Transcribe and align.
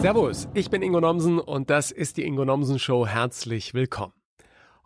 Servus, 0.00 0.48
ich 0.54 0.70
bin 0.70 0.80
Ingo 0.82 1.00
Nomsen 1.00 1.40
und 1.40 1.70
das 1.70 1.90
ist 1.90 2.18
die 2.18 2.24
Ingo 2.24 2.44
Nomsen 2.44 2.78
Show. 2.78 3.04
Herzlich 3.04 3.74
willkommen. 3.74 4.12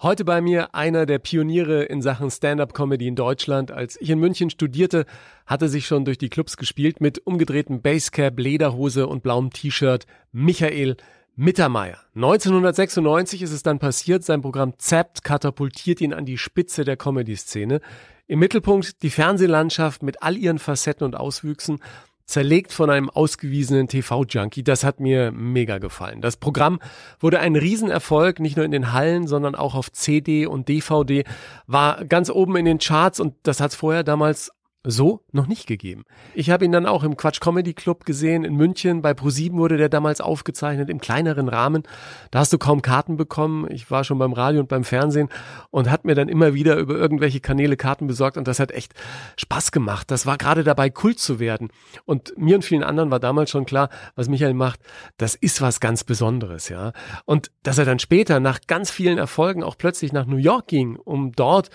Heute 0.00 0.24
bei 0.24 0.40
mir 0.40 0.74
einer 0.74 1.04
der 1.04 1.18
Pioniere 1.18 1.82
in 1.84 2.00
Sachen 2.00 2.30
Stand-up-Comedy 2.30 3.08
in 3.08 3.14
Deutschland. 3.14 3.70
Als 3.70 4.00
ich 4.00 4.08
in 4.08 4.18
München 4.18 4.48
studierte, 4.48 5.04
hatte 5.44 5.68
sich 5.68 5.86
schon 5.86 6.06
durch 6.06 6.16
die 6.16 6.30
Clubs 6.30 6.56
gespielt 6.56 7.02
mit 7.02 7.26
umgedrehtem 7.26 7.82
Basecap, 7.82 8.38
Lederhose 8.38 9.06
und 9.06 9.22
blauem 9.22 9.50
T-Shirt 9.50 10.06
Michael 10.32 10.96
Mittermeier. 11.36 11.98
1996 12.14 13.42
ist 13.42 13.52
es 13.52 13.62
dann 13.62 13.78
passiert, 13.78 14.24
sein 14.24 14.40
Programm 14.40 14.78
Zapped 14.78 15.24
katapultiert 15.24 16.00
ihn 16.00 16.14
an 16.14 16.24
die 16.24 16.38
Spitze 16.38 16.84
der 16.84 16.96
Comedy-Szene. 16.96 17.82
Im 18.28 18.38
Mittelpunkt 18.38 19.02
die 19.02 19.10
Fernsehlandschaft 19.10 20.02
mit 20.02 20.22
all 20.22 20.38
ihren 20.38 20.58
Facetten 20.58 21.04
und 21.04 21.16
Auswüchsen 21.16 21.80
zerlegt 22.24 22.72
von 22.72 22.90
einem 22.90 23.10
ausgewiesenen 23.10 23.88
TV-Junkie. 23.88 24.62
Das 24.62 24.84
hat 24.84 25.00
mir 25.00 25.32
mega 25.32 25.78
gefallen. 25.78 26.20
Das 26.20 26.36
Programm 26.36 26.80
wurde 27.20 27.40
ein 27.40 27.56
Riesenerfolg, 27.56 28.40
nicht 28.40 28.56
nur 28.56 28.64
in 28.64 28.72
den 28.72 28.92
Hallen, 28.92 29.26
sondern 29.26 29.54
auch 29.54 29.74
auf 29.74 29.92
CD 29.92 30.46
und 30.46 30.68
DVD, 30.68 31.24
war 31.66 32.04
ganz 32.04 32.30
oben 32.30 32.56
in 32.56 32.64
den 32.64 32.78
Charts 32.78 33.20
und 33.20 33.34
das 33.42 33.60
hat 33.60 33.72
es 33.72 33.76
vorher 33.76 34.04
damals 34.04 34.52
so 34.84 35.22
noch 35.30 35.46
nicht 35.46 35.68
gegeben. 35.68 36.04
Ich 36.34 36.50
habe 36.50 36.64
ihn 36.64 36.72
dann 36.72 36.86
auch 36.86 37.04
im 37.04 37.16
Quatsch 37.16 37.40
Comedy 37.40 37.72
Club 37.72 38.04
gesehen 38.04 38.44
in 38.44 38.56
München. 38.56 39.00
Bei 39.00 39.14
ProSieben 39.14 39.58
wurde 39.58 39.76
der 39.76 39.88
damals 39.88 40.20
aufgezeichnet 40.20 40.90
im 40.90 41.00
kleineren 41.00 41.48
Rahmen. 41.48 41.84
Da 42.32 42.40
hast 42.40 42.52
du 42.52 42.58
kaum 42.58 42.82
Karten 42.82 43.16
bekommen. 43.16 43.70
Ich 43.70 43.92
war 43.92 44.02
schon 44.02 44.18
beim 44.18 44.32
Radio 44.32 44.60
und 44.60 44.68
beim 44.68 44.82
Fernsehen 44.82 45.28
und 45.70 45.88
hat 45.88 46.04
mir 46.04 46.16
dann 46.16 46.28
immer 46.28 46.52
wieder 46.54 46.76
über 46.76 46.94
irgendwelche 46.94 47.38
Kanäle 47.38 47.76
Karten 47.76 48.08
besorgt 48.08 48.36
und 48.36 48.48
das 48.48 48.58
hat 48.58 48.72
echt 48.72 48.92
Spaß 49.36 49.70
gemacht. 49.70 50.10
Das 50.10 50.26
war 50.26 50.36
gerade 50.36 50.64
dabei, 50.64 50.90
Kult 50.90 51.20
zu 51.20 51.38
werden. 51.38 51.68
Und 52.04 52.36
mir 52.36 52.56
und 52.56 52.64
vielen 52.64 52.82
anderen 52.82 53.12
war 53.12 53.20
damals 53.20 53.50
schon 53.50 53.66
klar, 53.66 53.88
was 54.16 54.28
Michael 54.28 54.54
macht, 54.54 54.80
das 55.16 55.36
ist 55.36 55.62
was 55.62 55.78
ganz 55.78 56.02
Besonderes, 56.02 56.68
ja. 56.68 56.92
Und 57.24 57.52
dass 57.62 57.78
er 57.78 57.84
dann 57.84 58.00
später 58.00 58.40
nach 58.40 58.58
ganz 58.66 58.90
vielen 58.90 59.18
Erfolgen 59.18 59.62
auch 59.62 59.78
plötzlich 59.78 60.12
nach 60.12 60.26
New 60.26 60.38
York 60.38 60.66
ging, 60.66 60.96
um 60.96 61.30
dort 61.32 61.70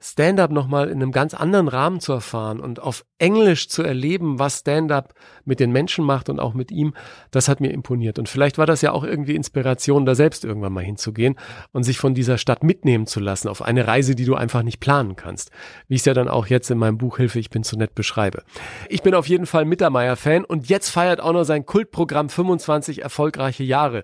Stand-up 0.00 0.50
nochmal 0.50 0.88
in 0.88 1.02
einem 1.02 1.12
ganz 1.12 1.34
anderen 1.34 1.68
Rahmen 1.68 2.00
zu 2.00 2.12
erfahren 2.12 2.45
und 2.46 2.80
auf 2.80 3.04
Englisch 3.18 3.68
zu 3.68 3.82
erleben, 3.82 4.38
was 4.38 4.60
Stand-up 4.60 5.14
mit 5.44 5.60
den 5.60 5.72
Menschen 5.72 6.04
macht 6.04 6.28
und 6.28 6.40
auch 6.40 6.54
mit 6.54 6.70
ihm, 6.70 6.94
das 7.30 7.48
hat 7.48 7.60
mir 7.60 7.72
imponiert. 7.72 8.18
Und 8.18 8.28
vielleicht 8.28 8.58
war 8.58 8.66
das 8.66 8.82
ja 8.82 8.92
auch 8.92 9.04
irgendwie 9.04 9.34
Inspiration, 9.34 10.06
da 10.06 10.14
selbst 10.14 10.44
irgendwann 10.44 10.72
mal 10.72 10.84
hinzugehen 10.84 11.36
und 11.72 11.82
sich 11.82 11.98
von 11.98 12.14
dieser 12.14 12.38
Stadt 12.38 12.62
mitnehmen 12.62 13.06
zu 13.06 13.20
lassen 13.20 13.48
auf 13.48 13.62
eine 13.62 13.86
Reise, 13.86 14.14
die 14.14 14.24
du 14.24 14.34
einfach 14.34 14.62
nicht 14.62 14.80
planen 14.80 15.16
kannst. 15.16 15.50
Wie 15.88 15.94
ich 15.94 16.02
es 16.02 16.06
ja 16.06 16.14
dann 16.14 16.28
auch 16.28 16.46
jetzt 16.46 16.70
in 16.70 16.78
meinem 16.78 16.98
Buch 16.98 17.16
Hilfe, 17.16 17.38
ich 17.38 17.50
bin 17.50 17.64
zu 17.64 17.76
nett 17.76 17.94
beschreibe. 17.94 18.42
Ich 18.88 19.02
bin 19.02 19.14
auf 19.14 19.28
jeden 19.28 19.46
Fall 19.46 19.64
Mittermeier-Fan 19.64 20.44
und 20.44 20.68
jetzt 20.68 20.90
feiert 20.90 21.20
auch 21.20 21.32
noch 21.32 21.44
sein 21.44 21.66
Kultprogramm 21.66 22.28
25 22.28 23.02
erfolgreiche 23.02 23.64
Jahre. 23.64 24.02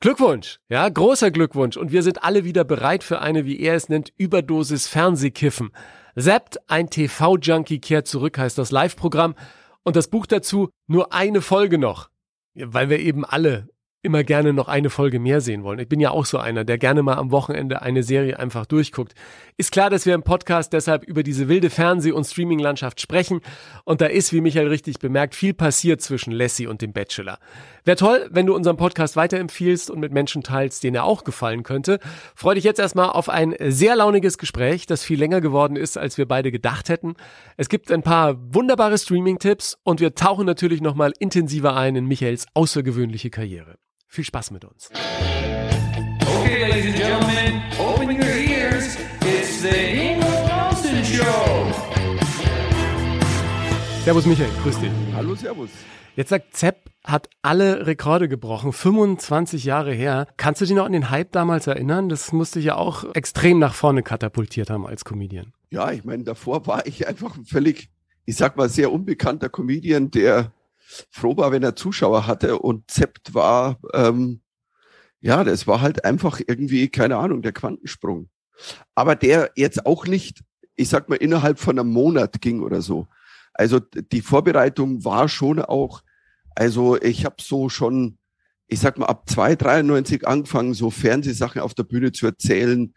Glückwunsch, 0.00 0.60
ja, 0.68 0.86
großer 0.88 1.30
Glückwunsch. 1.30 1.76
Und 1.76 1.90
wir 1.90 2.02
sind 2.02 2.22
alle 2.22 2.44
wieder 2.44 2.64
bereit 2.64 3.02
für 3.02 3.20
eine, 3.20 3.46
wie 3.46 3.58
er 3.58 3.74
es 3.74 3.88
nennt, 3.88 4.12
Überdosis 4.18 4.88
Fernsehkiffen. 4.88 5.70
Sept, 6.16 6.58
ein 6.68 6.88
TV-Junkie 6.88 7.78
kehrt 7.78 8.06
zurück, 8.06 8.38
heißt 8.38 8.56
das 8.56 8.70
Live-Programm. 8.70 9.34
Und 9.82 9.96
das 9.96 10.08
Buch 10.08 10.26
dazu, 10.26 10.70
nur 10.86 11.12
eine 11.12 11.42
Folge 11.42 11.78
noch. 11.78 12.08
Weil 12.54 12.88
wir 12.88 12.98
eben 12.98 13.24
alle 13.24 13.68
immer 14.02 14.24
gerne 14.24 14.52
noch 14.52 14.68
eine 14.68 14.88
Folge 14.88 15.18
mehr 15.20 15.42
sehen 15.42 15.62
wollen. 15.62 15.78
Ich 15.78 15.88
bin 15.88 16.00
ja 16.00 16.10
auch 16.10 16.24
so 16.24 16.38
einer, 16.38 16.64
der 16.64 16.78
gerne 16.78 17.02
mal 17.02 17.16
am 17.16 17.32
Wochenende 17.32 17.82
eine 17.82 18.02
Serie 18.02 18.38
einfach 18.38 18.64
durchguckt. 18.64 19.14
Ist 19.58 19.72
klar, 19.72 19.88
dass 19.88 20.04
wir 20.04 20.14
im 20.14 20.22
Podcast 20.22 20.74
deshalb 20.74 21.04
über 21.04 21.22
diese 21.22 21.48
wilde 21.48 21.70
Fernseh- 21.70 22.12
und 22.12 22.24
Streaming-Landschaft 22.24 23.00
sprechen. 23.00 23.40
Und 23.84 24.02
da 24.02 24.06
ist, 24.06 24.34
wie 24.34 24.42
Michael 24.42 24.68
richtig 24.68 24.98
bemerkt, 24.98 25.34
viel 25.34 25.54
passiert 25.54 26.02
zwischen 26.02 26.30
Lassie 26.30 26.66
und 26.66 26.82
dem 26.82 26.92
Bachelor. 26.92 27.38
Wäre 27.82 27.96
toll, 27.96 28.28
wenn 28.30 28.44
du 28.44 28.54
unseren 28.54 28.76
Podcast 28.76 29.16
weiterempfiehlst 29.16 29.88
und 29.88 29.98
mit 29.98 30.12
Menschen 30.12 30.42
teilst, 30.42 30.84
denen 30.84 30.96
er 30.96 31.04
auch 31.04 31.24
gefallen 31.24 31.62
könnte. 31.62 32.00
Freue 32.34 32.56
dich 32.56 32.64
jetzt 32.64 32.78
erstmal 32.78 33.08
auf 33.08 33.30
ein 33.30 33.54
sehr 33.58 33.96
launiges 33.96 34.36
Gespräch, 34.36 34.84
das 34.84 35.02
viel 35.02 35.18
länger 35.18 35.40
geworden 35.40 35.76
ist, 35.76 35.96
als 35.96 36.18
wir 36.18 36.28
beide 36.28 36.52
gedacht 36.52 36.90
hätten. 36.90 37.14
Es 37.56 37.70
gibt 37.70 37.90
ein 37.90 38.02
paar 38.02 38.36
wunderbare 38.54 38.98
Streaming-Tipps 38.98 39.78
und 39.84 40.00
wir 40.00 40.14
tauchen 40.14 40.44
natürlich 40.44 40.82
nochmal 40.82 41.14
intensiver 41.18 41.74
ein 41.74 41.96
in 41.96 42.04
Michaels 42.04 42.44
außergewöhnliche 42.52 43.30
Karriere. 43.30 43.76
Viel 44.06 44.24
Spaß 44.24 44.50
mit 44.50 44.66
uns. 44.66 44.90
Okay, 46.40 46.68
ladies 46.68 46.86
and 46.88 46.96
gentlemen, 46.96 47.45
Servus 54.06 54.24
Michael, 54.24 54.50
grüß 54.62 54.78
dich. 54.78 54.92
Hallo, 55.16 55.34
Servus. 55.34 55.70
Jetzt 56.14 56.28
sagt 56.28 56.56
Zepp, 56.56 56.92
hat 57.02 57.28
alle 57.42 57.88
Rekorde 57.88 58.28
gebrochen, 58.28 58.72
25 58.72 59.64
Jahre 59.64 59.92
her. 59.92 60.28
Kannst 60.36 60.60
du 60.60 60.64
dich 60.64 60.76
noch 60.76 60.86
an 60.86 60.92
den 60.92 61.10
Hype 61.10 61.32
damals 61.32 61.66
erinnern? 61.66 62.08
Das 62.08 62.30
musste 62.32 62.60
ja 62.60 62.76
auch 62.76 63.12
extrem 63.14 63.58
nach 63.58 63.74
vorne 63.74 64.04
katapultiert 64.04 64.70
haben 64.70 64.86
als 64.86 65.04
Comedian. 65.04 65.52
Ja, 65.70 65.90
ich 65.90 66.04
meine, 66.04 66.22
davor 66.22 66.68
war 66.68 66.86
ich 66.86 67.08
einfach 67.08 67.36
ein 67.36 67.46
völlig, 67.46 67.90
ich 68.26 68.36
sag 68.36 68.56
mal, 68.56 68.68
sehr 68.68 68.92
unbekannter 68.92 69.48
Comedian, 69.48 70.12
der 70.12 70.52
froh 71.10 71.36
war, 71.36 71.50
wenn 71.50 71.64
er 71.64 71.74
Zuschauer 71.74 72.28
hatte 72.28 72.60
und 72.60 72.88
Zept 72.88 73.34
war, 73.34 73.80
ähm, 73.92 74.40
ja, 75.20 75.42
das 75.42 75.66
war 75.66 75.80
halt 75.80 76.04
einfach 76.04 76.40
irgendwie, 76.46 76.90
keine 76.90 77.16
Ahnung, 77.16 77.42
der 77.42 77.52
Quantensprung. 77.52 78.28
Aber 78.94 79.16
der 79.16 79.50
jetzt 79.56 79.84
auch 79.84 80.06
nicht, 80.06 80.44
ich 80.76 80.90
sag 80.90 81.08
mal, 81.08 81.16
innerhalb 81.16 81.58
von 81.58 81.76
einem 81.76 81.90
Monat 81.90 82.40
ging 82.40 82.62
oder 82.62 82.82
so. 82.82 83.08
Also 83.56 83.80
die 83.80 84.20
Vorbereitung 84.20 85.04
war 85.04 85.28
schon 85.28 85.60
auch, 85.60 86.02
also 86.54 87.00
ich 87.00 87.24
habe 87.24 87.36
so 87.40 87.68
schon, 87.68 88.18
ich 88.66 88.80
sag 88.80 88.98
mal, 88.98 89.06
ab 89.06 89.28
293 89.28 90.26
angefangen, 90.26 90.74
so 90.74 90.90
Fernsehsachen 90.90 91.62
auf 91.62 91.74
der 91.74 91.84
Bühne 91.84 92.12
zu 92.12 92.26
erzählen. 92.26 92.92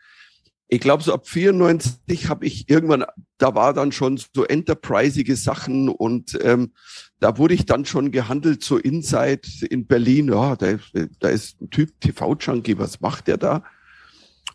Ich 0.67 0.81
glaube, 0.81 1.01
so 1.01 1.13
ab 1.13 1.27
94 1.27 2.27
habe 2.27 2.45
ich 2.45 2.69
irgendwann, 2.69 3.05
da 3.37 3.55
war 3.55 3.73
dann 3.73 3.91
schon 3.91 4.19
so 4.35 4.43
enterprisige 4.43 5.35
Sachen 5.35 5.87
und 5.87 6.37
ähm, 6.43 6.73
da 7.19 7.37
wurde 7.37 7.53
ich 7.53 7.65
dann 7.65 7.85
schon 7.85 8.11
gehandelt, 8.11 8.63
so 8.63 8.77
Inside 8.77 9.41
in 9.69 9.87
Berlin. 9.87 10.27
Ja, 10.27 10.57
da, 10.57 10.77
da 11.19 11.29
ist 11.29 11.61
ein 11.61 11.69
Typ, 11.69 11.99
TV-Junkie, 12.01 12.77
was 12.77 12.99
macht 12.99 13.27
der 13.27 13.37
da? 13.37 13.63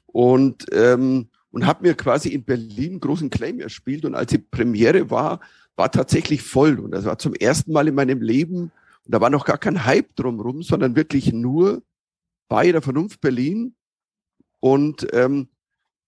Und, 0.07 0.67
ähm, 0.73 1.31
und 1.51 1.67
habe 1.67 1.87
mir 1.87 1.95
quasi 1.95 2.29
in 2.29 2.45
Berlin 2.45 3.01
großen 3.01 3.31
Claim 3.31 3.61
erspielt. 3.61 4.05
Und 4.05 4.15
als 4.15 4.31
die 4.31 4.39
Premiere 4.39 5.11
war, 5.11 5.41
war 5.77 5.91
tatsächlich 5.91 6.43
voll. 6.43 6.79
Und 6.79 6.93
das 6.93 7.05
war 7.05 7.19
zum 7.19 7.35
ersten 7.35 7.73
Mal 7.73 7.89
in 7.89 7.95
meinem 7.95 8.23
Leben, 8.23 8.73
und 9.05 9.15
da 9.15 9.21
war 9.21 9.31
noch 9.31 9.45
gar 9.45 9.59
kein 9.59 9.85
Hype 9.85 10.17
drumrum, 10.17 10.63
sondern 10.63 10.97
wirklich 10.97 11.33
nur 11.33 11.83
bei 12.49 12.73
der 12.73 12.81
Vernunft 12.81 13.21
Berlin. 13.21 13.75
Und 14.61 15.07
ähm, 15.13 15.49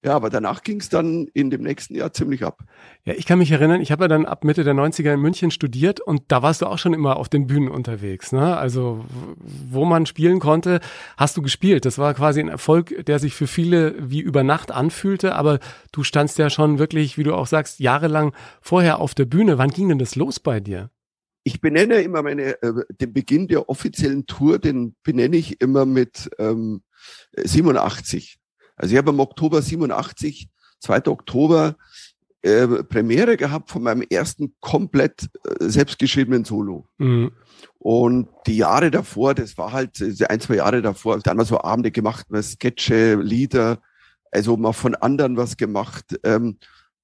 ja, 0.06 0.14
aber 0.14 0.30
danach 0.30 0.62
ging 0.62 0.78
es 0.78 0.88
dann 0.88 1.26
in 1.34 1.50
dem 1.50 1.62
nächsten 1.62 1.96
Jahr 1.96 2.12
ziemlich 2.12 2.44
ab. 2.44 2.62
Ja, 3.04 3.14
ich 3.14 3.26
kann 3.26 3.40
mich 3.40 3.50
erinnern, 3.50 3.80
ich 3.80 3.90
habe 3.90 4.04
ja 4.04 4.08
dann 4.08 4.24
ab 4.24 4.44
Mitte 4.44 4.62
der 4.62 4.72
90er 4.72 5.12
in 5.12 5.20
München 5.20 5.50
studiert 5.50 5.98
und 5.98 6.22
da 6.28 6.42
warst 6.42 6.62
du 6.62 6.66
auch 6.66 6.78
schon 6.78 6.94
immer 6.94 7.16
auf 7.16 7.28
den 7.28 7.48
Bühnen 7.48 7.68
unterwegs. 7.68 8.30
Ne? 8.30 8.56
Also 8.56 9.04
wo 9.68 9.84
man 9.84 10.06
spielen 10.06 10.38
konnte, 10.38 10.78
hast 11.16 11.36
du 11.36 11.42
gespielt. 11.42 11.84
Das 11.84 11.98
war 11.98 12.14
quasi 12.14 12.38
ein 12.38 12.48
Erfolg, 12.48 13.04
der 13.06 13.18
sich 13.18 13.34
für 13.34 13.48
viele 13.48 13.96
wie 13.98 14.20
über 14.20 14.44
Nacht 14.44 14.70
anfühlte, 14.70 15.34
aber 15.34 15.58
du 15.90 16.04
standst 16.04 16.38
ja 16.38 16.50
schon 16.50 16.78
wirklich, 16.78 17.18
wie 17.18 17.24
du 17.24 17.34
auch 17.34 17.48
sagst, 17.48 17.80
jahrelang 17.80 18.32
vorher 18.60 19.00
auf 19.00 19.12
der 19.12 19.24
Bühne. 19.24 19.58
Wann 19.58 19.70
ging 19.70 19.88
denn 19.88 19.98
das 19.98 20.14
los 20.14 20.38
bei 20.38 20.60
dir? 20.60 20.90
Ich 21.42 21.60
benenne 21.60 21.96
immer 21.96 22.22
meine, 22.22 22.62
äh, 22.62 22.72
den 23.00 23.12
Beginn 23.12 23.48
der 23.48 23.68
offiziellen 23.68 24.26
Tour, 24.26 24.60
den 24.60 24.94
benenne 25.02 25.36
ich 25.36 25.60
immer 25.60 25.84
mit 25.84 26.30
ähm, 26.38 26.82
87. 27.36 28.38
Also 28.76 28.92
ich 28.92 28.98
habe 28.98 29.10
im 29.10 29.20
Oktober 29.20 29.62
87, 29.62 30.48
2. 30.80 31.06
Oktober, 31.06 31.76
äh, 32.42 32.66
Premiere 32.84 33.36
gehabt 33.36 33.70
von 33.70 33.82
meinem 33.82 34.02
ersten 34.02 34.54
komplett 34.60 35.28
äh, 35.44 35.68
selbstgeschriebenen 35.68 36.44
Solo. 36.44 36.86
Mhm. 36.98 37.32
Und 37.78 38.28
die 38.46 38.58
Jahre 38.58 38.90
davor, 38.90 39.34
das 39.34 39.56
war 39.58 39.72
halt 39.72 40.00
ein, 40.28 40.40
zwei 40.40 40.56
Jahre 40.56 40.82
davor, 40.82 41.18
dann 41.18 41.36
mal 41.36 41.46
so 41.46 41.60
Abende 41.60 41.90
gemacht, 41.90 42.30
mal 42.30 42.42
Sketche, 42.42 43.16
Lieder, 43.16 43.80
also 44.30 44.56
mal 44.56 44.72
von 44.72 44.94
anderen 44.94 45.36
was 45.36 45.56
gemacht. 45.56 46.18
Ähm, 46.22 46.58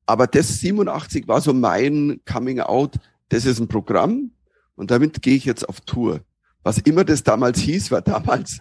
aber 0.06 0.26
das 0.26 0.60
87 0.60 1.26
war 1.26 1.40
so 1.40 1.54
mein 1.54 2.20
Coming 2.30 2.60
Out. 2.60 2.96
Das 3.28 3.46
ist 3.46 3.58
ein 3.58 3.68
Programm 3.68 4.32
und 4.76 4.90
damit 4.90 5.22
gehe 5.22 5.36
ich 5.36 5.44
jetzt 5.44 5.68
auf 5.68 5.80
Tour. 5.80 6.20
Was 6.62 6.78
immer 6.78 7.04
das 7.04 7.22
damals 7.22 7.58
hieß, 7.60 7.90
war 7.90 8.02
damals 8.02 8.60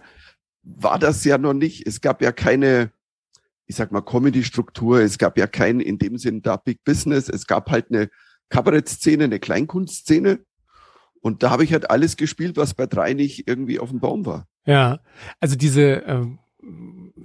war 0.64 0.98
das 0.98 1.24
ja 1.24 1.38
noch 1.38 1.54
nicht. 1.54 1.86
Es 1.86 2.00
gab 2.00 2.22
ja 2.22 2.32
keine 2.32 2.90
ich 3.72 3.76
sag 3.76 3.90
mal, 3.90 4.02
Comedy-Struktur. 4.02 5.00
Es 5.00 5.16
gab 5.16 5.38
ja 5.38 5.46
kein, 5.46 5.80
in 5.80 5.96
dem 5.96 6.18
Sinn, 6.18 6.42
da 6.42 6.58
Big 6.58 6.84
Business. 6.84 7.30
Es 7.30 7.46
gab 7.46 7.70
halt 7.70 7.86
eine 7.88 8.10
Kabarettszene, 8.50 9.24
eine 9.24 9.40
Kleinkunstszene. 9.40 10.40
Und 11.22 11.42
da 11.42 11.48
habe 11.48 11.64
ich 11.64 11.72
halt 11.72 11.90
alles 11.90 12.18
gespielt, 12.18 12.58
was 12.58 12.74
bei 12.74 12.86
drei 12.86 13.14
nicht 13.14 13.48
irgendwie 13.48 13.80
auf 13.80 13.88
dem 13.88 13.98
Baum 13.98 14.26
war. 14.26 14.46
Ja, 14.66 15.00
also 15.40 15.56
diese, 15.56 16.04
äh, 16.04 16.26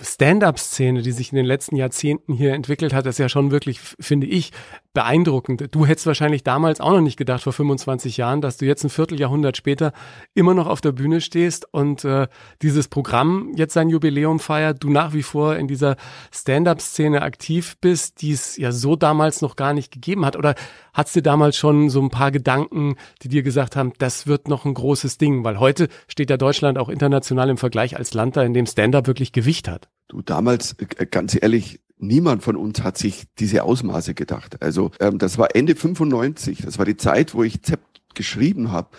Stand-up-Szene, 0.02 1.02
die 1.02 1.12
sich 1.12 1.32
in 1.32 1.38
den 1.38 1.46
letzten 1.46 1.76
Jahrzehnten 1.76 2.34
hier 2.34 2.54
entwickelt 2.54 2.94
hat, 2.94 3.06
ist 3.06 3.20
ja 3.20 3.30
schon 3.30 3.52
wirklich, 3.52 3.80
finde 3.80 4.28
ich, 4.28 4.52
beeindruckend. 4.94 5.76
Du 5.76 5.86
hättest 5.86 6.08
wahrscheinlich 6.08 6.44
damals 6.44 6.82
auch 6.82 6.92
noch 6.92 7.02
nicht 7.02 7.18
gedacht, 7.18 7.44
vor 7.44 7.54
25 7.54 8.18
Jahren, 8.18 8.42
dass 8.42 8.58
du 8.58 8.66
jetzt 8.66 8.84
ein 8.84 8.90
Vierteljahrhundert 8.90 9.56
später 9.56 9.94
immer 10.34 10.56
noch 10.56 10.66
auf 10.66 10.82
der 10.82 10.92
Bühne 10.92 11.22
stehst 11.22 11.72
und 11.72 12.04
äh, 12.04 12.28
dieses 12.64 12.88
Programm 12.88 13.52
jetzt 13.56 13.74
sein 13.74 13.90
Jubiläum 13.90 14.40
feiert, 14.40 14.84
du 14.84 14.90
nach 14.90 15.14
wie 15.14 15.22
vor 15.22 15.56
in 15.56 15.68
dieser 15.68 15.98
Stand-up-Szene 16.32 17.22
aktiv 17.22 17.78
bist, 17.80 18.22
die 18.24 18.32
es 18.32 18.58
ja 18.58 18.72
so 18.72 18.96
damals 18.96 19.42
noch 19.42 19.56
gar 19.56 19.74
nicht 19.74 19.92
gegeben 19.92 20.26
hat. 20.26 20.36
Oder 20.36 20.56
hat 20.94 21.06
es 21.06 21.14
dir 21.14 21.22
damals 21.22 21.58
schon 21.58 21.92
so 21.92 22.02
ein 22.02 22.10
paar 22.10 22.32
Gedanken, 22.32 22.96
die 23.22 23.30
dir 23.30 23.44
gesagt 23.44 23.76
haben, 23.76 23.94
das 24.00 24.26
wird 24.26 24.48
noch 24.48 24.66
ein 24.66 24.74
großes 24.74 25.20
Ding? 25.20 25.44
Weil 25.44 25.60
heute 25.60 25.90
steht 26.08 26.32
ja 26.32 26.38
Deutschland 26.38 26.80
auch 26.80 26.90
international 26.90 27.50
im 27.50 27.58
Vergleich 27.58 27.98
als 27.98 28.16
Land 28.16 28.36
da, 28.36 28.42
in 28.42 28.56
dem 28.56 28.66
Stand-up 28.66 29.06
wirklich 29.06 29.32
Gewicht 29.32 29.68
hat. 29.68 29.87
Du 30.08 30.22
damals, 30.22 30.76
äh, 30.98 31.06
ganz 31.06 31.38
ehrlich, 31.40 31.82
niemand 31.98 32.44
von 32.44 32.56
uns 32.56 32.84
hat 32.84 32.98
sich 32.98 33.26
diese 33.40 33.64
Ausmaße 33.64 34.14
gedacht. 34.14 34.62
Also 34.62 34.92
ähm, 35.00 35.18
das 35.18 35.38
war 35.38 35.56
Ende 35.56 35.76
95, 35.76 36.62
das 36.64 36.78
war 36.78 36.86
die 36.86 36.98
Zeit, 36.98 37.34
wo 37.34 37.44
ich 37.44 37.62
Zept 37.64 38.02
geschrieben 38.14 38.72
habe. 38.72 38.90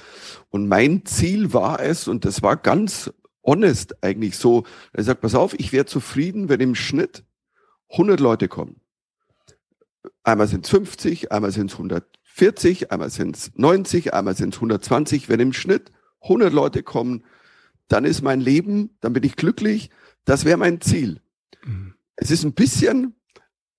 Und 0.51 0.69
mein 0.69 1.05
Ziel 1.05 1.53
war 1.53 1.81
es, 1.81 2.09
und 2.09 2.25
das 2.25 2.43
war 2.43 2.57
ganz 2.57 3.11
honest 3.45 4.03
eigentlich 4.03 4.37
so, 4.37 4.65
er 4.93 5.05
sagt, 5.05 5.23
pass 5.23 5.35
auf, 5.35 5.55
ich 5.59 5.73
wäre 5.73 5.87
zufrieden, 5.87 6.49
wenn 6.49 6.61
im 6.61 6.75
Schnitt 6.75 7.25
100 7.91 8.21
Leute 8.21 8.49
kommen. 8.49 8.81
Einmal 10.23 10.47
sind 10.47 10.67
es 10.67 10.71
50, 10.71 11.33
einmal 11.33 11.51
sind 11.51 11.71
es 11.71 11.75
140, 11.75 12.93
einmal 12.93 13.11
sind 13.11 13.37
es 13.37 13.53
90, 13.55 14.13
einmal 14.13 14.37
sind 14.37 14.55
es 14.55 14.59
120. 14.59 15.29
Wenn 15.29 15.41
im 15.41 15.53
Schnitt 15.53 15.91
100 16.21 16.53
Leute 16.53 16.83
kommen, 16.83 17.25
dann 17.89 18.05
ist 18.05 18.23
mein 18.23 18.41
Leben, 18.41 18.91
dann 19.01 19.15
bin 19.15 19.23
ich 19.25 19.37
glücklich. 19.37 19.91
Das 20.29 20.45
wäre 20.45 20.59
mein 20.59 20.83
Ziel. 20.83 21.23
Mhm. 21.65 21.95
Es 22.17 22.31
ist 22.31 22.45
ein 22.45 22.53
bisschen 22.53 23.15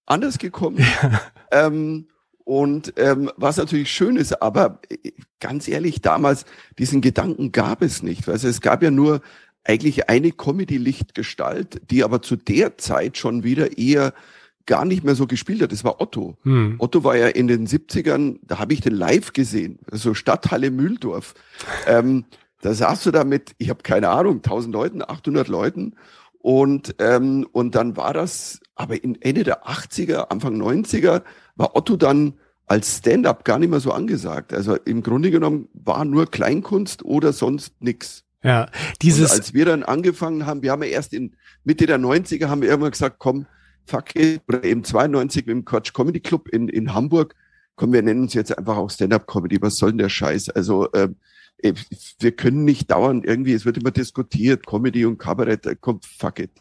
anders 0.08 0.40
gekommen. 0.40 0.80
Ja. 0.80 1.22
Ähm, 1.52 2.08
und 2.44 2.94
ähm, 2.98 3.32
was 3.38 3.58
natürlich 3.58 3.92
schön 3.92 4.16
ist, 4.16 4.42
aber 4.42 4.82
äh, 4.90 5.12
ganz 5.40 5.68
ehrlich, 5.68 6.02
damals 6.02 6.46
diesen 6.78 7.02
Gedanken 7.02 7.52
gab 7.52 7.82
es 7.82 8.04
nicht. 8.04 8.28
Also 8.30 8.48
es 8.48 8.62
gab 8.62 8.84
ja 8.84 8.92
nur 8.92 9.22
eigentlich 9.64 10.10
eine 10.10 10.32
Comedy-Lichtgestalt, 10.32 11.82
die 11.92 12.04
aber 12.04 12.22
zu 12.22 12.36
der 12.36 12.78
Zeit 12.78 13.18
schon 13.18 13.44
wieder 13.44 13.78
eher 13.78 14.14
gar 14.66 14.86
nicht 14.86 15.04
mehr 15.04 15.16
so 15.16 15.28
gespielt 15.28 15.62
hat. 15.62 15.72
Das 15.72 15.84
war 15.84 16.02
Otto. 16.02 16.38
Hm. 16.44 16.76
Otto 16.78 17.04
war 17.04 17.16
ja 17.16 17.28
in 17.28 17.48
den 17.48 17.68
70ern, 17.68 18.40
da 18.44 18.58
habe 18.58 18.74
ich 18.74 18.82
den 18.82 18.94
live 18.94 19.34
gesehen, 19.34 19.80
so 19.88 19.92
also 19.92 20.14
Stadthalle 20.16 20.72
Mühldorf. 20.72 21.36
ähm, 21.88 22.26
da 22.62 22.74
saß 22.74 23.04
du 23.04 23.12
da 23.12 23.24
mit, 23.24 23.54
ich 23.58 23.70
habe 23.70 23.84
keine 23.84 24.10
Ahnung, 24.10 24.38
1000 24.38 24.74
Leuten, 24.74 25.02
800 25.02 25.48
Leuten 25.48 25.94
und, 26.40 26.96
ähm, 27.00 27.48
und 27.52 27.76
dann 27.76 27.98
war 27.98 28.14
das, 28.14 28.60
aber 28.76 29.04
in 29.04 29.22
Ende 29.22 29.44
der 29.44 29.68
80er, 29.68 30.30
Anfang 30.30 30.60
90er, 30.60 31.22
war 31.56 31.76
Otto 31.76 31.98
dann 31.98 32.36
als 32.66 33.00
Stand-up 33.00 33.44
gar 33.44 33.60
nicht 33.60 33.70
mehr 33.70 33.80
so 33.82 33.92
angesagt. 33.92 34.54
Also 34.54 34.76
im 34.76 35.04
Grunde 35.04 35.32
genommen 35.32 35.68
war 35.74 36.06
nur 36.06 36.30
Kleinkunst 36.30 37.04
oder 37.04 37.34
sonst 37.34 37.82
nix. 37.82 38.24
Ja, 38.42 38.70
dieses. 39.02 39.32
Und 39.32 39.38
als 39.38 39.54
wir 39.54 39.66
dann 39.66 39.84
angefangen 39.84 40.46
haben, 40.46 40.62
wir 40.62 40.72
haben 40.72 40.84
ja 40.84 40.90
erst 40.90 41.14
in 41.14 41.36
Mitte 41.66 41.88
der 41.88 42.00
90er 42.00 42.48
haben 42.48 42.62
wir 42.62 42.70
irgendwann 42.70 42.92
gesagt, 42.92 43.18
komm, 43.20 43.46
fuck 43.86 44.16
it, 44.16 44.42
oder 44.48 44.64
eben 44.64 44.84
92 44.84 45.46
mit 45.46 45.54
dem 45.54 45.66
Quatsch 45.66 45.94
Comedy 45.94 46.22
Club 46.22 46.48
in, 46.48 46.70
in 46.70 46.94
Hamburg, 46.94 47.36
komm, 47.76 47.92
wir 47.92 48.02
nennen 48.02 48.22
uns 48.22 48.34
jetzt 48.34 48.58
einfach 48.58 48.78
auch 48.78 48.90
Stand-up 48.90 49.28
Comedy. 49.28 49.62
Was 49.62 49.76
soll 49.76 49.90
denn 49.90 49.98
der 49.98 50.10
Scheiß? 50.10 50.50
Also, 50.52 50.88
ähm, 50.94 51.12
äh, 51.12 51.16
wir 51.62 52.32
können 52.32 52.64
nicht 52.64 52.92
dauernd 52.92 53.26
irgendwie, 53.26 53.54
es 53.54 53.66
wird 53.66 53.78
immer 53.78 53.92
diskutiert, 53.92 54.66
Comedy 54.66 55.06
und 55.06 55.18
Kabarett, 55.18 55.66
äh, 55.66 55.76
kommt, 55.76 56.06
fuck 56.06 56.40
it. 56.40 56.52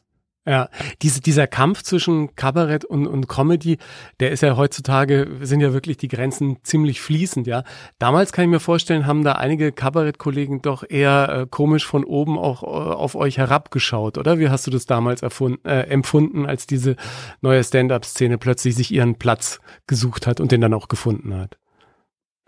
Ja, 0.48 0.70
diese, 1.02 1.20
dieser 1.20 1.46
Kampf 1.46 1.82
zwischen 1.82 2.34
Kabarett 2.34 2.86
und, 2.86 3.06
und 3.06 3.28
Comedy, 3.28 3.76
der 4.18 4.30
ist 4.30 4.42
ja 4.42 4.56
heutzutage, 4.56 5.28
sind 5.42 5.60
ja 5.60 5.74
wirklich 5.74 5.98
die 5.98 6.08
Grenzen 6.08 6.56
ziemlich 6.62 7.02
fließend, 7.02 7.46
ja. 7.46 7.64
Damals 7.98 8.32
kann 8.32 8.44
ich 8.44 8.50
mir 8.50 8.60
vorstellen, 8.60 9.04
haben 9.04 9.24
da 9.24 9.32
einige 9.32 9.72
Kabarettkollegen 9.72 10.62
doch 10.62 10.84
eher 10.88 11.28
äh, 11.28 11.46
komisch 11.50 11.84
von 11.86 12.02
oben 12.02 12.38
auch 12.38 12.62
äh, 12.62 12.66
auf 12.66 13.14
euch 13.14 13.36
herabgeschaut, 13.36 14.16
oder? 14.16 14.38
Wie 14.38 14.48
hast 14.48 14.66
du 14.66 14.70
das 14.70 14.86
damals 14.86 15.20
erfunden, 15.20 15.62
äh, 15.68 15.82
empfunden, 15.82 16.46
als 16.46 16.66
diese 16.66 16.96
neue 17.42 17.62
Stand-up-Szene 17.62 18.38
plötzlich 18.38 18.74
sich 18.74 18.90
ihren 18.90 19.16
Platz 19.16 19.60
gesucht 19.86 20.26
hat 20.26 20.40
und 20.40 20.50
den 20.50 20.62
dann 20.62 20.72
auch 20.72 20.88
gefunden 20.88 21.34
hat? 21.34 21.58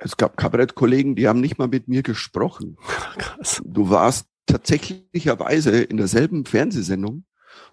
Es 0.02 0.16
gab 0.16 0.36
Kabarettkollegen, 0.36 1.14
die 1.14 1.28
haben 1.28 1.40
nicht 1.40 1.58
mal 1.58 1.68
mit 1.68 1.86
mir 1.86 2.02
gesprochen. 2.02 2.76
Krass. 3.18 3.60
Du 3.64 3.90
warst 3.90 4.26
tatsächlicherweise 4.46 5.82
in 5.82 5.98
derselben 5.98 6.46
Fernsehsendung 6.46 7.24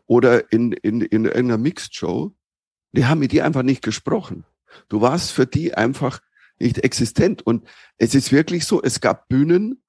oder 0.06 0.52
in, 0.52 0.74
in, 0.74 1.02
in 1.02 1.28
einer 1.30 1.58
Mixed 1.58 1.96
Show. 1.96 2.36
Die 2.92 3.06
haben 3.06 3.20
mit 3.20 3.32
dir 3.32 3.46
einfach 3.46 3.64
nicht 3.64 3.82
gesprochen. 3.82 4.46
Du 4.90 5.02
warst 5.02 5.32
für 5.32 5.46
die 5.46 5.74
einfach 5.74 6.20
nicht 6.60 6.80
existent. 6.80 7.42
Und 7.42 7.66
es 7.98 8.14
ist 8.14 8.32
wirklich 8.32 8.66
so, 8.66 8.82
es 8.82 9.00
gab 9.00 9.30
Bühnen, 9.30 9.82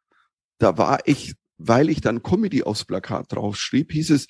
da 0.59 0.79
war 0.79 1.01
ich, 1.07 1.35
weil 1.57 1.91
ich 1.91 2.01
dann 2.01 2.23
Comedy 2.23 2.63
aufs 2.63 2.85
Plakat 2.85 3.33
draufschrieb, 3.33 3.93
hieß 3.93 4.11
es, 4.11 4.29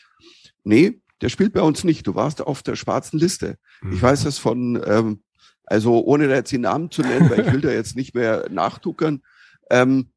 nee, 0.64 1.02
der 1.20 1.28
spielt 1.28 1.52
bei 1.52 1.62
uns 1.62 1.84
nicht. 1.84 2.06
Du 2.06 2.14
warst 2.14 2.40
auf 2.40 2.62
der 2.62 2.76
schwarzen 2.76 3.19
Liste. 3.19 3.58
Mhm. 3.82 3.93
Ich 3.93 4.02
weiß 4.02 4.25
das 4.25 4.38
von 4.38 4.82
ähm, 4.87 5.22
also 5.70 6.03
ohne 6.05 6.29
da 6.29 6.37
jetzt 6.37 6.53
die 6.53 6.59
Namen 6.59 6.91
zu 6.91 7.03
nennen, 7.03 7.29
weil 7.31 7.41
ich 7.41 7.53
will 7.53 7.61
da 7.61 7.70
jetzt 7.70 7.97
nicht 7.97 8.15
mehr 8.15 8.49
nachtuckern. 8.50 9.23
Ähm, 9.70 10.11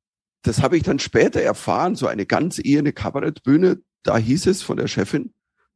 das 0.43 0.61
habe 0.61 0.77
ich 0.77 0.83
dann 0.83 0.99
später 0.99 1.41
erfahren, 1.41 1.95
so 1.95 2.07
eine 2.07 2.25
ganz 2.25 2.59
eher 2.63 2.79
eine 2.79 2.93
Kabarettbühne, 2.93 3.81
da 4.03 4.17
hieß 4.17 4.47
es 4.47 4.61
von 4.61 4.77
der 4.77 4.87
Chefin, 4.87 5.33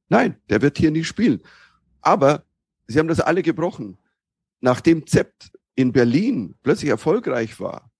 nein, 0.09 0.37
der 0.49 0.61
wird 0.61 0.77
hier 0.77 0.91
nicht 0.91 1.07
spielen. 1.07 1.41
Aber 2.01 2.43
sie 2.87 2.99
haben 2.99 3.07
das 3.07 3.19
alle 3.19 3.43
gebrochen. 3.43 3.97
Nachdem 4.61 5.05
Zept 5.05 5.51
in 5.75 5.91
Berlin 5.91 6.55
plötzlich 6.63 6.89
erfolgreich 6.89 7.59
war, 7.59 7.91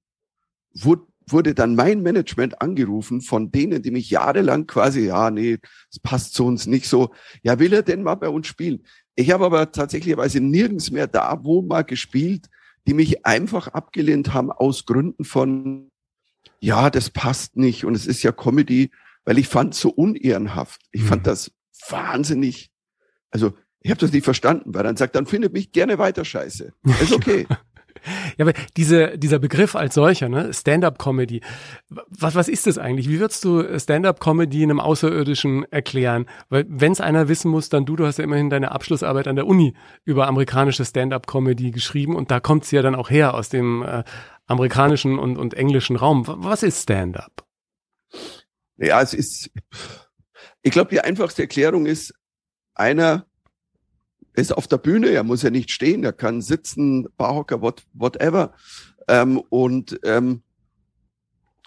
wurde, 0.74 1.06
wurde 1.28 1.54
dann 1.54 1.76
mein 1.76 2.02
Management 2.02 2.62
angerufen 2.62 3.22
von 3.22 3.52
denen, 3.52 3.82
die 3.82 3.92
mich 3.92 4.10
jahrelang 4.10 4.66
quasi, 4.66 5.08
ja, 5.08 5.30
nee, 5.30 5.58
es 5.92 6.00
passt 6.00 6.34
zu 6.34 6.46
uns 6.46 6.66
nicht 6.66 6.88
so. 6.88 7.14
Ja, 7.44 7.60
will 7.60 7.74
er 7.74 7.84
denn 7.84 8.04
mal 8.04 8.16
bei 8.16 8.30
uns 8.30 8.48
spielen? 8.48 8.84
Ich 9.16 9.32
habe 9.32 9.46
aber 9.46 9.72
tatsächlicherweise 9.72 10.42
nirgends 10.42 10.92
mehr 10.92 11.08
da, 11.08 11.40
wo 11.44 11.62
mal 11.62 11.84
gespielt, 11.84 12.50
die 12.88 12.94
mich 12.94 13.26
einfach 13.26 13.70
abgelehnt 13.70 14.34
haben 14.34 14.52
aus 14.52 14.86
Gründen 14.86 15.24
von, 15.24 15.90
ja, 16.60 16.90
das 16.90 17.10
passt 17.10 17.56
nicht 17.56 17.86
und 17.86 17.96
es 17.96 18.08
ist 18.08 18.24
ja 18.24 18.32
Comedy, 18.32 18.92
weil 19.24 19.38
ich 19.38 19.48
fand 19.48 19.74
so 19.74 19.90
unehrenhaft. 19.90 20.82
Ich 20.92 21.04
mhm. 21.04 21.08
fand 21.08 21.28
das 21.28 21.52
wahnsinnig, 21.90 22.72
also 23.32 23.54
ich 23.80 23.92
habe 23.92 24.00
das 24.00 24.12
nicht 24.12 24.24
verstanden, 24.24 24.74
weil 24.74 24.84
dann 24.84 24.98
sagt, 24.98 25.16
dann 25.16 25.28
findet 25.28 25.54
mich 25.54 25.72
gerne 25.72 25.98
weiter 25.98 26.26
scheiße. 26.26 26.74
Ist 27.02 27.14
okay. 27.14 27.48
Ja, 28.38 28.46
aber 28.46 28.54
diese, 28.78 29.18
dieser 29.18 29.40
Begriff 29.40 29.76
als 29.76 29.96
solcher, 29.96 30.30
ne, 30.30 30.54
Stand-up-Comedy, 30.54 31.42
was, 31.90 32.36
was 32.36 32.48
ist 32.48 32.68
das 32.68 32.78
eigentlich? 32.78 33.10
Wie 33.10 33.20
würdest 33.20 33.44
du 33.44 33.80
Stand-up-Comedy 33.80 34.64
einem 34.64 34.80
Außerirdischen 34.80 35.72
erklären? 35.72 36.26
Weil 36.50 36.66
wenn 36.68 36.92
es 36.92 37.02
einer 37.02 37.28
wissen 37.28 37.50
muss, 37.52 37.70
dann 37.70 37.86
du, 37.86 37.96
du 37.96 38.06
hast 38.06 38.18
ja 38.18 38.24
immerhin 38.24 38.50
deine 38.50 38.72
Abschlussarbeit 38.72 39.28
an 39.28 39.36
der 39.36 39.48
Uni 39.48 39.74
über 40.04 40.28
amerikanische 40.28 40.86
Stand-up-Comedy 40.86 41.72
geschrieben 41.72 42.16
und 42.16 42.32
da 42.32 42.40
kommt 42.40 42.66
sie 42.66 42.76
ja 42.76 42.82
dann 42.82 42.96
auch 42.96 43.10
her 43.10 43.34
aus 43.34 43.50
dem 43.50 43.84
äh, 43.84 44.04
amerikanischen 44.48 45.18
und, 45.20 45.38
und 45.38 45.54
englischen 45.54 45.96
Raum. 45.96 46.24
Was 46.28 46.64
ist 46.64 46.84
Stand-up? 46.84 47.46
Ja, 48.78 49.02
es 49.02 49.14
ist, 49.14 49.52
ich 50.62 50.72
glaube, 50.72 50.90
die 50.90 51.02
einfachste 51.02 51.44
Erklärung 51.44 51.86
ist, 51.86 52.14
einer 52.74 53.26
ist 54.36 54.56
auf 54.56 54.68
der 54.68 54.78
Bühne, 54.78 55.10
er 55.10 55.24
muss 55.24 55.42
ja 55.42 55.50
nicht 55.50 55.72
stehen, 55.72 56.04
er 56.04 56.14
kann 56.14 56.42
sitzen, 56.42 57.08
Barhocker, 57.18 57.62
what, 57.62 57.84
whatever, 57.94 58.54
ähm, 59.08 59.38
und, 59.50 60.00
ähm, 60.04 60.42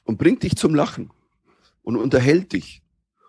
und 0.05 0.19
bringt 0.19 0.43
dich 0.43 0.57
zum 0.57 0.75
Lachen 0.75 1.11
und 1.83 1.97
unterhält 1.97 2.53
dich. 2.53 2.83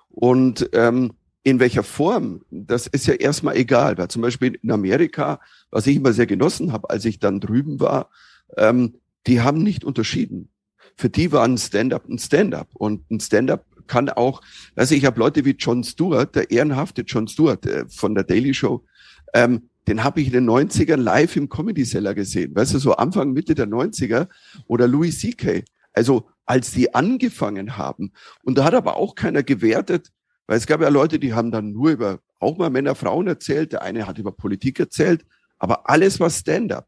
Und 0.09 0.69
ähm, 0.73 1.13
in 1.43 1.59
welcher 1.59 1.83
Form, 1.83 2.43
das 2.51 2.87
ist 2.87 3.07
ja 3.07 3.13
erstmal 3.13 3.55
egal, 3.55 3.97
weil 3.97 4.09
zum 4.09 4.21
Beispiel 4.21 4.59
in 4.61 4.71
Amerika, 4.71 5.39
was 5.71 5.87
ich 5.87 5.95
immer 5.95 6.13
sehr 6.13 6.27
genossen 6.27 6.71
habe, 6.71 6.89
als 6.89 7.05
ich 7.05 7.19
dann 7.19 7.39
drüben 7.39 7.79
war, 7.79 8.09
ähm, 8.57 8.95
die 9.27 9.41
haben 9.41 9.63
nicht 9.63 9.83
unterschieden. 9.83 10.49
Für 10.97 11.09
die 11.09 11.31
war 11.31 11.45
ein 11.45 11.57
Stand-up 11.57 12.07
ein 12.09 12.19
Stand-up 12.19 12.69
und 12.73 13.09
ein 13.09 13.19
Stand-up 13.19 13.65
kann 13.87 14.09
auch, 14.09 14.41
also 14.75 14.95
ich 14.95 15.05
habe 15.05 15.19
Leute 15.19 15.45
wie 15.45 15.55
John 15.57 15.83
Stewart, 15.83 16.35
der 16.35 16.51
ehrenhafte 16.51 17.01
John 17.01 17.27
Stewart 17.27 17.65
äh, 17.65 17.85
von 17.89 18.15
der 18.15 18.23
Daily 18.23 18.53
Show, 18.53 18.83
ähm, 19.33 19.69
den 19.87 20.03
habe 20.03 20.21
ich 20.21 20.27
in 20.27 20.33
den 20.33 20.49
90ern 20.49 20.97
live 20.97 21.35
im 21.35 21.49
Comedy 21.49 21.83
Seller 21.83 22.13
gesehen. 22.13 22.55
Weißt 22.55 22.73
du, 22.73 22.79
so 22.79 22.93
Anfang, 22.95 23.31
Mitte 23.31 23.55
der 23.55 23.67
90er 23.67 24.27
oder 24.67 24.87
Louis 24.87 25.19
C.K. 25.19 25.63
Also 25.93 26.29
als 26.45 26.71
die 26.71 26.93
angefangen 26.93 27.77
haben. 27.77 28.11
Und 28.43 28.57
da 28.57 28.63
hat 28.63 28.73
aber 28.73 28.97
auch 28.97 29.15
keiner 29.15 29.43
gewertet, 29.43 30.11
weil 30.47 30.57
es 30.57 30.67
gab 30.67 30.81
ja 30.81 30.89
Leute, 30.89 31.19
die 31.19 31.33
haben 31.33 31.51
dann 31.51 31.71
nur 31.71 31.91
über 31.91 32.19
auch 32.39 32.57
mal 32.57 32.69
Männer, 32.69 32.95
Frauen 32.95 33.27
erzählt. 33.27 33.73
Der 33.73 33.81
eine 33.81 34.07
hat 34.07 34.17
über 34.17 34.31
Politik 34.31 34.79
erzählt. 34.79 35.25
Aber 35.57 35.89
alles 35.89 36.19
war 36.19 36.29
Stand-up. 36.29 36.87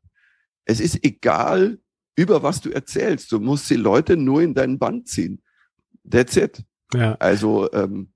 Es 0.66 0.80
ist 0.80 1.04
egal, 1.04 1.80
über 2.16 2.44
was 2.44 2.62
du 2.62 2.70
erzählst. 2.70 3.32
Du 3.32 3.40
musst 3.40 3.70
die 3.70 3.76
Leute 3.76 4.18
nur 4.18 4.42
in 4.42 4.54
deinen 4.54 4.80
Band 4.80 5.08
ziehen. 5.08 5.42
That's 6.10 6.38
it. 6.38 6.64
Ja. 6.94 7.16
Also 7.16 7.72
ähm, 7.74 8.12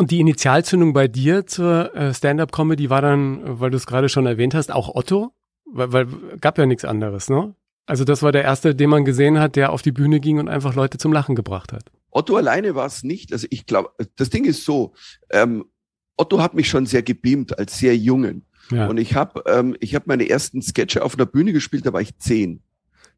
Und 0.00 0.10
die 0.10 0.20
Initialzündung 0.20 0.94
bei 0.94 1.08
dir 1.08 1.46
zur 1.46 1.94
äh, 1.94 2.14
Stand-up-Comedy 2.14 2.88
war 2.88 3.02
dann, 3.02 3.60
weil 3.60 3.70
du 3.70 3.76
es 3.76 3.84
gerade 3.84 4.08
schon 4.08 4.24
erwähnt 4.24 4.54
hast, 4.54 4.72
auch 4.72 4.94
Otto? 4.94 5.34
Weil, 5.66 5.92
weil 5.92 6.06
gab 6.40 6.56
ja 6.56 6.64
nichts 6.64 6.86
anderes, 6.86 7.28
ne? 7.28 7.54
Also 7.84 8.04
das 8.04 8.22
war 8.22 8.32
der 8.32 8.42
erste, 8.42 8.74
den 8.74 8.88
man 8.88 9.04
gesehen 9.04 9.38
hat, 9.38 9.56
der 9.56 9.72
auf 9.72 9.82
die 9.82 9.92
Bühne 9.92 10.18
ging 10.18 10.38
und 10.38 10.48
einfach 10.48 10.74
Leute 10.74 10.96
zum 10.96 11.12
Lachen 11.12 11.34
gebracht 11.34 11.74
hat. 11.74 11.92
Otto 12.10 12.34
alleine 12.34 12.74
war 12.74 12.86
es 12.86 13.02
nicht. 13.02 13.30
Also 13.34 13.46
ich 13.50 13.66
glaube, 13.66 13.90
das 14.16 14.30
Ding 14.30 14.46
ist 14.46 14.64
so, 14.64 14.94
ähm, 15.28 15.66
Otto 16.16 16.40
hat 16.40 16.54
mich 16.54 16.70
schon 16.70 16.86
sehr 16.86 17.02
gebeamt 17.02 17.58
als 17.58 17.76
sehr 17.76 17.94
Jungen. 17.94 18.46
Ja. 18.70 18.86
Und 18.86 18.96
ich 18.96 19.14
habe 19.14 19.42
ähm, 19.48 19.76
ich 19.80 19.94
hab 19.94 20.06
meine 20.06 20.30
ersten 20.30 20.62
Sketche 20.62 21.04
auf 21.04 21.14
einer 21.14 21.26
Bühne 21.26 21.52
gespielt, 21.52 21.84
da 21.84 21.92
war 21.92 22.00
ich 22.00 22.16
zehn. 22.16 22.62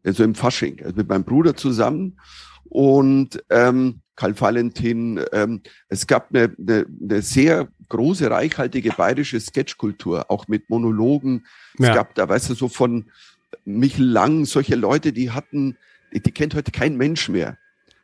Also 0.03 0.25
im 0.25 0.35
Fasching, 0.35 0.83
also 0.83 0.97
mit 0.97 1.09
meinem 1.09 1.23
Bruder 1.23 1.55
zusammen. 1.55 2.19
Und 2.65 3.41
ähm, 3.51 4.01
Karl 4.23 4.41
Valentin, 4.41 5.21
ähm, 5.33 5.62
es 5.88 6.07
gab 6.07 6.29
eine, 6.33 6.55
eine, 6.57 6.87
eine 7.02 7.23
sehr 7.23 7.67
große, 7.88 8.31
reichhaltige 8.31 8.91
bayerische 8.91 9.41
Sketchkultur, 9.41 10.31
auch 10.31 10.47
mit 10.47 10.71
Monologen. 10.71 11.45
Es 11.76 11.88
Ja. 11.88 11.95
gab 11.97 12.14
da, 12.14 12.29
weißt 12.29 12.50
du, 12.50 12.55
so 12.55 12.69
von 12.69 13.11
Michel 13.64 14.07
Lang, 14.07 14.45
solche 14.45 14.76
Leute, 14.76 15.12
die 15.12 15.33
hatten, 15.33 15.76
die, 16.14 16.21
die 16.21 16.31
kennt 16.31 16.55
heute 16.55 16.71
kein 16.71 16.97
Mensch 16.97 17.29
mehr. 17.29 17.59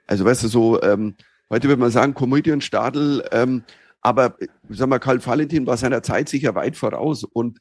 Also 0.08 0.25
weißt 0.25 0.42
du, 0.42 0.48
so, 0.48 0.82
ähm, 0.82 1.14
heute 1.50 1.68
würde 1.68 1.80
man 1.80 1.92
sagen, 1.92 2.14
Komödienstadel, 2.14 3.22
ähm, 3.30 3.62
aber 4.00 4.37
sag 4.70 4.88
mal, 4.88 4.98
Karl 4.98 5.25
Valentin 5.25 5.68
war 5.68 5.76
seiner 5.76 6.02
Zeit 6.02 6.28
sicher 6.28 6.56
weit 6.56 6.76
voraus. 6.76 7.22
Und 7.22 7.60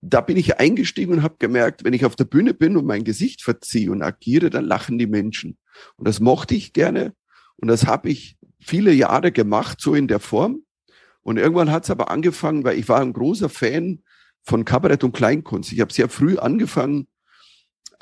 da 0.00 0.22
bin 0.22 0.36
ich 0.36 0.58
eingestiegen 0.58 1.12
und 1.12 1.22
habe 1.22 1.36
gemerkt, 1.38 1.84
wenn 1.84 1.94
ich 1.94 2.04
auf 2.04 2.16
der 2.16 2.24
Bühne 2.24 2.52
bin 2.52 2.76
und 2.76 2.84
mein 2.84 3.04
Gesicht 3.04 3.42
verziehe 3.42 3.92
und 3.92 4.02
agiere, 4.02 4.50
dann 4.50 4.64
lachen 4.64 4.98
die 4.98 5.06
Menschen. 5.06 5.56
Und 5.96 6.08
das 6.08 6.18
mochte 6.18 6.56
ich 6.56 6.72
gerne. 6.72 7.14
Und 7.62 7.68
das 7.68 7.86
habe 7.86 8.10
ich 8.10 8.36
viele 8.58 8.92
Jahre 8.92 9.30
gemacht, 9.30 9.80
so 9.80 9.94
in 9.94 10.08
der 10.08 10.18
Form. 10.18 10.62
Und 11.22 11.36
irgendwann 11.38 11.70
hat 11.70 11.84
es 11.84 11.90
aber 11.90 12.10
angefangen, 12.10 12.64
weil 12.64 12.76
ich 12.76 12.88
war 12.88 13.00
ein 13.00 13.12
großer 13.12 13.48
Fan 13.48 14.02
von 14.42 14.64
Kabarett 14.64 15.04
und 15.04 15.12
Kleinkunst. 15.12 15.72
Ich 15.72 15.80
habe 15.80 15.92
sehr 15.92 16.08
früh 16.08 16.36
angefangen, 16.38 17.06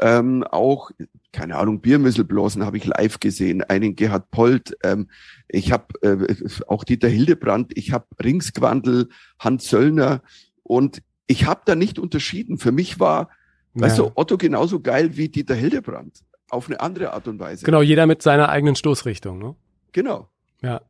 ähm, 0.01 0.45
auch, 0.45 0.91
keine 1.31 1.57
Ahnung, 1.57 1.83
Biermüsselblasen 1.83 2.65
habe 2.65 2.79
ich 2.79 2.87
live 2.87 3.21
gesehen, 3.21 3.63
einen 3.63 3.97
Gerhard 3.97 4.31
Polt, 4.31 4.75
ähm, 4.83 5.11
ich 5.47 5.73
habe 5.73 5.87
äh, 6.01 6.35
auch 6.67 6.85
Dieter 6.85 7.09
Hildebrand, 7.09 7.77
ich 7.77 7.93
habe 7.93 8.07
Ringsquandel, 8.25 9.11
Hans 9.39 9.69
Söllner 9.69 10.23
und 10.63 11.03
ich 11.27 11.45
habe 11.45 11.61
da 11.67 11.75
nicht 11.75 11.99
unterschieden. 11.99 12.57
Für 12.57 12.73
mich 12.73 12.99
war, 12.99 13.29
weißt 13.75 13.99
Ja. 13.99 14.05
du, 14.05 14.13
Otto 14.15 14.39
genauso 14.39 14.81
geil 14.81 15.19
wie 15.19 15.29
Dieter 15.29 15.55
Hildebrand. 15.55 16.25
Auf 16.51 16.67
eine 16.67 16.81
andere 16.81 17.13
Art 17.13 17.29
und 17.29 17.39
Weise. 17.39 17.65
Genau, 17.65 17.81
jeder 17.81 18.07
mit 18.07 18.23
seiner 18.23 18.49
eigenen 18.49 18.77
Stoßrichtung, 18.77 19.39
ne? 19.39 19.55
Genau. 19.93 20.29
Ja. 20.63 20.83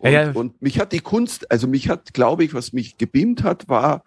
Und, 0.00 0.10
Ja, 0.10 0.22
ja. 0.22 0.30
und 0.32 0.60
mich 0.60 0.78
hat 0.78 0.92
die 0.92 1.00
Kunst, 1.00 1.50
also 1.50 1.66
mich 1.66 1.88
hat, 1.88 2.14
glaube 2.14 2.44
ich, 2.44 2.54
was 2.54 2.72
mich 2.72 2.98
gebeamt 2.98 3.42
hat, 3.42 3.68
war 3.68 4.04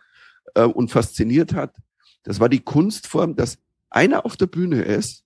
äh, 0.55 0.63
und 0.63 0.91
fasziniert 0.91 1.53
hat, 1.53 1.75
das 2.23 2.39
war 2.39 2.49
die 2.49 2.59
Kunstform, 2.59 3.35
dass 3.35 3.57
einer 3.89 4.25
auf 4.25 4.35
der 4.37 4.47
Bühne 4.47 4.81
ist 4.81 5.23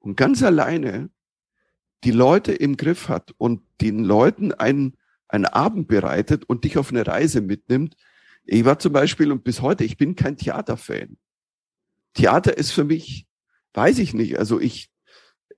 und 0.00 0.16
ganz 0.16 0.42
alleine 0.42 1.10
die 2.04 2.10
Leute 2.10 2.52
im 2.52 2.76
Griff 2.76 3.08
hat 3.08 3.32
und 3.38 3.62
den 3.80 4.04
Leuten 4.04 4.52
einen, 4.52 4.96
einen 5.28 5.46
Abend 5.46 5.88
bereitet 5.88 6.44
und 6.44 6.64
dich 6.64 6.78
auf 6.78 6.90
eine 6.90 7.06
Reise 7.06 7.40
mitnimmt. 7.40 7.96
Ich 8.44 8.64
war 8.64 8.78
zum 8.78 8.92
Beispiel 8.92 9.30
und 9.30 9.44
bis 9.44 9.62
heute, 9.62 9.84
ich 9.84 9.96
bin 9.96 10.16
kein 10.16 10.36
Theaterfan. 10.36 11.16
Theater 12.14 12.56
ist 12.58 12.72
für 12.72 12.84
mich, 12.84 13.26
weiß 13.74 13.98
ich 13.98 14.14
nicht, 14.14 14.38
also 14.38 14.60
ich, 14.60 14.90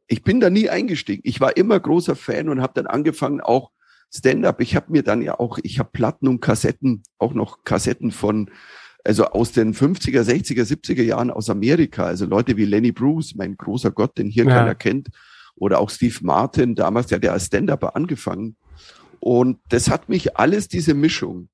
ich 0.06 0.22
bin 0.22 0.40
da 0.40 0.50
nie 0.50 0.68
eingestiegen. 0.68 1.22
Ich 1.24 1.40
war 1.40 1.56
immer 1.56 1.78
großer 1.80 2.16
Fan 2.16 2.48
und 2.48 2.60
habe 2.60 2.72
dann 2.74 2.86
angefangen 2.86 3.40
auch 3.40 3.70
Stand-up. 4.12 4.60
Ich 4.60 4.76
habe 4.76 4.92
mir 4.92 5.02
dann 5.02 5.22
ja 5.22 5.38
auch, 5.40 5.58
ich 5.62 5.78
habe 5.78 5.90
Platten 5.92 6.28
und 6.28 6.40
Kassetten, 6.40 7.02
auch 7.18 7.34
noch 7.34 7.64
Kassetten 7.64 8.10
von, 8.12 8.50
also 9.02 9.26
aus 9.26 9.52
den 9.52 9.74
50er, 9.74 10.22
60er, 10.22 10.62
70er 10.64 11.02
Jahren 11.02 11.30
aus 11.30 11.50
Amerika. 11.50 12.04
Also 12.04 12.26
Leute 12.26 12.56
wie 12.56 12.64
Lenny 12.64 12.92
Bruce, 12.92 13.34
mein 13.34 13.56
großer 13.56 13.90
Gott, 13.90 14.16
den 14.18 14.28
hier 14.28 14.44
Ja. 14.44 14.54
keiner 14.54 14.74
kennt. 14.74 15.08
Oder 15.56 15.78
auch 15.80 15.90
Steve 15.90 16.16
Martin, 16.22 16.74
damals, 16.74 17.06
der 17.08 17.16
hat 17.16 17.24
ja 17.24 17.32
als 17.32 17.46
Stand-Upper 17.46 17.96
angefangen. 17.96 18.56
Und 19.20 19.58
das 19.70 19.88
hat 19.88 20.08
mich 20.08 20.36
alles, 20.36 20.68
diese 20.68 20.94
Mischung, 20.94 21.48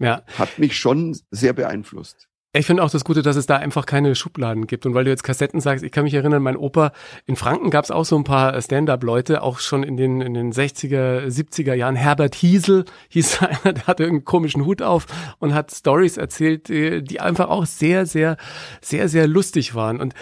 Ja. 0.00 0.22
hat 0.38 0.58
mich 0.58 0.76
schon 0.76 1.16
sehr 1.30 1.52
beeinflusst. 1.52 2.28
Ich 2.58 2.64
finde 2.64 2.82
auch 2.82 2.90
das 2.90 3.04
Gute, 3.04 3.20
dass 3.20 3.36
es 3.36 3.44
da 3.44 3.56
einfach 3.56 3.84
keine 3.84 4.14
Schubladen 4.14 4.66
gibt. 4.66 4.86
Und 4.86 4.94
weil 4.94 5.04
du 5.04 5.10
jetzt 5.10 5.22
Kassetten 5.22 5.60
sagst, 5.60 5.84
ich 5.84 5.92
kann 5.92 6.04
mich 6.04 6.14
erinnern, 6.14 6.42
mein 6.42 6.56
Opa, 6.56 6.92
in 7.26 7.36
Franken 7.36 7.70
gab 7.70 7.84
es 7.84 7.90
auch 7.90 8.04
so 8.04 8.16
ein 8.16 8.24
paar 8.24 8.60
Stand-up-Leute, 8.60 9.42
auch 9.42 9.58
schon 9.58 9.82
in 9.82 9.98
den, 9.98 10.22
in 10.22 10.32
den 10.32 10.52
60er, 10.52 11.26
70er 11.26 11.74
Jahren. 11.74 11.96
Herbert 11.96 12.34
Hiesel 12.34 12.86
hieß 13.10 13.42
einer, 13.42 13.74
der 13.74 13.86
hatte 13.86 14.04
irgendeinen 14.04 14.24
komischen 14.24 14.64
Hut 14.64 14.80
auf 14.80 15.06
und 15.38 15.52
hat 15.52 15.70
Stories 15.70 16.16
erzählt, 16.16 16.68
die 16.68 17.20
einfach 17.20 17.48
auch 17.48 17.66
sehr, 17.66 18.06
sehr, 18.06 18.38
sehr, 18.80 19.08
sehr 19.08 19.26
lustig 19.26 19.74
waren. 19.74 20.00
Und 20.00 20.14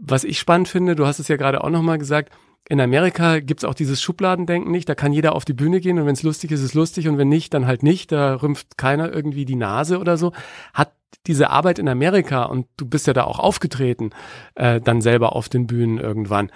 was 0.00 0.24
ich 0.24 0.38
spannend 0.38 0.68
finde, 0.68 0.96
du 0.96 1.06
hast 1.06 1.18
es 1.18 1.28
ja 1.28 1.36
gerade 1.36 1.62
auch 1.62 1.70
nochmal 1.70 1.98
gesagt, 1.98 2.32
in 2.68 2.80
Amerika 2.80 3.38
gibt's 3.38 3.64
auch 3.64 3.74
dieses 3.74 4.02
Schubladendenken 4.02 4.72
nicht. 4.72 4.88
Da 4.88 4.96
kann 4.96 5.12
jeder 5.12 5.34
auf 5.34 5.44
die 5.44 5.52
Bühne 5.52 5.80
gehen 5.80 5.98
und 6.00 6.06
wenn 6.06 6.14
es 6.14 6.24
lustig 6.24 6.50
ist, 6.50 6.62
ist 6.62 6.74
lustig 6.74 7.06
und 7.06 7.16
wenn 7.16 7.28
nicht, 7.28 7.54
dann 7.54 7.66
halt 7.66 7.84
nicht. 7.84 8.10
Da 8.10 8.34
rümpft 8.34 8.76
keiner 8.76 9.12
irgendwie 9.12 9.44
die 9.44 9.54
Nase 9.54 10.00
oder 10.00 10.16
so. 10.16 10.32
Hat 10.74 10.95
diese 11.26 11.50
Arbeit 11.50 11.78
in 11.78 11.88
Amerika 11.88 12.44
und 12.44 12.66
du 12.76 12.86
bist 12.86 13.06
ja 13.06 13.12
da 13.12 13.24
auch 13.24 13.38
aufgetreten, 13.38 14.10
äh, 14.54 14.80
dann 14.80 15.00
selber 15.00 15.34
auf 15.34 15.48
den 15.48 15.66
Bühnen 15.66 15.98
irgendwann. 15.98 16.50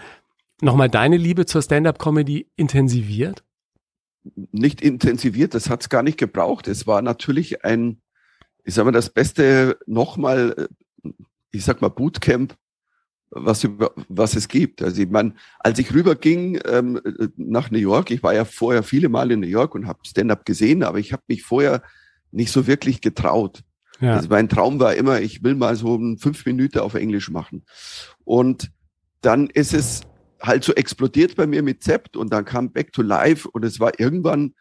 Nochmal 0.61 0.91
deine 0.91 1.17
Liebe 1.17 1.47
zur 1.47 1.63
Stand-up-Comedy 1.63 2.49
intensiviert? 2.57 3.43
nicht 4.53 4.81
intensiviert, 4.81 5.55
das 5.55 5.71
hat 5.71 5.83
es 5.83 5.89
gar 5.89 6.03
nicht 6.03 6.19
gebraucht. 6.19 6.69
Es 6.69 6.87
war 6.87 7.03
natürlich 7.03 7.65
ein, 7.65 8.01
ich 8.65 8.75
sag 8.75 8.85
mal, 8.85 8.93
das 8.93 9.11
beste 9.11 9.79
nochmal, 9.87 10.69
äh, 11.05 11.11
ich 11.53 11.65
sag 11.65 11.81
mal, 11.81 11.89
Bootcamp, 11.89 12.57
was, 13.31 13.67
was 14.09 14.37
es 14.37 14.49
gibt. 14.49 14.83
Also 14.83 15.03
ich 15.03 15.09
meine, 15.09 15.35
als 15.59 15.79
ich 15.79 15.95
rüberging 15.95 16.61
ähm, 16.67 17.01
äh, 17.05 17.29
nach 17.37 17.71
New 17.71 17.79
York, 17.79 18.11
ich 18.11 18.23
war 18.23 18.35
ja 18.35 18.45
vorher 18.45 18.83
viele 18.83 19.09
Mal 19.09 19.31
in 19.31 19.41
New 19.41 19.47
York 19.47 19.75
und 19.75 19.87
habe 19.87 20.01
Stand-up 20.05 20.45
gesehen, 20.45 20.83
aber 20.83 20.99
ich 20.99 21.13
habe 21.13 21.23
mich 21.29 21.43
vorher 21.43 21.83
nicht 22.33 22.53
so 22.53 22.67
wirklich 22.67 23.01
getraut. 23.01 23.63
Ja. 24.01 24.17
Also 24.17 24.29
mein 24.29 24.49
Traum 24.49 24.81
war 24.81 24.95
immer, 24.95 25.21
ich 25.21 25.43
will 25.43 25.55
mal 25.55 25.77
so 25.77 25.99
fünf 26.19 26.47
Minuten 26.47 26.79
auf 26.79 26.95
Englisch 26.95 27.31
machen. 27.31 27.65
Und 28.25 28.71
dann 29.21 29.49
ist 29.49 29.75
es 29.75 30.03
halt 30.41 30.65
so 30.65 30.73
explodiert 30.73 31.37
bei 31.37 31.47
mir 31.47 31.63
mit 31.63 31.83
Zept 31.83 32.17
und 32.17 32.33
dann 32.33 32.45
kam 32.45 32.73
Back 32.73 32.93
to 32.93 33.03
Life 33.03 33.49
und 33.49 33.65
es 33.65 33.79
war 33.79 33.99
irgendwann, 34.01 34.55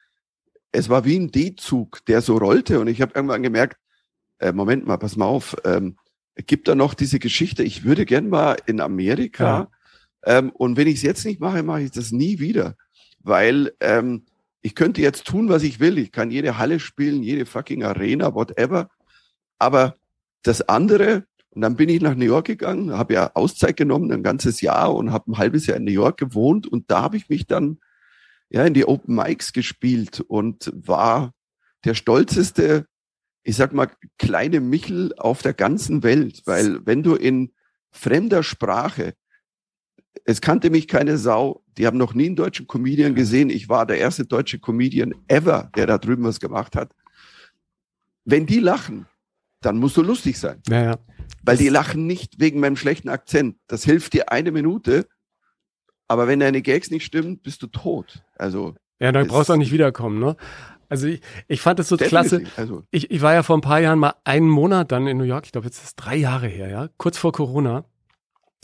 es 0.72 0.90
war 0.90 1.06
wie 1.06 1.18
ein 1.18 1.32
D-Zug, 1.32 2.06
der 2.06 2.22
so 2.22 2.38
rollte 2.38 2.80
und 2.80 2.88
ich 2.88 3.02
habe 3.02 3.14
irgendwann 3.16 3.44
gemerkt, 3.44 3.78
äh, 4.40 4.52
Moment 4.52 4.86
mal, 4.86 4.98
pass 4.98 5.16
mal 5.16 5.26
auf, 5.26 5.56
ähm, 5.64 5.96
gibt 6.36 6.68
da 6.68 6.76
noch 6.76 6.94
diese 6.94 7.20
Geschichte, 7.20 7.64
ich 7.64 7.84
würde 7.86 8.06
gern 8.06 8.30
mal 8.30 8.58
in 8.66 8.82
Amerika 8.82 9.70
ähm, 10.26 10.50
und 10.52 10.76
wenn 10.76 10.88
ich 10.88 10.96
es 10.96 11.02
jetzt 11.02 11.26
nicht 11.26 11.40
mache, 11.40 11.64
mache 11.64 11.84
ich 11.84 11.92
das 11.92 12.12
nie 12.12 12.40
wieder, 12.40 12.76
weil 13.22 13.72
ähm, 13.80 14.26
ich 14.62 14.76
könnte 14.76 15.02
jetzt 15.02 15.26
tun, 15.26 15.48
was 15.48 15.64
ich 15.64 15.80
will, 15.80 15.98
ich 15.98 16.12
kann 16.12 16.32
jede 16.32 16.58
Halle 16.58 16.82
spielen, 16.82 17.24
jede 17.24 17.46
fucking 17.46 17.84
Arena, 17.84 18.36
whatever, 18.36 18.90
aber 19.60 19.96
das 20.44 20.68
andere, 20.68 21.26
und 21.52 21.62
dann 21.62 21.76
bin 21.76 21.90
ich 21.90 22.02
nach 22.02 22.16
New 22.16 22.26
York 22.26 22.48
gegangen, 22.48 22.98
habe 22.98 23.14
ja 23.14 23.32
Auszeit 23.34 23.78
genommen, 23.78 24.12
ein 24.12 24.24
ganzes 24.24 24.62
Jahr 24.62 24.96
und 24.96 25.12
habe 25.12 25.32
ein 25.32 25.38
halbes 25.38 25.68
Jahr 25.68 25.78
in 25.78 25.84
New 25.84 25.92
York 25.92 26.18
gewohnt. 26.18 26.68
Und 26.68 26.90
da 26.90 27.02
habe 27.02 27.18
ich 27.18 27.30
mich 27.30 27.48
dann 27.48 27.80
ja 28.50 28.66
in 28.66 28.74
die 28.74 28.86
Open 28.86 29.16
Mics 29.16 29.54
gespielt 29.54 30.22
und 30.22 30.72
war 30.74 31.34
der 31.86 31.94
stolzeste, 31.94 32.86
ich 33.44 33.56
sag 33.56 33.74
mal, 33.74 33.90
kleine 34.18 34.60
Michel 34.60 35.14
auf 35.18 35.42
der 35.42 35.54
ganzen 35.54 36.04
Welt, 36.04 36.44
weil 36.46 36.86
wenn 36.86 37.04
du 37.04 37.16
in 37.16 37.52
fremder 37.92 38.44
Sprache, 38.44 39.14
es 40.26 40.42
kannte 40.42 40.70
mich 40.70 40.88
keine 40.88 41.18
Sau, 41.18 41.64
die 41.78 41.88
haben 41.88 41.98
noch 41.98 42.14
nie 42.14 42.28
einen 42.28 42.36
deutschen 42.36 42.68
Comedian 42.68 43.16
gesehen, 43.16 43.50
ich 43.50 43.70
war 43.70 43.86
der 43.86 43.98
erste 43.98 44.26
deutsche 44.26 44.60
Comedian 44.60 45.16
ever, 45.28 45.72
der 45.76 45.88
da 45.88 45.98
drüben 45.98 46.24
was 46.24 46.40
gemacht 46.40 46.76
hat. 46.76 46.94
Wenn 48.26 48.46
die 48.46 48.60
lachen, 48.60 49.08
dann 49.62 49.78
musst 49.78 49.98
du 49.98 50.02
lustig 50.02 50.40
sein. 50.40 50.62
Ja, 50.70 50.84
ja. 50.84 50.98
Weil 51.44 51.58
die 51.58 51.70
lachen 51.70 52.08
nicht 52.08 52.40
wegen 52.40 52.60
meinem 52.60 52.76
schlechten 52.76 53.10
Akzent. 53.10 53.58
Das 53.68 53.84
hilft 53.84 54.14
dir 54.14 54.32
eine 54.32 54.52
Minute. 54.52 55.08
Aber 56.08 56.28
wenn 56.28 56.40
deine 56.40 56.62
Gags 56.62 56.90
nicht 56.90 57.06
stimmen, 57.06 57.40
bist 57.40 57.62
du 57.62 57.68
tot. 57.68 58.24
Also. 58.36 58.76
Ja, 59.00 59.12
dann 59.12 59.28
brauchst 59.28 59.50
du 59.50 59.54
auch 59.54 59.58
nicht 59.58 59.72
wiederkommen, 59.72 60.20
ne? 60.20 60.36
Also 60.90 61.08
ich, 61.08 61.22
ich 61.48 61.62
fand 61.62 61.80
es 61.80 61.88
so 61.88 61.98
klasse. 61.98 62.44
Also, 62.58 62.84
Ich, 62.90 63.12
ich 63.12 63.22
war 63.22 63.34
ja 63.34 63.44
vor 63.44 63.56
ein 63.56 63.62
paar 63.62 63.80
Jahren 63.80 64.00
mal 64.00 64.16
einen 64.24 64.50
Monat 64.50 64.92
dann 64.92 65.08
in 65.08 65.18
New 65.18 65.24
York, 65.24 65.46
ich 65.46 65.52
glaube 65.52 65.68
jetzt 65.68 65.78
ist 65.78 65.86
es 65.86 65.96
drei 65.96 66.16
Jahre 66.16 66.48
her, 66.48 66.70
ja, 66.70 66.90
kurz 66.98 67.18
vor 67.18 67.32
Corona. 67.32 67.86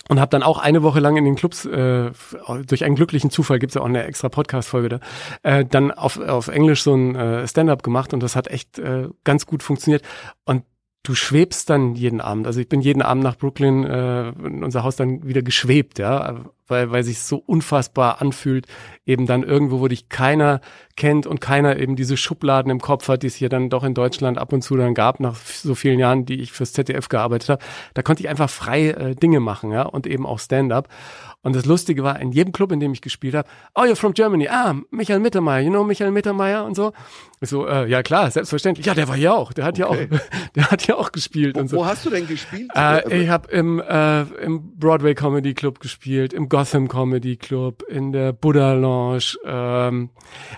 Und 0.08 0.20
habe 0.20 0.30
dann 0.30 0.44
auch 0.44 0.60
eine 0.60 0.84
Woche 0.84 1.00
lang 1.00 1.18
in 1.18 1.26
den 1.26 1.36
Clubs, 1.36 1.66
äh, 1.66 2.12
durch 2.68 2.84
einen 2.84 2.96
glücklichen 2.96 3.32
Zufall 3.32 3.58
gibt's 3.58 3.74
ja 3.76 3.82
auch 3.82 3.86
eine 3.86 4.04
extra 4.04 4.30
Podcast-Folge 4.30 4.90
da, 4.90 5.00
äh, 5.42 5.66
dann 5.66 5.90
auf, 5.92 6.20
auf 6.20 6.48
Englisch 6.48 6.84
so 6.84 6.94
ein 6.94 7.16
äh, 7.16 7.48
Stand-up 7.48 7.82
gemacht 7.82 8.14
und 8.14 8.22
das 8.22 8.36
hat 8.36 8.48
echt 8.48 8.78
äh, 8.78 9.10
ganz 9.24 9.48
gut 9.48 9.64
funktioniert. 9.64 10.04
Und 10.44 10.64
du 11.06 11.16
schwebst 11.16 11.70
dann 11.70 11.96
jeden 11.96 12.20
Abend. 12.20 12.48
Also 12.48 12.60
ich 12.60 12.68
bin 12.68 12.82
jeden 12.82 13.02
Abend 13.02 13.24
nach 13.24 13.38
Brooklyn 13.38 13.84
äh, 13.86 14.30
in 14.30 14.64
unser 14.64 14.84
Haus 14.84 14.96
dann 14.96 15.26
wieder 15.26 15.42
geschwebt, 15.42 16.00
ja. 16.00 16.42
weil, 16.68 16.92
weil 16.92 17.04
sich 17.04 17.20
so 17.20 17.38
unfassbar 17.38 18.22
anfühlt, 18.22 18.66
eben 19.06 19.28
dann 19.28 19.44
irgendwo, 19.44 19.80
wo 19.80 19.88
dich 19.88 20.10
keiner 20.10 20.62
kennt 20.98 21.28
und 21.28 21.42
keiner 21.42 21.78
eben 21.78 21.96
diese 21.96 22.18
Schubladen 22.18 22.72
im 22.72 22.82
Kopf 22.82 23.08
hat, 23.08 23.24
die 23.24 23.28
es 23.28 23.36
hier 23.36 23.50
dann 23.50 23.70
doch 23.70 23.84
in 23.84 23.94
Deutschland 23.94 24.38
ab 24.38 24.52
und 24.52 24.64
zu 24.64 24.76
dann 24.76 24.96
gab, 24.96 25.20
nach 25.20 25.36
so 25.36 25.76
vielen 25.76 26.00
Jahren, 26.00 26.26
die 26.26 26.42
ich 26.42 26.52
fürs 26.52 26.74
ZDF 26.74 27.08
gearbeitet 27.08 27.50
habe. 27.50 27.64
Da 27.94 28.02
konnte 28.02 28.24
ich 28.24 28.30
einfach 28.30 28.50
frei 28.50 28.90
äh, 28.90 29.16
Dinge 29.16 29.40
machen, 29.40 29.72
ja, 29.72 29.84
und 29.84 30.08
eben 30.08 30.26
auch 30.26 30.40
Stand-up. 30.40 30.90
Und 31.46 31.56
das 31.56 31.66
Lustige 31.68 32.04
war, 32.04 32.20
in 32.20 32.32
jedem 32.32 32.52
Club, 32.54 32.72
in 32.72 32.80
dem 32.80 32.92
ich 32.92 33.02
gespielt 33.02 33.36
habe, 33.36 33.48
oh, 33.76 33.82
you're 33.84 33.96
from 33.96 34.16
Germany, 34.16 34.48
ah, 34.48 34.74
Michael 34.90 35.20
Mittermeier, 35.20 35.62
you 35.62 35.70
know 35.70 35.84
Michael 35.84 36.10
Mittermeier 36.10 36.66
und 36.66 36.76
so. 36.76 36.92
Ich 37.40 37.50
so, 37.50 37.68
äh, 37.68 37.88
ja 37.88 38.02
klar, 38.02 38.32
selbstverständlich. 38.32 38.88
Ja, 38.88 38.96
der 38.96 39.08
war 39.08 39.16
hier 39.16 39.36
auch, 39.36 39.54
der 39.54 39.64
hat 39.64 39.78
ja 39.78 39.88
Okay. 39.88 40.10
auch, 40.12 40.20
der 40.56 40.72
hat 40.72 40.88
ja 40.88 40.96
auch 40.96 41.12
gespielt 41.12 41.56
Wo, 41.56 41.60
und 41.60 41.68
so. 41.68 41.78
wo 41.78 41.86
hast 41.86 42.04
du 42.04 42.10
denn 42.10 42.26
gespielt? 42.26 42.72
Äh, 42.76 43.22
ich 43.22 43.30
habe 43.30 43.52
im, 43.52 43.80
äh, 43.80 44.22
im 44.44 44.76
Broadway 44.80 45.14
Comedy 45.14 45.54
Club 45.54 45.80
gespielt, 45.80 46.34
im 46.34 46.50
Gotham 46.50 46.88
Comedy 46.88 47.38
Club, 47.38 47.84
in 47.88 48.12
der 48.12 48.34
Buddha 48.34 48.74
Lounge. 48.74 49.36
Ähm, 49.46 50.10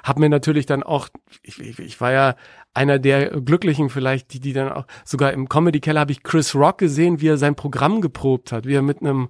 habe 0.03 0.19
mir 0.21 0.29
natürlich 0.29 0.67
dann 0.67 0.83
auch, 0.83 1.09
ich, 1.43 1.59
ich, 1.59 1.79
ich 1.79 1.99
war 1.99 2.13
ja 2.13 2.35
einer 2.73 2.99
der 2.99 3.31
Glücklichen 3.41 3.89
vielleicht, 3.89 4.33
die 4.33 4.39
die 4.39 4.53
dann 4.53 4.71
auch 4.71 4.85
sogar 5.03 5.33
im 5.33 5.49
Comedy 5.49 5.79
Keller 5.81 5.99
habe 6.01 6.11
ich 6.11 6.23
Chris 6.23 6.55
Rock 6.55 6.77
gesehen, 6.77 7.19
wie 7.19 7.27
er 7.27 7.37
sein 7.37 7.55
Programm 7.55 7.99
geprobt 8.01 8.51
hat, 8.51 8.65
wie 8.67 8.75
er 8.75 8.83
mit 8.83 9.01
einem 9.01 9.29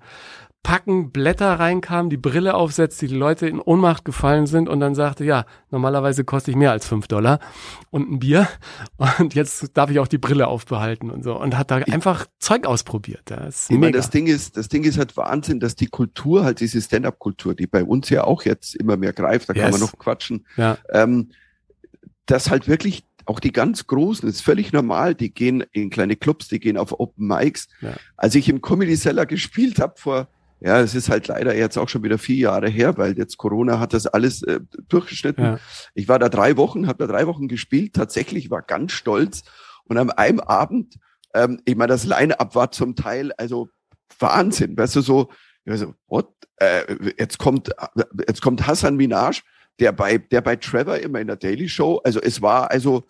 Packen 0.68 1.12
Blätter 1.12 1.60
reinkam, 1.62 2.10
die 2.10 2.18
Brille 2.18 2.54
aufsetzte, 2.54 3.08
die 3.08 3.16
Leute 3.16 3.48
in 3.48 3.62
Ohnmacht 3.62 4.04
gefallen 4.04 4.48
sind 4.48 4.68
und 4.68 4.82
dann 4.82 4.96
sagte, 4.96 5.24
ja, 5.24 5.46
normalerweise 5.72 6.26
koste 6.26 6.52
ich 6.52 6.58
mehr 6.58 6.72
als 6.72 6.86
fünf 6.86 7.08
Dollar 7.08 7.40
und 7.90 8.12
ein 8.12 8.20
Bier 8.20 8.50
und 9.20 9.34
jetzt 9.34 9.78
darf 9.78 9.90
ich 9.92 10.00
auch 10.00 10.10
die 10.10 10.18
Brille 10.18 10.48
aufbehalten 10.48 11.10
und 11.10 11.24
so 11.24 11.40
und 11.40 11.58
hat 11.58 11.72
da 11.72 11.78
einfach 11.78 12.26
Zeug 12.40 12.66
ausprobiert. 12.66 13.22
Das 13.28 13.70
Ich 13.70 13.78
meine, 13.78 13.94
das 13.94 14.10
Ding 14.10 14.28
ist, 14.28 14.58
das 14.58 14.68
Ding 14.68 14.84
ist 14.84 14.98
halt 14.98 15.16
Wahnsinn, 15.16 15.62
dass 15.62 15.78
die 15.78 15.88
Kultur, 15.88 16.44
halt 16.44 16.60
diese 16.60 16.82
Stand-up-Kultur, 16.82 17.56
die 17.56 17.66
bei 17.66 17.86
uns 17.86 18.10
ja 18.10 18.26
auch 18.26 18.44
jetzt 18.44 18.76
immer 18.76 18.98
mehr 18.98 19.14
greift, 19.14 19.48
da 19.48 19.54
kann 19.54 19.64
Yes. 19.64 19.72
man 19.72 19.80
noch 19.80 19.98
quatschen, 19.98 20.46
ja, 20.58 20.78
ähm, 20.90 21.30
dass 22.26 22.50
halt 22.50 22.68
wirklich 22.68 23.06
auch 23.24 23.40
die 23.40 23.54
ganz 23.54 23.88
Großen, 23.88 24.28
ist 24.28 24.42
völlig 24.42 24.74
normal, 24.74 25.16
die 25.16 25.34
gehen 25.34 25.64
in 25.72 25.90
kleine 25.90 26.18
Clubs, 26.18 26.50
die 26.50 26.60
gehen 26.60 26.76
auf 26.76 27.00
Open 27.00 27.26
Mics. 27.26 27.70
Ja. 27.80 27.94
Als 28.18 28.36
ich 28.36 28.50
im 28.50 28.62
Comedy 28.62 28.98
Cellar 28.98 29.26
gespielt 29.26 29.80
habe 29.80 29.94
vor, 29.96 30.28
ja, 30.60 30.80
es 30.80 30.96
ist 30.96 31.10
halt 31.10 31.28
leider 31.28 31.56
jetzt 31.56 31.78
auch 31.78 31.88
schon 31.88 32.04
wieder 32.04 32.18
vier 32.18 32.38
Jahre 32.38 32.70
her, 32.70 32.98
weil 32.98 33.18
jetzt 33.18 33.38
Corona 33.38 33.80
hat 33.80 33.94
das 33.94 34.08
alles 34.08 34.42
äh, 34.44 34.60
durchgeschnitten. 34.88 35.44
Ja. 35.44 35.60
Ich 35.94 36.08
war 36.08 36.18
da 36.18 36.30
drei 36.30 36.58
Wochen, 36.58 36.88
habe 36.88 37.06
da 37.06 37.12
drei 37.12 37.28
Wochen 37.28 37.48
gespielt, 37.48 37.94
tatsächlich 37.94 38.50
war 38.50 38.64
ganz 38.64 38.92
stolz. 38.94 39.44
Und 39.86 39.98
am 39.98 40.10
einem 40.10 40.40
Abend, 40.40 40.96
ähm, 41.34 41.62
ich 41.66 41.76
meine, 41.76 41.90
das 41.90 42.06
Line-Up 42.06 42.56
war 42.56 42.72
zum 42.72 42.96
Teil 42.96 43.32
also 43.34 43.70
Wahnsinn, 44.20 44.78
weißt 44.78 44.96
du, 44.96 45.02
so, 45.02 45.30
so 45.66 45.94
what? 46.08 46.30
Äh, 46.58 47.14
jetzt 47.20 47.38
kommt, 47.38 47.70
jetzt 48.28 48.42
kommt 48.42 48.66
Hassan 48.66 48.96
Minaj, 48.96 49.42
der 49.80 49.92
bei, 49.92 50.18
der 50.18 50.42
bei 50.42 50.56
Trevor 50.56 50.98
immer 50.98 51.20
in 51.20 51.28
der 51.28 51.36
Daily 51.36 51.70
Show, 51.70 52.02
also 52.04 52.20
es 52.20 52.42
war 52.42 52.72
also, 52.72 53.04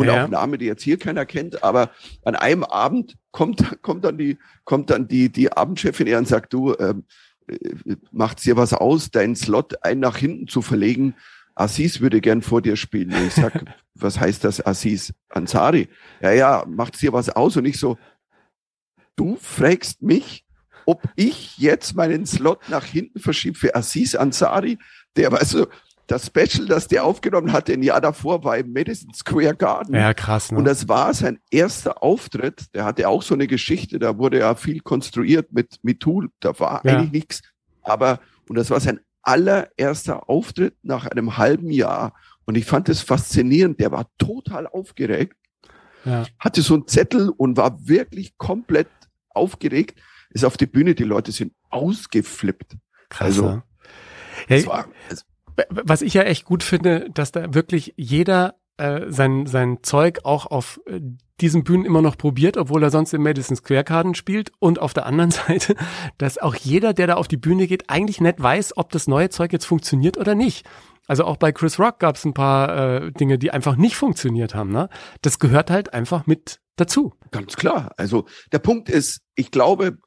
und 0.00 0.06
Ja. 0.06 0.24
auch 0.24 0.28
Name, 0.28 0.58
die 0.58 0.66
jetzt 0.66 0.82
hier 0.82 0.98
keiner 0.98 1.26
kennt, 1.26 1.62
aber 1.62 1.90
an 2.24 2.34
einem 2.34 2.64
Abend 2.64 3.16
kommt, 3.30 3.82
kommt 3.82 4.04
dann 4.04 4.18
die, 4.18 4.38
kommt 4.64 4.90
dann 4.90 5.08
die, 5.08 5.30
die 5.30 5.52
Abendchefin 5.52 6.06
her 6.06 6.18
und 6.18 6.28
sagt, 6.28 6.52
du, 6.52 6.74
ähm, 6.78 7.04
äh, 7.48 7.96
macht's 8.10 8.42
dir 8.42 8.56
was 8.56 8.72
aus, 8.72 9.10
deinen 9.10 9.36
Slot 9.36 9.84
ein 9.84 10.00
nach 10.00 10.16
hinten 10.16 10.48
zu 10.48 10.62
verlegen? 10.62 11.14
Assis 11.54 12.00
würde 12.00 12.20
gern 12.20 12.42
vor 12.42 12.62
dir 12.62 12.76
spielen. 12.76 13.12
Und 13.12 13.26
ich 13.26 13.34
sag, 13.34 13.52
was 13.94 14.18
heißt 14.18 14.44
das, 14.44 14.64
Assis 14.64 15.12
Ansari? 15.28 15.88
Ja, 16.22 16.32
ja, 16.32 16.64
macht's 16.66 17.00
dir 17.00 17.12
was 17.12 17.28
aus? 17.28 17.56
Und 17.56 17.66
ich 17.66 17.78
so, 17.78 17.98
du 19.16 19.36
fragst 19.36 20.02
mich, 20.02 20.44
ob 20.86 21.02
ich 21.16 21.58
jetzt 21.58 21.94
meinen 21.94 22.24
Slot 22.26 22.68
nach 22.68 22.84
hinten 22.84 23.20
verschiebe 23.20 23.58
für 23.58 23.74
Assis 23.74 24.14
Ansari, 24.16 24.78
der, 25.16 25.30
weißt 25.30 25.54
du, 25.54 25.66
das 26.10 26.26
Special, 26.26 26.66
das 26.66 26.88
der 26.88 27.04
aufgenommen 27.04 27.52
hatte, 27.52 27.72
ein 27.72 27.82
Jahr 27.82 28.00
davor 28.00 28.42
war 28.42 28.58
im 28.58 28.72
Madison 28.72 29.14
Square 29.14 29.54
Garden. 29.54 29.94
ja, 29.94 30.12
krass. 30.12 30.50
Ne? 30.50 30.58
Und 30.58 30.64
das 30.64 30.88
war 30.88 31.14
sein 31.14 31.38
erster 31.50 32.02
Auftritt. 32.02 32.66
Der 32.74 32.84
hatte 32.84 33.08
auch 33.08 33.22
so 33.22 33.34
eine 33.34 33.46
Geschichte, 33.46 33.98
da 33.98 34.18
wurde 34.18 34.40
ja 34.40 34.54
viel 34.56 34.80
konstruiert 34.80 35.52
mit 35.52 35.78
MeToo, 35.82 36.26
da 36.40 36.58
war 36.58 36.84
Ja. 36.84 36.96
eigentlich 36.98 37.12
nichts. 37.12 37.42
Aber, 37.82 38.18
und 38.48 38.56
das 38.56 38.70
war 38.70 38.80
sein 38.80 39.00
allererster 39.22 40.28
Auftritt 40.28 40.74
nach 40.82 41.06
einem 41.06 41.36
halben 41.36 41.70
Jahr. 41.70 42.14
Und 42.44 42.56
ich 42.56 42.64
fand 42.64 42.88
es 42.88 43.00
faszinierend. 43.02 43.78
Der 43.78 43.92
war 43.92 44.06
total 44.18 44.66
aufgeregt, 44.66 45.36
ja. 46.04 46.26
hatte 46.38 46.62
so 46.62 46.74
einen 46.74 46.88
Zettel 46.88 47.28
und 47.28 47.56
war 47.56 47.86
wirklich 47.86 48.36
komplett 48.36 48.88
aufgeregt. 49.28 50.00
Ist 50.30 50.44
auf 50.44 50.56
die 50.56 50.66
Bühne, 50.66 50.94
die 50.94 51.04
Leute 51.04 51.30
sind 51.32 51.52
ausgeflippt. 51.68 52.76
Krass. 53.08 53.26
Also, 53.26 53.44
ne? 53.44 53.62
Es 54.48 54.64
ja, 54.64 54.70
war, 54.70 54.88
es, 55.08 55.24
was 55.68 56.02
ich 56.02 56.14
ja 56.14 56.22
echt 56.22 56.44
gut 56.44 56.62
finde, 56.62 57.08
dass 57.12 57.32
da 57.32 57.54
wirklich 57.54 57.94
jeder 57.96 58.56
äh, 58.76 59.10
sein, 59.10 59.46
sein 59.46 59.78
Zeug 59.82 60.20
auch 60.24 60.46
auf 60.46 60.80
äh, 60.86 61.00
diesen 61.40 61.64
Bühnen 61.64 61.84
immer 61.84 62.02
noch 62.02 62.16
probiert, 62.16 62.56
obwohl 62.56 62.82
er 62.82 62.90
sonst 62.90 63.12
im 63.12 63.22
Madison 63.22 63.56
Square 63.56 63.84
Garden 63.84 64.14
spielt. 64.14 64.52
Und 64.58 64.78
auf 64.78 64.94
der 64.94 65.06
anderen 65.06 65.30
Seite, 65.30 65.74
dass 66.18 66.38
auch 66.38 66.54
jeder, 66.54 66.92
der 66.94 67.06
da 67.06 67.14
auf 67.14 67.28
die 67.28 67.36
Bühne 67.36 67.66
geht, 67.66 67.90
eigentlich 67.90 68.20
nicht 68.20 68.42
weiß, 68.42 68.76
ob 68.76 68.90
das 68.90 69.06
neue 69.06 69.30
Zeug 69.30 69.52
jetzt 69.52 69.66
funktioniert 69.66 70.18
oder 70.18 70.34
nicht. 70.34 70.66
Also 71.06 71.24
auch 71.24 71.36
bei 71.36 71.50
Chris 71.50 71.78
Rock 71.78 71.98
gab 71.98 72.16
es 72.16 72.24
ein 72.24 72.34
paar 72.34 73.02
äh, 73.02 73.12
Dinge, 73.12 73.38
die 73.38 73.50
einfach 73.50 73.76
nicht 73.76 73.96
funktioniert 73.96 74.54
haben. 74.54 74.70
Ne? 74.70 74.88
Das 75.22 75.38
gehört 75.38 75.70
halt 75.70 75.92
einfach 75.92 76.26
mit 76.26 76.60
dazu. 76.76 77.14
Ganz 77.32 77.56
klar. 77.56 77.92
Also 77.96 78.26
der 78.52 78.60
Punkt 78.60 78.88
ist, 78.88 79.20
ich 79.34 79.50
glaube, 79.50 79.98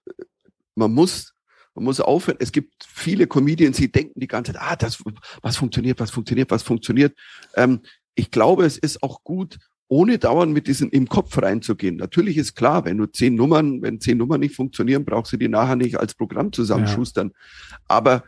man 0.76 0.94
muss, 0.94 1.33
man 1.76 1.86
muss 1.86 2.00
aufhören. 2.00 2.38
Es 2.40 2.52
gibt 2.52 2.86
viele 2.88 3.28
Comedians, 3.28 3.78
die 3.78 3.92
denken 3.92 4.20
die 4.20 4.28
ganze 4.28 4.54
Zeit, 4.54 4.62
ah, 4.62 4.76
das, 4.76 5.04
was 5.42 5.58
funktioniert, 5.58 6.00
was 6.00 6.12
funktioniert, 6.12 6.52
was 6.52 6.64
funktioniert. 6.64 7.18
Ähm, 7.56 7.82
ich 8.16 8.32
glaube, 8.32 8.66
es 8.66 8.78
ist 8.78 9.02
auch 9.02 9.24
gut, 9.24 9.58
ohne 9.88 10.18
dauernd 10.18 10.54
mit 10.54 10.68
diesen 10.68 10.90
im 10.90 11.08
Kopf 11.08 11.38
reinzugehen. 11.38 11.98
Natürlich 11.98 12.38
ist 12.38 12.56
klar, 12.56 12.86
wenn 12.86 12.98
du 12.98 13.06
zehn 13.06 13.36
Nummern, 13.36 13.82
wenn 13.82 14.00
zehn 14.00 14.18
Nummern 14.18 14.40
nicht 14.40 14.56
funktionieren, 14.56 15.06
brauchst 15.06 15.34
du 15.34 15.38
die 15.38 15.50
nachher 15.50 15.76
nicht 15.76 16.00
als 16.00 16.16
Programm 16.16 16.52
zusammenschustern. 16.52 17.32
Aber 17.88 18.24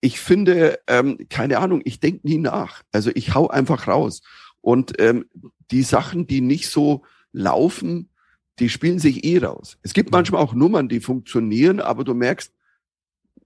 ich 0.00 0.20
finde, 0.20 0.78
ähm, 0.86 1.18
keine 1.28 1.58
Ahnung, 1.58 1.82
ich 1.84 2.00
denke 2.00 2.26
nie 2.26 2.38
nach. 2.38 2.82
Also 2.92 3.10
ich 3.14 3.34
hau 3.34 3.48
einfach 3.48 3.86
raus. 3.86 4.22
Und 4.60 5.00
ähm, 5.00 5.26
die 5.70 5.82
Sachen, 5.82 6.26
die 6.26 6.40
nicht 6.40 6.68
so 6.68 7.02
laufen, 7.32 8.08
die 8.58 8.68
spielen 8.68 8.98
sich 8.98 9.24
eh 9.24 9.38
raus. 9.38 9.78
Es 9.82 9.92
gibt 9.92 10.12
manchmal 10.12 10.42
auch 10.42 10.54
Nummern, 10.54 10.88
die 10.88 11.00
funktionieren, 11.00 11.80
aber 11.80 12.04
du 12.04 12.14
merkst, 12.14 12.52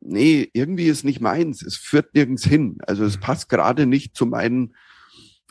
nee, 0.04 0.48
irgendwie 0.52 0.86
ist 0.86 1.04
nicht 1.04 1.20
meins. 1.20 1.62
Es 1.62 1.76
führt 1.76 2.14
nirgends 2.14 2.44
hin. 2.44 2.78
Also 2.86 3.04
es 3.04 3.18
passt 3.18 3.48
gerade 3.48 3.86
nicht 3.86 4.16
zu 4.16 4.26
meinen, 4.26 4.74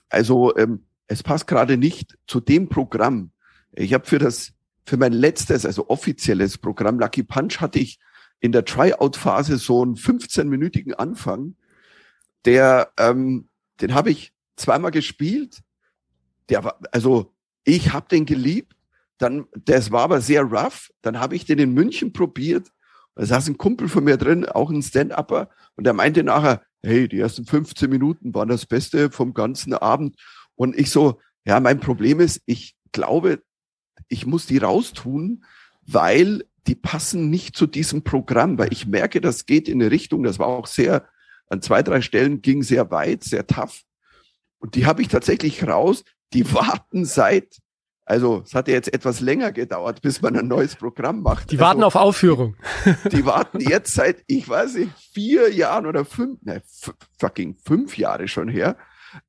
also 0.10 0.56
ähm, 0.56 0.86
es 1.08 1.24
passt 1.24 1.48
gerade 1.48 1.78
nicht 1.78 2.18
zu 2.28 2.39
dem 2.39 2.70
Programm. 2.70 3.32
Ich 3.72 3.94
habe 3.94 4.06
für 4.06 4.20
das, 4.20 4.54
für 4.86 4.98
mein 4.98 5.13
letztes, 5.13 5.66
also 5.66 5.89
offizielles 5.89 6.58
Programm 6.58 7.00
Lucky 7.00 7.24
Punch 7.24 7.60
hatte 7.60 7.80
ich 7.80 8.00
in 8.39 8.52
der 8.52 8.66
Tryout-Phase 8.66 9.58
so 9.58 9.82
einen 9.82 9.96
15-minütigen 9.96 10.94
Anfang, 10.94 11.56
der, 12.46 12.92
ähm, 12.98 13.48
den 13.80 13.94
habe 13.94 14.12
ich 14.12 14.34
zweimal 14.56 14.92
gespielt. 14.92 15.62
Der 16.50 16.63
war, 16.63 16.80
also 16.92 17.34
ich 17.63 17.94
habe 17.94 18.08
den 18.10 18.26
geliebt. 18.26 18.74
Dann, 19.18 19.46
das 19.54 19.92
war 19.92 20.02
aber 20.02 20.20
sehr 20.20 20.44
rough. 20.44 20.92
Dann 21.02 21.20
habe 21.20 21.36
ich 21.36 21.46
den 21.46 21.60
in 21.60 21.74
München 21.74 22.12
probiert. 22.12 22.68
Da 23.15 23.26
saß 23.26 23.47
ein 23.47 23.58
Kumpel 23.58 23.88
von 23.88 24.04
mir 24.04 24.17
drin, 24.17 24.45
auch 24.45 24.69
ein 24.69 24.82
Stand-Upper, 24.82 25.49
und 25.76 25.86
der 25.86 25.93
meinte 25.93 26.23
nachher, 26.23 26.62
hey, 26.82 27.08
die 27.08 27.19
ersten 27.19 27.45
15 27.45 27.89
Minuten 27.89 28.34
waren 28.34 28.49
das 28.49 28.65
Beste 28.65 29.10
vom 29.12 29.34
ganzen 29.34 29.73
Abend. 29.73 30.15
Und 30.56 30.78
ich 30.78 30.91
so, 30.91 31.19
ja, 31.45 31.60
mein 31.60 31.80
Problem 31.80 32.19
ist, 32.19 32.41
ich 32.45 32.76
glaube, 32.91 33.41
ich 34.08 34.26
muss 34.26 34.45
die 34.45 34.58
raustun, 34.58 35.45
weil 35.86 36.43
die 36.67 36.76
passen 36.76 37.30
nicht 37.30 37.56
zu 37.56 37.67
diesem 37.67 38.04
Programm, 38.04 38.58
weil 38.58 38.71
ich 38.71 38.88
merke, 38.88 39.21
das 39.21 39.45
geht 39.45 39.67
in 39.67 39.82
eine 39.82 39.91
Richtung, 39.91 40.23
das 40.23 40.39
war 40.39 40.47
auch 40.47 40.67
sehr, 40.67 41.08
an 41.47 41.62
zwei, 41.62 41.84
drei 41.84 42.02
Stellen 42.02 42.41
ging 42.41 42.63
sehr 42.63 42.89
weit, 42.91 43.23
sehr 43.23 43.45
tough. 43.45 43.82
Und 44.60 44.76
die 44.76 44.86
habe 44.86 45.02
ich 45.02 45.10
tatsächlich 45.10 45.67
raus, 45.67 46.04
die 46.34 46.52
warten 46.54 47.06
seit, 47.06 47.58
also 48.06 48.42
es 48.46 48.54
hat 48.54 48.68
ja 48.68 48.74
jetzt 48.74 48.94
etwas 48.94 49.22
länger 49.22 49.52
gedauert, 49.52 50.02
bis 50.02 50.22
man 50.22 50.36
ein 50.36 50.48
neues 50.48 50.76
Programm 50.76 51.22
macht. 51.22 51.52
Die 51.52 51.56
also, 51.56 51.66
warten 51.66 51.84
auf 51.84 51.96
Aufführung. 51.96 52.56
Die 53.12 53.26
warten 53.26 53.60
jetzt 53.60 53.94
seit, 53.94 54.24
ich 54.28 54.48
weiß 54.48 54.76
nicht, 54.76 54.92
vier 55.13 55.54
Jahren 55.54 55.86
oder 55.86 56.04
fünf, 56.04 56.42
ne, 56.42 56.62
fucking 57.20 57.58
fünf 57.63 57.98
Jahre 57.98 58.28
schon 58.28 58.50
her, 58.50 58.76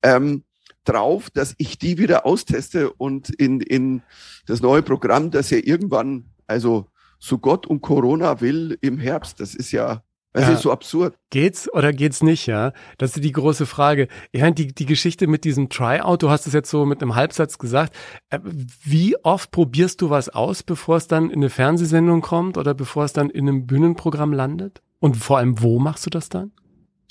ähm, 0.02 0.44
drauf, 0.84 1.30
dass 1.30 1.54
ich 1.58 1.78
die 1.78 1.98
wieder 1.98 2.26
austeste 2.26 2.92
und 2.92 3.30
in, 3.30 3.60
in 3.60 4.02
das 4.46 4.60
neue 4.60 4.82
Programm, 4.82 5.30
das 5.30 5.50
ja 5.50 5.58
irgendwann, 5.58 6.30
also 6.46 6.90
so 7.18 7.38
Gott 7.38 7.66
und 7.66 7.80
Corona 7.80 8.40
will 8.40 8.76
im 8.82 8.98
Herbst, 8.98 9.40
das 9.40 9.54
ist 9.54 9.72
ja, 9.72 10.02
das 10.34 10.48
Ja. 10.48 10.52
ist 10.52 10.62
so 10.62 10.72
absurd. 10.72 11.16
Geht's 11.30 11.72
oder 11.72 11.92
geht's 11.92 12.22
nicht, 12.22 12.46
ja? 12.46 12.72
Das 12.98 13.14
ist 13.14 13.24
die 13.24 13.32
große 13.32 13.66
Frage. 13.66 14.08
Ich 14.32 14.40
meine, 14.42 14.54
die, 14.54 14.74
die 14.74 14.84
Geschichte 14.84 15.28
mit 15.28 15.44
diesem 15.44 15.68
Tryout, 15.68 16.18
du 16.22 16.28
hast 16.28 16.46
es 16.48 16.52
jetzt 16.52 16.68
so 16.70 16.84
mit 16.84 17.00
einem 17.00 17.14
Halbsatz 17.14 17.56
gesagt. 17.56 17.94
Äh, 18.30 18.40
Wie 18.82 19.16
oft 19.24 19.52
probierst 19.52 20.02
du 20.02 20.10
was 20.10 20.28
aus, 20.28 20.64
bevor 20.64 20.96
es 20.96 21.06
dann 21.06 21.30
in 21.30 21.36
eine 21.36 21.50
Fernsehsendung 21.50 22.20
kommt 22.20 22.58
oder 22.58 22.74
bevor 22.74 23.04
es 23.04 23.12
dann 23.12 23.30
in 23.30 23.48
einem 23.48 23.66
Bühnenprogramm 23.66 24.32
landet? 24.32 24.82
Und 24.98 25.16
vor 25.16 25.38
allem, 25.38 25.62
wo 25.62 25.78
machst 25.78 26.04
du 26.04 26.10
das 26.10 26.28
dann? 26.28 26.50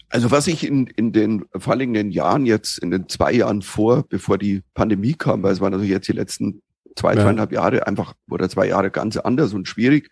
Also 0.09 0.29
was 0.29 0.45
ich 0.47 0.67
in, 0.67 0.87
in 0.87 1.13
den 1.13 1.45
vergangenen 1.55 2.11
Jahren 2.11 2.45
jetzt, 2.45 2.77
in 2.77 2.91
den 2.91 3.07
zwei 3.07 3.31
Jahren 3.31 3.61
vor, 3.61 4.03
bevor 4.09 4.37
die 4.37 4.61
Pandemie 4.73 5.13
kam, 5.13 5.41
weil 5.43 5.53
es 5.53 5.61
waren 5.61 5.73
also 5.73 5.85
jetzt 5.85 6.07
die 6.07 6.11
letzten 6.13 6.61
zwei, 6.95 7.15
ja. 7.15 7.21
zweieinhalb 7.21 7.51
Jahre 7.51 7.87
einfach 7.87 8.13
oder 8.29 8.49
zwei 8.49 8.67
Jahre 8.67 8.91
ganz 8.91 9.17
anders 9.17 9.53
und 9.53 9.67
schwierig. 9.67 10.09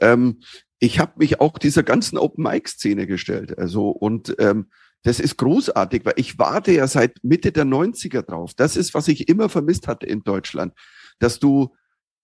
Ähm, 0.00 0.40
ich 0.78 0.98
habe 0.98 1.12
mich 1.16 1.40
auch 1.40 1.58
dieser 1.58 1.82
ganzen 1.82 2.18
Open 2.18 2.44
Mic 2.44 2.68
Szene 2.68 3.06
gestellt. 3.06 3.58
Also 3.58 3.88
und 3.88 4.34
ähm, 4.38 4.66
das 5.02 5.20
ist 5.20 5.36
großartig, 5.36 6.04
weil 6.04 6.14
ich 6.16 6.38
warte 6.38 6.72
ja 6.72 6.86
seit 6.86 7.22
Mitte 7.22 7.52
der 7.52 7.64
90er 7.64 8.22
drauf. 8.22 8.52
Das 8.54 8.76
ist, 8.76 8.94
was 8.94 9.08
ich 9.08 9.28
immer 9.28 9.48
vermisst 9.48 9.86
hatte 9.86 10.06
in 10.06 10.22
Deutschland, 10.22 10.72
dass 11.18 11.38
du 11.38 11.74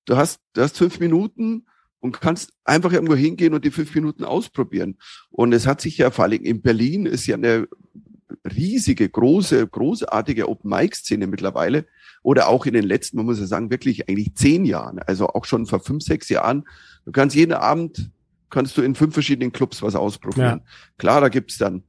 du 0.07 0.17
hast 0.17 0.41
du 0.55 0.63
hast 0.63 0.79
fünf 0.79 0.99
Minuten 0.99 1.67
und 2.01 2.21
kannst 2.21 2.53
einfach 2.65 2.93
irgendwo 2.93 3.15
hingehen 3.15 3.55
und 3.55 3.65
die 3.65 3.71
fünf 3.71 3.95
Minuten 3.95 4.25
ausprobieren. 4.25 4.99
Und 5.31 5.53
es 5.53 5.67
hat 5.67 5.81
sich 5.81 5.99
ja 5.99 6.11
vor 6.11 6.25
allem 6.25 6.43
in 6.43 6.63
Berlin 6.63 7.07
ist 7.07 7.27
ja 7.27 7.37
eine 7.37 7.69
riesige, 8.45 9.09
große, 9.09 9.67
großartige 9.67 10.49
Open 10.49 10.71
Mic 10.71 10.97
Szene 10.97 11.27
mittlerweile. 11.27 11.87
Oder 12.23 12.49
auch 12.49 12.67
in 12.67 12.75
den 12.75 12.85
letzten, 12.85 13.17
man 13.17 13.27
muss 13.27 13.41
ja 13.41 13.47
sagen, 13.47 13.71
wirklich 13.71 14.09
eigentlich 14.09 14.35
zehn 14.35 14.65
Jahren. 14.65 14.99
Also 14.99 15.29
auch 15.29 15.45
schon 15.45 15.67
vor 15.67 15.81
fünf, 15.81 16.05
sechs 16.05 16.29
Jahren. 16.29 16.65
Du 17.05 17.13
kannst 17.13 17.35
jeden 17.35 17.55
Abend, 17.55 18.11
kannst 18.51 18.77
du 18.77 18.83
in 18.83 18.95
fünf 18.95 19.15
verschiedenen 19.15 19.53
Clubs 19.53 19.83
was 19.83 19.95
ausprobieren. 19.95 20.61
Ja. 20.65 20.73
Klar, 20.99 21.21
da 21.21 21.29
gibt's 21.29 21.59
dann 21.59 21.85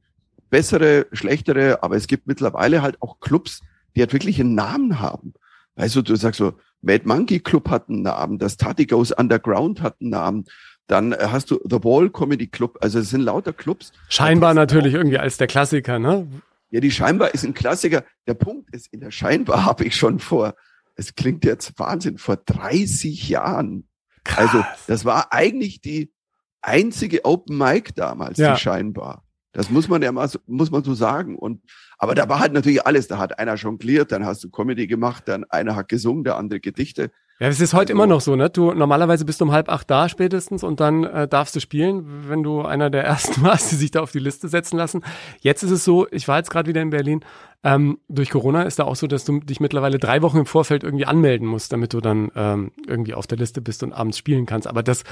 bessere, 0.48 1.06
schlechtere, 1.12 1.82
aber 1.82 1.96
es 1.96 2.06
gibt 2.06 2.26
mittlerweile 2.26 2.82
halt 2.82 3.00
auch 3.00 3.20
Clubs, 3.20 3.60
die 3.94 4.00
halt 4.00 4.12
wirklich 4.12 4.40
einen 4.40 4.54
Namen 4.54 5.00
haben. 5.00 5.34
Weißt 5.76 5.96
du, 5.96 6.02
du 6.02 6.14
sagst 6.16 6.38
so, 6.38 6.54
Mad 6.82 7.06
Monkey 7.06 7.40
Club 7.40 7.70
hat 7.70 7.88
einen 7.88 8.02
Namen, 8.02 8.38
das 8.38 8.56
Tati 8.56 8.86
Goes 8.86 9.12
Underground 9.12 9.80
hat 9.80 9.96
einen 10.00 10.10
Namen, 10.10 10.44
dann 10.92 11.12
äh, 11.12 11.28
hast 11.30 11.50
du 11.50 11.58
The 11.64 11.82
Wall 11.82 12.10
Comedy 12.10 12.46
Club, 12.46 12.78
also 12.82 12.98
es 12.98 13.10
sind 13.10 13.22
lauter 13.22 13.54
Clubs. 13.54 13.92
Scheinbar 14.10 14.52
natürlich 14.52 14.92
irgendwie 14.92 15.18
als 15.18 15.38
der 15.38 15.46
Klassiker, 15.46 15.98
ne? 15.98 16.28
Ja, 16.70 16.80
die 16.80 16.90
Scheinbar 16.90 17.32
ist 17.32 17.44
ein 17.44 17.54
Klassiker. 17.54 18.04
Der 18.26 18.34
Punkt 18.34 18.74
ist, 18.74 18.92
in 18.92 19.00
der 19.00 19.10
Scheinbar 19.10 19.64
habe 19.66 19.84
ich 19.84 19.96
schon 19.96 20.18
vor, 20.18 20.54
es 20.94 21.14
klingt 21.14 21.44
jetzt 21.44 21.78
Wahnsinn, 21.78 22.18
vor 22.18 22.36
30 22.36 23.28
Jahren. 23.30 23.88
Krass. 24.24 24.50
Also 24.50 24.64
das 24.86 25.04
war 25.04 25.32
eigentlich 25.32 25.80
die 25.80 26.12
einzige 26.60 27.24
Open 27.24 27.56
Mic 27.56 27.94
damals, 27.94 28.38
ja. 28.38 28.54
die 28.54 28.60
Scheinbar. 28.60 29.24
Das 29.52 29.70
muss 29.70 29.88
man 29.88 30.02
ja 30.02 30.12
mal, 30.12 30.28
muss 30.46 30.70
man 30.70 30.84
so 30.84 30.94
sagen. 30.94 31.36
Und, 31.36 31.62
aber 31.98 32.14
da 32.14 32.28
war 32.28 32.40
halt 32.40 32.52
natürlich 32.52 32.86
alles. 32.86 33.08
Da 33.08 33.18
hat 33.18 33.38
einer 33.38 33.54
jongliert, 33.54 34.12
dann 34.12 34.26
hast 34.26 34.44
du 34.44 34.50
Comedy 34.50 34.86
gemacht, 34.86 35.24
dann 35.26 35.44
einer 35.44 35.74
hat 35.74 35.88
gesungen, 35.88 36.24
der 36.24 36.36
andere 36.36 36.60
Gedichte. 36.60 37.10
Ja, 37.42 37.48
es 37.48 37.60
ist 37.60 37.74
heute 37.74 37.92
also, 37.92 37.94
immer 37.94 38.06
noch 38.06 38.20
so, 38.20 38.36
ne? 38.36 38.50
Du 38.50 38.72
normalerweise 38.72 39.24
bist 39.24 39.40
du 39.40 39.46
um 39.46 39.50
halb 39.50 39.68
acht 39.68 39.90
da 39.90 40.08
spätestens 40.08 40.62
und 40.62 40.78
dann 40.78 41.02
äh, 41.02 41.26
darfst 41.26 41.56
du 41.56 41.60
spielen, 41.60 42.28
wenn 42.28 42.44
du 42.44 42.62
einer 42.62 42.88
der 42.88 43.02
ersten 43.04 43.42
warst, 43.42 43.72
die 43.72 43.74
sich 43.74 43.90
da 43.90 44.00
auf 44.00 44.12
die 44.12 44.20
Liste 44.20 44.46
setzen 44.46 44.76
lassen. 44.76 45.02
Jetzt 45.40 45.64
ist 45.64 45.72
es 45.72 45.84
so, 45.84 46.06
ich 46.12 46.28
war 46.28 46.38
jetzt 46.38 46.50
gerade 46.50 46.68
wieder 46.68 46.80
in 46.80 46.90
Berlin 46.90 47.24
ähm, 47.64 47.98
durch 48.08 48.30
Corona 48.30 48.62
ist 48.62 48.80
da 48.80 48.84
auch 48.84 48.96
so, 48.96 49.06
dass 49.06 49.24
du 49.24 49.38
dich 49.38 49.60
mittlerweile 49.60 49.98
drei 49.98 50.20
Wochen 50.22 50.38
im 50.38 50.46
Vorfeld 50.46 50.82
irgendwie 50.82 51.06
anmelden 51.06 51.46
musst, 51.46 51.72
damit 51.72 51.92
du 51.92 52.00
dann 52.00 52.32
ähm, 52.34 52.72
irgendwie 52.86 53.14
auf 53.14 53.28
der 53.28 53.38
Liste 53.38 53.60
bist 53.60 53.84
und 53.84 53.92
abends 53.92 54.18
spielen 54.18 54.46
kannst. 54.46 54.66
Aber 54.66 54.82
das 54.82 55.04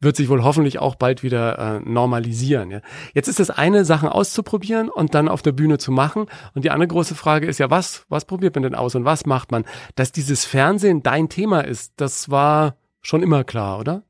wird 0.00 0.16
sich 0.16 0.28
wohl 0.28 0.44
hoffentlich 0.44 0.78
auch 0.78 0.96
bald 0.96 1.22
wieder 1.22 1.58
äh, 1.58 1.80
normalisieren. 1.80 2.70
Ja? 2.70 2.80
Jetzt 3.14 3.28
ist 3.28 3.40
das 3.40 3.48
eine, 3.48 3.86
Sachen 3.86 4.08
auszuprobieren 4.08 4.90
und 4.90 5.14
dann 5.14 5.28
auf 5.28 5.40
der 5.40 5.52
Bühne 5.52 5.78
zu 5.78 5.92
machen. 5.92 6.26
Und 6.54 6.64
die 6.64 6.70
andere 6.70 6.88
große 6.88 7.14
Frage 7.14 7.46
ist 7.46 7.58
ja, 7.58 7.70
was, 7.70 8.04
was 8.10 8.26
probiert 8.26 8.54
man 8.54 8.64
denn 8.64 8.74
aus 8.74 8.94
und 8.94 9.06
was 9.06 9.24
macht 9.24 9.50
man? 9.50 9.64
Dass 9.94 10.12
dieses 10.12 10.44
Fernsehen 10.44 11.02
dein 11.02 11.30
Thema 11.30 11.62
ist, 11.62 11.94
das 11.96 12.28
war 12.30 12.76
schon 13.00 13.22
immer 13.22 13.44
klar, 13.44 13.78
oder? 13.78 14.02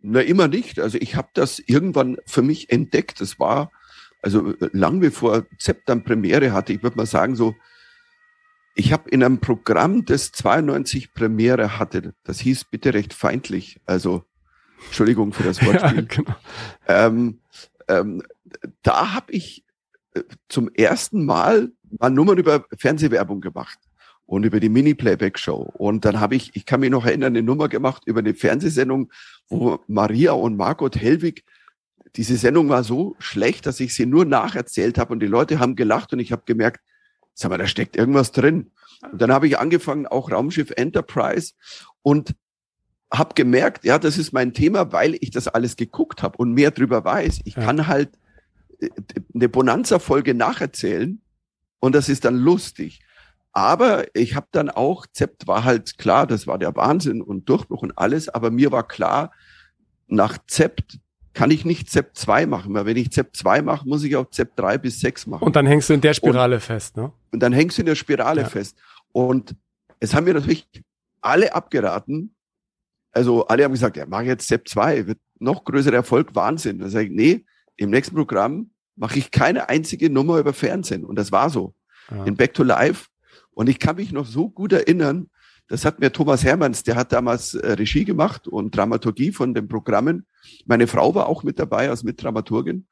Na, 0.00 0.20
immer 0.20 0.48
nicht. 0.48 0.80
Also 0.80 0.98
ich 0.98 1.14
habe 1.16 1.28
das 1.34 1.58
irgendwann 1.58 2.16
für 2.26 2.42
mich 2.42 2.70
entdeckt. 2.70 3.20
Das 3.20 3.38
war 3.38 3.70
also 4.24 4.52
äh, 4.54 4.70
lang 4.72 5.00
bevor 5.00 5.44
Zepp 5.58 5.84
dann 5.86 6.02
Premiere 6.02 6.52
hatte, 6.52 6.72
ich 6.72 6.82
würde 6.82 6.96
mal 6.96 7.06
sagen 7.06 7.36
so, 7.36 7.54
ich 8.74 8.92
habe 8.92 9.08
in 9.10 9.22
einem 9.22 9.38
Programm, 9.38 10.04
das 10.04 10.32
92 10.32 11.14
Premiere 11.14 11.78
hatte, 11.78 12.14
das 12.24 12.40
hieß 12.40 12.64
bitte 12.64 12.94
recht 12.94 13.14
feindlich, 13.14 13.80
also 13.86 14.24
Entschuldigung 14.86 15.32
für 15.32 15.44
das 15.44 15.62
Wortspiel. 15.64 15.96
Ja, 15.96 16.02
genau. 16.08 16.34
ähm, 16.88 17.38
ähm, 17.86 18.22
da 18.82 19.14
habe 19.14 19.32
ich 19.32 19.64
äh, 20.14 20.22
zum 20.48 20.70
ersten 20.74 21.24
Mal 21.24 21.70
mal 22.00 22.10
Nummern 22.10 22.38
über 22.38 22.64
Fernsehwerbung 22.76 23.40
gemacht 23.40 23.78
und 24.26 24.44
über 24.44 24.58
die 24.58 24.68
Mini-Playback-Show. 24.68 25.70
Und 25.74 26.04
dann 26.04 26.18
habe 26.18 26.34
ich, 26.34 26.50
ich 26.54 26.66
kann 26.66 26.80
mich 26.80 26.90
noch 26.90 27.04
erinnern, 27.04 27.34
eine 27.34 27.42
Nummer 27.42 27.68
gemacht 27.68 28.02
über 28.06 28.20
eine 28.20 28.34
Fernsehsendung, 28.34 29.12
wo 29.48 29.78
Maria 29.86 30.32
und 30.32 30.56
Margot 30.56 30.96
Hellwig 30.96 31.44
diese 32.16 32.36
Sendung 32.36 32.68
war 32.68 32.84
so 32.84 33.16
schlecht, 33.18 33.66
dass 33.66 33.80
ich 33.80 33.94
sie 33.94 34.06
nur 34.06 34.24
nacherzählt 34.24 34.98
habe 34.98 35.12
und 35.12 35.20
die 35.20 35.26
Leute 35.26 35.58
haben 35.58 35.74
gelacht 35.74 36.12
und 36.12 36.20
ich 36.20 36.32
habe 36.32 36.42
gemerkt, 36.46 36.80
sag 37.34 37.50
mal, 37.50 37.58
da 37.58 37.66
steckt 37.66 37.96
irgendwas 37.96 38.30
drin. 38.30 38.70
Und 39.10 39.20
dann 39.20 39.32
habe 39.32 39.48
ich 39.48 39.58
angefangen, 39.58 40.06
auch 40.06 40.30
Raumschiff 40.30 40.70
Enterprise 40.70 41.54
und 42.02 42.34
habe 43.12 43.34
gemerkt, 43.34 43.84
ja, 43.84 43.98
das 43.98 44.18
ist 44.18 44.32
mein 44.32 44.54
Thema, 44.54 44.92
weil 44.92 45.16
ich 45.20 45.30
das 45.30 45.48
alles 45.48 45.76
geguckt 45.76 46.22
habe 46.22 46.38
und 46.38 46.52
mehr 46.52 46.70
drüber 46.70 47.04
weiß. 47.04 47.40
Ich 47.44 47.56
ja. 47.56 47.64
kann 47.64 47.86
halt 47.86 48.10
äh, 48.78 48.88
eine 49.34 49.48
Bonanza-Folge 49.48 50.34
nacherzählen 50.34 51.20
und 51.80 51.94
das 51.94 52.08
ist 52.08 52.24
dann 52.24 52.36
lustig. 52.36 53.00
Aber 53.52 54.04
ich 54.16 54.34
habe 54.34 54.48
dann 54.50 54.70
auch, 54.70 55.06
Zept 55.06 55.46
war 55.46 55.64
halt 55.64 55.98
klar, 55.98 56.26
das 56.26 56.46
war 56.46 56.58
der 56.58 56.74
Wahnsinn 56.74 57.22
und 57.22 57.48
Durchbruch 57.48 57.82
und 57.82 57.96
alles, 57.98 58.28
aber 58.28 58.50
mir 58.50 58.72
war 58.72 58.86
klar, 58.86 59.32
nach 60.08 60.38
Zept 60.46 60.98
kann 61.34 61.50
ich 61.50 61.64
nicht 61.64 61.90
ZEP 61.90 62.16
2 62.16 62.46
machen, 62.46 62.72
weil 62.74 62.86
wenn 62.86 62.96
ich 62.96 63.10
ZEP 63.10 63.34
2 63.36 63.62
mache, 63.62 63.86
muss 63.88 64.04
ich 64.04 64.16
auch 64.16 64.30
ZEP 64.30 64.56
3 64.56 64.78
bis 64.78 65.00
6 65.00 65.26
machen. 65.26 65.42
Und 65.42 65.56
dann 65.56 65.66
hängst 65.66 65.88
du 65.88 65.94
in 65.94 66.00
der 66.00 66.14
Spirale 66.14 66.56
und, 66.56 66.62
fest, 66.62 66.96
ne? 66.96 67.12
Und 67.32 67.40
dann 67.40 67.52
hängst 67.52 67.76
du 67.76 67.82
in 67.82 67.86
der 67.86 67.96
Spirale 67.96 68.42
ja. 68.42 68.48
fest. 68.48 68.78
Und 69.12 69.54
es 70.00 70.14
haben 70.14 70.24
mir 70.24 70.34
natürlich 70.34 70.66
alle 71.20 71.54
abgeraten. 71.54 72.34
Also 73.12 73.46
alle 73.46 73.64
haben 73.64 73.72
gesagt, 73.72 73.96
ja, 73.96 74.06
mach 74.06 74.22
jetzt 74.22 74.48
ZEP 74.48 74.68
2, 74.68 75.06
wird 75.08 75.18
noch 75.38 75.64
größerer 75.64 75.96
Erfolg, 75.96 76.34
Wahnsinn. 76.34 76.78
Da 76.78 76.88
sage 76.88 77.06
ich, 77.06 77.12
nee, 77.12 77.44
im 77.76 77.90
nächsten 77.90 78.14
Programm 78.14 78.70
mache 78.96 79.18
ich 79.18 79.30
keine 79.30 79.68
einzige 79.68 80.10
Nummer 80.10 80.38
über 80.38 80.52
Fernsehen. 80.52 81.04
Und 81.04 81.16
das 81.16 81.32
war 81.32 81.50
so. 81.50 81.74
Ja. 82.10 82.24
In 82.24 82.36
Back 82.36 82.54
to 82.54 82.62
Life. 82.62 83.08
Und 83.50 83.68
ich 83.68 83.78
kann 83.78 83.96
mich 83.96 84.12
noch 84.12 84.26
so 84.26 84.48
gut 84.48 84.72
erinnern, 84.72 85.30
das 85.68 85.84
hat 85.84 85.98
mir 85.98 86.12
Thomas 86.12 86.44
Hermanns, 86.44 86.82
der 86.82 86.96
hat 86.96 87.12
damals 87.12 87.54
äh, 87.54 87.72
Regie 87.72 88.04
gemacht 88.04 88.46
und 88.46 88.76
Dramaturgie 88.76 89.32
von 89.32 89.54
den 89.54 89.66
Programmen. 89.66 90.26
Meine 90.66 90.86
Frau 90.86 91.14
war 91.14 91.28
auch 91.28 91.42
mit 91.42 91.58
dabei 91.58 91.90
als 91.90 92.02
Mitdramaturgin. 92.02 92.86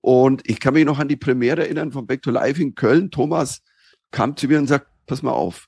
Und 0.00 0.48
ich 0.48 0.60
kann 0.60 0.74
mich 0.74 0.84
noch 0.84 0.98
an 0.98 1.08
die 1.08 1.16
Premiere 1.16 1.62
erinnern 1.62 1.92
von 1.92 2.06
Back 2.06 2.22
to 2.22 2.30
Life 2.30 2.62
in 2.62 2.74
Köln. 2.74 3.10
Thomas 3.10 3.62
kam 4.10 4.36
zu 4.36 4.46
mir 4.46 4.58
und 4.58 4.66
sagt, 4.66 4.86
pass 5.06 5.22
mal 5.22 5.32
auf. 5.32 5.66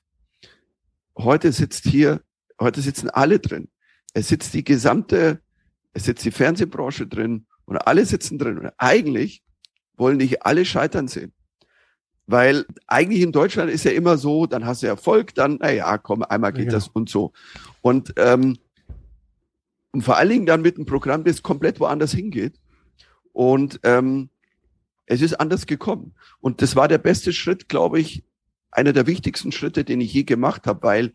Heute 1.17 1.51
sitzt 1.53 1.85
hier, 1.85 2.23
heute 2.61 2.81
sitzen 2.81 3.11
alle 3.11 3.41
drin. 3.41 3.69
Es 4.15 4.29
sitzt 4.29 4.55
die 4.55 4.65
gesamte, 4.65 5.41
es 5.93 6.05
sitzt 6.05 6.25
die 6.25 6.31
Fernsehbranche 6.31 7.07
drin 7.07 7.47
und 7.65 7.79
alle 7.79 8.07
sitzen 8.07 8.39
drin. 8.39 8.59
Und 8.59 8.71
eigentlich 8.79 9.43
wollen 9.97 10.19
nicht 10.19 10.47
alle 10.47 10.65
scheitern 10.65 11.09
sehen. 11.09 11.33
Weil 12.27 12.67
eigentlich 12.87 13.23
in 13.23 13.33
Deutschland 13.33 13.71
ist 13.71 13.85
ja 13.85 13.91
immer 13.91 14.19
so, 14.19 14.47
dann 14.47 14.67
hast 14.67 14.83
du 14.83 14.87
Erfolg, 14.87 15.35
dann, 15.35 15.57
naja, 15.57 15.97
komm, 15.99 16.23
einmal 16.23 16.53
geht 16.53 16.67
ja, 16.67 16.71
genau. 16.71 16.77
das 16.77 16.89
und 16.89 17.09
so. 17.09 17.33
Und, 17.81 18.13
ähm, 18.19 18.59
und 19.93 20.03
vor 20.03 20.17
allen 20.17 20.31
Dingen 20.31 20.47
dann 20.47 20.63
mit 20.63 20.77
einem 20.77 20.87
Programm, 20.87 21.25
das 21.25 21.43
komplett 21.43 21.81
woanders 21.81 22.13
hingeht. 22.13 22.61
Und 23.33 23.81
ähm, 23.85 24.31
es 25.07 25.23
ist 25.23 25.41
anders 25.41 25.67
gekommen. 25.67 26.15
Und 26.41 26.61
das 26.61 26.77
war 26.77 26.89
der 26.89 26.99
beste 26.99 27.33
Schritt, 27.33 27.69
glaube 27.69 27.99
ich, 27.99 28.25
einer 28.71 28.93
der 28.93 29.07
wichtigsten 29.07 29.53
Schritte, 29.53 29.85
den 29.85 30.01
ich 30.01 30.13
je 30.13 30.25
gemacht 30.25 30.67
habe, 30.67 30.83
weil 30.83 31.13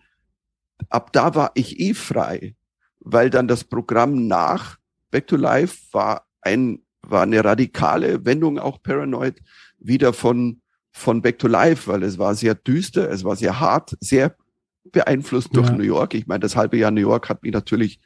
ab 0.89 1.13
da 1.13 1.35
war 1.35 1.51
ich 1.53 1.79
eh 1.79 1.93
frei, 1.93 2.55
weil 2.99 3.29
dann 3.29 3.47
das 3.47 3.63
Programm 3.63 4.27
nach 4.27 4.79
Back 5.11 5.27
to 5.27 5.35
Life 5.35 5.77
war 5.91 6.27
ein 6.41 6.79
war 7.05 7.23
eine 7.23 7.43
radikale 7.43 8.25
Wendung 8.25 8.57
auch 8.57 8.81
Paranoid 8.81 9.41
wieder 9.77 10.13
von 10.13 10.61
von 10.91 11.21
Back 11.21 11.39
to 11.39 11.47
Life, 11.47 11.91
weil 11.91 12.03
es 12.03 12.17
war 12.17 12.35
sehr 12.35 12.55
düster, 12.55 13.09
es 13.09 13.23
war 13.23 13.35
sehr 13.35 13.59
hart, 13.59 13.97
sehr 13.99 14.35
beeinflusst 14.91 15.55
durch 15.55 15.69
ja. 15.69 15.75
New 15.75 15.83
York. 15.83 16.13
Ich 16.13 16.27
meine, 16.27 16.41
das 16.41 16.55
halbe 16.55 16.77
Jahr 16.77 16.91
New 16.91 17.01
York 17.01 17.29
hat 17.29 17.43
mich 17.43 17.51
natürlich, 17.51 17.99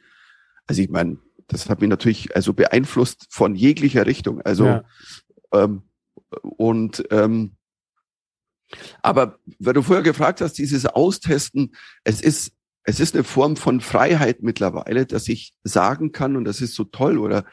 also 0.68 0.82
ich 0.82 0.90
meine, 0.90 1.18
das 1.48 1.68
hat 1.68 1.80
mich 1.80 1.90
natürlich 1.90 2.36
also 2.36 2.52
beeinflusst 2.52 3.26
von 3.30 3.56
jeglicher 3.56 4.06
Richtung. 4.06 4.40
Also 4.42 4.66
ja. 4.66 4.84
ähm, 5.52 5.82
und 6.42 7.04
ähm, 7.10 7.56
aber 9.02 9.38
weil 9.58 9.72
du 9.72 9.82
vorher 9.82 10.02
gefragt 10.02 10.40
hast, 10.42 10.58
dieses 10.58 10.86
Austesten, 10.86 11.74
es 12.04 12.20
ist 12.20 12.52
es 12.84 13.00
ist 13.00 13.14
eine 13.14 13.24
Form 13.24 13.56
von 13.56 13.80
Freiheit 13.80 14.42
mittlerweile, 14.42 15.04
dass 15.04 15.28
ich 15.28 15.52
sagen 15.62 16.12
kann 16.12 16.36
und 16.36 16.44
das 16.44 16.60
ist 16.60 16.74
so 16.74 16.84
toll 16.84 17.18
oder 17.18 17.44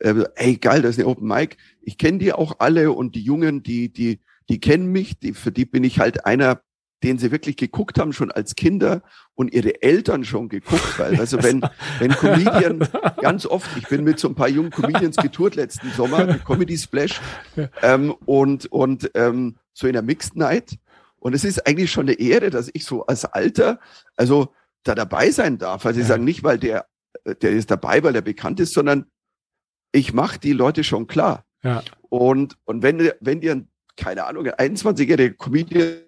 äh, 0.00 0.24
ey 0.34 0.56
geil, 0.56 0.82
das 0.82 0.92
ist 0.92 0.98
eine 0.98 1.08
Open 1.08 1.26
Mic. 1.26 1.56
Ich 1.80 1.98
kenne 1.98 2.18
die 2.18 2.32
auch 2.32 2.56
alle 2.58 2.92
und 2.92 3.14
die 3.14 3.22
Jungen, 3.22 3.62
die 3.62 3.92
die 3.92 4.20
die 4.48 4.60
kennen 4.60 4.92
mich, 4.92 5.18
die, 5.18 5.34
für 5.34 5.50
die 5.50 5.64
bin 5.64 5.82
ich 5.82 5.98
halt 5.98 6.24
einer 6.24 6.60
den 7.02 7.18
sie 7.18 7.30
wirklich 7.30 7.56
geguckt 7.56 7.98
haben, 7.98 8.12
schon 8.12 8.30
als 8.30 8.54
Kinder 8.54 9.02
und 9.34 9.52
ihre 9.52 9.82
Eltern 9.82 10.24
schon 10.24 10.48
geguckt, 10.48 10.98
weil, 10.98 11.18
also 11.20 11.42
wenn, 11.42 11.62
wenn 11.98 12.10
Comedian 12.12 12.88
ganz 13.20 13.44
oft, 13.46 13.68
ich 13.76 13.86
bin 13.88 14.02
mit 14.04 14.18
so 14.18 14.28
ein 14.28 14.34
paar 14.34 14.48
jungen 14.48 14.70
Comedians 14.70 15.16
getourt 15.16 15.56
letzten 15.56 15.90
Sommer, 15.92 16.38
Comedy 16.38 16.76
Splash, 16.76 17.20
ähm, 17.82 18.12
und, 18.24 18.66
und 18.72 19.10
ähm, 19.14 19.56
so 19.72 19.86
in 19.86 19.92
der 19.92 20.02
Mixed 20.02 20.36
Night. 20.36 20.78
Und 21.18 21.34
es 21.34 21.44
ist 21.44 21.66
eigentlich 21.66 21.90
schon 21.90 22.06
eine 22.06 22.18
Ehre, 22.18 22.50
dass 22.50 22.70
ich 22.72 22.84
so 22.84 23.04
als 23.06 23.24
Alter, 23.24 23.78
also 24.16 24.54
da 24.84 24.94
dabei 24.94 25.30
sein 25.30 25.58
darf. 25.58 25.84
Also 25.84 26.00
ich 26.00 26.06
Ja. 26.06 26.14
sagen 26.14 26.24
nicht, 26.24 26.44
weil 26.44 26.58
der, 26.58 26.86
der 27.42 27.50
ist 27.50 27.70
dabei, 27.70 28.02
weil 28.04 28.14
er 28.14 28.22
bekannt 28.22 28.60
ist, 28.60 28.72
sondern 28.72 29.06
ich 29.92 30.12
mache 30.12 30.38
die 30.38 30.52
Leute 30.52 30.84
schon 30.84 31.06
klar. 31.06 31.44
Ja. 31.62 31.82
Und, 32.08 32.56
und 32.64 32.82
wenn, 32.82 33.10
wenn 33.20 33.40
dir, 33.40 33.52
ein, 33.52 33.68
keine 33.96 34.24
Ahnung, 34.24 34.46
ein 34.46 34.76
21-jähriger 34.76 35.34
Comedian 35.36 35.98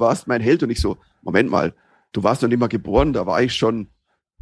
warst 0.00 0.26
mein 0.26 0.40
Held 0.40 0.62
und 0.62 0.70
ich 0.70 0.80
so, 0.80 0.96
Moment 1.22 1.50
mal, 1.50 1.74
du 2.12 2.22
warst 2.22 2.42
noch 2.42 2.48
nicht 2.48 2.58
mal 2.58 2.66
geboren, 2.68 3.12
da 3.12 3.26
war 3.26 3.42
ich 3.42 3.54
schon 3.54 3.88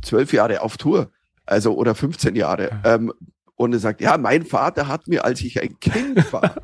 zwölf 0.02 0.32
Jahre 0.32 0.62
auf 0.62 0.76
Tour, 0.76 1.10
also 1.44 1.74
oder 1.76 1.94
15 1.94 2.34
Jahre. 2.36 2.80
Ähm, 2.84 3.12
und 3.56 3.72
er 3.72 3.80
sagt, 3.80 4.00
ja, 4.00 4.16
mein 4.16 4.44
Vater 4.46 4.86
hat 4.88 5.08
mir, 5.08 5.24
als 5.24 5.40
ich 5.40 5.60
ein 5.60 5.78
Kind 5.80 6.32
war, 6.32 6.54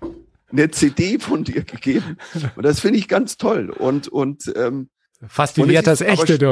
eine 0.52 0.70
CD 0.70 1.18
von 1.18 1.44
dir 1.44 1.64
gegeben. 1.64 2.18
Und 2.54 2.62
das 2.64 2.80
finde 2.80 2.98
ich 2.98 3.08
ganz 3.08 3.38
toll. 3.38 3.70
Und, 3.70 4.08
und 4.08 4.52
ähm, 4.54 4.90
wert 5.74 5.86
das 5.86 6.02
aber 6.02 6.10
echte, 6.12 6.34
sch- 6.34 6.38
du. 6.38 6.50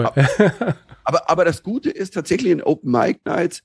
aber, 1.05 1.29
aber 1.29 1.45
das 1.45 1.63
Gute 1.63 1.91
ist 1.91 2.15
tatsächlich 2.15 2.51
in 2.53 2.63
Open 2.63 2.91
Mic 2.91 3.21
Nights, 3.27 3.63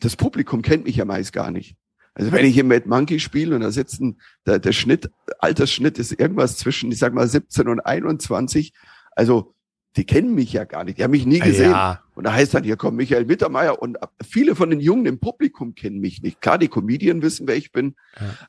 das 0.00 0.16
Publikum 0.16 0.62
kennt 0.62 0.84
mich 0.86 0.96
ja 0.96 1.04
meist 1.04 1.32
gar 1.34 1.50
nicht. 1.50 1.76
Also 2.14 2.32
wenn 2.32 2.44
ich 2.44 2.58
im 2.58 2.68
Mad 2.68 2.88
Monkey 2.88 3.20
spiele 3.20 3.54
und 3.54 3.62
da 3.62 3.70
sitzen, 3.70 4.20
der, 4.46 4.58
der 4.58 4.72
Schnitt, 4.72 5.10
Altersschnitt 5.38 5.98
ist 5.98 6.12
irgendwas 6.12 6.56
zwischen, 6.56 6.90
ich 6.90 6.98
sag 6.98 7.14
mal, 7.14 7.28
17 7.28 7.68
und 7.68 7.80
21. 7.80 8.72
Also 9.12 9.54
die 9.96 10.04
kennen 10.04 10.34
mich 10.34 10.52
ja 10.52 10.64
gar 10.64 10.84
nicht, 10.84 10.98
die 10.98 11.04
haben 11.04 11.10
mich 11.10 11.26
nie 11.26 11.40
gesehen. 11.40 11.72
Ja, 11.72 12.02
Und 12.14 12.24
da 12.24 12.32
heißt 12.32 12.54
dann, 12.54 12.62
hier 12.62 12.76
kommt 12.76 12.96
Michael 12.96 13.24
Mittermeier 13.24 13.80
und 13.80 13.98
viele 14.24 14.54
von 14.54 14.70
den 14.70 14.80
Jungen 14.80 15.06
im 15.06 15.18
Publikum 15.18 15.74
kennen 15.74 15.98
mich 15.98 16.22
nicht. 16.22 16.40
Klar, 16.40 16.58
die 16.58 16.68
Comedian 16.68 17.22
wissen, 17.22 17.48
wer 17.48 17.56
ich 17.56 17.72
bin, 17.72 17.96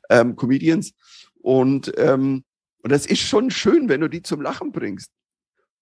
ähm, 0.08 0.36
Comedians. 0.36 0.92
Und, 1.40 1.92
ähm, 1.96 2.44
und 2.82 2.92
das 2.92 3.06
ist 3.06 3.20
schon 3.20 3.50
schön, 3.50 3.88
wenn 3.88 4.00
du 4.00 4.08
die 4.08 4.22
zum 4.22 4.40
Lachen 4.40 4.70
bringst. 4.72 5.10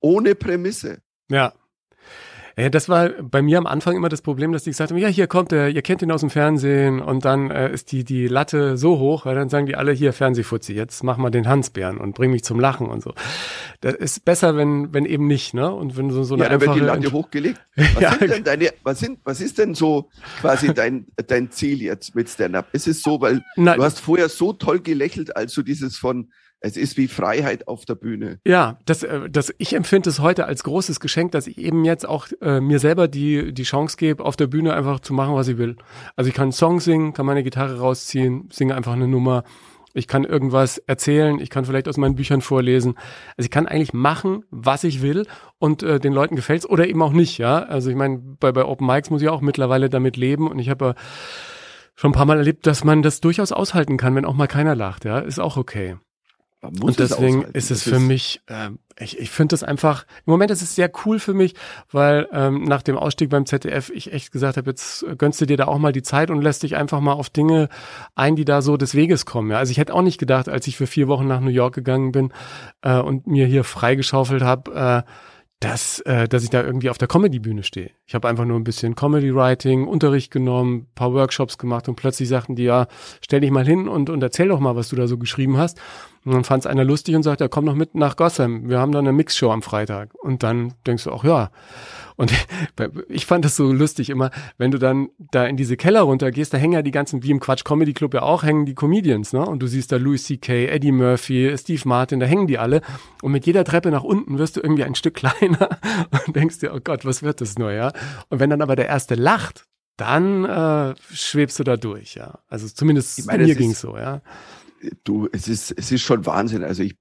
Ohne 0.00 0.34
Prämisse. 0.34 1.02
ja. 1.28 1.52
Ja, 2.58 2.68
das 2.68 2.88
war 2.88 3.08
bei 3.10 3.42
mir 3.42 3.58
am 3.58 3.66
Anfang 3.66 3.96
immer 3.96 4.08
das 4.08 4.22
Problem, 4.22 4.52
dass 4.52 4.64
die 4.64 4.70
gesagt 4.70 4.90
haben, 4.90 4.98
ja, 4.98 5.08
hier 5.08 5.26
kommt 5.26 5.52
der, 5.52 5.68
ihr 5.68 5.82
kennt 5.82 6.02
ihn 6.02 6.10
aus 6.10 6.20
dem 6.20 6.30
Fernsehen 6.30 7.00
und 7.00 7.24
dann 7.24 7.50
äh, 7.50 7.72
ist 7.72 7.92
die, 7.92 8.04
die 8.04 8.26
Latte 8.28 8.76
so 8.76 8.98
hoch, 8.98 9.24
weil 9.26 9.34
dann 9.34 9.48
sagen 9.48 9.66
die 9.66 9.76
alle, 9.76 9.92
hier, 9.92 10.12
Fernsehfuzzi, 10.12 10.72
jetzt 10.72 11.04
mach 11.04 11.16
mal 11.16 11.30
den 11.30 11.48
Hansbären 11.48 11.98
und 11.98 12.14
bring 12.14 12.30
mich 12.30 12.44
zum 12.44 12.58
Lachen 12.60 12.88
und 12.88 13.02
so. 13.02 13.14
Das 13.80 13.94
ist 13.94 14.24
besser, 14.24 14.56
wenn, 14.56 14.92
wenn 14.92 15.04
eben 15.04 15.26
nicht, 15.26 15.54
ne? 15.54 15.72
Und 15.72 15.96
wenn 15.96 16.10
so, 16.10 16.22
so 16.24 16.34
eine 16.34 16.44
ja, 16.44 16.48
dann 16.50 16.60
wird 16.60 16.74
die 16.74 16.80
einfache 16.80 16.96
Latte 17.00 17.12
hochgelegt. 17.12 17.60
Was 17.76 18.00
Ja. 18.00 18.10
sind 18.18 18.30
denn 18.30 18.44
deine, 18.44 18.70
was 18.82 18.98
sind, 19.00 19.20
was 19.24 19.40
ist 19.40 19.58
denn 19.58 19.74
so 19.74 20.10
quasi 20.40 20.74
dein, 20.74 21.06
dein 21.26 21.50
Ziel 21.50 21.80
jetzt 21.82 22.14
mit 22.14 22.28
Stand-up? 22.28 22.68
Ist 22.72 22.88
es 22.88 23.02
so, 23.02 23.20
weil 23.20 23.42
Na, 23.56 23.76
du 23.76 23.82
hast 23.82 24.00
vorher 24.00 24.28
so 24.28 24.52
toll 24.52 24.80
gelächelt, 24.80 25.36
als 25.36 25.54
du 25.54 25.62
dieses 25.62 25.96
von, 25.96 26.30
es 26.60 26.76
ist 26.76 26.96
wie 26.96 27.08
Freiheit 27.08 27.68
auf 27.68 27.84
der 27.84 27.94
Bühne. 27.94 28.38
Ja, 28.46 28.78
das, 28.84 29.02
äh, 29.02 29.28
das, 29.30 29.52
ich 29.58 29.74
empfinde 29.74 30.10
es 30.10 30.20
heute 30.20 30.44
als 30.44 30.62
großes 30.62 31.00
Geschenk, 31.00 31.32
dass 31.32 31.46
ich 31.46 31.58
eben 31.58 31.84
jetzt 31.84 32.06
auch 32.06 32.28
äh, 32.40 32.60
mir 32.60 32.78
selber 32.78 33.08
die, 33.08 33.52
die 33.52 33.62
Chance 33.62 33.96
gebe, 33.96 34.24
auf 34.24 34.36
der 34.36 34.46
Bühne 34.46 34.74
einfach 34.74 35.00
zu 35.00 35.14
machen, 35.14 35.34
was 35.34 35.48
ich 35.48 35.58
will. 35.58 35.76
Also 36.16 36.28
ich 36.28 36.34
kann 36.34 36.44
einen 36.44 36.52
Song 36.52 36.80
singen, 36.80 37.14
kann 37.14 37.26
meine 37.26 37.42
Gitarre 37.42 37.78
rausziehen, 37.78 38.48
singe 38.52 38.74
einfach 38.74 38.92
eine 38.92 39.08
Nummer. 39.08 39.44
Ich 39.92 40.06
kann 40.06 40.24
irgendwas 40.24 40.78
erzählen, 40.78 41.40
ich 41.40 41.50
kann 41.50 41.64
vielleicht 41.64 41.88
aus 41.88 41.96
meinen 41.96 42.14
Büchern 42.14 42.42
vorlesen. 42.42 42.94
Also 43.36 43.46
ich 43.46 43.50
kann 43.50 43.66
eigentlich 43.66 43.92
machen, 43.92 44.44
was 44.50 44.84
ich 44.84 45.02
will 45.02 45.26
und 45.58 45.82
äh, 45.82 45.98
den 45.98 46.12
Leuten 46.12 46.36
gefällt's 46.36 46.66
oder 46.66 46.86
eben 46.86 47.02
auch 47.02 47.12
nicht, 47.12 47.38
ja. 47.38 47.60
Also 47.60 47.90
ich 47.90 47.96
meine, 47.96 48.18
bei, 48.18 48.52
bei 48.52 48.64
Open 48.64 48.86
Mics 48.86 49.10
muss 49.10 49.22
ich 49.22 49.28
auch 49.28 49.40
mittlerweile 49.40 49.88
damit 49.88 50.16
leben 50.16 50.48
und 50.48 50.58
ich 50.58 50.68
habe 50.68 50.84
ja 50.84 50.94
schon 51.96 52.10
ein 52.10 52.14
paar 52.14 52.26
Mal 52.26 52.38
erlebt, 52.38 52.66
dass 52.66 52.84
man 52.84 53.02
das 53.02 53.20
durchaus 53.20 53.50
aushalten 53.50 53.96
kann, 53.96 54.14
wenn 54.14 54.24
auch 54.24 54.34
mal 54.34 54.46
keiner 54.46 54.76
lacht, 54.76 55.04
ja. 55.04 55.18
Ist 55.18 55.40
auch 55.40 55.56
okay. 55.56 55.96
Und 56.62 56.98
deswegen 56.98 57.38
aushalten. 57.38 57.58
ist 57.58 57.70
es 57.70 57.82
für 57.82 57.98
mich, 57.98 58.42
ähm, 58.48 58.80
ich, 58.98 59.18
ich 59.18 59.30
finde 59.30 59.54
das 59.54 59.62
einfach, 59.62 60.04
im 60.26 60.30
Moment 60.30 60.50
ist 60.50 60.60
es 60.60 60.74
sehr 60.74 60.90
cool 61.06 61.18
für 61.18 61.32
mich, 61.32 61.54
weil 61.90 62.28
ähm, 62.32 62.64
nach 62.64 62.82
dem 62.82 62.98
Ausstieg 62.98 63.30
beim 63.30 63.46
ZDF 63.46 63.88
ich 63.88 64.12
echt 64.12 64.30
gesagt 64.30 64.58
habe, 64.58 64.68
jetzt 64.68 65.06
gönnst 65.16 65.40
du 65.40 65.46
dir 65.46 65.56
da 65.56 65.68
auch 65.68 65.78
mal 65.78 65.92
die 65.92 66.02
Zeit 66.02 66.30
und 66.30 66.42
lässt 66.42 66.62
dich 66.62 66.76
einfach 66.76 67.00
mal 67.00 67.14
auf 67.14 67.30
Dinge 67.30 67.70
ein, 68.14 68.36
die 68.36 68.44
da 68.44 68.60
so 68.60 68.76
des 68.76 68.94
Weges 68.94 69.24
kommen. 69.24 69.50
Ja? 69.50 69.56
Also 69.56 69.70
ich 69.70 69.78
hätte 69.78 69.94
auch 69.94 70.02
nicht 70.02 70.18
gedacht, 70.18 70.50
als 70.50 70.66
ich 70.66 70.76
für 70.76 70.86
vier 70.86 71.08
Wochen 71.08 71.26
nach 71.26 71.40
New 71.40 71.50
York 71.50 71.74
gegangen 71.74 72.12
bin 72.12 72.30
äh, 72.82 72.98
und 72.98 73.26
mir 73.26 73.46
hier 73.46 73.64
freigeschaufelt 73.64 74.42
habe, 74.42 75.04
äh, 75.06 75.10
dass, 75.60 76.00
äh, 76.00 76.26
dass 76.26 76.42
ich 76.42 76.48
da 76.48 76.62
irgendwie 76.62 76.88
auf 76.88 76.96
der 76.96 77.06
Comedy-Bühne 77.06 77.62
stehe. 77.62 77.90
Ich 78.06 78.14
habe 78.14 78.26
einfach 78.28 78.46
nur 78.46 78.58
ein 78.58 78.64
bisschen 78.64 78.94
Comedy-Writing, 78.94 79.86
Unterricht 79.86 80.30
genommen, 80.30 80.86
paar 80.94 81.12
Workshops 81.12 81.58
gemacht 81.58 81.86
und 81.86 81.96
plötzlich 81.96 82.30
sagten 82.30 82.56
die, 82.56 82.64
ja, 82.64 82.86
stell 83.20 83.40
dich 83.40 83.50
mal 83.50 83.66
hin 83.66 83.86
und, 83.86 84.08
und 84.08 84.22
erzähl 84.22 84.48
doch 84.48 84.58
mal, 84.58 84.74
was 84.74 84.88
du 84.88 84.96
da 84.96 85.06
so 85.06 85.18
geschrieben 85.18 85.58
hast. 85.58 85.78
Und 86.24 86.32
dann 86.32 86.44
fand 86.44 86.64
es 86.64 86.66
einer 86.66 86.84
lustig 86.84 87.14
und 87.14 87.22
sagt, 87.22 87.42
ja, 87.42 87.48
komm 87.48 87.66
noch 87.66 87.74
mit 87.74 87.94
nach 87.94 88.16
Gotham. 88.16 88.70
Wir 88.70 88.78
haben 88.78 88.92
da 88.92 88.98
eine 88.98 89.12
Mixshow 89.12 89.50
am 89.50 89.62
Freitag. 89.62 90.14
Und 90.14 90.42
dann 90.42 90.74
denkst 90.86 91.04
du 91.04 91.10
auch, 91.10 91.24
ja. 91.24 91.50
Und 92.20 92.32
ich 93.08 93.24
fand 93.24 93.46
das 93.46 93.56
so 93.56 93.72
lustig 93.72 94.10
immer, 94.10 94.30
wenn 94.58 94.70
du 94.70 94.76
dann 94.76 95.08
da 95.18 95.46
in 95.46 95.56
diese 95.56 95.78
Keller 95.78 96.02
runtergehst, 96.02 96.52
da 96.52 96.58
hängen 96.58 96.74
ja 96.74 96.82
die 96.82 96.90
ganzen, 96.90 97.22
wie 97.22 97.30
im 97.30 97.40
Quatsch 97.40 97.64
Comedy 97.64 97.94
Club 97.94 98.12
ja 98.12 98.20
auch, 98.20 98.42
hängen 98.42 98.66
die 98.66 98.74
Comedians, 98.74 99.32
ne? 99.32 99.40
Und 99.44 99.60
du 99.60 99.66
siehst 99.66 99.90
da 99.90 99.96
Louis 99.96 100.22
C.K., 100.24 100.66
Eddie 100.66 100.92
Murphy, 100.92 101.56
Steve 101.56 101.80
Martin, 101.86 102.20
da 102.20 102.26
hängen 102.26 102.46
die 102.46 102.58
alle. 102.58 102.82
Und 103.22 103.32
mit 103.32 103.46
jeder 103.46 103.64
Treppe 103.64 103.90
nach 103.90 104.02
unten 104.04 104.36
wirst 104.36 104.56
du 104.56 104.60
irgendwie 104.60 104.84
ein 104.84 104.94
Stück 104.94 105.14
kleiner 105.22 105.78
und 106.26 106.36
denkst 106.36 106.58
dir, 106.58 106.74
oh 106.74 106.80
Gott, 106.84 107.06
was 107.06 107.22
wird 107.22 107.40
das 107.40 107.58
nur, 107.58 107.72
ja? 107.72 107.90
Und 108.28 108.38
wenn 108.38 108.50
dann 108.50 108.60
aber 108.60 108.76
der 108.76 108.88
Erste 108.88 109.14
lacht, 109.14 109.64
dann 109.96 110.44
äh, 110.44 110.94
schwebst 111.12 111.58
du 111.58 111.64
da 111.64 111.78
durch, 111.78 112.16
ja. 112.16 112.40
Also 112.48 112.68
zumindest 112.68 113.26
meine, 113.26 113.44
mir 113.44 113.58
ist- 113.58 113.80
so, 113.80 113.96
ja. 113.96 114.20
du, 115.04 115.26
es 115.32 115.48
ist, 115.48 115.72
es 115.72 115.90
ist 115.90 116.02
schon 116.02 116.26
Wahnsinn. 116.26 116.64
Also 116.64 116.82
ich, 116.82 116.96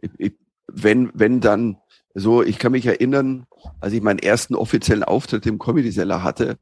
ich, 0.00 0.10
ich 0.18 0.32
wenn, 0.66 1.12
wenn 1.14 1.40
dann 1.40 1.76
so, 2.14 2.42
ich 2.42 2.58
kann 2.58 2.72
mich 2.72 2.86
erinnern, 2.86 3.46
als 3.80 3.92
ich 3.92 4.02
meinen 4.02 4.18
ersten 4.18 4.54
offiziellen 4.54 5.04
Auftritt 5.04 5.46
im 5.46 5.58
Comedy 5.58 5.90
Cellar 5.90 6.22
hatte, 6.22 6.58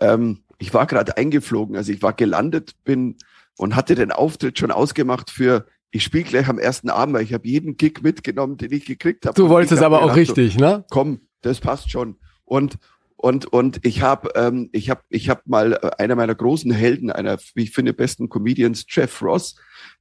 ähm, 0.00 0.40
ich 0.58 0.74
war 0.74 0.86
gerade 0.86 1.16
eingeflogen, 1.16 1.76
also 1.76 1.90
ich 1.92 2.02
war 2.02 2.12
gelandet, 2.12 2.74
bin 2.84 3.16
und 3.56 3.76
hatte 3.76 3.94
den 3.94 4.12
Auftritt 4.12 4.58
schon 4.58 4.70
ausgemacht 4.70 5.30
für, 5.30 5.66
ich 5.90 6.04
spiele 6.04 6.24
gleich 6.24 6.48
am 6.48 6.58
ersten 6.58 6.90
Abend, 6.90 7.14
weil 7.14 7.24
ich 7.24 7.32
habe 7.32 7.48
jeden 7.48 7.76
Gig 7.76 8.02
mitgenommen, 8.02 8.56
den 8.56 8.72
ich 8.72 8.84
gekriegt 8.84 9.26
habe. 9.26 9.34
Du 9.34 9.48
wolltest 9.48 9.80
hab 9.80 9.86
aber 9.86 10.02
auch 10.02 10.14
gedacht, 10.14 10.28
so, 10.28 10.34
richtig, 10.34 10.58
ne? 10.58 10.84
komm, 10.90 11.20
das 11.42 11.60
passt 11.60 11.90
schon. 11.90 12.16
Und 12.44 12.78
und 13.16 13.46
und 13.52 13.84
ich 13.84 14.00
habe 14.00 14.30
ähm, 14.34 14.70
ich 14.72 14.88
habe 14.88 15.02
ich 15.10 15.28
habe 15.28 15.42
mal 15.44 15.74
äh, 15.74 15.90
einer 15.98 16.16
meiner 16.16 16.34
großen 16.34 16.70
Helden, 16.70 17.10
einer 17.10 17.38
wie 17.54 17.64
ich 17.64 17.72
finde 17.72 17.92
besten 17.92 18.30
Comedians, 18.30 18.86
Jeff 18.88 19.20
Ross, 19.20 19.56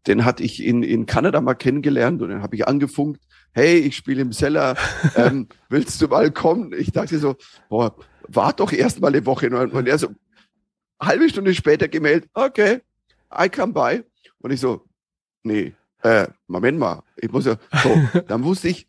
den 0.08 0.24
hatte 0.24 0.44
ich 0.44 0.64
in 0.64 0.84
in 0.84 1.06
Kanada 1.06 1.42
mal 1.42 1.56
kennengelernt 1.56 2.22
und 2.22 2.30
dann 2.30 2.42
habe 2.42 2.56
ich 2.56 2.66
angefunkt, 2.66 3.22
hey, 3.54 3.78
ich 3.80 3.96
spiele 3.96 4.22
im 4.22 4.32
Cellar, 4.32 4.78
ähm, 5.16 5.48
willst 5.70 6.02
du 6.02 6.08
mal 6.08 6.32
kommen? 6.32 6.74
Ich 6.74 6.92
dachte 6.92 7.20
so, 7.20 7.36
boah, 7.70 7.96
wart 8.28 8.60
doch 8.60 8.72
erst 8.72 9.00
mal 9.02 9.08
eine 9.08 9.26
Woche 9.26 9.50
und 9.50 9.88
er 9.88 9.98
so 9.98 10.10
halbe 11.02 11.30
Stunde 11.30 11.54
später 11.54 11.88
gemeldet, 11.88 12.30
okay, 12.34 12.82
I 13.34 13.50
come 13.50 13.74
by 13.74 14.04
und 14.40 14.52
ich 14.52 14.60
so, 14.60 14.86
nee, 15.44 15.74
äh, 16.04 16.28
Moment 16.48 16.78
mal, 16.80 17.04
ich 17.18 17.32
muss 17.32 17.46
ja 17.46 17.56
so, 17.84 17.96
dann 18.28 18.44
wusste 18.44 18.70
ich, 18.70 18.88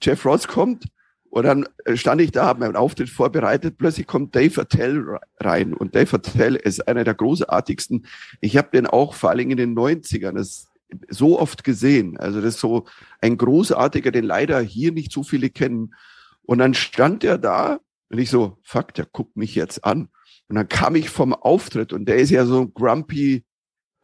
Jeff 0.00 0.24
Ross 0.24 0.48
kommt 0.48 0.86
und 1.30 1.44
dann 1.44 1.66
stand 1.94 2.20
ich 2.20 2.30
da, 2.32 2.44
habe 2.44 2.60
meinen 2.60 2.76
Auftritt 2.76 3.08
vorbereitet. 3.08 3.78
Plötzlich 3.78 4.06
kommt 4.06 4.34
Dave 4.36 4.60
Attell 4.60 4.98
re- 4.98 5.20
rein. 5.40 5.72
Und 5.72 5.94
Dave 5.94 6.16
Attell 6.16 6.56
ist 6.56 6.86
einer 6.86 7.04
der 7.04 7.14
großartigsten. 7.14 8.04
Ich 8.42 8.58
habe 8.58 8.68
den 8.70 8.86
auch 8.86 9.14
vor 9.14 9.30
allem 9.30 9.50
in 9.50 9.56
den 9.56 9.74
90ern 9.74 10.32
das 10.32 10.68
so 11.08 11.38
oft 11.38 11.64
gesehen. 11.64 12.16
Also 12.18 12.40
das 12.40 12.54
ist 12.54 12.60
so 12.60 12.86
ein 13.20 13.36
großartiger, 13.36 14.10
den 14.10 14.24
leider 14.24 14.60
hier 14.60 14.92
nicht 14.92 15.12
so 15.12 15.22
viele 15.22 15.50
kennen. 15.50 15.94
Und 16.42 16.58
dann 16.58 16.74
stand 16.74 17.24
er 17.24 17.38
da 17.38 17.80
und 18.10 18.18
ich 18.18 18.30
so, 18.30 18.58
fuck, 18.62 18.94
der 18.94 19.06
guckt 19.06 19.36
mich 19.36 19.54
jetzt 19.54 19.84
an. 19.84 20.08
Und 20.48 20.56
dann 20.56 20.68
kam 20.68 20.96
ich 20.96 21.08
vom 21.08 21.32
Auftritt 21.32 21.92
und 21.92 22.06
der 22.06 22.16
ist 22.16 22.30
ja 22.30 22.44
so 22.44 22.60
ein 22.62 22.74
grumpy, 22.74 23.44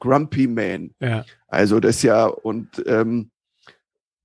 grumpy 0.01 0.47
man. 0.47 0.95
Ja. 1.01 1.25
Also 1.47 1.81
das 1.81 2.03
ja, 2.03 2.27
und, 2.27 2.83
ähm, 2.87 3.31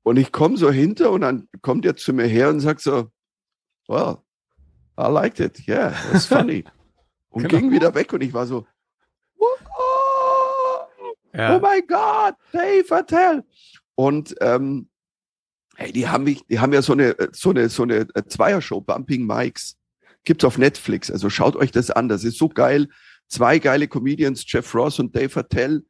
und 0.03 0.17
ich 0.17 0.31
komme 0.31 0.57
so 0.57 0.71
hinter 0.71 1.11
und 1.11 1.21
dann 1.21 1.47
kommt 1.61 1.85
er 1.85 1.95
zu 1.95 2.13
mir 2.13 2.27
her 2.27 2.49
und 2.49 2.59
sagt 2.59 2.81
so, 2.81 3.09
well, 3.87 4.17
I 4.97 5.09
liked 5.11 5.39
it, 5.39 5.67
yeah, 5.67 5.91
that's 6.11 6.25
funny. 6.27 6.63
Und 7.29 7.47
Genau. 7.49 7.59
ging 7.59 7.71
wieder 7.71 7.95
weg 7.95 8.13
und 8.13 8.21
ich 8.21 8.33
war 8.33 8.45
so, 8.45 8.67
Ja. 11.35 11.55
oh 11.55 11.59
my 11.59 11.81
God, 11.81 12.35
Dave 12.51 12.95
Attell. 12.95 13.43
Und 13.95 14.35
ähm, 14.41 14.89
hey, 15.75 15.91
die 15.91 16.07
haben 16.07 16.25
mich, 16.25 16.45
die 16.47 16.59
haben 16.59 16.73
ja 16.73 16.81
so 16.81 16.93
eine, 16.93 17.15
so 17.31 17.49
eine, 17.49 17.69
so 17.69 17.83
eine 17.83 18.07
äh, 18.13 18.23
Zweiershow, 18.27 18.81
Bumping 18.81 19.25
Mikes. 19.25 19.75
Gibt's 20.23 20.45
auf 20.45 20.57
Netflix. 20.57 21.11
Also 21.11 21.29
schaut 21.29 21.55
euch 21.55 21.71
das 21.71 21.91
an. 21.91 22.07
Das 22.07 22.23
ist 22.23 22.37
so 22.37 22.49
geil. 22.49 22.87
Zwei 23.27 23.59
geile 23.59 23.87
Comedians, 23.87 24.45
Jeff 24.47 24.73
Ross 24.75 24.99
und 24.99 25.15
Dave 25.15 25.39
Attell, 25.39 25.83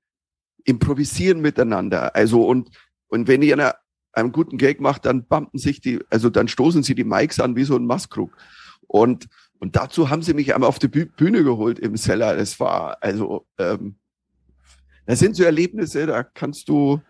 improvisieren 0.63 1.41
miteinander. 1.41 2.15
Also 2.15 2.45
und 2.45 2.69
und 3.13 3.27
wenn 3.27 3.43
ihr 3.43 3.53
einer, 3.53 3.75
einen 4.11 4.31
guten 4.31 4.57
Gag 4.57 4.81
macht, 4.81 5.05
dann 5.05 5.27
bumpen 5.27 5.59
sich 5.59 5.81
die, 5.81 5.99
also 6.09 6.31
dann 6.31 6.47
stoßen 6.47 6.81
sie 6.81 6.95
die 6.95 7.03
Mikes 7.03 7.39
an 7.39 7.55
wie 7.55 7.63
so 7.63 7.75
ein 7.75 7.85
Maskrug. 7.85 8.35
Und, 8.87 9.27
und 9.59 9.75
dazu 9.75 10.09
haben 10.09 10.23
sie 10.23 10.33
mich 10.33 10.55
einmal 10.55 10.67
auf 10.67 10.79
die 10.79 10.87
Bühne 10.87 11.43
geholt 11.43 11.77
im 11.77 11.95
Seller. 11.95 12.35
Das 12.35 12.59
war, 12.59 12.97
also, 13.01 13.45
ähm, 13.59 13.97
das 15.05 15.19
sind 15.19 15.35
so 15.35 15.43
Erlebnisse, 15.43 16.05
da 16.05 16.23
kannst 16.23 16.69
du, 16.69 17.01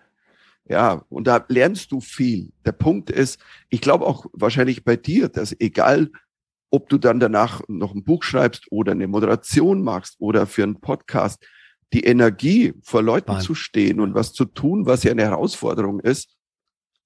ja, 0.66 1.04
und 1.10 1.28
da 1.28 1.44
lernst 1.48 1.92
du 1.92 2.00
viel. 2.00 2.52
Der 2.66 2.72
Punkt 2.72 3.10
ist, 3.10 3.40
ich 3.70 3.82
glaube 3.82 4.06
auch 4.06 4.26
wahrscheinlich 4.34 4.84
bei 4.84 4.96
dir, 4.96 5.30
dass 5.30 5.56
egal, 5.60 6.10
ob 6.70 6.90
du 6.90 6.98
dann 6.98 7.20
danach 7.20 7.62
noch 7.68 7.94
ein 7.94 8.04
Buch 8.04 8.24
schreibst 8.24 8.66
oder 8.72 8.94
eine 8.94 9.08
Moderation 9.08 9.84
machst 9.84 10.16
oder 10.20 10.48
für 10.48 10.64
einen 10.64 10.80
Podcast, 10.80 11.46
die 11.94 12.04
Energie 12.04 12.74
vor 12.82 13.04
Leuten 13.04 13.34
Mann. 13.34 13.42
zu 13.42 13.54
stehen 13.54 14.00
und 14.00 14.16
was 14.16 14.34
zu 14.34 14.46
tun, 14.46 14.88
was 14.88 15.04
ja 15.04 15.12
eine 15.12 15.24
Herausforderung 15.24 16.00
ist, 16.00 16.36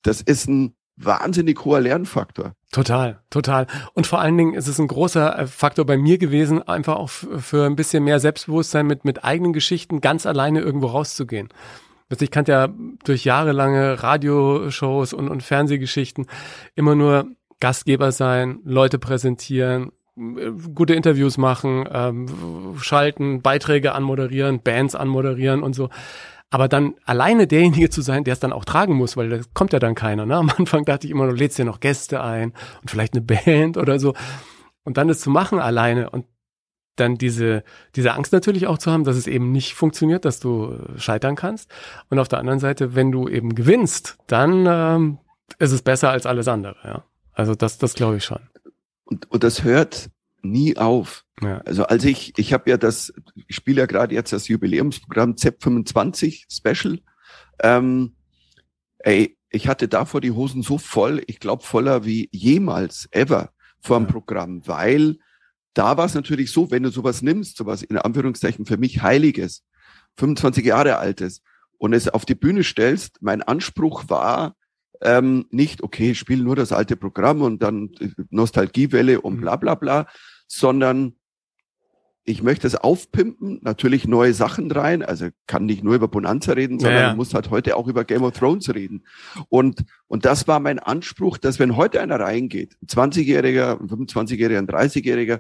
das 0.04 0.22
ist 0.22 0.48
ein 0.48 0.76
wahnsinnig 0.96 1.64
hoher 1.66 1.82
Lernfaktor. 1.82 2.54
Total, 2.72 3.20
total. 3.30 3.66
Und 3.94 4.08
vor 4.08 4.20
allen 4.20 4.38
Dingen 4.38 4.54
ist 4.54 4.68
es 4.68 4.78
ein 4.78 4.88
großer 4.88 5.40
äh, 5.40 5.48
Faktor 5.48 5.86
bei 5.86 5.98
mir 5.98 6.18
gewesen, 6.18 6.62
einfach 6.68 6.98
auch 6.98 7.10
für 7.10 7.66
ein 7.66 7.78
bisschen 7.78 8.04
mehr 8.04 8.20
Selbstbewusstsein 8.20 8.86
mit, 8.86 9.06
mit 9.06 9.24
eigenen 9.24 9.54
Geschichten 9.54 10.02
ganz 10.02 10.26
alleine 10.26 10.60
irgendwo 10.60 10.88
rauszugehen. 10.88 11.50
Also 12.10 12.24
ich 12.24 12.32
kannte 12.32 12.52
ja 12.52 12.70
durch 13.06 13.24
jahrelange 13.26 14.02
Radioshows 14.04 15.14
und, 15.14 15.30
und 15.30 15.44
Fernsehgeschichten 15.44 16.28
immer 16.76 16.96
nur 16.96 17.28
Gastgeber 17.60 18.12
sein, 18.12 18.60
Leute 18.64 19.00
präsentieren, 19.00 19.92
äh, 20.18 20.52
gute 20.74 20.94
Interviews 20.94 21.38
machen, 21.38 21.88
ähm, 21.92 22.76
schalten, 22.82 23.42
Beiträge 23.42 23.94
anmoderieren, 23.94 24.62
Bands 24.62 24.94
anmoderieren 24.96 25.64
und 25.64 25.74
so. 25.74 25.90
Aber 26.50 26.68
dann 26.68 26.96
alleine 27.06 27.46
derjenige 27.46 27.90
zu 27.90 28.02
sein, 28.02 28.24
der 28.24 28.34
es 28.34 28.40
dann 28.40 28.54
auch 28.54 28.64
tragen 28.64 28.96
muss, 28.96 29.18
weil 29.18 29.30
da 29.30 29.40
kommt 29.54 29.74
ja 29.74 29.80
dann 29.80 29.96
keiner. 29.96 30.26
Ne? 30.26 30.36
Am 30.36 30.50
Anfang 30.58 30.86
dachte 30.86 31.06
ich 31.06 31.12
immer, 31.12 31.28
du 31.28 31.34
lädst 31.34 31.58
dir 31.58 31.66
noch 31.66 31.80
Gäste 31.80 32.22
ein 32.24 32.54
und 32.82 32.90
vielleicht 32.90 33.14
eine 33.14 33.22
Band 33.22 33.78
oder 33.78 34.00
so. 34.00 34.14
Und 34.84 34.98
dann 34.98 35.10
es 35.10 35.20
zu 35.20 35.30
machen 35.30 35.60
alleine 35.60 36.10
und 36.10 36.26
dann 36.96 37.16
diese, 37.16 37.64
diese 37.96 38.14
Angst 38.14 38.34
natürlich 38.34 38.68
auch 38.68 38.78
zu 38.78 38.92
haben, 38.92 39.04
dass 39.04 39.18
es 39.18 39.28
eben 39.28 39.52
nicht 39.52 39.74
funktioniert, 39.74 40.26
dass 40.26 40.40
du 40.40 40.80
scheitern 40.98 41.36
kannst. 41.36 41.70
Und 42.10 42.20
auf 42.20 42.28
der 42.28 42.40
anderen 42.40 42.60
Seite, 42.60 42.96
wenn 42.96 43.12
du 43.12 43.28
eben 43.28 43.54
gewinnst, 43.54 44.18
dann 44.28 44.66
ähm, 44.68 45.20
ist 45.60 45.74
es 45.74 45.82
besser 45.82 46.10
als 46.10 46.26
alles 46.26 46.48
andere. 46.48 46.76
Ja? 46.84 47.04
Also 47.34 47.56
das, 47.56 47.78
das 47.78 47.94
glaube 47.94 48.18
ich 48.18 48.26
schon. 48.26 48.40
Und, 49.06 49.30
und 49.32 49.44
das 49.44 49.64
hört 49.64 50.10
nie 50.52 50.78
auf. 50.78 51.24
Ja. 51.42 51.60
Also 51.60 51.86
als 51.86 52.04
ich, 52.06 52.34
ich 52.38 52.54
habe 52.54 52.70
ja 52.70 52.78
das, 52.78 53.14
ich 53.48 53.56
spiele 53.56 53.82
ja 53.82 53.86
gerade 53.86 54.16
jetzt 54.16 54.34
das 54.34 54.48
Jubiläumsprogramm 54.48 55.34
Z25 55.34 56.46
Special. 56.50 57.00
Ähm, 57.62 58.16
ey, 59.00 59.38
ich 59.50 59.68
hatte 59.68 59.88
davor 59.88 60.22
die 60.22 60.32
Hosen 60.32 60.62
so 60.62 60.78
voll, 60.78 61.22
ich 61.28 61.40
glaube 61.40 61.64
voller 61.64 62.06
wie 62.06 62.30
jemals 62.32 63.08
ever 63.12 63.52
vor 63.80 64.00
dem 64.00 64.06
ja. 64.06 64.12
Programm, 64.12 64.68
weil 64.68 65.18
da 65.74 65.98
war 65.98 66.06
es 66.06 66.16
natürlich 66.16 66.52
so, 66.52 66.72
wenn 66.72 66.84
du 66.84 66.90
sowas 66.90 67.22
nimmst, 67.22 67.58
sowas 67.58 67.84
in 67.84 67.98
Anführungszeichen 67.98 68.66
für 68.66 68.78
mich 68.78 69.04
Heiliges, 69.04 69.64
25 70.18 70.66
Jahre 70.66 70.98
altes 70.98 71.44
und 71.78 71.94
es 71.94 72.10
auf 72.10 72.26
die 72.26 72.36
Bühne 72.36 72.64
stellst, 72.64 73.22
mein 73.22 73.44
Anspruch 73.44 74.06
war, 74.08 74.56
ähm, 75.02 75.46
nicht, 75.52 75.84
okay, 75.84 76.16
spiel 76.16 76.38
nur 76.38 76.56
das 76.56 76.72
alte 76.72 76.96
Programm 76.96 77.42
und 77.42 77.62
dann 77.62 77.92
Nostalgiewelle 78.32 79.22
und 79.22 79.36
mhm. 79.36 79.42
bla 79.42 79.56
bla 79.56 79.76
bla, 79.76 80.08
sondern 80.48 81.14
ich 82.30 82.44
möchte 82.44 82.68
es 82.68 82.76
aufpimpen, 82.76 83.60
natürlich 83.62 84.06
neue 84.06 84.34
Sachen 84.34 84.70
rein, 84.70 85.02
also 85.02 85.30
kann 85.48 85.66
nicht 85.66 85.82
nur 85.82 85.96
über 85.96 86.10
Bonanza 86.10 86.52
reden, 86.54 86.78
sondern 86.78 87.02
ja, 87.02 87.08
ja. 87.10 87.16
muss 87.16 87.34
halt 87.34 87.50
heute 87.52 87.78
auch 87.78 87.88
über 87.88 88.04
Game 88.04 88.24
of 88.24 88.38
Thrones 88.38 88.68
reden. 88.74 89.06
Und, 89.48 89.86
und 90.08 90.26
das 90.26 90.46
war 90.46 90.60
mein 90.60 90.80
Anspruch, 90.80 91.38
dass 91.38 91.58
wenn 91.58 91.78
heute 91.78 92.02
einer 92.02 92.20
reingeht, 92.20 92.76
ein 92.82 92.88
20-Jähriger, 92.88 93.80
ein 93.80 93.88
25-Jähriger, 93.88 94.58
ein 94.58 94.68
30-Jähriger, 94.68 95.40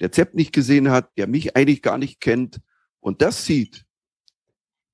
der 0.00 0.10
Zepp 0.10 0.32
nicht 0.32 0.54
gesehen 0.54 0.90
hat, 0.90 1.10
der 1.18 1.26
mich 1.26 1.54
eigentlich 1.54 1.82
gar 1.82 1.98
nicht 1.98 2.18
kennt 2.18 2.60
und 3.00 3.20
das 3.20 3.44
sieht, 3.44 3.84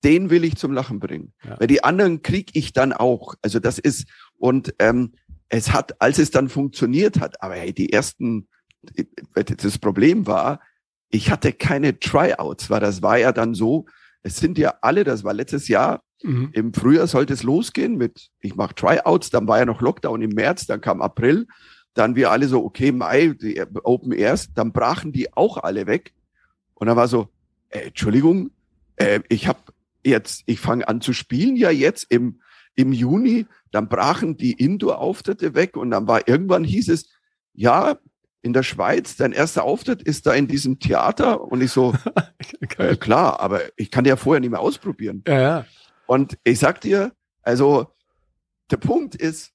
den 0.02 0.30
will 0.30 0.42
ich 0.42 0.56
zum 0.56 0.72
Lachen 0.72 0.98
bringen. 0.98 1.34
Ja. 1.44 1.60
Weil 1.60 1.68
die 1.68 1.84
anderen 1.84 2.22
krieg 2.22 2.50
ich 2.54 2.72
dann 2.72 2.92
auch. 2.92 3.34
Also 3.42 3.60
das 3.60 3.78
ist, 3.78 4.08
und 4.38 4.74
ähm, 4.80 5.12
es 5.48 5.72
hat, 5.72 6.00
als 6.00 6.18
es 6.18 6.30
dann 6.30 6.48
funktioniert 6.48 7.20
hat, 7.20 7.42
aber 7.42 7.54
hey, 7.54 7.72
die 7.72 7.92
ersten, 7.92 8.48
das 9.34 9.78
Problem 9.78 10.26
war, 10.26 10.60
ich 11.10 11.30
hatte 11.30 11.52
keine 11.52 11.98
Tryouts, 11.98 12.70
weil 12.70 12.80
das 12.80 13.02
war 13.02 13.18
ja 13.18 13.32
dann 13.32 13.54
so, 13.54 13.86
es 14.22 14.36
sind 14.36 14.58
ja 14.58 14.74
alle, 14.82 15.04
das 15.04 15.24
war 15.24 15.32
letztes 15.32 15.68
Jahr, 15.68 16.02
mhm. 16.22 16.50
im 16.52 16.74
Frühjahr 16.74 17.06
sollte 17.06 17.32
es 17.32 17.42
losgehen 17.42 17.96
mit, 17.96 18.30
ich 18.40 18.56
mache 18.56 18.74
Tryouts, 18.74 19.30
dann 19.30 19.48
war 19.48 19.58
ja 19.58 19.64
noch 19.64 19.80
Lockdown 19.80 20.22
im 20.22 20.30
März, 20.30 20.66
dann 20.66 20.80
kam 20.80 21.00
April, 21.00 21.46
dann 21.94 22.14
wir 22.14 22.30
alle 22.30 22.46
so, 22.48 22.64
okay, 22.64 22.92
Mai, 22.92 23.34
die 23.40 23.60
Open 23.82 24.12
Airs, 24.12 24.52
dann 24.54 24.72
brachen 24.72 25.12
die 25.12 25.32
auch 25.36 25.56
alle 25.56 25.86
weg. 25.86 26.12
Und 26.74 26.86
dann 26.86 26.96
war 26.96 27.08
so, 27.08 27.28
äh, 27.70 27.88
Entschuldigung, 27.88 28.50
äh, 28.96 29.20
ich 29.28 29.48
habe 29.48 29.58
jetzt, 30.04 30.44
ich 30.46 30.60
fange 30.60 30.86
an 30.86 31.00
zu 31.00 31.12
spielen 31.12 31.56
ja 31.56 31.70
jetzt 31.70 32.06
im, 32.10 32.40
im 32.76 32.92
Juni, 32.92 33.46
dann 33.72 33.88
brachen 33.88 34.36
die 34.36 34.52
Indoor-Auftritte 34.52 35.54
weg 35.54 35.76
und 35.76 35.90
dann 35.90 36.06
war 36.06 36.28
irgendwann 36.28 36.62
hieß 36.62 36.88
es, 36.88 37.08
ja, 37.52 37.98
in 38.48 38.54
der 38.54 38.62
Schweiz, 38.62 39.16
dein 39.16 39.32
erster 39.32 39.62
Auftritt 39.62 40.02
ist 40.02 40.24
da 40.26 40.32
in 40.32 40.48
diesem 40.48 40.78
Theater 40.78 41.42
und 41.42 41.60
ich 41.60 41.70
so, 41.70 41.92
äh, 42.78 42.96
klar, 42.96 43.40
aber 43.40 43.60
ich 43.76 43.90
kann 43.90 44.06
ja 44.06 44.16
vorher 44.16 44.40
nicht 44.40 44.50
mehr 44.50 44.60
ausprobieren. 44.60 45.22
Ja, 45.28 45.40
ja. 45.40 45.66
Und 46.06 46.38
ich 46.44 46.58
sag 46.58 46.80
dir, 46.80 47.12
also 47.42 47.92
der 48.70 48.78
Punkt 48.78 49.14
ist, 49.14 49.52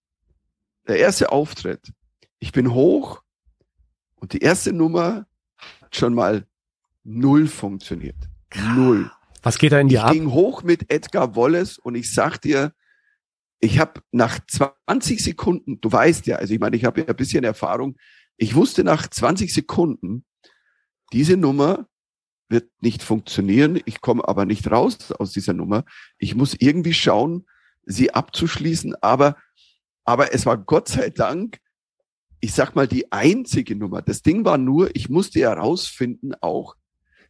der 0.87 0.99
erste 0.99 1.31
Auftritt, 1.31 1.91
ich 2.37 2.51
bin 2.51 2.71
hoch 2.75 3.23
und 4.15 4.33
die 4.33 4.39
erste 4.39 4.71
Nummer 4.71 5.25
hat 5.81 5.95
schon 5.95 6.13
mal 6.13 6.45
null 7.03 7.47
funktioniert. 7.47 8.29
Null. 8.75 9.09
Was 9.41 9.57
geht 9.57 9.71
da 9.71 9.79
in 9.79 9.87
die 9.87 9.95
ich 9.95 10.01
ab? 10.01 10.13
Ich 10.13 10.19
ging 10.19 10.31
hoch 10.31 10.61
mit 10.61 10.91
Edgar 10.91 11.35
Wallace 11.35 11.79
und 11.79 11.95
ich 11.95 12.13
sag 12.13 12.37
dir, 12.37 12.73
ich 13.59 13.79
habe 13.79 14.01
nach 14.11 14.37
20 14.45 15.23
Sekunden, 15.23 15.81
du 15.81 15.91
weißt 15.91 16.27
ja, 16.27 16.35
also 16.35 16.53
ich 16.53 16.59
meine, 16.59 16.75
ich 16.75 16.85
habe 16.85 17.01
ja 17.01 17.07
ein 17.07 17.15
bisschen 17.15 17.43
Erfahrung, 17.43 17.95
ich 18.43 18.55
wusste 18.55 18.83
nach 18.83 19.07
20 19.07 19.53
Sekunden, 19.53 20.25
diese 21.13 21.37
Nummer 21.37 21.87
wird 22.49 22.69
nicht 22.81 23.01
funktionieren. 23.01 23.79
Ich 23.85 24.01
komme 24.01 24.27
aber 24.27 24.45
nicht 24.45 24.69
raus 24.69 25.13
aus 25.13 25.31
dieser 25.31 25.53
Nummer. 25.53 25.85
Ich 26.17 26.35
muss 26.35 26.53
irgendwie 26.59 26.93
schauen, 26.93 27.45
sie 27.85 28.13
abzuschließen. 28.13 29.01
Aber, 29.01 29.37
aber 30.03 30.33
es 30.33 30.45
war 30.45 30.57
Gott 30.57 30.89
sei 30.89 31.09
Dank, 31.09 31.59
ich 32.41 32.53
sag 32.53 32.75
mal, 32.75 32.85
die 32.85 33.13
einzige 33.13 33.77
Nummer. 33.77 34.01
Das 34.01 34.23
Ding 34.23 34.43
war 34.43 34.57
nur, 34.57 34.93
ich 34.93 35.09
musste 35.09 35.39
herausfinden 35.39 36.33
auch, 36.41 36.75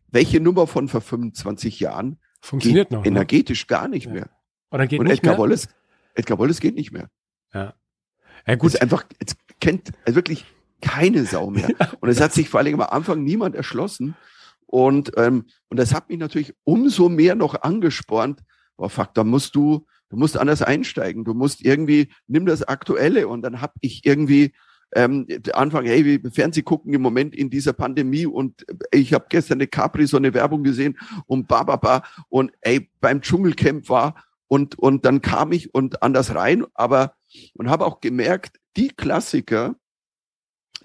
welche 0.08 0.40
Nummer 0.40 0.66
von 0.66 0.88
vor 0.88 1.02
25 1.02 1.80
Jahren 1.80 2.20
funktioniert 2.42 2.90
noch. 2.90 3.04
Ne? 3.04 3.10
Energetisch 3.10 3.66
ne? 3.66 3.68
gar 3.68 3.88
nicht 3.88 4.08
ja. 4.08 4.14
mehr. 4.14 4.30
Oder 4.72 4.88
geht 4.88 5.00
Und 5.00 5.06
nicht 5.06 5.20
Edgar 5.20 5.34
mehr? 5.34 5.44
Wallace, 5.44 5.68
Edgar 6.16 6.40
Wallace 6.40 6.60
geht 6.60 6.74
nicht 6.74 6.92
mehr. 6.92 7.12
Ja. 7.54 7.76
Ja, 8.48 8.56
gut. 8.56 8.74
Ist 8.74 8.82
einfach, 8.82 9.06
es 9.20 9.36
kennt, 9.60 9.92
also 10.06 10.16
wirklich, 10.16 10.46
keine 10.84 11.26
Sau 11.26 11.50
mehr. 11.50 11.70
Und 12.02 12.10
es 12.10 12.22
hat 12.22 12.34
sich 12.34 12.50
vor 12.50 12.60
allem 12.60 12.80
am 12.80 12.90
Anfang 12.90 13.24
niemand 13.24 13.56
erschlossen. 13.56 14.16
Und, 14.68 15.14
ähm, 15.18 15.46
und 15.70 15.80
das 15.80 15.94
hat 15.94 16.10
mich 16.10 16.20
natürlich 16.20 16.54
umso 16.64 17.10
mehr 17.10 17.36
noch 17.36 17.62
angespornt. 17.62 18.42
Oh 18.78 18.90
fuck, 18.90 19.14
da 19.14 19.24
musst 19.24 19.56
du, 19.56 19.86
du 20.10 20.18
musst 20.18 20.38
anders 20.38 20.62
einsteigen. 20.62 21.24
Du 21.24 21.34
musst 21.34 21.64
irgendwie, 21.64 22.10
nimm 22.28 22.46
das 22.46 22.64
Aktuelle. 22.64 23.28
Und 23.28 23.44
dann 23.44 23.62
habe 23.62 23.74
ich 23.82 24.06
irgendwie 24.06 24.54
ähm, 24.96 25.26
Anfang, 25.54 25.86
hey, 25.86 26.06
wir 26.06 26.32
Fernseh 26.32 26.62
gucken 26.62 26.94
im 26.94 27.02
Moment 27.02 27.34
in 27.34 27.50
dieser 27.50 27.74
Pandemie 27.74 28.26
und 28.26 28.64
ich 28.92 29.14
habe 29.14 29.26
gestern 29.30 29.58
eine 29.58 29.68
Capri 29.68 30.06
so 30.06 30.18
eine 30.18 30.34
Werbung 30.36 30.64
gesehen 30.64 31.00
und 31.26 31.48
ba, 31.48 31.64
ba, 31.64 31.78
ba 31.78 32.04
und 32.30 32.52
ey, 32.62 32.92
beim 33.02 33.22
Dschungelcamp 33.22 33.90
war 33.90 34.24
und, 34.48 34.78
und 34.78 35.04
dann 35.06 35.22
kam 35.22 35.52
ich 35.52 35.74
und 35.74 36.04
anders 36.04 36.36
rein, 36.36 36.64
aber 36.76 37.16
und 37.56 37.70
habe 37.72 37.86
auch 37.86 38.02
gemerkt, 38.02 38.60
die 38.78 38.90
Klassiker, 38.90 39.76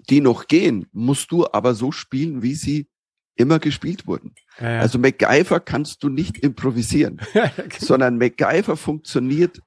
die 0.09 0.21
noch 0.21 0.47
gehen, 0.47 0.87
musst 0.91 1.31
du 1.31 1.45
aber 1.51 1.75
so 1.75 1.91
spielen, 1.91 2.41
wie 2.41 2.55
sie 2.55 2.87
immer 3.35 3.59
gespielt 3.59 4.05
wurden. 4.05 4.33
Ja, 4.59 4.71
ja. 4.71 4.79
Also 4.81 4.99
MacGyver 4.99 5.59
kannst 5.59 6.03
du 6.03 6.09
nicht 6.09 6.37
improvisieren, 6.39 7.21
ja, 7.33 7.47
genau. 7.55 7.69
sondern 7.79 8.17
MacGyver 8.17 8.75
funktioniert 8.75 9.61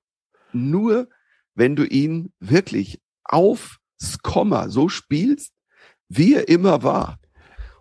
nur, 0.53 1.09
wenn 1.55 1.77
du 1.77 1.85
ihn 1.85 2.33
wirklich 2.41 3.01
aufs 3.25 3.79
Komma 4.23 4.69
so 4.69 4.89
spielst, 4.89 5.53
wie 6.09 6.35
er 6.35 6.49
immer 6.49 6.83
war. 6.83 7.19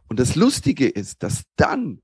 Und 0.08 0.20
das 0.20 0.36
Lustige 0.36 0.88
ist, 0.88 1.24
dass 1.24 1.44
dann 1.58 2.02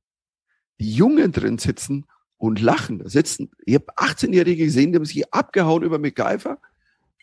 die 0.80 0.94
Jungen 0.94 1.32
drin 1.32 1.58
sitzen 1.58 2.06
und 2.38 2.62
lachen. 2.62 3.00
Da 3.00 3.10
sitzen, 3.10 3.52
ich 3.66 3.76
habe 3.76 3.96
18-Jährige 3.96 4.66
gesehen, 4.66 4.92
die 4.92 4.98
haben 4.98 5.06
sich 5.06 5.34
abgehauen 5.34 5.84
über 5.84 5.98
MacGyver. 5.98 6.60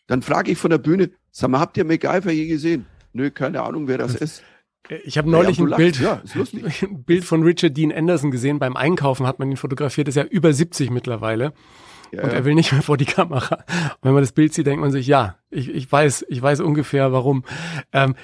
Dann 0.06 0.22
frage 0.22 0.52
ich 0.52 0.58
von 0.58 0.70
der 0.70 0.78
Bühne, 0.78 1.10
sag 1.30 1.50
mal, 1.50 1.60
habt 1.60 1.76
ihr 1.76 1.84
MacGyver 1.84 2.30
je 2.30 2.46
gesehen? 2.46 2.86
Nö, 3.14 3.30
keine 3.30 3.62
Ahnung, 3.62 3.88
wer 3.88 3.96
das 3.96 4.14
ist. 4.14 4.42
Ich 5.04 5.16
habe 5.16 5.30
neulich 5.30 5.56
ja, 5.56 5.64
ein, 5.64 5.76
Bild, 5.76 5.98
ja, 5.98 6.20
ein 6.82 7.04
Bild 7.04 7.24
von 7.24 7.42
Richard 7.42 7.74
Dean 7.74 7.90
Anderson 7.90 8.30
gesehen. 8.30 8.58
Beim 8.58 8.76
Einkaufen 8.76 9.26
hat 9.26 9.38
man 9.38 9.50
ihn 9.50 9.56
fotografiert, 9.56 10.08
ist 10.08 10.16
ja 10.16 10.24
über 10.24 10.52
70 10.52 10.90
mittlerweile. 10.90 11.54
Ja, 12.12 12.22
und 12.22 12.32
er 12.32 12.44
will 12.44 12.54
nicht 12.54 12.72
mehr 12.72 12.82
vor 12.82 12.96
die 12.96 13.06
Kamera. 13.06 13.64
Und 13.66 14.02
wenn 14.02 14.12
man 14.12 14.22
das 14.22 14.32
Bild 14.32 14.52
sieht, 14.52 14.66
denkt 14.66 14.82
man 14.82 14.90
sich, 14.90 15.06
ja, 15.06 15.38
ich, 15.50 15.70
ich 15.70 15.90
weiß, 15.90 16.26
ich 16.28 16.42
weiß 16.42 16.60
ungefähr 16.60 17.12
warum. 17.12 17.44
Ähm, 17.92 18.14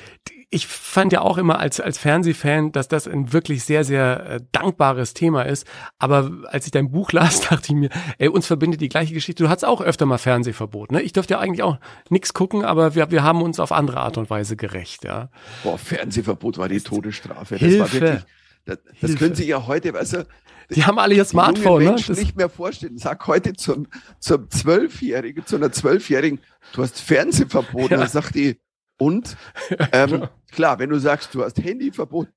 ich 0.52 0.66
fand 0.66 1.12
ja 1.12 1.20
auch 1.20 1.38
immer 1.38 1.60
als, 1.60 1.78
als 1.78 1.96
Fernsehfan, 1.96 2.72
dass 2.72 2.88
das 2.88 3.06
ein 3.06 3.32
wirklich 3.32 3.62
sehr, 3.62 3.84
sehr 3.84 4.26
äh, 4.26 4.40
dankbares 4.50 5.14
Thema 5.14 5.42
ist. 5.42 5.64
Aber 6.00 6.30
als 6.48 6.66
ich 6.66 6.72
dein 6.72 6.90
Buch 6.90 7.12
las, 7.12 7.40
dachte 7.40 7.68
ich 7.68 7.74
mir, 7.74 7.88
ey, 8.18 8.28
uns 8.28 8.46
verbindet 8.46 8.80
die 8.80 8.88
gleiche 8.88 9.14
Geschichte. 9.14 9.44
Du 9.44 9.48
hattest 9.48 9.64
auch 9.64 9.80
öfter 9.80 10.06
mal 10.06 10.18
Fernsehverbot, 10.18 10.90
ne? 10.90 11.02
Ich 11.02 11.12
durfte 11.12 11.34
ja 11.34 11.40
eigentlich 11.40 11.62
auch 11.62 11.78
nichts 12.08 12.34
gucken, 12.34 12.64
aber 12.64 12.96
wir, 12.96 13.12
wir 13.12 13.22
haben 13.22 13.42
uns 13.42 13.60
auf 13.60 13.70
andere 13.70 14.00
Art 14.00 14.18
und 14.18 14.28
Weise 14.28 14.56
gerecht, 14.56 15.04
ja. 15.04 15.30
Boah, 15.62 15.78
Fernsehverbot 15.78 16.58
war 16.58 16.68
die 16.68 16.80
Todesstrafe. 16.80 17.54
Das 17.54 17.60
Hilfe. 17.60 17.80
war 17.80 17.92
wirklich, 17.92 18.24
das, 18.64 18.78
das 19.00 19.16
können 19.16 19.36
Sie 19.36 19.46
ja 19.46 19.66
heute, 19.68 19.94
weißt 19.94 20.14
du, 20.14 20.26
Die 20.70 20.84
haben 20.84 20.98
alle 20.98 21.14
ihr 21.14 21.24
Smartphone, 21.24 21.84
ne? 21.84 21.96
Das, 22.06 22.18
nicht 22.18 22.36
mehr 22.36 22.48
vorstellen. 22.48 22.98
Sag 22.98 23.24
heute 23.28 23.52
zum, 23.52 23.86
zum 24.18 24.50
Zwölfjährigen, 24.50 25.46
zu 25.46 25.56
einer 25.56 25.70
Zwölfjährigen, 25.70 26.40
du 26.72 26.82
hast 26.82 27.00
Fernsehverbot. 27.00 27.92
Ja. 27.92 27.98
Dann 27.98 28.08
sagt 28.08 28.34
die, 28.34 28.58
und? 29.00 29.36
Ähm, 29.92 30.28
klar, 30.52 30.78
wenn 30.78 30.90
du 30.90 30.98
sagst, 30.98 31.34
du 31.34 31.42
hast 31.42 31.58
Handyverbot, 31.62 32.28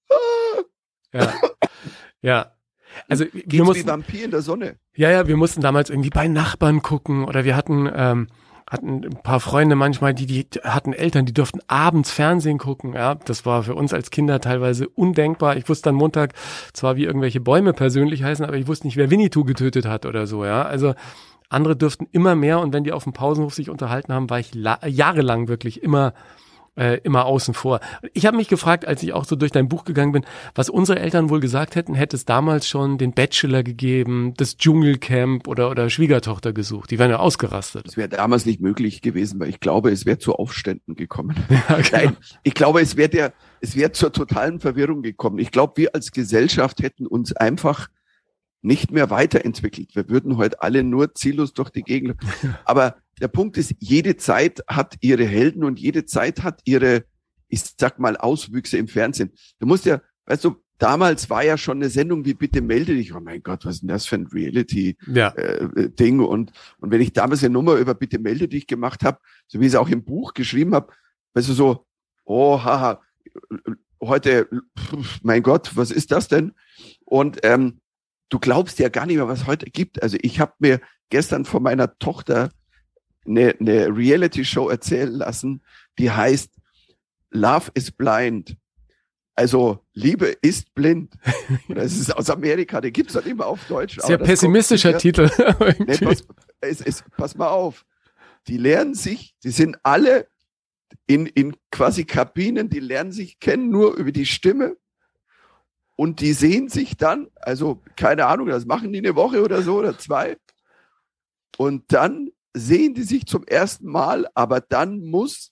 ja. 1.14 1.34
ja. 2.22 2.51
Also 3.09 3.26
wir 3.26 3.32
geht's 3.41 3.53
wie 3.53 3.61
mussten, 3.61 3.88
Vampir 3.88 4.26
in 4.26 4.32
der 4.32 4.41
Sonne. 4.41 4.76
Ja, 4.95 5.09
ja, 5.11 5.28
wir 5.28 5.38
mussten 5.38 5.61
damals 5.61 5.89
irgendwie 5.89 6.09
bei 6.11 6.28
Nachbarn 6.28 6.82
gucken 6.84 7.26
oder 7.26 7.43
wir 7.43 7.55
hatten, 7.55 7.89
ähm, 7.93 8.28
hatten 8.70 9.03
ein 9.03 9.22
paar 9.24 9.39
Freunde 9.39 9.76
manchmal, 9.76 10.14
die, 10.14 10.26
die 10.28 10.47
hatten 10.64 10.93
Eltern, 10.93 11.26
die 11.26 11.34
durften 11.34 11.59
abends 11.68 12.11
Fernsehen 12.11 12.59
gucken. 12.59 12.93
Ja, 12.93 13.16
das 13.16 13.45
war 13.47 13.64
für 13.64 13.74
uns 13.76 13.93
als 13.93 14.11
Kinder 14.11 14.39
teilweise 14.39 14.88
undenkbar. 14.89 15.57
Ich 15.57 15.68
wusste 15.70 15.89
dann 15.89 15.95
Montag 15.95 16.34
zwar, 16.74 16.95
wie 16.95 17.03
irgendwelche 17.05 17.39
Bäume 17.41 17.74
persönlich 17.74 18.24
heißen, 18.24 18.45
aber 18.45 18.57
ich 18.57 18.68
wusste 18.68 18.86
nicht, 18.88 18.97
wer 18.97 19.09
Winnetou 19.09 19.43
getötet 19.43 19.86
hat 19.88 20.05
oder 20.05 20.28
so. 20.28 20.45
Ja, 20.45 20.61
also 20.64 20.93
andere 21.49 21.76
dürften 21.76 22.07
immer 22.11 22.36
mehr 22.36 22.59
und 22.59 22.74
wenn 22.74 22.84
die 22.84 22.91
auf 22.91 23.03
dem 23.03 23.14
Pausenhof 23.14 23.53
sich 23.55 23.70
unterhalten 23.72 24.14
haben, 24.14 24.30
war 24.30 24.39
ich 24.39 24.53
la- 24.53 24.86
jahrelang 24.88 25.47
wirklich 25.47 25.82
immer 25.84 26.14
äh, 26.76 27.00
immer 27.04 27.26
außen 27.26 27.54
vor. 27.54 27.80
Ich 28.14 28.26
habe 28.26 28.38
mich 28.38 28.48
gefragt, 28.48 28.88
als 28.88 29.04
ich 29.04 29.14
auch 29.14 29.26
so 29.26 29.36
durch 29.36 29.52
dein 29.52 29.68
Buch 29.68 29.86
gegangen 29.86 30.12
bin, 30.12 30.26
was 30.56 30.70
unsere 30.70 31.00
Eltern 31.00 31.30
wohl 31.30 31.40
gesagt 31.40 31.76
hätten, 31.76 31.94
hätte 31.94 32.16
es 32.16 32.26
damals 32.26 32.68
schon 32.68 32.98
den 32.98 33.14
Bachelor 33.14 33.64
gegeben, 33.64 34.34
das 34.38 34.58
Dschungelcamp 34.58 35.48
oder, 35.48 35.70
oder 35.70 35.90
Schwiegertochter 35.90 36.54
gesucht. 36.54 36.92
Die 36.92 37.00
wären 37.00 37.12
ja 37.12 37.20
ausgerastet. 37.20 37.88
Das 37.88 37.98
wäre 37.98 38.10
damals 38.10 38.46
nicht 38.46 38.62
möglich 38.62 39.02
gewesen, 39.02 39.40
weil 39.40 39.50
ich 39.50 39.60
glaube, 39.60 39.92
es 39.92 40.06
wäre 40.06 40.18
zu 40.18 40.36
Aufständen 40.36 40.96
gekommen. 40.96 41.36
Ja, 41.70 41.78
genau. 41.78 41.90
Nein, 41.92 42.18
ich 42.44 42.54
glaube, 42.56 42.82
es 42.82 42.98
wäre 42.98 43.10
der, 43.10 43.34
es 43.62 43.76
wäre 43.76 43.92
zur 43.92 44.12
totalen 44.12 44.60
Verwirrung 44.60 45.02
gekommen. 45.02 45.38
Ich 45.40 45.52
glaube, 45.52 45.74
wir 45.78 45.96
als 45.96 46.12
Gesellschaft 46.12 46.82
hätten 46.82 47.06
uns 47.06 47.34
einfach 47.34 47.88
nicht 48.64 48.91
mehr 48.91 49.09
weiterentwickelt. 49.09 49.95
Wir 49.95 50.09
würden 50.09 50.38
heute 50.38 50.61
alle 50.61 50.84
nur 50.84 51.14
ziellos 51.14 51.53
durch 51.53 51.70
die 51.70 51.84
Gegend. 51.84 52.16
Aber 52.66 52.95
der 53.22 53.28
Punkt 53.28 53.57
ist, 53.57 53.76
jede 53.80 54.18
Zeit 54.18 54.64
hat 54.68 54.95
ihre 55.01 55.26
Helden 55.26 55.64
und 55.64 55.80
jede 55.80 56.05
Zeit 56.05 56.43
hat 56.43 56.61
ihre, 56.64 57.03
ich 57.49 57.61
sag 57.78 57.99
mal, 57.99 58.18
Auswüchse 58.18 58.78
im 58.78 58.88
Fernsehen. 58.88 59.32
Du 59.59 59.68
musst 59.68 59.86
ja, 59.86 60.01
weißt 60.26 60.45
du, 60.45 60.55
damals 60.78 61.30
war 61.30 61.43
ja 61.43 61.57
schon 61.57 61.78
eine 61.78 61.89
Sendung 61.89 62.26
wie 62.26 62.34
Bitte 62.34 62.61
melde 62.61 62.95
dich. 62.95 63.14
Oh 63.14 63.20
mein 63.20 63.43
Gott, 63.43 63.66
was 63.66 63.76
ist 63.76 63.82
denn 63.82 63.89
das 63.89 64.05
für 64.05 64.16
ein 64.16 64.28
Reality? 64.28 64.97
Ja, 65.07 65.30
äh, 65.30 65.89
Ding 65.89 66.20
und 66.20 66.51
und 66.80 66.91
wenn 66.91 67.01
ich 67.01 67.14
damals 67.14 67.43
eine 67.43 67.53
Nummer 67.53 67.76
über 67.76 67.93
bitte 67.93 68.20
melde 68.20 68.47
dich 68.47 68.66
gemacht 68.66 69.03
habe, 69.03 69.20
so 69.47 69.59
wie 69.59 69.66
ich 69.66 69.74
es 69.74 69.78
auch 69.78 69.89
im 69.89 70.03
Buch 70.03 70.34
geschrieben 70.34 70.74
habe, 70.74 70.91
weißt 71.34 71.49
du 71.49 71.53
so, 71.53 71.86
oh 72.26 72.64
haha, 72.64 73.01
heute, 74.01 74.49
mein 75.22 75.43
Gott, 75.43 75.76
was 75.76 75.91
ist 75.91 76.11
das 76.11 76.28
denn? 76.28 76.53
Und 77.05 77.39
ähm, 77.43 77.80
du 78.30 78.40
glaubst 78.40 78.80
ja 78.80 78.90
gar 78.90 79.06
nicht 79.06 79.18
mehr, 79.18 79.28
was 79.28 79.42
es 79.42 79.48
heute 79.48 79.66
gibt. 79.66 80.02
Also 80.02 80.18
ich 80.22 80.40
habe 80.40 80.54
mir 80.60 80.82
gestern 81.10 81.46
von 81.46 81.64
meiner 81.64 81.98
Tochter 81.98 82.50
eine, 83.26 83.56
eine 83.60 83.88
Reality-Show 83.88 84.70
erzählen 84.70 85.12
lassen, 85.12 85.64
die 85.98 86.12
heißt 86.12 86.52
Love 87.32 87.72
is 87.74 87.92
Blind. 87.92 88.58
Also 89.36 89.84
Liebe 89.94 90.28
ist 90.42 90.74
blind. 90.76 91.16
Das 91.68 91.98
ist 91.98 92.16
aus 92.16 92.30
Amerika, 92.30 92.82
den 92.82 92.94
gibt's 92.94 93.14
dann 93.14 93.26
immer 93.26 93.48
auf 93.48 93.66
Deutsch. 93.68 94.00
sehr 94.00 94.18
pessimistischer 94.18 94.98
Titel. 94.98 95.30
Nee, 95.80 95.98
pass, 95.98 96.24
es, 96.62 96.82
es, 96.82 97.04
pass 97.18 97.36
mal 97.36 97.48
auf. 97.48 97.86
Die 98.48 98.58
lernen 98.58 98.94
sich, 98.94 99.36
die 99.44 99.50
sind 99.50 99.78
alle 99.84 100.28
in, 101.08 101.26
in 101.26 101.56
quasi 101.72 102.06
Kabinen, 102.06 102.70
die 102.70 102.80
lernen 102.80 103.12
sich 103.12 103.40
kennen 103.40 103.70
nur 103.70 103.96
über 103.96 104.12
die 104.12 104.26
Stimme. 104.26 104.78
Und 105.96 106.22
die 106.22 106.34
sehen 106.34 106.70
sich 106.70 106.98
dann, 106.98 107.28
also 107.36 107.82
keine 107.96 108.26
Ahnung, 108.26 108.48
das 108.48 108.66
machen 108.66 108.91
die 108.91 109.00
eine 109.00 109.16
Woche 109.16 109.44
oder 109.44 109.62
so 109.62 109.78
oder 109.78 109.98
zwei. 109.98 110.38
Und 111.58 111.84
dann 111.94 112.32
sehen 112.54 112.94
die 112.94 113.04
sich 113.04 113.26
zum 113.26 113.46
ersten 113.46 113.88
Mal, 113.88 114.28
aber 114.34 114.62
dann 114.62 115.02
muss 115.02 115.52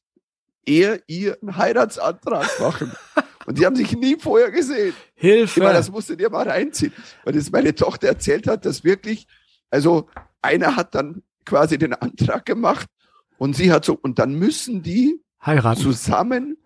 er 0.66 1.02
ihr 1.08 1.38
einen 1.42 1.58
Heiratsantrag 1.58 2.60
machen. 2.60 2.92
Und 3.48 3.58
die 3.58 3.66
haben 3.66 3.76
sich 3.76 3.96
nie 3.98 4.18
vorher 4.20 4.52
gesehen. 4.52 4.94
Hilfe. 5.16 5.60
Immer, 5.60 5.74
das 5.74 5.90
musst 5.90 6.10
du 6.10 6.16
dir 6.16 6.30
mal 6.30 6.48
reinziehen. 6.48 6.94
Weil 7.24 7.34
das 7.34 7.52
meine 7.52 7.74
Tochter 7.74 8.10
erzählt 8.10 8.48
hat, 8.48 8.66
dass 8.66 8.84
wirklich, 8.84 9.28
also 9.72 10.10
einer 10.44 10.76
hat 10.76 10.94
dann 10.94 11.24
quasi 11.44 11.80
den 11.80 11.94
Antrag 11.94 12.46
gemacht 12.46 12.88
und 13.38 13.56
sie 13.56 13.72
hat 13.72 13.86
so, 13.86 13.98
und 14.00 14.20
dann 14.20 14.36
müssen 14.36 14.84
die 14.84 15.20
Heiraten. 15.44 15.82
zusammen 15.82 16.58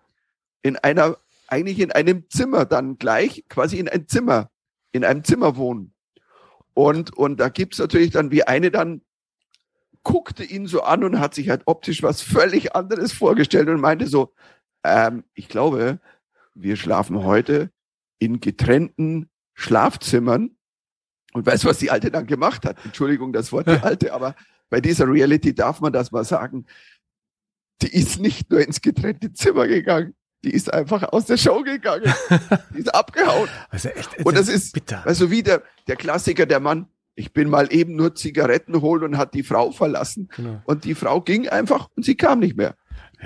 in 0.62 0.76
einer, 0.76 1.16
eigentlich 1.48 1.80
in 1.80 1.92
einem 1.92 2.28
Zimmer 2.28 2.64
dann 2.64 2.98
gleich, 2.98 3.44
quasi 3.48 3.78
in 3.78 3.88
ein 3.88 4.08
Zimmer, 4.08 4.50
in 4.92 5.04
einem 5.04 5.24
Zimmer 5.24 5.56
wohnen. 5.56 5.94
Und, 6.74 7.16
und 7.16 7.40
da 7.40 7.48
gibt's 7.48 7.78
natürlich 7.78 8.10
dann, 8.10 8.30
wie 8.30 8.44
eine 8.44 8.70
dann 8.70 9.02
guckte 10.02 10.44
ihn 10.44 10.66
so 10.66 10.82
an 10.82 11.02
und 11.02 11.18
hat 11.18 11.34
sich 11.34 11.48
halt 11.48 11.62
optisch 11.66 12.02
was 12.02 12.22
völlig 12.22 12.76
anderes 12.76 13.12
vorgestellt 13.12 13.68
und 13.68 13.80
meinte 13.80 14.06
so, 14.06 14.32
ähm, 14.84 15.24
ich 15.34 15.48
glaube, 15.48 15.98
wir 16.54 16.76
schlafen 16.76 17.24
heute 17.24 17.70
in 18.18 18.38
getrennten 18.40 19.28
Schlafzimmern. 19.54 20.56
Und 21.32 21.44
weißt 21.44 21.64
du, 21.64 21.68
was 21.68 21.78
die 21.78 21.90
Alte 21.90 22.10
dann 22.10 22.26
gemacht 22.26 22.64
hat? 22.64 22.84
Entschuldigung, 22.84 23.32
das 23.32 23.50
Wort 23.50 23.66
die 23.66 23.82
Alte, 23.82 24.12
aber 24.12 24.36
bei 24.70 24.80
dieser 24.80 25.08
Reality 25.08 25.54
darf 25.54 25.80
man 25.80 25.92
das 25.92 26.12
mal 26.12 26.24
sagen. 26.24 26.66
Die 27.82 27.92
ist 27.92 28.20
nicht 28.20 28.50
nur 28.50 28.60
ins 28.60 28.80
getrennte 28.80 29.32
Zimmer 29.32 29.66
gegangen, 29.66 30.14
die 30.46 30.52
ist 30.54 30.72
einfach 30.72 31.02
aus 31.12 31.26
der 31.26 31.36
Show 31.36 31.62
gegangen. 31.62 32.04
Die 32.74 32.78
ist 32.78 32.94
abgehauen. 32.94 33.48
Also 33.68 33.88
echt, 33.88 34.24
Und 34.24 34.36
das 34.38 34.48
ist, 34.48 34.72
bitter. 34.74 35.02
du, 35.04 35.30
wie 35.30 35.42
der, 35.42 35.62
der 35.88 35.96
Klassiker, 35.96 36.46
der 36.46 36.60
Mann, 36.60 36.86
ich 37.16 37.32
bin 37.32 37.50
mal 37.50 37.72
eben 37.72 37.96
nur 37.96 38.14
Zigaretten 38.14 38.80
holen 38.80 39.02
und 39.02 39.18
hat 39.18 39.34
die 39.34 39.42
Frau 39.42 39.72
verlassen. 39.72 40.28
Genau. 40.36 40.62
Und 40.64 40.84
die 40.84 40.94
Frau 40.94 41.20
ging 41.20 41.48
einfach 41.48 41.88
und 41.96 42.04
sie 42.04 42.14
kam 42.14 42.38
nicht 42.38 42.56
mehr. 42.56 42.76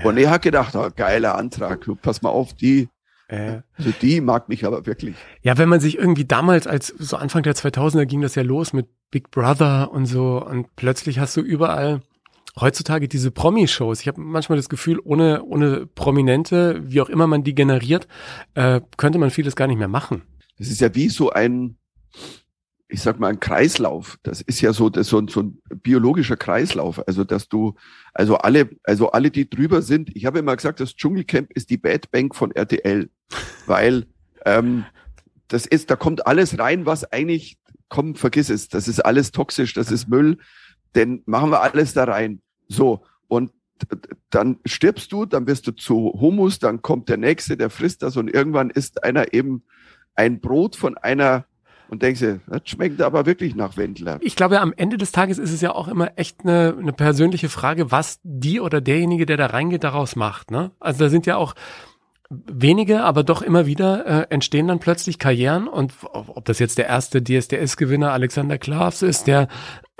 Und 0.03 0.17
er 0.17 0.31
hat 0.31 0.43
gedacht, 0.43 0.75
oh, 0.77 0.89
geiler 0.97 1.37
Antrag, 1.37 1.83
du, 1.83 1.95
pass 1.95 2.23
mal 2.23 2.31
auf, 2.31 2.55
die, 2.55 2.89
Äh, 3.29 3.61
also 3.77 3.93
die 4.01 4.21
mag 4.23 4.49
mich 4.49 4.65
aber 4.65 4.87
wirklich. 4.87 5.15
Ja, 5.43 5.59
wenn 5.59 5.69
man 5.69 5.81
sich 5.81 5.99
irgendwie 5.99 6.25
damals, 6.25 6.67
als 6.67 6.87
so 6.87 7.17
Anfang 7.17 7.43
der 7.43 7.55
2000er 7.55 8.07
ging 8.07 8.23
das 8.23 8.35
ja 8.35 8.43
los 8.43 8.73
mit 8.73 8.89
Big 9.11 9.31
Brother 9.31 9.93
und 9.93 10.07
so 10.07 10.43
und 10.45 10.75
plötzlich 10.75 11.19
hast 11.19 11.37
du 11.37 11.43
überall 11.43 12.01
heutzutage 12.59 13.09
diese 13.09 13.31
Promi-Shows. 13.31 14.01
Ich 14.01 14.09
habe 14.09 14.21
manchmal 14.21 14.57
das 14.57 14.69
Gefühl, 14.69 14.99
ohne, 15.03 15.43
ohne 15.45 15.87
Prominente, 15.87 16.81
wie 16.85 17.01
auch 17.01 17.09
immer 17.09 17.27
man 17.27 17.45
die 17.45 17.55
generiert, 17.55 18.09
äh, 18.55 18.81
könnte 18.97 19.19
man 19.19 19.31
vieles 19.31 19.57
gar 19.57 19.67
nicht 19.67 19.79
mehr 19.79 19.89
machen. 19.89 20.23
Das 20.59 20.69
ist 20.69 20.81
ja 20.81 20.95
wie 20.95 21.09
so 21.09 21.31
ein, 21.31 21.77
ich 22.89 23.01
sag 23.03 23.21
mal, 23.21 23.29
ein 23.29 23.41
Kreislauf. 23.41 24.19
Das 24.23 24.41
ist 24.41 24.61
ja 24.61 24.73
so, 24.73 24.91
das 24.91 25.07
so, 25.09 25.19
ein- 25.19 25.29
so 25.29 25.43
ein 25.43 25.59
biologischer 25.83 26.37
Kreislauf. 26.37 27.07
Also, 27.07 27.25
dass 27.25 27.49
du, 27.49 27.75
also 28.13 28.37
alle, 28.39 28.69
also 28.83 29.11
alle, 29.13 29.31
die 29.31 29.49
drüber 29.49 29.81
sind, 29.81 30.15
ich 30.17 30.27
habe 30.27 30.41
immer 30.41 30.57
gesagt, 30.57 30.81
das 30.81 30.97
Dschungelcamp 30.97 31.53
ist 31.53 31.71
die 31.71 31.79
Bad 31.79 32.11
Bank 32.11 32.35
von 32.35 32.51
RTL. 32.51 33.09
Weil 33.67 34.07
ähm, 34.45 34.85
das 35.49 35.67
ist, 35.67 35.91
da 35.91 35.97
kommt 35.97 36.27
alles 36.27 36.59
rein, 36.59 36.85
was 36.85 37.05
eigentlich, 37.13 37.59
komm, 37.89 38.17
vergiss 38.17 38.51
es, 38.51 38.69
das 38.69 38.89
ist 38.89 39.01
alles 39.01 39.31
toxisch, 39.33 39.73
das 39.75 39.91
ist 39.91 40.09
Müll, 40.09 40.39
denn 40.95 41.23
machen 41.27 41.51
wir 41.51 41.63
alles 41.63 41.95
da 41.95 42.05
rein. 42.05 42.41
So, 42.69 43.03
und 43.29 43.53
dann 44.31 44.59
stirbst 44.65 45.11
du, 45.13 45.25
dann 45.25 45.45
bist 45.45 45.67
du 45.67 45.73
zu 45.73 46.13
Humus, 46.21 46.59
dann 46.59 46.83
kommt 46.83 47.09
der 47.09 47.17
Nächste, 47.17 47.57
der 47.57 47.71
frisst 47.71 48.03
das 48.03 48.17
und 48.17 48.29
irgendwann 48.29 48.71
isst 48.71 49.05
einer 49.05 49.33
eben 49.33 49.63
ein 50.15 50.41
Brot 50.41 50.77
von 50.77 50.99
einer 50.99 51.47
und 51.89 52.03
denkst 52.03 52.21
dir, 52.21 52.41
das 52.47 52.63
schmeckt 52.67 53.03
aber 53.03 53.27
wirklich 53.27 53.57
nach 53.57 53.77
Wendler. 53.77 54.19
Ich 54.21 54.37
glaube, 54.37 54.61
am 54.61 54.73
Ende 54.77 54.97
des 54.97 55.11
Tages 55.11 55.39
ist 55.39 55.53
es 55.53 55.61
ja 55.61 55.73
auch 55.73 55.89
immer 55.89 56.13
echt 56.17 56.43
eine, 56.43 56.77
eine 56.79 56.93
persönliche 56.93 57.49
Frage, 57.49 57.91
was 57.91 58.21
die 58.23 58.61
oder 58.61 58.81
derjenige, 58.81 59.27
der 59.27 59.37
da 59.37 59.47
reingeht, 59.47 59.83
daraus 59.83 60.15
macht. 60.15 60.53
Ne? 60.53 60.71
Also 60.79 61.05
da 61.05 61.11
sind 61.11 61.27
ja 61.27 61.37
auch 61.37 61.55
wenige, 62.31 63.03
aber 63.03 63.25
doch 63.25 63.43
immer 63.43 63.67
wieder 63.67 64.07
äh, 64.07 64.27
entstehen 64.31 64.69
dann 64.69 64.79
plötzlich 64.79 65.19
Karrieren 65.19 65.67
und 65.67 65.93
ob 66.13 66.37
ob 66.37 66.45
das 66.45 66.61
jetzt 66.61 66.79
der 66.79 66.87
erste 66.87 67.25
DSDS-Gewinner 67.25 68.13
Alexander 68.13 68.57
Klavs 68.57 69.03
ist, 69.03 69.27
der 69.27 69.49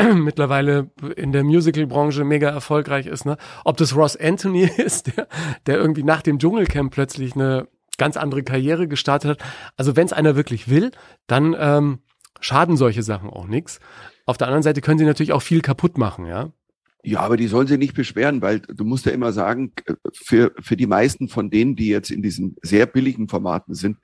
mittlerweile 0.15 0.91
in 1.17 1.33
der 1.33 1.45
Musical-Branche 1.45 2.25
mega 2.25 2.49
erfolgreich 2.49 3.07
ist, 3.07 3.27
ne? 3.27 3.37
ob 3.65 3.77
das 3.77 3.95
Ross 3.95 4.17
Anthony 4.17 4.65
ist, 4.77 5.17
der, 5.17 5.29
der 5.67 5.79
irgendwie 5.79 6.03
nach 6.03 6.23
dem 6.23 6.39
Dschungelcamp 6.39 6.93
plötzlich 6.93 7.35
eine 7.35 7.69
ganz 7.99 8.17
andere 8.17 8.43
Karriere 8.43 8.89
gestartet 8.89 9.31
hat. 9.33 9.49
Also 9.77 9.97
wenn 9.97 10.07
es 10.07 10.13
einer 10.13 10.37
wirklich 10.37 10.69
will, 10.69 10.91
dann 11.27 11.55
ähm, 11.59 11.99
schaden 12.41 12.77
solche 12.77 13.03
Sachen 13.03 13.31
auch 13.31 13.47
nichts. 13.47 13.81
Auf 14.27 14.39
der 14.39 14.47
anderen 14.47 14.63
Seite 14.63 14.81
können 14.81 14.99
sie 14.99 15.05
natürlich 15.05 15.33
auch 15.33 15.43
viel 15.43 15.61
kaputt 15.61 15.99
machen, 15.99 16.27
ja. 16.27 16.53
Ja, 17.03 17.21
aber 17.21 17.37
die 17.37 17.47
sollen 17.47 17.67
sich 17.67 17.79
nicht 17.79 17.95
beschweren, 17.95 18.43
weil 18.43 18.61
du 18.61 18.85
musst 18.85 19.07
ja 19.07 19.13
immer 19.13 19.33
sagen, 19.33 19.73
für, 20.13 20.53
für 20.61 20.77
die 20.77 20.87
meisten 20.87 21.29
von 21.29 21.51
denen, 21.51 21.75
die 21.75 21.89
jetzt 21.89 22.11
in 22.11 22.23
diesen 22.23 22.57
sehr 22.63 22.87
billigen 22.87 23.29
Formaten 23.29 23.75
sind, 23.75 23.97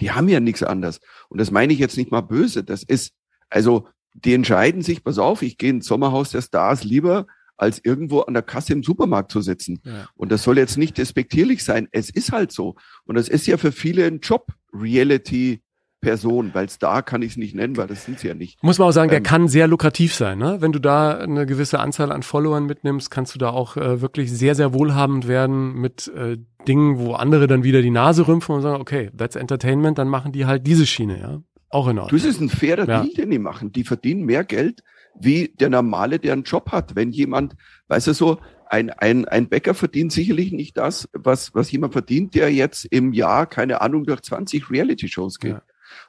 die 0.00 0.12
haben 0.12 0.28
ja 0.28 0.40
nichts 0.40 0.62
anderes. 0.62 1.00
Und 1.28 1.40
das 1.40 1.50
meine 1.50 1.72
ich 1.72 1.78
jetzt 1.78 1.96
nicht 1.96 2.10
mal 2.10 2.20
böse. 2.20 2.62
Das 2.62 2.82
ist, 2.82 3.14
also, 3.48 3.88
die 4.24 4.34
entscheiden 4.34 4.82
sich, 4.82 5.04
pass 5.04 5.18
auf, 5.18 5.42
ich 5.42 5.58
gehe 5.58 5.70
ins 5.70 5.86
Sommerhaus 5.86 6.30
der 6.30 6.42
Stars 6.42 6.84
lieber, 6.84 7.26
als 7.56 7.80
irgendwo 7.82 8.20
an 8.20 8.34
der 8.34 8.42
Kasse 8.42 8.72
im 8.72 8.82
Supermarkt 8.82 9.30
zu 9.32 9.40
sitzen. 9.40 9.80
Ja. 9.84 10.08
Und 10.14 10.30
das 10.30 10.42
soll 10.42 10.58
jetzt 10.58 10.76
nicht 10.76 10.98
despektierlich 10.98 11.64
sein. 11.64 11.88
Es 11.90 12.10
ist 12.10 12.32
halt 12.32 12.52
so. 12.52 12.76
Und 13.04 13.16
das 13.16 13.28
ist 13.28 13.46
ja 13.46 13.56
für 13.56 13.72
viele 13.72 14.06
ein 14.06 14.20
Job, 14.20 14.52
Reality 14.72 15.62
Person, 16.02 16.50
weil 16.52 16.68
Star 16.68 17.02
kann 17.02 17.22
ich 17.22 17.32
es 17.32 17.36
nicht 17.36 17.54
nennen, 17.54 17.76
weil 17.78 17.86
das 17.86 18.04
sind 18.04 18.20
sie 18.20 18.28
ja 18.28 18.34
nicht. 18.34 18.62
Muss 18.62 18.78
man 18.78 18.88
auch 18.88 18.92
sagen, 18.92 19.08
der 19.08 19.18
Ähm, 19.18 19.24
kann 19.24 19.48
sehr 19.48 19.66
lukrativ 19.66 20.14
sein. 20.14 20.38
Ne? 20.38 20.58
Wenn 20.60 20.72
du 20.72 20.78
da 20.78 21.16
eine 21.16 21.46
gewisse 21.46 21.80
Anzahl 21.80 22.12
an 22.12 22.22
Followern 22.22 22.66
mitnimmst, 22.66 23.10
kannst 23.10 23.34
du 23.34 23.38
da 23.38 23.50
auch 23.50 23.76
äh, 23.76 24.00
wirklich 24.02 24.30
sehr, 24.30 24.54
sehr 24.54 24.74
wohlhabend 24.74 25.26
werden 25.26 25.74
mit 25.74 26.08
äh, 26.08 26.36
Dingen, 26.68 26.98
wo 26.98 27.14
andere 27.14 27.46
dann 27.46 27.64
wieder 27.64 27.80
die 27.80 27.90
Nase 27.90 28.28
rümpfen 28.28 28.54
und 28.54 28.62
sagen, 28.62 28.80
okay, 28.80 29.10
that's 29.16 29.36
entertainment, 29.36 29.98
dann 29.98 30.08
machen 30.08 30.32
die 30.32 30.46
halt 30.46 30.66
diese 30.66 30.86
Schiene, 30.86 31.18
ja. 31.18 31.40
Auch 31.70 31.88
in 31.88 31.98
Ordnung. 31.98 32.18
Das 32.18 32.26
ist 32.28 32.40
ein 32.40 32.48
fairer 32.48 32.88
Ja. 32.88 33.02
Deal, 33.02 33.14
den 33.14 33.30
die 33.30 33.38
machen. 33.38 33.72
Die 33.72 33.84
verdienen 33.84 34.24
mehr 34.24 34.44
Geld 34.44 34.82
wie 35.18 35.48
der 35.48 35.70
normale, 35.70 36.18
der 36.18 36.34
einen 36.34 36.42
Job 36.42 36.72
hat. 36.72 36.94
Wenn 36.94 37.10
jemand, 37.10 37.54
weißt 37.88 38.08
du 38.08 38.12
so, 38.12 38.38
ein, 38.68 38.90
ein, 38.90 39.24
ein 39.26 39.48
Bäcker 39.48 39.74
verdient 39.74 40.12
sicherlich 40.12 40.52
nicht 40.52 40.76
das, 40.76 41.08
was, 41.12 41.54
was 41.54 41.70
jemand 41.70 41.92
verdient, 41.92 42.34
der 42.34 42.52
jetzt 42.52 42.84
im 42.86 43.12
Jahr, 43.12 43.46
keine 43.46 43.80
Ahnung, 43.80 44.04
durch 44.04 44.20
20 44.22 44.70
Reality-Shows 44.70 45.38
geht. 45.38 45.52
Ja. 45.52 45.62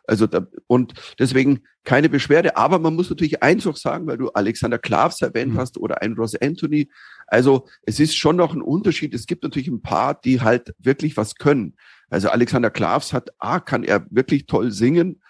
Also 0.05 0.27
da, 0.27 0.45
und 0.65 0.93
deswegen 1.19 1.61
keine 1.83 2.09
Beschwerde. 2.09 2.57
Aber 2.57 2.79
man 2.79 2.95
muss 2.95 3.09
natürlich 3.09 3.41
eins 3.43 3.65
auch 3.67 3.77
sagen, 3.77 4.07
weil 4.07 4.17
du 4.17 4.29
Alexander 4.29 4.79
Klavs 4.79 5.21
erwähnt 5.21 5.53
Mhm. 5.53 5.57
hast 5.57 5.77
oder 5.77 6.01
einen 6.01 6.15
Ross 6.15 6.35
Anthony. 6.35 6.89
Also 7.27 7.67
es 7.83 7.99
ist 7.99 8.17
schon 8.17 8.35
noch 8.35 8.53
ein 8.53 8.61
Unterschied. 8.61 9.13
Es 9.13 9.27
gibt 9.27 9.43
natürlich 9.43 9.69
ein 9.69 9.81
paar, 9.81 10.19
die 10.19 10.41
halt 10.41 10.73
wirklich 10.79 11.15
was 11.15 11.35
können. 11.35 11.75
Also 12.09 12.29
Alexander 12.29 12.71
Klavs 12.71 13.13
hat, 13.13 13.29
A, 13.37 13.59
kann 13.59 13.83
er 13.83 14.05
wirklich 14.09 14.47
toll 14.47 14.71
singen. 14.71 15.21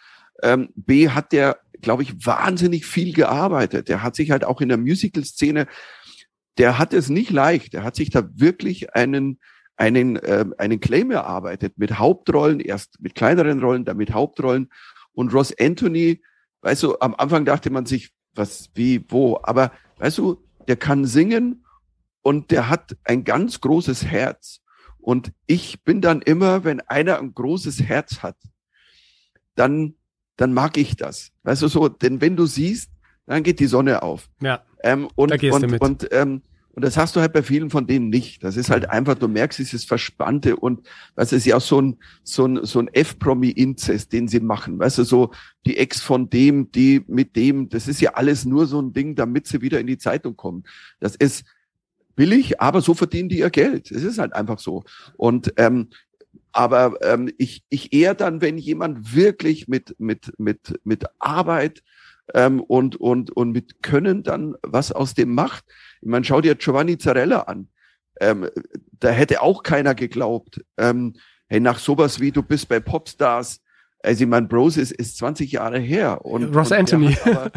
Ähm, 0.44 0.70
B, 0.76 1.10
hat 1.10 1.32
der, 1.32 1.60
glaube 1.82 2.04
ich, 2.04 2.26
wahnsinnig 2.26 2.86
viel 2.86 3.14
gearbeitet. 3.14 3.90
Der 3.90 4.04
hat 4.04 4.16
sich 4.16 4.32
halt 4.32 4.46
auch 4.46 4.62
in 4.62 4.70
der 4.70 4.78
Musical-Szene, 4.78 5.68
der 6.58 6.80
hat 6.80 6.94
es 6.94 7.10
nicht 7.10 7.30
leicht. 7.30 7.74
Der 7.74 7.84
hat 7.84 7.96
sich 7.96 8.10
da 8.10 8.28
wirklich 8.34 8.96
einen, 8.96 9.40
einen, 9.76 10.20
ähm, 10.24 10.54
einen 10.58 10.80
Claim 10.80 11.12
erarbeitet 11.12 11.78
mit 11.78 12.00
Hauptrollen, 12.00 12.60
erst 12.60 13.00
mit 13.02 13.16
kleineren 13.16 13.62
Rollen, 13.62 13.86
dann 13.86 13.98
mit 13.98 14.14
Hauptrollen. 14.14 14.70
Und 15.14 15.34
Ross 15.34 15.54
Anthony, 15.60 16.22
weißt 16.62 16.84
du, 16.84 17.00
am 17.00 17.16
Anfang 17.16 17.46
dachte 17.46 17.70
man 17.70 17.86
sich, 17.86 18.12
was, 18.34 18.70
wie, 18.76 19.04
wo, 19.10 19.40
aber 19.44 19.72
weißt 19.98 20.18
du, 20.20 20.44
der 20.68 20.76
kann 20.76 21.06
singen 21.06 21.66
und 22.22 22.52
der 22.52 22.70
hat 22.70 22.98
ein 23.04 23.24
ganz 23.24 23.62
großes 23.62 24.06
Herz. 24.06 24.62
Und 25.00 25.32
ich 25.46 25.84
bin 25.84 26.02
dann 26.02 26.22
immer, 26.22 26.64
wenn 26.64 26.82
einer 26.82 27.20
ein 27.20 27.34
großes 27.34 27.84
Herz 27.84 28.22
hat, 28.24 28.38
dann, 29.56 29.96
dann 30.38 30.54
mag 30.54 30.78
ich 30.78 30.96
das. 30.96 31.32
Weißt 31.44 31.62
du 31.62 31.68
so, 31.68 31.90
denn 31.90 32.22
wenn 32.22 32.36
du 32.36 32.46
siehst, 32.46 32.90
dann 33.26 33.44
geht 33.44 33.60
die 33.60 33.68
Sonne 33.68 34.02
auf. 34.04 34.30
Ja. 34.42 34.62
Ähm, 34.84 35.10
und, 35.16 35.32
Da 35.32 35.38
gehst 35.38 35.54
und, 35.54 35.62
du 35.64 35.68
mit. 35.68 35.82
und, 35.82 36.08
ähm, 36.12 36.42
und 36.78 36.84
das 36.84 36.96
hast 36.96 37.16
du 37.16 37.22
halt 37.22 37.34
bei 37.34 37.42
vielen 37.42 37.72
von 37.72 37.88
denen 37.88 38.10
nicht. 38.10 38.44
Das 38.44 38.56
ist 38.56 38.70
halt 38.70 38.90
einfach, 38.90 39.16
du 39.16 39.28
merkst 39.28 39.58
dieses 39.58 39.84
Verspannte 39.84 40.56
und 40.56 40.88
was 41.16 41.34
ist 41.34 41.46
ja 41.46 41.58
auch 41.58 41.62
so 41.62 41.82
ein, 41.82 41.98
so 42.24 42.46
ein, 42.46 42.64
so 42.66 42.80
ein 42.80 42.88
F-Promi-Inzest, 42.88 44.14
den 44.14 44.28
sie 44.28 44.40
machen. 44.40 44.78
Weißt 44.78 45.00
du, 45.00 45.04
so 45.04 45.32
die 45.66 45.78
Ex 45.78 46.02
von 46.02 46.30
dem, 46.30 46.72
die 46.72 47.04
mit 47.08 47.36
dem, 47.36 47.70
das 47.70 47.88
ist 47.88 48.00
ja 48.00 48.14
alles 48.14 48.46
nur 48.46 48.68
so 48.68 48.80
ein 48.80 48.94
Ding, 48.94 49.16
damit 49.16 49.48
sie 49.48 49.62
wieder 49.62 49.80
in 49.80 49.88
die 49.88 49.98
Zeitung 49.98 50.38
kommen. 50.38 50.66
Das 51.00 51.16
ist 51.16 51.46
billig, 52.16 52.62
aber 52.62 52.82
so 52.82 52.94
verdienen 52.94 53.30
die 53.30 53.40
ihr 53.40 53.50
Geld. 53.50 53.90
Es 53.90 54.04
ist 54.04 54.20
halt 54.20 54.34
einfach 54.34 54.60
so. 54.60 54.84
Und 55.16 55.54
ähm, 55.58 55.90
aber 56.52 56.98
ähm, 57.02 57.32
ich, 57.38 57.64
ich 57.70 57.94
eher 57.94 58.14
dann, 58.16 58.42
wenn 58.42 58.58
jemand 58.58 59.16
wirklich 59.16 59.68
mit, 59.68 59.96
mit, 60.00 60.34
mit, 60.38 60.80
mit 60.84 61.06
Arbeit 61.20 61.84
ähm, 62.34 62.60
und, 62.62 62.96
und, 62.96 63.32
und 63.32 63.52
mit 63.52 63.82
Können 63.84 64.24
dann 64.24 64.56
was 64.64 64.92
aus 64.92 65.14
dem 65.14 65.34
macht. 65.34 65.66
Ich 66.02 66.08
meine, 66.10 66.26
schau 66.26 66.42
dir 66.42 66.56
Giovanni 66.56 66.98
Zarella 66.98 67.42
an. 67.42 67.70
Ähm, 68.20 68.50
da 69.00 69.10
hätte 69.10 69.42
auch 69.42 69.64
keiner 69.64 69.96
geglaubt. 69.96 70.62
Ähm, 70.78 71.14
hey, 71.48 71.60
nach 71.60 71.80
sowas 71.80 72.20
wie 72.20 72.32
du 72.32 72.44
bist 72.44 72.68
bei 72.68 72.80
Popstars, 72.80 73.62
also 74.04 74.24
ich 74.24 74.30
meine, 74.30 74.48
Bros 74.48 74.78
ist, 74.78 74.92
ist 74.92 75.18
20 75.18 75.52
Jahre 75.52 75.80
her. 75.80 76.24
Und, 76.26 76.56
Ross 76.56 76.72
und 76.72 76.78
Anthony. 76.78 77.18
aber- 77.26 77.52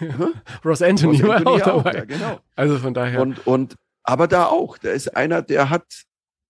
Ross 0.64 0.82
Anthony 0.82 1.20
Ross 1.20 1.28
war 1.28 1.36
Anthony 1.36 1.62
auch 1.62 1.66
auch, 1.68 1.82
dabei. 1.82 1.98
ja, 1.98 2.04
genau. 2.04 2.40
Also 2.54 2.78
von 2.78 2.94
daher. 2.94 3.20
Und, 3.20 3.46
und, 3.46 3.76
aber 4.02 4.28
da 4.28 4.46
auch, 4.46 4.78
der 4.78 4.92
ist 4.92 5.16
einer, 5.16 5.42
der 5.42 5.70
hat, 5.70 5.84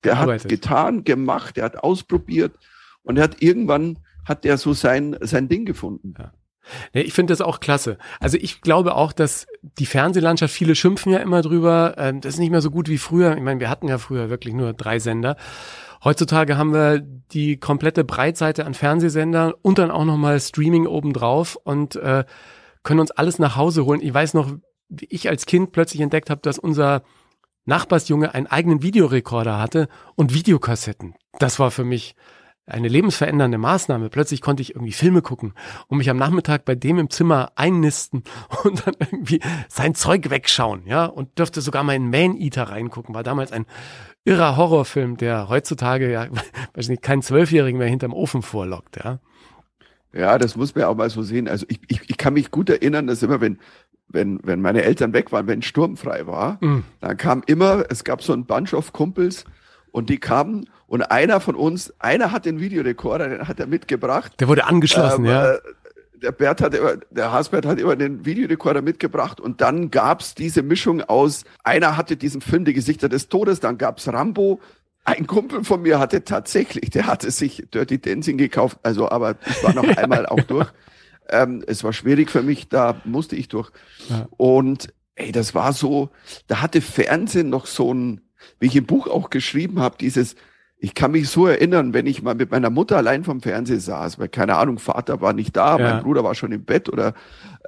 der 0.07 0.19
hat 0.19 0.49
getan, 0.49 1.05
gemacht, 1.05 1.57
der 1.57 1.65
hat 1.65 1.77
ausprobiert 1.79 2.59
und 3.03 3.19
er 3.19 3.25
hat 3.25 3.43
irgendwann, 3.43 3.99
hat 4.25 4.45
der 4.45 4.59
so 4.59 4.73
sein, 4.73 5.17
sein 5.21 5.49
Ding 5.49 5.65
gefunden. 5.65 6.15
Nee, 6.95 7.03
ich 7.03 7.13
finde 7.13 7.33
das 7.33 7.41
auch 7.41 7.61
klasse. 7.61 7.97
Also 8.19 8.39
ich 8.41 8.61
glaube 8.61 8.97
auch, 8.97 9.13
dass 9.13 9.47
die 9.63 9.87
Fernsehlandschaft, 9.87 10.53
viele 10.53 10.75
schimpfen 10.75 11.13
ja 11.13 11.19
immer 11.19 11.43
drüber, 11.43 11.95
ähm, 11.97 12.21
das 12.21 12.35
ist 12.35 12.41
nicht 12.41 12.51
mehr 12.51 12.61
so 12.61 12.71
gut 12.71 12.89
wie 12.89 12.99
früher. 12.99 13.37
Ich 13.37 13.43
meine, 13.43 13.61
wir 13.61 13.71
hatten 13.71 13.89
ja 13.89 13.99
früher 13.99 14.31
wirklich 14.31 14.55
nur 14.55 14.73
drei 14.73 14.99
Sender. 14.99 15.37
Heutzutage 16.03 16.57
haben 16.57 16.73
wir 16.73 17.01
die 17.01 17.59
komplette 17.59 18.05
Breitseite 18.05 18.67
an 18.67 18.75
Fernsehsendern 18.75 19.53
und 19.63 19.79
dann 19.79 19.91
auch 19.91 20.05
nochmal 20.05 20.41
Streaming 20.41 20.87
obendrauf 20.87 21.57
und 21.57 21.97
äh, 21.97 22.25
können 22.83 23.01
uns 23.01 23.11
alles 23.11 23.39
nach 23.39 23.57
Hause 23.57 23.85
holen. 23.85 24.01
Ich 24.01 24.13
weiß 24.13 24.35
noch, 24.35 24.53
wie 24.89 25.07
ich 25.11 25.29
als 25.29 25.47
Kind 25.47 25.73
plötzlich 25.73 26.01
entdeckt 26.01 26.31
habe, 26.31 26.41
dass 26.43 26.59
unser 26.59 27.03
Nachbarsjunge 27.67 28.35
einen 28.35 28.47
eigenen 28.47 28.83
Videorekorder 28.83 29.59
hatte 29.59 29.89
und 30.15 30.33
Videokassetten. 30.33 31.15
Das 31.39 31.59
war 31.59 31.71
für 31.71 31.85
mich 31.85 32.15
eine 32.67 32.89
lebensverändernde 32.89 33.59
Maßnahme. 33.59 34.11
Plötzlich 34.11 34.41
konnte 34.41 34.61
ich 34.61 34.75
irgendwie 34.75 34.93
Filme 34.93 35.23
gucken 35.23 35.55
und 35.87 35.99
mich 35.99 36.11
am 36.11 36.17
Nachmittag 36.17 36.65
bei 36.65 36.75
dem 36.75 36.99
im 36.99 37.11
Zimmer 37.11 37.53
einnisten 37.55 38.25
und 38.65 38.87
dann 38.87 38.95
irgendwie 38.99 39.41
sein 39.69 39.95
Zeug 39.95 40.31
wegschauen, 40.31 40.87
ja, 40.87 41.07
und 41.07 41.39
dürfte 41.39 41.61
sogar 41.61 41.85
mal 41.85 41.95
in 41.95 42.11
Man 42.11 42.37
Eater 42.37 42.65
reingucken. 42.65 43.15
War 43.15 43.23
damals 43.23 43.53
ein 43.53 43.67
irrer 44.25 44.57
Horrorfilm, 44.57 45.17
der 45.17 45.49
heutzutage 45.49 46.11
ja, 46.11 46.27
weiß 46.75 46.89
nicht, 46.89 47.03
keinen 47.03 47.23
Zwölfjährigen 47.23 47.79
mehr 47.79 47.89
hinterm 47.89 48.13
Ofen 48.13 48.43
vorlockt, 48.43 48.97
ja. 49.05 49.21
Ja, 50.13 50.39
das 50.39 50.57
muss 50.57 50.75
man 50.75 50.85
auch 50.85 50.97
mal 50.97 51.11
so 51.11 51.23
sehen. 51.23 51.47
Also 51.47 51.67
ich, 51.69 51.79
ich, 51.89 52.09
ich 52.09 52.17
kann 52.17 52.33
mich 52.33 52.51
gut 52.51 52.71
erinnern, 52.71 53.07
dass 53.07 53.23
immer, 53.23 53.43
wenn, 53.43 53.59
wenn, 54.09 54.41
wenn 54.45 54.61
meine 54.61 54.83
Eltern 54.83 55.13
weg 55.13 55.33
waren, 55.33 55.47
wenn 55.47 55.63
sturmfrei 55.63 56.27
war, 56.27 56.59
Mhm. 56.61 56.85
dann 57.01 57.17
kam 57.17 57.43
immer, 57.47 57.85
es 57.91 58.05
gab 58.05 58.23
so 58.23 58.33
ein 58.33 58.45
Bunch 58.47 58.73
of 58.75 58.93
Kumpels 58.93 59.45
und 59.91 60.09
die 60.11 60.19
kamen 60.19 60.69
und 60.87 61.03
einer 61.11 61.41
von 61.41 61.55
uns, 61.57 61.93
einer 61.99 62.31
hat 62.33 62.45
den 62.47 62.61
Videorekorder, 62.61 63.29
den 63.29 63.49
hat 63.49 63.59
er 63.61 63.67
mitgebracht. 63.67 64.33
Der 64.41 64.49
wurde 64.49 64.65
angeschlossen, 64.67 65.25
Ähm, 65.25 65.31
ja. 65.31 65.53
äh, 65.55 65.59
Der 66.23 66.33
Bert 66.33 66.63
hat 66.63 66.73
immer, 66.75 66.97
der 67.11 67.31
Hasbert 67.31 67.67
hat 67.67 67.79
immer 67.79 67.95
den 67.95 68.25
Videorekorder 68.25 68.81
mitgebracht 68.81 69.39
und 69.39 69.61
dann 69.61 69.91
gab's 69.91 70.35
diese 70.35 70.63
Mischung 70.63 71.03
aus, 71.03 71.45
einer 71.63 71.99
hatte 71.99 72.17
diesen 72.17 72.41
Film 72.41 72.65
Die 72.65 72.73
Gesichter 72.73 73.09
des 73.11 73.29
Todes, 73.29 73.61
dann 73.61 73.77
gab's 73.77 74.09
Rambo. 74.09 74.61
Ein 75.05 75.27
Kumpel 75.27 75.63
von 75.63 75.83
mir 75.83 75.99
hatte 75.99 76.25
tatsächlich, 76.25 76.89
der 76.91 77.07
hatte 77.07 77.31
sich 77.31 77.65
Dirty 77.73 78.01
Dancing 78.01 78.39
gekauft, 78.39 78.79
also 78.83 79.11
aber 79.11 79.35
ich 79.47 79.63
war 79.63 79.75
noch 79.75 79.85
einmal 79.99 80.25
auch 80.27 80.41
durch. 80.41 80.69
Ähm, 81.29 81.63
es 81.67 81.83
war 81.85 81.93
schwierig 81.93 82.31
für 82.31 82.43
mich, 82.43 82.69
da 82.69 83.01
musste 83.05 83.37
ich 83.37 83.49
durch. 83.49 83.71
Ja. 84.09 84.29
Und 84.37 84.93
ey, 85.15 85.33
das 85.33 85.55
war 85.55 85.73
so, 85.73 86.11
da 86.47 86.61
hatte 86.61 86.81
Fernsehen 86.81 87.49
noch 87.49 87.67
so 87.67 87.93
ein, 87.93 88.21
wie 88.61 88.67
ich 88.67 88.77
im 88.77 88.87
Buch 88.87 89.09
auch 89.09 89.31
geschrieben 89.31 89.81
habe, 89.81 89.97
dieses, 89.99 90.37
ich 90.79 90.95
kann 90.95 91.13
mich 91.13 91.29
so 91.31 91.47
erinnern, 91.47 91.95
wenn 91.95 92.07
ich 92.07 92.23
mal 92.23 92.35
mit 92.35 92.51
meiner 92.51 92.69
Mutter 92.71 92.97
allein 92.99 93.25
vom 93.25 93.41
Fernseher 93.41 93.81
saß, 93.81 94.19
weil 94.19 94.29
keine 94.29 94.57
Ahnung, 94.57 94.79
Vater 94.79 95.21
war 95.23 95.33
nicht 95.33 95.57
da, 95.57 95.79
Ja. 95.79 95.95
mein 95.95 96.03
Bruder 96.03 96.23
war 96.23 96.35
schon 96.35 96.53
im 96.53 96.65
Bett 96.65 96.89
oder 96.91 97.15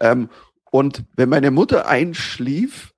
ähm, 0.00 0.28
und 0.70 1.04
wenn 1.16 1.30
meine 1.30 1.50
Mutter 1.50 1.88
einschlief, 1.88 2.92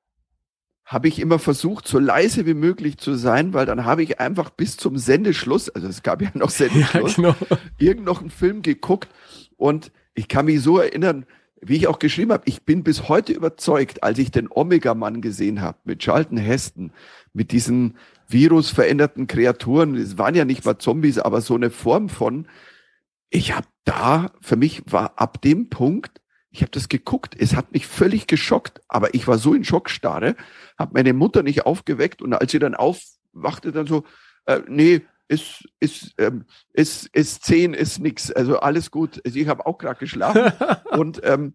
habe 0.84 1.06
ich 1.06 1.20
immer 1.20 1.38
versucht, 1.38 1.86
so 1.86 2.00
leise 2.00 2.46
wie 2.46 2.54
möglich 2.54 2.98
zu 2.98 3.14
sein, 3.14 3.54
weil 3.54 3.64
dann 3.64 3.84
habe 3.84 4.02
ich 4.02 4.18
einfach 4.18 4.50
bis 4.50 4.76
zum 4.76 4.98
Sendeschluss, 4.98 5.68
also 5.70 5.86
es 5.86 6.02
gab 6.02 6.20
ja 6.20 6.30
noch 6.34 6.50
Ja, 6.58 6.68
Sendeschluss, 6.68 7.14
genau. 7.14 7.36
irgend 7.78 8.04
noch 8.04 8.20
einen 8.20 8.30
Film 8.30 8.62
geguckt 8.62 9.08
und 9.56 9.92
ich 10.20 10.28
kann 10.28 10.44
mich 10.44 10.60
so 10.60 10.76
erinnern, 10.78 11.24
wie 11.62 11.76
ich 11.76 11.86
auch 11.86 11.98
geschrieben 11.98 12.32
habe, 12.32 12.42
ich 12.44 12.62
bin 12.62 12.84
bis 12.84 13.08
heute 13.08 13.32
überzeugt, 13.32 14.02
als 14.02 14.18
ich 14.18 14.30
den 14.30 14.48
Omega-Mann 14.50 15.22
gesehen 15.22 15.62
habe 15.62 15.78
mit 15.84 16.00
Charlton 16.00 16.36
Heston, 16.36 16.92
mit 17.32 17.52
diesen 17.52 17.96
virusveränderten 18.28 19.26
Kreaturen, 19.26 19.96
es 19.96 20.18
waren 20.18 20.34
ja 20.34 20.44
nicht 20.44 20.66
mal 20.66 20.78
Zombies, 20.78 21.18
aber 21.18 21.40
so 21.40 21.54
eine 21.54 21.70
Form 21.70 22.10
von, 22.10 22.48
ich 23.30 23.56
habe 23.56 23.66
da, 23.84 24.30
für 24.42 24.56
mich 24.56 24.82
war 24.92 25.14
ab 25.16 25.40
dem 25.40 25.70
Punkt, 25.70 26.20
ich 26.50 26.60
habe 26.60 26.70
das 26.70 26.90
geguckt, 26.90 27.34
es 27.38 27.56
hat 27.56 27.72
mich 27.72 27.86
völlig 27.86 28.26
geschockt, 28.26 28.82
aber 28.88 29.14
ich 29.14 29.26
war 29.26 29.38
so 29.38 29.54
in 29.54 29.64
Schockstarre, 29.64 30.36
habe 30.78 30.92
meine 30.92 31.14
Mutter 31.14 31.42
nicht 31.42 31.64
aufgeweckt 31.64 32.20
und 32.20 32.34
als 32.34 32.52
sie 32.52 32.58
dann 32.58 32.74
aufwachte, 32.74 33.72
dann 33.72 33.86
so, 33.86 34.04
äh, 34.44 34.60
nee, 34.68 35.00
ist, 35.30 35.64
ist, 35.80 36.14
ähm, 36.18 36.44
ist, 36.72 37.06
ist 37.14 37.44
zehn, 37.44 37.74
ist 37.74 38.00
nix, 38.00 38.30
also 38.32 38.60
alles 38.60 38.90
gut. 38.90 39.20
Also 39.24 39.38
ich 39.38 39.48
habe 39.48 39.64
auch 39.66 39.78
gerade 39.78 39.98
geschlafen 39.98 40.52
und, 40.90 41.20
ähm, 41.24 41.54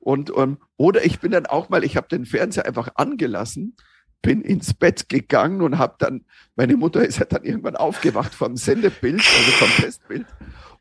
Und, 0.00 0.30
ähm, 0.36 0.58
oder 0.76 1.04
ich 1.04 1.18
bin 1.18 1.32
dann 1.32 1.46
auch 1.46 1.68
mal, 1.68 1.82
ich 1.82 1.96
habe 1.96 2.06
den 2.06 2.26
Fernseher 2.26 2.64
einfach 2.64 2.90
angelassen, 2.94 3.74
bin 4.22 4.40
ins 4.42 4.72
Bett 4.72 5.08
gegangen 5.08 5.62
und 5.62 5.78
habe 5.78 5.96
dann, 5.98 6.24
meine 6.54 6.76
Mutter 6.76 7.04
ist 7.04 7.18
ja 7.18 7.24
dann 7.24 7.42
irgendwann 7.42 7.74
aufgewacht 7.74 8.32
vom 8.32 8.56
Sendebild, 8.56 9.20
also 9.20 9.50
vom 9.52 9.68
Testbild. 9.68 10.26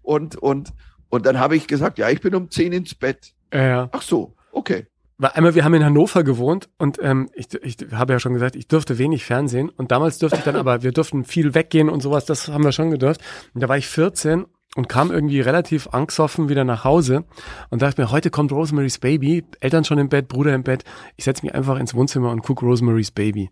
Und, 0.04 0.36
und, 0.36 0.74
und 1.10 1.26
dann 1.26 1.40
habe 1.40 1.56
ich 1.56 1.66
gesagt, 1.66 1.98
ja, 1.98 2.10
ich 2.10 2.22
bin 2.22 2.36
um 2.36 2.52
10 2.52 2.72
ins 2.72 2.94
Bett. 2.94 3.34
Ja, 3.52 3.68
ja. 3.68 3.90
Ach 3.92 4.04
so, 4.04 4.36
okay. 4.52 4.86
Weil 5.18 5.32
einmal, 5.32 5.56
wir 5.56 5.64
haben 5.64 5.74
in 5.74 5.86
Hannover 5.86 6.24
gewohnt 6.24 6.68
und 6.78 7.00
ähm, 7.02 7.30
ich, 7.34 7.54
ich 7.64 7.78
habe 7.94 8.14
ja 8.14 8.20
schon 8.20 8.34
gesagt, 8.34 8.56
ich 8.56 8.68
durfte 8.68 8.98
wenig 8.98 9.24
Fernsehen 9.24 9.70
und 9.70 9.92
damals 9.92 10.18
durfte 10.18 10.40
ich 10.40 10.44
dann 10.44 10.58
aber, 10.58 10.84
wir 10.84 10.92
durften 10.92 11.24
viel 11.24 11.56
weggehen 11.56 11.88
und 11.88 12.02
sowas, 12.02 12.26
das 12.26 12.50
haben 12.50 12.66
wir 12.66 12.74
schon 12.74 12.92
gedurft. 12.92 13.22
Und 13.54 13.62
da 13.64 13.70
war 13.70 13.78
ich 13.78 13.88
14 13.88 14.46
und 14.76 14.90
kam 14.90 15.12
irgendwie 15.12 15.40
relativ 15.40 15.88
angstoffen 15.88 16.50
wieder 16.50 16.66
nach 16.66 16.84
Hause 16.84 17.24
und 17.70 17.82
dachte 17.82 18.02
mir, 18.02 18.12
heute 18.12 18.30
kommt 18.30 18.52
Rosemary's 18.52 19.00
Baby, 19.00 19.46
Eltern 19.62 19.86
schon 19.86 20.00
im 20.00 20.10
Bett, 20.10 20.28
Bruder 20.28 20.54
im 20.54 20.64
Bett, 20.64 20.84
ich 21.16 21.24
setze 21.24 21.46
mich 21.46 21.56
einfach 21.56 21.80
ins 21.80 21.94
Wohnzimmer 21.94 22.32
und 22.32 22.42
gucke 22.42 22.66
Rosemary's 22.66 23.12
Baby. 23.12 23.50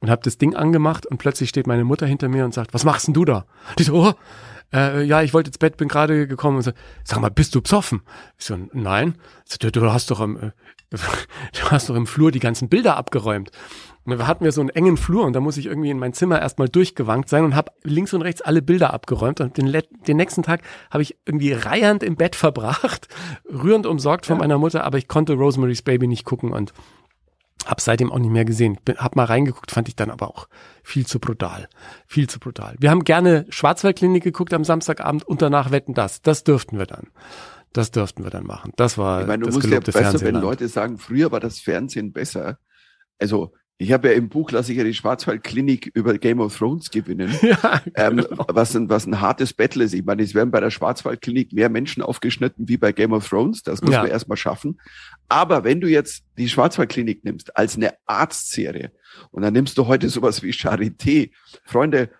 Und 0.00 0.10
habe 0.10 0.22
das 0.22 0.36
Ding 0.36 0.54
angemacht 0.54 1.06
und 1.06 1.18
plötzlich 1.18 1.48
steht 1.48 1.66
meine 1.66 1.84
Mutter 1.84 2.06
hinter 2.06 2.28
mir 2.28 2.44
und 2.44 2.52
sagt, 2.52 2.74
was 2.74 2.84
machst 2.84 3.06
denn 3.06 3.14
du 3.14 3.24
da? 3.24 3.46
Ich 3.78 3.86
so, 3.86 3.94
oh, 3.94 4.12
äh, 4.74 5.04
ja, 5.04 5.22
ich 5.22 5.32
wollte 5.32 5.48
ins 5.48 5.58
Bett, 5.58 5.76
bin 5.76 5.88
gerade 5.88 6.26
gekommen 6.26 6.56
und 6.58 6.62
so, 6.62 6.72
sag 7.04 7.20
mal, 7.20 7.30
bist 7.30 7.54
du 7.54 7.62
psoffen? 7.62 8.02
Ich 8.36 8.44
so, 8.44 8.58
nein. 8.72 9.14
So, 9.44 9.56
du, 9.58 9.70
du 9.70 9.92
hast 9.92 10.10
doch 10.10 10.20
im, 10.20 10.36
äh, 10.36 10.50
du 11.52 11.70
hast 11.70 11.88
doch 11.88 11.94
im 11.94 12.06
Flur 12.06 12.30
die 12.30 12.40
ganzen 12.40 12.68
Bilder 12.68 12.96
abgeräumt. 12.96 13.50
Und 14.04 14.18
da 14.18 14.26
hatten 14.26 14.44
wir 14.44 14.52
so 14.52 14.60
einen 14.60 14.68
engen 14.70 14.98
Flur 14.98 15.24
und 15.24 15.32
da 15.32 15.40
muss 15.40 15.56
ich 15.56 15.64
irgendwie 15.64 15.88
in 15.90 15.98
mein 15.98 16.12
Zimmer 16.12 16.38
erstmal 16.40 16.68
durchgewankt 16.68 17.30
sein 17.30 17.44
und 17.44 17.56
habe 17.56 17.72
links 17.84 18.12
und 18.12 18.20
rechts 18.20 18.42
alle 18.42 18.60
Bilder 18.60 18.92
abgeräumt. 18.92 19.40
Und 19.40 19.56
den, 19.56 19.72
den 20.06 20.16
nächsten 20.18 20.42
Tag 20.42 20.60
habe 20.90 21.02
ich 21.02 21.16
irgendwie 21.24 21.52
reiernd 21.52 22.02
im 22.02 22.16
Bett 22.16 22.36
verbracht, 22.36 23.08
rührend 23.50 23.86
umsorgt 23.86 24.26
von 24.26 24.36
Ja. 24.36 24.40
meiner 24.40 24.58
Mutter, 24.58 24.84
aber 24.84 24.98
ich 24.98 25.08
konnte 25.08 25.32
Rosemary's 25.34 25.82
Baby 25.82 26.06
nicht 26.06 26.24
gucken 26.24 26.52
und 26.52 26.72
habe 27.64 27.80
seitdem 27.80 28.12
auch 28.12 28.18
nicht 28.18 28.30
mehr 28.30 28.44
gesehen. 28.44 28.76
Bin, 28.84 28.98
hab 28.98 29.16
mal 29.16 29.24
reingeguckt, 29.24 29.70
fand 29.70 29.88
ich 29.88 29.96
dann 29.96 30.10
aber 30.10 30.28
auch 30.28 30.48
viel 30.82 31.06
zu 31.06 31.18
brutal. 31.18 31.66
Viel 32.06 32.28
zu 32.28 32.38
brutal. 32.38 32.74
Wir 32.78 32.90
haben 32.90 33.04
gerne 33.04 33.46
Schwarzwaldklinik 33.48 34.22
geguckt 34.22 34.52
am 34.52 34.64
Samstagabend 34.64 35.24
und 35.24 35.40
danach 35.40 35.70
wetten 35.70 35.94
das. 35.94 36.20
Das 36.20 36.44
dürften 36.44 36.76
wir 36.78 36.84
dann. 36.84 37.06
Das 37.74 37.90
dürften 37.90 38.24
wir 38.24 38.30
dann 38.30 38.46
machen. 38.46 38.72
Das 38.76 38.96
war 38.96 39.20
Ich 39.22 39.26
meine, 39.26 39.40
du 39.42 39.46
das 39.46 39.56
musst 39.56 39.68
ja 39.68 39.80
besser, 39.80 39.98
wenn 39.98 40.04
Fernsehland. 40.10 40.42
Leute 40.44 40.68
sagen, 40.68 40.96
früher 40.96 41.30
war 41.32 41.40
das 41.40 41.58
Fernsehen 41.58 42.12
besser. 42.12 42.58
Also, 43.18 43.52
ich 43.76 43.92
habe 43.92 44.06
ja 44.08 44.14
im 44.14 44.28
Buch, 44.28 44.52
lasse 44.52 44.70
ich 44.70 44.78
ja 44.78 44.84
die 44.84 44.94
Schwarzwaldklinik 44.94 45.90
über 45.94 46.16
Game 46.16 46.38
of 46.38 46.56
Thrones 46.56 46.90
gewinnen. 46.90 47.36
Ja, 47.42 47.82
ähm, 47.96 48.18
genau. 48.18 48.46
was, 48.48 48.76
ein, 48.76 48.88
was 48.88 49.06
ein 49.06 49.20
hartes 49.20 49.52
Battle 49.52 49.82
ist. 49.82 49.92
Ich 49.92 50.04
meine, 50.04 50.22
es 50.22 50.32
werden 50.36 50.52
bei 50.52 50.60
der 50.60 50.70
Schwarzwaldklinik 50.70 51.52
mehr 51.52 51.68
Menschen 51.68 52.00
aufgeschnitten 52.00 52.68
wie 52.68 52.76
bei 52.76 52.92
Game 52.92 53.12
of 53.12 53.28
Thrones. 53.28 53.64
Das 53.64 53.82
muss 53.82 53.92
Ja. 53.92 54.02
man 54.02 54.10
erstmal 54.12 54.36
schaffen. 54.38 54.80
Aber 55.28 55.64
wenn 55.64 55.80
du 55.80 55.88
jetzt 55.88 56.22
die 56.38 56.48
Schwarzwaldklinik 56.48 57.24
nimmst 57.24 57.56
als 57.56 57.74
eine 57.76 57.94
Arztserie 58.06 58.92
und 59.32 59.42
dann 59.42 59.52
nimmst 59.52 59.76
du 59.76 59.88
heute 59.88 60.08
sowas 60.08 60.44
wie 60.44 60.52
Charité, 60.52 61.32
Freunde, 61.64 62.10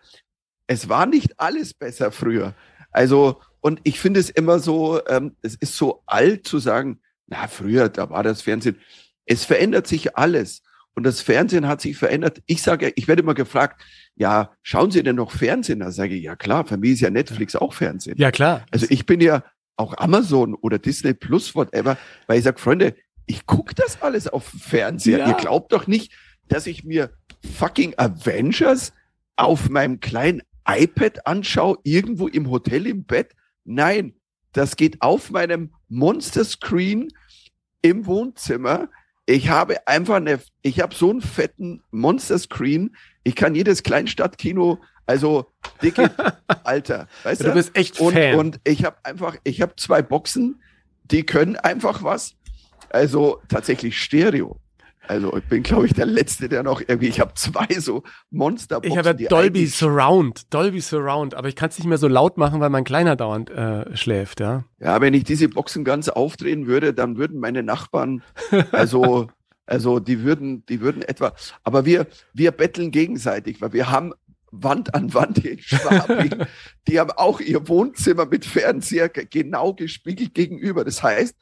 es 0.67 0.89
war 0.89 1.07
nicht 1.07 1.39
alles 1.39 1.75
besser 1.75 2.11
früher. 2.11 2.55
Also, 2.91 3.41
und 3.65 3.81
ich 3.85 3.99
finde 3.99 4.21
es 4.21 4.29
immer 4.29 4.59
so, 4.59 5.01
ähm, 5.07 5.37
es 5.41 5.55
ist 5.55 5.75
so 5.79 6.03
alt 6.05 6.47
zu 6.47 6.59
sagen, 6.59 7.01
na, 7.27 7.49
früher, 7.49 7.89
da 7.89 8.11
war 8.11 8.23
das 8.23 8.43
Fernsehen. 8.43 8.77
Es 9.25 9.47
verändert 9.47 9.87
sich 9.87 10.19
alles. 10.19 10.63
Und 10.95 11.05
das 11.05 11.23
Fernsehen 11.23 11.67
hat 11.67 11.81
sich 11.81 11.97
verändert. 11.97 12.43
Ich 12.45 12.61
sage, 12.61 12.93
ich 12.95 13.09
werde 13.09 13.23
immer 13.23 13.33
gefragt, 13.33 13.81
ja, 14.17 14.51
schauen 14.61 14.91
Sie 14.91 15.03
denn 15.03 15.17
noch 15.17 15.31
Fernsehen? 15.31 15.79
Da 15.81 15.93
sage 15.93 16.15
ich, 16.15 16.25
ja 16.25 16.37
klar, 16.37 16.67
für 16.67 16.77
mich 16.77 16.91
ist 16.91 17.01
ja 17.01 17.09
Netflix 17.09 17.57
auch 17.57 17.73
Fernsehen. 17.73 18.19
ja, 18.19 18.31
klar. 18.31 18.67
Also 18.71 18.85
ich 18.91 19.07
bin 19.07 19.23
ja 19.23 19.43
auch 19.79 19.97
Amazon 19.97 20.53
oder 20.53 20.79
Disney 20.79 21.15
Plus, 21.15 21.55
whatever, 21.55 21.97
weil 22.27 22.37
ich 22.37 22.45
sage, 22.45 22.61
Freunde, 22.61 22.95
ich 23.25 23.47
gucke 23.47 23.75
das 23.75 24.03
alles 24.03 24.29
auf 24.29 24.45
Fernseher. 24.45 25.21
Ja. 25.21 25.29
Ihr 25.29 25.35
glaubt 25.37 25.73
doch 25.73 25.87
nicht, 25.87 26.13
dass 26.49 26.67
ich 26.67 26.85
mir 26.85 27.15
fucking 27.57 27.95
Avengers 27.97 28.93
auf 29.37 29.71
meinem 29.71 30.01
kleinen 30.01 30.43
iPad 30.69 31.27
anschaue, 31.27 31.79
irgendwo 31.83 32.29
im 32.29 32.51
Hotel 32.51 32.87
im 32.87 33.05
Bett. 33.05 33.35
Nein, 33.65 34.15
das 34.53 34.77
geht 34.77 35.03
auf 35.03 35.31
meinem 35.31 35.73
Monster 35.89 36.45
Screen 36.45 37.09
im 37.83 38.07
Wohnzimmer. 38.07 38.89
Ich 39.27 39.49
habe 39.49 39.87
einfach 39.87 40.17
eine, 40.17 40.41
ich 40.63 40.81
habe 40.81 40.95
so 40.95 41.11
einen 41.11 41.23
fetten 41.23 41.83
Monster 41.91 42.39
Screen. 42.39 42.95
Ich 43.23 43.35
kann 43.35 43.55
jedes 43.55 43.83
Kleinstadtkino, 43.83 44.81
also 45.07 45.47
dicke 45.83 46.11
Alter, 46.65 47.09
weißt 47.23 47.45
Du 47.45 47.53
bist 47.53 47.77
echt 47.77 48.01
und, 48.01 48.13
Fan. 48.13 48.39
und 48.39 48.61
ich 48.65 48.85
habe 48.85 48.97
einfach, 49.03 49.37
ich 49.45 49.61
habe 49.61 49.75
zwei 49.77 50.03
Boxen, 50.03 50.63
die 51.05 51.25
können 51.25 51.57
einfach 51.57 52.03
was. 52.03 52.35
Also 52.91 53.41
tatsächlich 53.49 54.01
Stereo. 54.01 54.61
Also 55.07 55.37
ich 55.37 55.45
bin, 55.45 55.63
glaube 55.63 55.87
ich, 55.87 55.93
der 55.93 56.07
Letzte, 56.07 56.49
der 56.49 56.63
noch 56.63 56.81
irgendwie, 56.81 57.09
ich 57.09 57.21
habe 57.21 57.35
zwei 57.35 57.67
so 57.79 58.03
Monsterboxen. 58.31 58.91
ich 58.93 59.07
habe 59.07 59.23
ja 59.23 59.29
Dolby 59.29 59.67
Surround, 59.67 60.53
Dolby 60.53 60.81
Surround, 60.81 61.35
aber 61.35 61.49
ich 61.49 61.57
kann 61.57 61.69
es 61.69 61.79
nicht 61.79 61.87
mehr 61.87 61.99
so 61.99 62.09
laut 62.09 62.39
machen, 62.39 62.61
weil 62.61 62.71
mein 62.71 62.85
Kleiner 62.85 63.15
dauernd 63.17 63.51
äh, 63.51 63.97
schläft, 63.97 64.41
ja. 64.41 64.65
Ja, 64.81 65.01
wenn 65.01 65.13
ich 65.15 65.25
diese 65.25 65.49
Boxen 65.49 65.85
ganz 65.85 66.09
aufdrehen 66.09 66.67
würde, 66.67 66.95
dann 66.95 67.17
würden 67.19 67.39
meine 67.39 67.63
Nachbarn, 67.63 68.23
also, 68.73 69.29
also 69.67 70.01
die 70.01 70.23
würden, 70.23 70.65
die 70.67 70.81
würden 70.81 71.03
etwa, 71.03 71.35
aber 71.63 71.85
wir, 71.85 72.07
wir 72.33 72.51
betteln 72.53 72.91
gegenseitig, 72.91 73.61
weil 73.61 73.73
wir 73.73 73.91
haben 73.91 74.13
Wand 74.57 74.95
an 74.95 75.13
Wand 75.13 75.45
in 75.45 75.59
Schwabing, 75.59 76.47
die 76.89 76.99
haben 77.01 77.11
auch 77.11 77.41
ihr 77.41 77.67
Wohnzimmer 77.69 78.25
mit 78.25 78.45
Fernseher 78.47 79.09
ge- 79.09 79.27
genau 79.29 79.75
gespiegelt 79.75 80.33
gegenüber. 80.33 80.85
Das 80.85 81.03
heißt, 81.03 81.35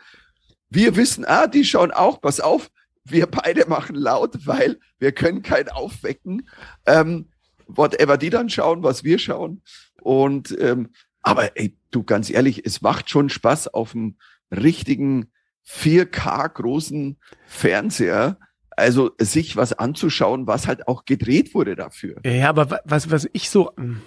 wir 0.70 0.96
wissen, 0.96 1.24
ah, 1.26 1.46
die 1.46 1.64
schauen 1.64 1.90
auch, 1.90 2.20
pass 2.22 2.40
auf, 2.40 2.70
wir 3.04 3.26
beide 3.26 3.68
machen 3.68 3.96
laut, 3.96 4.46
weil 4.46 4.78
wir 4.98 5.12
können 5.12 5.42
keinen 5.42 5.68
aufwecken. 5.68 6.48
Ähm, 6.86 7.28
whatever 7.66 8.16
die 8.18 8.30
dann 8.30 8.48
schauen, 8.50 8.82
was 8.82 9.02
wir 9.04 9.18
schauen. 9.18 9.62
Und 10.00 10.56
ähm, 10.60 10.90
aber 11.22 11.56
ey, 11.56 11.76
du 11.90 12.02
ganz 12.02 12.30
ehrlich, 12.30 12.66
es 12.66 12.82
macht 12.82 13.08
schon 13.08 13.28
Spaß 13.28 13.68
auf 13.68 13.94
einem 13.94 14.16
richtigen 14.50 15.30
4K 15.66 16.48
großen 16.48 17.16
Fernseher, 17.46 18.38
also 18.70 19.12
sich 19.20 19.56
was 19.56 19.72
anzuschauen, 19.72 20.46
was 20.46 20.66
halt 20.66 20.88
auch 20.88 21.04
gedreht 21.04 21.54
wurde 21.54 21.76
dafür. 21.76 22.16
Ja, 22.24 22.48
aber 22.48 22.70
wa- 22.70 22.80
was, 22.84 23.10
was 23.10 23.28
ich 23.32 23.48
so, 23.50 23.70
hm, 23.76 24.02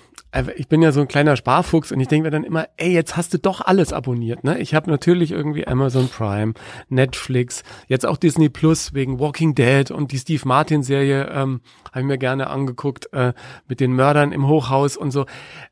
ich 0.57 0.67
bin 0.67 0.81
ja 0.81 0.91
so 0.91 1.01
ein 1.01 1.07
kleiner 1.07 1.35
Sparfuchs 1.35 1.91
und 1.91 1.99
ich 1.99 2.07
denke 2.07 2.25
mir 2.27 2.31
dann 2.31 2.43
immer, 2.43 2.67
ey, 2.77 2.91
jetzt 2.91 3.15
hast 3.15 3.33
du 3.33 3.39
doch 3.39 3.61
alles 3.61 3.93
abonniert, 3.93 4.43
ne? 4.43 4.59
Ich 4.59 4.73
habe 4.73 4.89
natürlich 4.89 5.31
irgendwie 5.31 5.65
Amazon 5.67 6.09
Prime, 6.09 6.53
Netflix, 6.89 7.63
jetzt 7.87 8.05
auch 8.05 8.17
Disney 8.17 8.49
Plus 8.49 8.93
wegen 8.93 9.19
Walking 9.19 9.55
Dead 9.55 9.91
und 9.91 10.11
die 10.11 10.17
Steve 10.19 10.41
Martin 10.45 10.83
Serie 10.83 11.29
ähm, 11.31 11.61
habe 11.89 11.99
ich 12.01 12.05
mir 12.05 12.17
gerne 12.17 12.47
angeguckt 12.49 13.11
äh, 13.13 13.33
mit 13.67 13.79
den 13.79 13.93
Mördern 13.93 14.31
im 14.31 14.47
Hochhaus 14.47 14.97
und 14.97 15.11
so. 15.11 15.25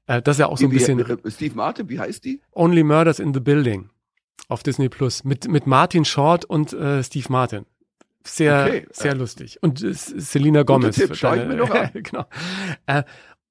Äh, 0.07 0.21
das 0.21 0.35
ist 0.35 0.39
ja 0.39 0.47
auch 0.47 0.57
so 0.57 0.65
ein 0.65 0.71
Wie- 0.71 0.75
bisschen 0.77 0.99
wie- 0.99 1.31
Steve 1.31 1.55
Martin, 1.55 1.89
wie 1.89 1.99
heißt 1.99 2.23
die? 2.25 2.41
Only 2.53 2.83
Murders 2.83 3.19
in 3.19 3.33
the 3.33 3.39
Building 3.39 3.89
auf 4.47 4.63
Disney 4.63 4.89
Plus 4.89 5.23
mit 5.23 5.47
mit 5.47 5.67
Martin 5.67 6.05
Short 6.05 6.45
und 6.45 6.73
äh, 6.73 7.03
Steve 7.03 7.27
Martin. 7.29 7.65
Sehr 8.25 8.63
Okay. 8.67 8.85
sehr 8.91 9.15
lustig 9.15 9.57
und 9.61 9.83
äh, 9.83 9.93
Selena 9.93 10.63
Gomez. 10.63 10.95
Tipp, 10.95 11.13
deine- 11.19 11.45
mir 11.45 11.55
noch 11.57 11.69
an. 11.71 11.89
genau. 11.93 12.25
Äh, 12.85 13.03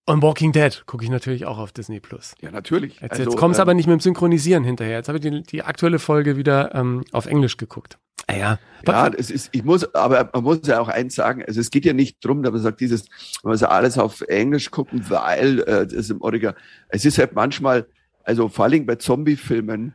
und 0.07 0.22
Walking 0.22 0.53
Dead 0.53 0.82
gucke 0.86 1.05
ich 1.05 1.11
natürlich 1.11 1.46
auch 1.46 1.59
auf 1.59 1.72
Disney 1.72 2.00
Plus. 2.00 2.34
Ja, 2.40 2.50
natürlich. 2.50 3.00
Jetzt, 3.00 3.12
Also, 3.12 3.24
jetzt 3.24 3.36
kommt's 3.36 3.59
ähm, 3.59 3.62
aber 3.62 3.74
nicht 3.74 3.86
mit 3.86 3.94
dem 3.94 4.00
Synchronisieren 4.00 4.64
hinterher. 4.64 4.96
Jetzt 4.96 5.09
habe 5.09 5.18
ich 5.18 5.22
die, 5.22 5.42
die 5.42 5.62
aktuelle 5.62 5.98
Folge 5.98 6.36
wieder 6.36 6.74
ähm, 6.74 7.05
auf 7.12 7.26
Englisch 7.26 7.57
geguckt. 7.57 7.98
Ah 8.26 8.36
ja. 8.36 8.59
Ja, 8.86 9.09
es 9.09 9.30
ist, 9.30 9.50
ich 9.53 9.64
muss, 9.64 9.94
aber 9.94 10.30
man 10.32 10.44
muss 10.44 10.61
ja 10.66 10.80
auch 10.80 10.88
eins 10.88 11.14
sagen, 11.14 11.44
also 11.46 11.61
es 11.61 11.70
geht 11.70 11.84
ja 11.84 11.92
nicht 11.92 12.24
drum, 12.24 12.42
dass 12.42 12.53
man 12.53 12.62
sagt, 12.62 12.80
dieses, 12.80 13.09
man 13.42 13.53
muss 13.53 13.61
ja 13.61 13.68
alles 13.68 13.98
auf 13.98 14.20
Englisch 14.22 14.70
gucken, 14.70 15.05
weil 15.09 15.61
äh, 15.61 15.86
das 15.86 16.11
im 16.11 16.20
Original, 16.20 16.57
es 16.88 17.05
ist 17.05 17.18
halt 17.18 17.34
manchmal, 17.34 17.86
also 18.24 18.48
vor 18.48 18.64
allem 18.64 18.86
bei 18.86 18.96
Zombie-Filmen, 18.96 19.94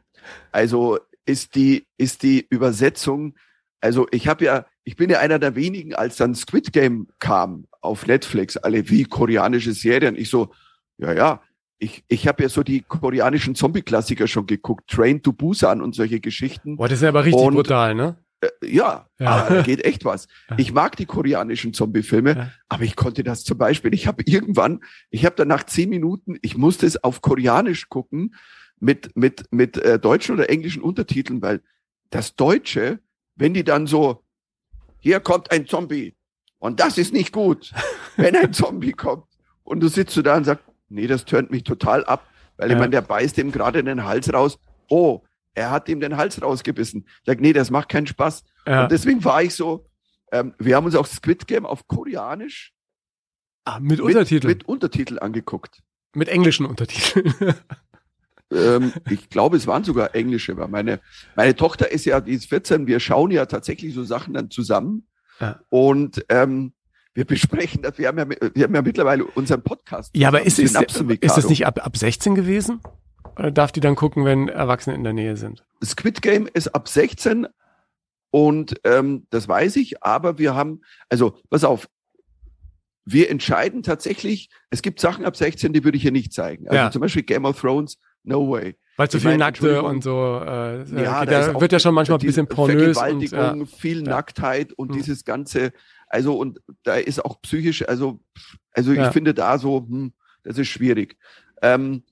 also 0.52 1.00
ist 1.26 1.56
die, 1.56 1.86
ist 1.98 2.24
die 2.24 2.46
Übersetzung, 2.50 3.36
also 3.82 4.08
ich 4.12 4.28
habe 4.28 4.46
ja, 4.46 4.66
ich 4.88 4.96
bin 4.96 5.10
ja 5.10 5.20
einer 5.20 5.38
der 5.38 5.54
wenigen, 5.56 5.94
als 5.96 6.16
dann 6.16 6.34
Squid 6.34 6.72
Game 6.72 7.08
kam 7.20 7.68
auf 7.82 8.08
Netflix, 8.08 8.56
alle 8.56 8.90
wie 8.90 9.04
koreanische 9.04 9.74
Serien, 9.74 10.16
ich 10.16 10.30
so, 10.30 10.54
ja, 10.98 11.12
ja, 11.12 11.42
ich, 11.78 12.06
ich 12.08 12.26
habe 12.26 12.42
ja 12.44 12.48
so 12.50 12.64
die 12.64 12.82
koreanischen 12.88 13.54
Zombie-Klassiker 13.54 14.28
schon 14.28 14.46
geguckt, 14.48 14.90
Train 14.90 15.22
to 15.22 15.34
Busan 15.34 15.82
und 15.82 15.94
solche 15.94 16.22
Geschichten. 16.22 16.78
Boah, 16.78 16.88
das 16.88 17.00
ist 17.00 17.04
ja 17.04 17.10
aber 17.10 17.26
richtig 17.26 17.44
Und- 17.44 17.56
brutal, 17.56 17.96
ne? 17.96 18.18
Äh, 18.40 18.48
Ja, 18.64 19.10
Ja. 19.20 19.30
aber 19.30 19.56
da 19.56 19.62
geht 19.62 19.84
echt 19.84 20.06
was. 20.06 20.28
Ich 20.56 20.72
mag 20.72 20.96
die 20.96 21.06
koreanischen 21.06 21.74
Zombie-Filme, 21.74 22.36
Ja. 22.38 22.52
aber 22.70 22.84
ich 22.84 22.96
konnte 22.96 23.24
das 23.26 23.44
zum 23.44 23.58
Beispiel, 23.58 23.94
ich 23.94 24.08
habe 24.08 24.24
irgendwann, 24.26 24.80
ich 25.10 25.26
habe 25.26 25.36
dann 25.36 25.50
nach 25.50 25.66
zehn 25.66 25.90
Minuten, 25.90 26.38
ich 26.42 26.56
musste 26.56 26.86
es 26.86 27.04
auf 27.04 27.22
Koreanisch 27.22 27.90
gucken 27.90 28.36
mit, 28.80 29.12
mit, 29.18 29.44
mit 29.52 29.76
äh, 29.78 30.00
deutschen 30.00 30.34
oder 30.36 30.50
englischen 30.50 30.82
Untertiteln, 30.82 31.42
weil 31.42 31.62
das 32.10 32.36
Deutsche, 32.38 33.00
wenn 33.36 33.54
die 33.54 33.66
dann 33.66 33.86
so, 33.86 34.24
hier 35.00 35.20
kommt 35.20 35.52
ein 35.52 35.68
Zombie 35.68 36.16
und 36.60 36.80
das 36.80 36.98
ist 36.98 37.14
nicht 37.14 37.32
gut, 37.32 37.72
wenn 38.18 38.36
ein 38.36 38.54
Zombie 38.54 38.92
kommt 38.94 39.26
und 39.64 39.80
du 39.80 39.88
sitzt 39.88 40.18
da 40.26 40.38
und 40.38 40.44
sagst, 40.46 40.64
nee, 40.90 41.08
das 41.08 41.26
tönt 41.26 41.52
mich 41.52 41.64
total 41.64 42.06
ab, 42.06 42.28
weil 42.58 42.68
ich 42.70 42.74
Ja. 42.74 42.80
meine, 42.80 42.92
der 42.92 43.02
beißt 43.02 43.38
dem 43.38 43.52
gerade 43.52 43.80
in 43.80 43.86
den 43.86 44.04
Hals 44.06 44.32
raus, 44.34 44.58
oh, 44.90 45.22
er 45.54 45.72
hat 45.72 45.90
ihm 45.90 46.00
den 46.00 46.18
Hals 46.18 46.42
rausgebissen. 46.42 47.06
Ich 47.08 47.22
sag, 47.26 47.40
nee, 47.42 47.52
das 47.52 47.72
macht 47.72 47.90
keinen 47.90 48.06
Spaß. 48.08 48.44
Ja. 48.68 48.84
Und 48.84 48.92
deswegen 48.92 49.24
war 49.26 49.42
ich 49.42 49.56
so, 49.56 49.88
ähm, 50.32 50.54
wir 50.60 50.76
haben 50.76 50.86
uns 50.86 50.96
auch 50.96 51.06
Squid 51.08 51.48
Game 51.48 51.66
auf 51.66 51.88
Koreanisch 51.88 52.74
Ah, 53.66 53.80
mit 53.82 54.00
Untertiteln. 54.00 54.48
mit, 54.50 54.60
mit 54.60 54.68
Untertitel 54.68 55.20
angeguckt. 55.20 55.82
Mit 56.16 56.30
englischen 56.30 56.66
Untertiteln. 56.66 57.34
ähm, 58.54 58.94
ich 59.10 59.30
glaube, 59.30 59.58
es 59.58 59.68
waren 59.68 59.84
sogar 59.84 60.16
englische, 60.16 60.56
weil 60.58 60.68
meine, 60.68 61.00
meine 61.36 61.56
Tochter 61.56 61.92
ist 61.92 62.06
ja, 62.06 62.22
die 62.22 62.34
ist 62.34 62.48
14, 62.50 62.88
wir 62.88 63.00
schauen 63.00 63.32
ja 63.32 63.46
tatsächlich 63.46 63.94
so 63.94 64.04
Sachen 64.04 64.34
dann 64.34 64.50
zusammen. 64.50 65.08
Ja. 65.40 65.60
Und 65.70 66.26
ähm, 66.30 66.74
wir 67.14 67.26
besprechen 67.26 67.82
das, 67.82 67.98
wir 67.98 68.08
haben, 68.08 68.18
ja, 68.18 68.30
wir 68.30 68.64
haben 68.64 68.76
ja 68.76 68.82
mittlerweile 68.82 69.26
unseren 69.26 69.64
Podcast. 69.64 70.16
ja, 70.16 70.28
aber 70.28 70.44
ist, 70.44 70.60
ist, 70.60 70.76
ist 70.76 71.38
das 71.38 71.50
nicht 71.50 71.66
ab, 71.66 71.86
ab 71.86 71.98
16 71.98 72.36
gewesen? 72.36 72.80
Oder 73.38 73.52
darf 73.52 73.72
die 73.72 73.80
dann 73.80 73.96
gucken, 73.96 74.26
wenn 74.26 74.48
Erwachsene 74.48 74.96
in 74.96 75.04
der 75.04 75.14
Nähe 75.14 75.38
sind? 75.38 75.66
Squid 75.84 76.22
Game 76.22 76.48
ist 76.52 76.70
ab 76.70 76.88
16 76.88 77.48
und 78.32 78.80
ähm, 78.84 79.28
das 79.30 79.48
weiß 79.48 79.76
ich, 79.78 80.04
aber 80.04 80.38
wir 80.38 80.56
haben, 80.56 80.82
also 81.10 81.40
pass 81.50 81.64
auf, 81.64 81.88
wir 83.06 83.30
entscheiden 83.30 83.84
tatsächlich, 83.84 84.50
es 84.70 84.82
gibt 84.82 85.00
Sachen 85.00 85.26
ab 85.26 85.38
16, 85.38 85.72
die 85.72 85.84
würde 85.84 85.96
ich 85.98 86.02
hier 86.04 86.12
nicht 86.12 86.34
zeigen. 86.34 86.68
Also 86.68 86.76
Ja. 86.76 86.92
zum 86.92 87.02
Beispiel 87.02 87.24
Game 87.24 87.46
of 87.46 87.60
Thrones, 87.60 87.98
no 88.28 88.50
way. 88.50 88.76
Weil 88.98 89.10
zu 89.10 89.18
Ich 89.18 89.24
viel 89.24 89.32
meine, 89.32 89.40
Nackte 89.44 89.84
und 89.84 90.04
so. 90.04 90.42
Äh, 90.44 90.84
Ja, 90.90 91.02
ja, 91.02 91.26
da 91.26 91.54
auch 91.54 91.62
wird 91.62 91.72
ja 91.72 91.80
schon 91.80 91.94
manchmal 91.94 92.18
ein 92.20 92.26
bisschen 92.26 92.48
pornös. 92.48 92.98
Und, 92.98 93.04
Vergewaltigung, 93.30 93.60
ja. 93.62 93.66
viel 93.66 94.04
Ja. 94.04 94.10
Nacktheit 94.10 94.74
und 94.74 94.90
Mhm. 94.92 94.94
dieses 94.96 95.24
ganze, 95.24 95.72
also 96.08 96.36
und 96.38 96.60
da 96.84 96.96
ist 96.96 97.24
auch 97.24 97.42
psychisch, 97.42 97.88
also, 97.88 98.20
also 98.72 98.94
Ja. 98.94 99.08
ich 99.08 99.14
finde 99.14 99.34
da 99.34 99.58
so, 99.60 99.86
hm, 99.88 100.14
das 100.44 100.58
ist 100.58 100.68
schwierig. 100.70 101.16
Ähm, 101.62 102.04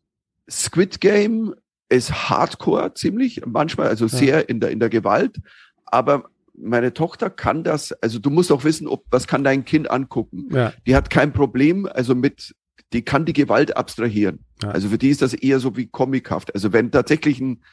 Squid 0.49 1.01
Game 1.01 1.55
ist 1.89 2.29
Hardcore 2.29 2.93
ziemlich, 2.93 3.41
manchmal, 3.45 3.87
also 3.87 4.07
sehr 4.07 4.47
in 4.49 4.59
der, 4.59 4.69
in 4.71 4.79
der 4.79 4.89
Gewalt, 4.89 5.37
aber 5.85 6.29
meine 6.57 6.93
Tochter 6.93 7.29
kann 7.29 7.63
das, 7.63 7.91
also 7.93 8.19
du 8.19 8.29
musst 8.29 8.51
auch 8.51 8.63
wissen, 8.63 8.87
ob, 8.87 9.05
was 9.11 9.27
kann 9.27 9.43
dein 9.43 9.65
Kind 9.65 9.89
angucken. 9.89 10.49
ja. 10.51 10.71
Die 10.85 10.95
hat 10.95 11.09
kein 11.09 11.33
Problem, 11.33 11.87
also 11.91 12.13
mit, 12.15 12.55
die 12.93 13.03
kann 13.03 13.25
die 13.25 13.33
Gewalt 13.33 13.75
abstrahieren. 13.75 14.45
Ja. 14.61 14.69
Also 14.69 14.89
für 14.89 14.97
die 14.97 15.09
ist 15.09 15.21
das 15.21 15.33
eher 15.33 15.59
so 15.59 15.75
wie 15.75 15.87
comichaft. 15.87 16.53
Also 16.53 16.71
wenn 16.73 16.91
tatsächlich 16.91 17.39
ein, 17.39 17.63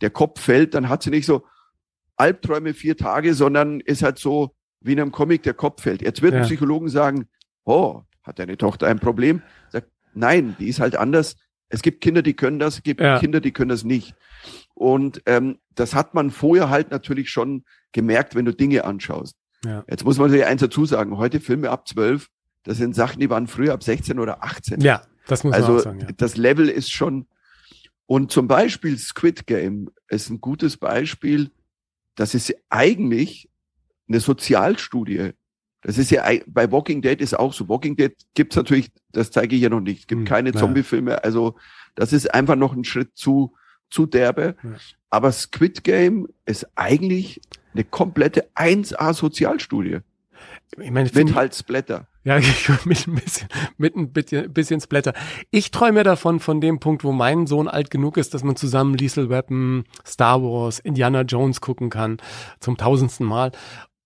der 0.00 0.10
Kopf 0.10 0.40
fällt, 0.40 0.74
dann 0.74 0.88
hat 0.88 1.02
sie 1.02 1.10
nicht 1.10 1.26
so 1.26 1.44
Albträume 2.16 2.74
vier 2.74 2.96
Tage, 2.96 3.34
sondern 3.34 3.80
ist 3.80 4.02
halt 4.02 4.18
so 4.18 4.54
wie 4.80 4.92
in 4.92 5.00
einem 5.00 5.12
Comic 5.12 5.42
der 5.42 5.54
Kopf 5.54 5.82
fällt. 5.82 6.02
Jetzt 6.02 6.22
wird 6.22 6.34
ein 6.34 6.40
Ja. 6.40 6.46
Psychologen 6.46 6.88
sagen, 6.88 7.28
oh, 7.64 8.02
hat 8.22 8.38
deine 8.38 8.56
Tochter 8.56 8.88
ein 8.88 8.98
Problem? 8.98 9.42
Sagt, 9.70 9.88
nein, 10.14 10.56
die 10.58 10.68
ist 10.68 10.80
halt 10.80 10.96
anders. 10.96 11.36
Es 11.68 11.82
gibt 11.82 12.00
Kinder, 12.02 12.22
die 12.22 12.34
können 12.34 12.58
das, 12.58 12.76
es 12.76 12.82
gibt 12.82 13.00
Ja. 13.00 13.18
Kinder, 13.18 13.40
die 13.40 13.52
können 13.52 13.70
das 13.70 13.84
nicht. 13.84 14.14
Und 14.74 15.22
ähm, 15.26 15.58
das 15.74 15.94
hat 15.94 16.14
man 16.14 16.30
vorher 16.30 16.68
halt 16.68 16.90
natürlich 16.90 17.30
schon 17.30 17.64
gemerkt, 17.92 18.34
wenn 18.34 18.44
du 18.44 18.52
Dinge 18.52 18.84
anschaust. 18.84 19.36
Ja. 19.64 19.84
Jetzt 19.88 20.04
muss 20.04 20.18
man 20.18 20.30
sich 20.30 20.44
eins 20.44 20.60
dazu 20.60 20.84
sagen, 20.84 21.16
heute 21.16 21.38
Filme 21.40 21.70
ab 21.70 21.86
12, 21.88 22.28
das 22.64 22.78
sind 22.78 22.94
Sachen, 22.94 23.20
die 23.20 23.30
waren 23.30 23.46
früher 23.46 23.72
ab 23.74 23.82
16 23.82 24.18
oder 24.18 24.42
18. 24.44 24.80
ja, 24.80 25.02
das 25.26 25.44
muss 25.44 25.52
man 25.52 25.60
also 25.60 25.76
auch 25.76 25.80
sagen. 25.82 26.00
Ja. 26.00 26.08
das 26.16 26.36
Level 26.36 26.68
ist 26.68 26.90
schon. 26.92 27.26
Und 28.06 28.30
zum 28.32 28.46
Beispiel 28.48 28.98
Squid 28.98 29.46
Game 29.46 29.90
ist 30.08 30.28
ein 30.30 30.40
gutes 30.40 30.76
Beispiel. 30.76 31.50
Das 32.14 32.34
ist 32.34 32.54
eigentlich 32.68 33.48
eine 34.08 34.20
Sozialstudie. 34.20 35.30
Das 35.80 35.98
ist 35.98 36.10
ja 36.10 36.24
ei- 36.24 36.42
bei 36.46 36.70
Walking 36.70 37.00
Dead 37.02 37.20
ist 37.20 37.34
auch 37.38 37.52
so. 37.52 37.68
Walking 37.68 37.96
Dead 37.96 38.14
gibt's 38.34 38.54
natürlich, 38.56 38.90
das 39.12 39.30
zeige 39.30 39.54
ich 39.56 39.60
hier 39.60 39.70
noch 39.70 39.80
nicht. 39.80 40.00
Es 40.00 40.06
gibt 40.06 40.20
Hm, 40.20 40.26
keine. 40.26 40.52
Zombie-Filme. 40.52 41.24
Also 41.24 41.56
das 41.94 42.12
ist 42.12 42.32
einfach 42.34 42.56
noch 42.56 42.72
ein 42.74 42.84
Schritt 42.84 43.10
zu 43.16 43.54
zu 43.90 44.06
derbe. 44.06 44.56
Ja. 44.62 44.70
Aber 45.10 45.32
Squid 45.32 45.84
Game 45.84 46.26
ist 46.46 46.66
eigentlich 46.76 47.40
eine 47.74 47.84
komplette 47.84 48.48
1A 48.54 49.12
Sozialstudie 49.12 49.98
Ich 50.80 50.90
meine, 50.90 51.10
mit 51.12 51.34
halt 51.34 51.54
Splatter. 51.54 52.08
Ja, 52.24 52.38
mit 52.84 53.06
ein 53.06 53.14
bisschen, 53.16 53.48
mit 53.78 53.96
ein 53.96 54.12
bisschen, 54.12 54.52
bisschen 54.52 54.80
Splatter. 54.80 55.12
Ich 55.50 55.70
träume 55.70 56.04
davon, 56.04 56.40
von 56.40 56.60
dem 56.60 56.78
Punkt, 56.78 57.04
wo 57.04 57.12
mein 57.12 57.46
Sohn 57.46 57.68
alt 57.68 57.90
genug 57.90 58.16
ist, 58.16 58.34
dass 58.34 58.44
man 58.44 58.56
zusammen 58.56 58.94
Liesel 58.94 59.28
Weapon, 59.28 59.84
Star 60.06 60.42
Wars, 60.42 60.78
Indiana 60.78 61.22
Jones 61.22 61.60
gucken 61.60 61.90
kann, 61.90 62.18
zum 62.60 62.76
tausendsten 62.76 63.26
Mal. 63.26 63.50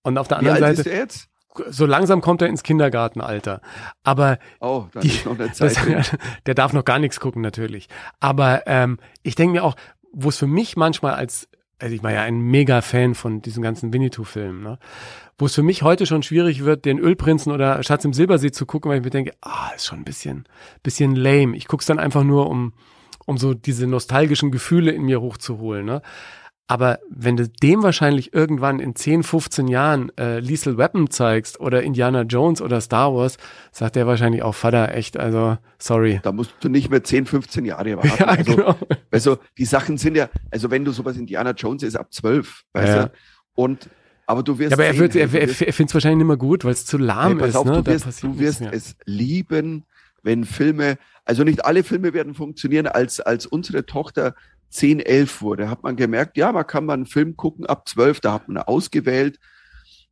Und 0.03 0.17
auf 0.17 0.27
der 0.27 0.41
Wie 0.41 0.47
anderen 0.49 0.63
alt 0.63 0.73
ist 0.79 0.85
Seite, 0.85 0.89
er 0.91 0.99
jetzt? 0.99 1.29
so 1.69 1.85
langsam 1.85 2.21
kommt 2.21 2.41
er 2.41 2.47
ins 2.47 2.63
Kindergartenalter. 2.63 3.61
Aber 4.03 4.39
Oh, 4.59 4.85
dann 4.93 5.01
die, 5.03 5.09
ist 5.09 5.25
das, 5.61 5.75
der 6.45 6.55
darf 6.55 6.73
noch 6.73 6.85
gar 6.85 6.99
nichts 6.99 7.19
gucken, 7.19 7.41
natürlich. 7.41 7.87
Aber 8.19 8.63
ähm, 8.67 8.97
ich 9.23 9.35
denke 9.35 9.53
mir 9.53 9.63
auch, 9.63 9.75
wo 10.11 10.29
es 10.29 10.37
für 10.37 10.47
mich 10.47 10.77
manchmal 10.77 11.13
als, 11.13 11.47
also 11.79 11.93
ich 11.93 12.03
war 12.03 12.11
ja 12.11 12.23
ein 12.23 12.39
Mega-Fan 12.39 13.15
von 13.15 13.41
diesen 13.41 13.61
ganzen 13.61 13.93
Winnetou-Filmen, 13.93 14.63
ne? 14.63 14.79
wo 15.37 15.45
es 15.45 15.53
für 15.53 15.63
mich 15.63 15.83
heute 15.83 16.05
schon 16.05 16.23
schwierig 16.23 16.65
wird, 16.65 16.85
den 16.85 16.97
Ölprinzen 16.97 17.51
oder 17.51 17.81
Schatz 17.83 18.03
im 18.05 18.13
Silbersee 18.13 18.51
zu 18.51 18.65
gucken, 18.65 18.89
weil 18.89 18.97
ich 18.97 19.03
mir 19.03 19.11
denke, 19.11 19.33
ah, 19.41 19.69
ist 19.75 19.85
schon 19.85 19.99
ein 19.99 20.05
bisschen, 20.05 20.45
bisschen 20.81 21.15
lame. 21.15 21.55
Ich 21.55 21.67
guck's 21.67 21.85
dann 21.85 21.99
einfach 21.99 22.23
nur, 22.23 22.49
um, 22.49 22.73
um 23.25 23.37
so 23.37 23.53
diese 23.53 23.85
nostalgischen 23.85 24.51
Gefühle 24.51 24.91
in 24.91 25.03
mir 25.03 25.21
hochzuholen. 25.21 25.85
Ne? 25.85 26.01
Aber 26.69 26.99
wenn 27.09 27.37
du 27.37 27.47
dem 27.47 27.81
wahrscheinlich 27.81 28.33
irgendwann 28.33 28.79
in 28.81 28.93
10, 28.93 29.23
15 29.23 29.69
Jahren 29.69 30.11
äh, 30.17 30.39
Lethal 30.39 30.77
Weapon 30.77 31.09
zeigst 31.09 31.61
oder 31.61 31.81
Indiana 31.81 32.23
Jones 32.23 32.61
oder 32.61 32.81
Star 32.81 33.15
Wars, 33.15 33.37
sagt 33.71 33.95
der 33.95 34.05
wahrscheinlich 34.05 34.43
auch, 34.43 34.53
Vater, 34.53 34.93
echt, 34.93 35.17
also 35.17 35.57
sorry. 35.79 36.19
Da 36.23 36.33
musst 36.33 36.53
du 36.59 36.67
nicht 36.67 36.89
mehr 36.89 37.01
10, 37.01 37.25
15 37.25 37.63
Jahre 37.63 37.95
warten. 37.95 38.09
Ja, 38.19 38.25
also, 38.25 38.55
genau. 38.55 38.75
also 39.11 39.37
die 39.57 39.63
Sachen 39.65 39.97
sind 39.97 40.17
ja, 40.17 40.29
also 40.51 40.69
wenn 40.69 40.83
du 40.83 40.91
sowas 40.91 41.15
Indiana 41.15 41.51
Jones 41.51 41.83
ist 41.83 41.95
ab 41.95 42.11
12, 42.11 42.63
weißt 42.73 42.95
Ja. 42.95 43.05
du? 43.05 43.11
Und 43.55 43.89
aber 44.25 44.43
du 44.43 44.59
wirst 44.59 44.71
Ja, 44.71 44.75
aber 44.75 44.85
er, 44.85 44.97
wird, 44.97 45.15
er, 45.15 45.27
du 45.27 45.37
er, 45.39 45.47
er 45.47 45.53
findet 45.73 45.89
es 45.89 45.93
wahrscheinlich 45.93 46.17
nicht 46.17 46.27
mehr 46.27 46.35
gut, 46.37 46.65
weil 46.65 46.73
es 46.73 46.85
zu 46.85 46.97
lahm 46.97 47.39
hey, 47.39 47.47
ist. 47.47 47.55
auf, 47.55 47.65
ne? 47.65 47.81
du 47.81 47.85
wirst, 47.85 48.23
du 48.23 48.39
wirst 48.39 48.61
es 48.61 48.97
lieben, 49.05 49.85
wenn 50.21 50.43
Filme, 50.43 50.97
also 51.23 51.45
nicht 51.45 51.63
alle 51.63 51.83
Filme 51.83 52.13
werden 52.13 52.33
funktionieren, 52.33 52.87
als, 52.87 53.21
als 53.21 53.45
unsere 53.45 53.85
Tochter 53.85 54.35
10, 54.69 54.99
11 54.99 55.41
wurde, 55.41 55.69
hat 55.69 55.83
man 55.83 55.95
gemerkt, 55.95 56.37
ja, 56.37 56.51
man 56.51 56.67
kann 56.67 56.85
mal 56.85 56.93
einen 56.93 57.05
Film 57.05 57.37
gucken 57.37 57.65
ab 57.65 57.87
12, 57.87 58.19
da 58.19 58.33
hat 58.33 58.47
man 58.47 58.57
ausgewählt. 58.57 59.39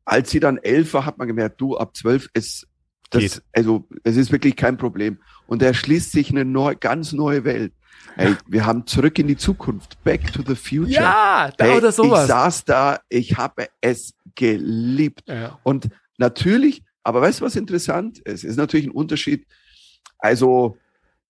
Als 0.06 0.30
sie 0.30 0.40
dann 0.40 0.58
11 0.58 0.94
war, 0.94 1.06
hat 1.06 1.18
man 1.18 1.28
gemerkt, 1.28 1.60
du, 1.60 1.78
ab 1.78 1.96
12 1.96 2.30
ist 2.34 2.68
das, 3.10 3.22
Geht. 3.22 3.44
also 3.54 3.88
es 4.04 4.18
ist 4.18 4.32
wirklich 4.32 4.56
kein 4.56 4.78
Problem. 4.78 5.20
Und 5.48 5.62
da 5.62 5.74
schließt 5.74 6.12
sich 6.12 6.32
eine 6.32 6.46
neu, 6.46 6.76
ganz 6.80 7.12
neue 7.12 7.44
Welt. 7.44 7.74
Hey, 8.16 8.36
wir 8.48 8.66
haben 8.66 8.86
zurück 8.88 9.20
in 9.20 9.28
die 9.28 9.38
Zukunft, 9.38 10.02
Back 10.04 10.32
to 10.32 10.42
the 10.46 10.56
Future. 10.56 10.90
Ja, 10.90 11.52
da 11.58 11.66
hey, 11.66 11.78
oder 11.78 11.90
ich 11.90 11.96
sowas. 11.96 12.28
saß 12.28 12.66
da, 12.66 13.00
ich 13.10 13.38
habe 13.38 13.68
es 13.82 14.14
geliebt. 14.36 15.24
Ja. 15.28 15.60
Und 15.64 15.90
natürlich, 16.18 16.84
aber 17.04 17.22
weißt 17.22 17.42
du, 17.42 17.46
was 17.46 17.56
interessant 17.56 18.20
ist? 18.20 18.44
Es 18.44 18.52
ist 18.52 18.58
natürlich 18.58 18.86
ein 18.88 18.92
Unterschied. 18.92 19.46
Also, 20.18 20.78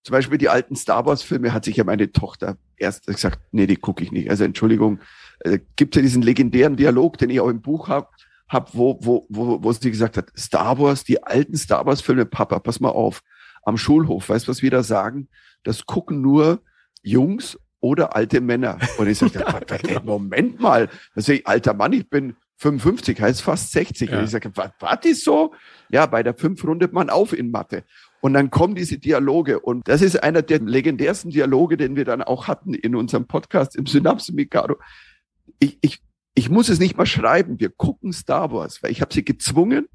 zum 0.06 0.14
Beispiel 0.14 0.38
die 0.38 0.50
alten 0.50 0.76
Star 0.76 1.08
Wars-Filme 1.08 1.52
hat 1.52 1.66
sich 1.66 1.78
ja 1.78 1.84
meine 1.84 2.12
Tochter 2.12 2.58
erst 2.78 3.08
gesagt, 3.08 3.40
nee, 3.52 3.66
die 3.66 3.76
gucke 3.76 4.04
ich 4.04 4.12
nicht. 4.12 4.30
Also 4.30 4.44
Entschuldigung, 4.44 5.00
äh, 5.40 5.58
gibt 5.76 5.96
ja 5.96 6.04
diesen 6.04 6.22
legendären 6.22 6.76
Dialog, 6.76 7.18
den 7.18 7.32
ich 7.32 7.40
auch 7.40 7.50
im 7.50 7.64
Buch 7.64 7.90
habe, 7.90 8.08
hab, 8.48 8.76
wo, 8.76 9.00
wo, 9.02 9.26
wo, 9.30 9.64
wo 9.64 9.72
sie 9.72 9.90
gesagt 9.90 10.18
hat, 10.18 10.32
Star 10.38 10.78
Wars, 10.78 11.06
die 11.06 11.24
alten 11.24 11.58
Star 11.58 11.88
Wars-Filme, 11.88 12.28
Papa, 12.28 12.60
pass 12.60 12.80
mal 12.80 12.90
auf, 12.90 13.24
am 13.64 13.78
Schulhof, 13.78 14.30
weißt 14.30 14.48
du, 14.48 14.52
was 14.52 14.62
wir 14.62 14.70
da 14.70 14.84
sagen? 14.84 15.28
Das 15.64 15.88
gucken 15.88 16.22
nur 16.22 16.62
Jungs 17.02 17.58
oder 17.80 18.16
alte 18.16 18.42
Männer. 18.42 18.78
Und 19.00 19.08
ich 19.08 19.18
sagte, 19.18 19.44
genau. 19.82 20.02
Moment 20.02 20.60
mal, 20.60 20.88
das 21.16 21.30
ist 21.30 21.48
alter 21.48 21.74
Mann, 21.74 21.94
ich 21.94 22.08
bin 22.08 22.36
55, 22.58 23.20
heißt 23.20 23.42
fast 23.42 23.72
60. 23.72 24.10
Ja. 24.10 24.20
Und 24.20 24.26
ich 24.26 24.30
sage, 24.30 24.52
was, 24.54 24.70
was 24.80 25.00
ist 25.04 25.24
so? 25.24 25.54
Ja, 25.90 26.06
bei 26.06 26.24
der 26.24 26.36
5 26.36 26.64
rundet 26.64 26.94
man 26.94 27.10
auf 27.10 27.34
in 27.34 27.52
Mathe. 27.52 27.84
Und 28.26 28.34
dann 28.34 28.50
kommen 28.50 28.74
diese 28.74 28.98
Dialoge. 28.98 29.60
Und 29.60 29.88
das 29.88 30.02
ist 30.02 30.24
einer 30.24 30.42
der 30.42 30.60
legendärsten 30.60 31.30
Dialoge, 31.30 31.78
den 31.78 31.96
wir 31.96 32.06
dann 32.06 32.24
auch 32.24 32.48
hatten 32.48 32.74
in 32.74 32.96
unserem 32.96 33.28
Podcast 33.28 33.76
im 33.76 33.86
Synapsen 33.86 34.34
Mikado. 34.34 34.78
Ich, 35.60 35.78
ich, 35.82 36.02
ich 36.34 36.50
muss 36.50 36.70
es 36.70 36.80
nicht 36.80 36.98
mal 36.98 37.06
schreiben. 37.06 37.60
Wir 37.60 37.70
gucken 37.70 38.14
Star 38.14 38.52
Wars, 38.52 38.82
weil 38.82 38.90
ich 38.90 39.02
habe 39.02 39.14
sie 39.14 39.24
gezwungen, 39.24 39.88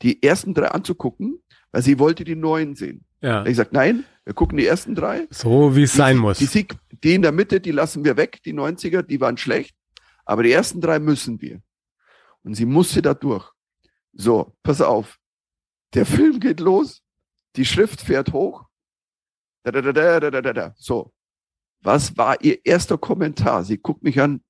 die 0.00 0.22
ersten 0.22 0.54
drei 0.54 0.68
anzugucken, 0.68 1.42
weil 1.70 1.82
sie 1.82 1.98
wollte 1.98 2.24
die 2.24 2.36
neuen 2.36 2.74
sehen. 2.74 3.04
ja. 3.20 3.44
Ich 3.44 3.58
sage, 3.58 3.68
nein, 3.72 4.04
wir 4.24 4.32
gucken 4.32 4.56
die 4.56 4.64
ersten 4.64 4.94
drei. 4.94 5.26
So 5.28 5.76
wie 5.76 5.82
es 5.82 5.92
sein 5.92 6.16
Die, 6.16 6.22
muss. 6.22 6.38
Sieg, 6.38 6.74
die 7.04 7.12
in 7.16 7.20
der 7.20 7.32
Mitte, 7.32 7.60
die 7.60 7.72
lassen 7.72 8.02
wir 8.02 8.16
weg, 8.16 8.40
die 8.46 8.54
90er, 8.54 9.02
die 9.02 9.20
waren 9.20 9.36
schlecht. 9.36 9.76
Aber 10.24 10.42
die 10.42 10.52
ersten 10.52 10.80
drei 10.80 11.00
müssen 11.00 11.42
wir. 11.42 11.60
Und 12.44 12.54
sie 12.54 12.64
musste 12.64 13.02
da 13.02 13.12
durch. 13.12 13.46
So, 14.14 14.56
pass 14.62 14.80
auf. 14.80 15.18
Der 15.92 16.06
Film 16.06 16.40
geht 16.40 16.60
los. 16.60 17.02
Die 17.56 17.64
Schrift 17.64 18.00
fährt 18.00 18.32
hoch. 18.32 18.66
Da, 19.64 19.72
da, 19.72 19.80
da, 19.80 19.92
da, 19.92 20.30
da, 20.30 20.40
da, 20.42 20.52
da. 20.52 20.74
So. 20.76 21.12
Was 21.82 22.16
war 22.16 22.42
ihr 22.42 22.64
erster 22.64 22.98
Kommentar? 22.98 23.64
Sie 23.64 23.78
guckt 23.78 24.02
mich 24.02 24.20
an. 24.20 24.42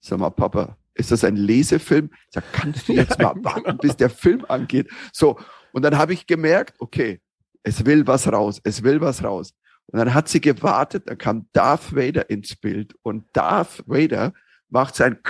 Sag 0.00 0.18
mal, 0.18 0.30
Papa, 0.30 0.76
ist 0.94 1.10
das 1.10 1.24
ein 1.24 1.36
Lesefilm? 1.36 2.10
Ich 2.12 2.34
sag, 2.34 2.52
kannst 2.52 2.88
du 2.88 2.92
jetzt 2.92 3.18
Ja, 3.18 3.34
mal 3.34 3.44
warten, 3.44 3.78
bis 3.78 3.96
der 3.96 4.10
Film 4.10 4.44
angeht? 4.48 4.90
So. 5.12 5.38
Und 5.72 5.82
dann 5.82 5.98
habe 5.98 6.12
ich 6.12 6.26
gemerkt, 6.26 6.80
okay, 6.80 7.20
es 7.62 7.84
will 7.84 8.06
was 8.06 8.30
raus, 8.30 8.60
es 8.64 8.82
will 8.82 9.00
was 9.00 9.22
raus. 9.24 9.54
Und 9.86 9.98
dann 9.98 10.14
hat 10.14 10.28
sie 10.28 10.40
gewartet, 10.40 11.08
dann 11.08 11.18
kam 11.18 11.48
Darth 11.52 11.94
Vader 11.94 12.30
ins 12.30 12.56
Bild 12.56 12.94
und 13.02 13.24
Darth 13.32 13.84
Vader 13.86 14.32
macht 14.68 14.96
sein 14.96 15.20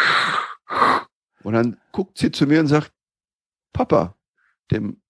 und 1.43 1.53
dann 1.53 1.81
guckt 1.93 2.19
sie 2.19 2.33
zu 2.33 2.47
mir 2.47 2.61
und 2.61 2.67
sagt, 2.67 2.93
Papa, 3.73 4.17
dem, 4.73 5.01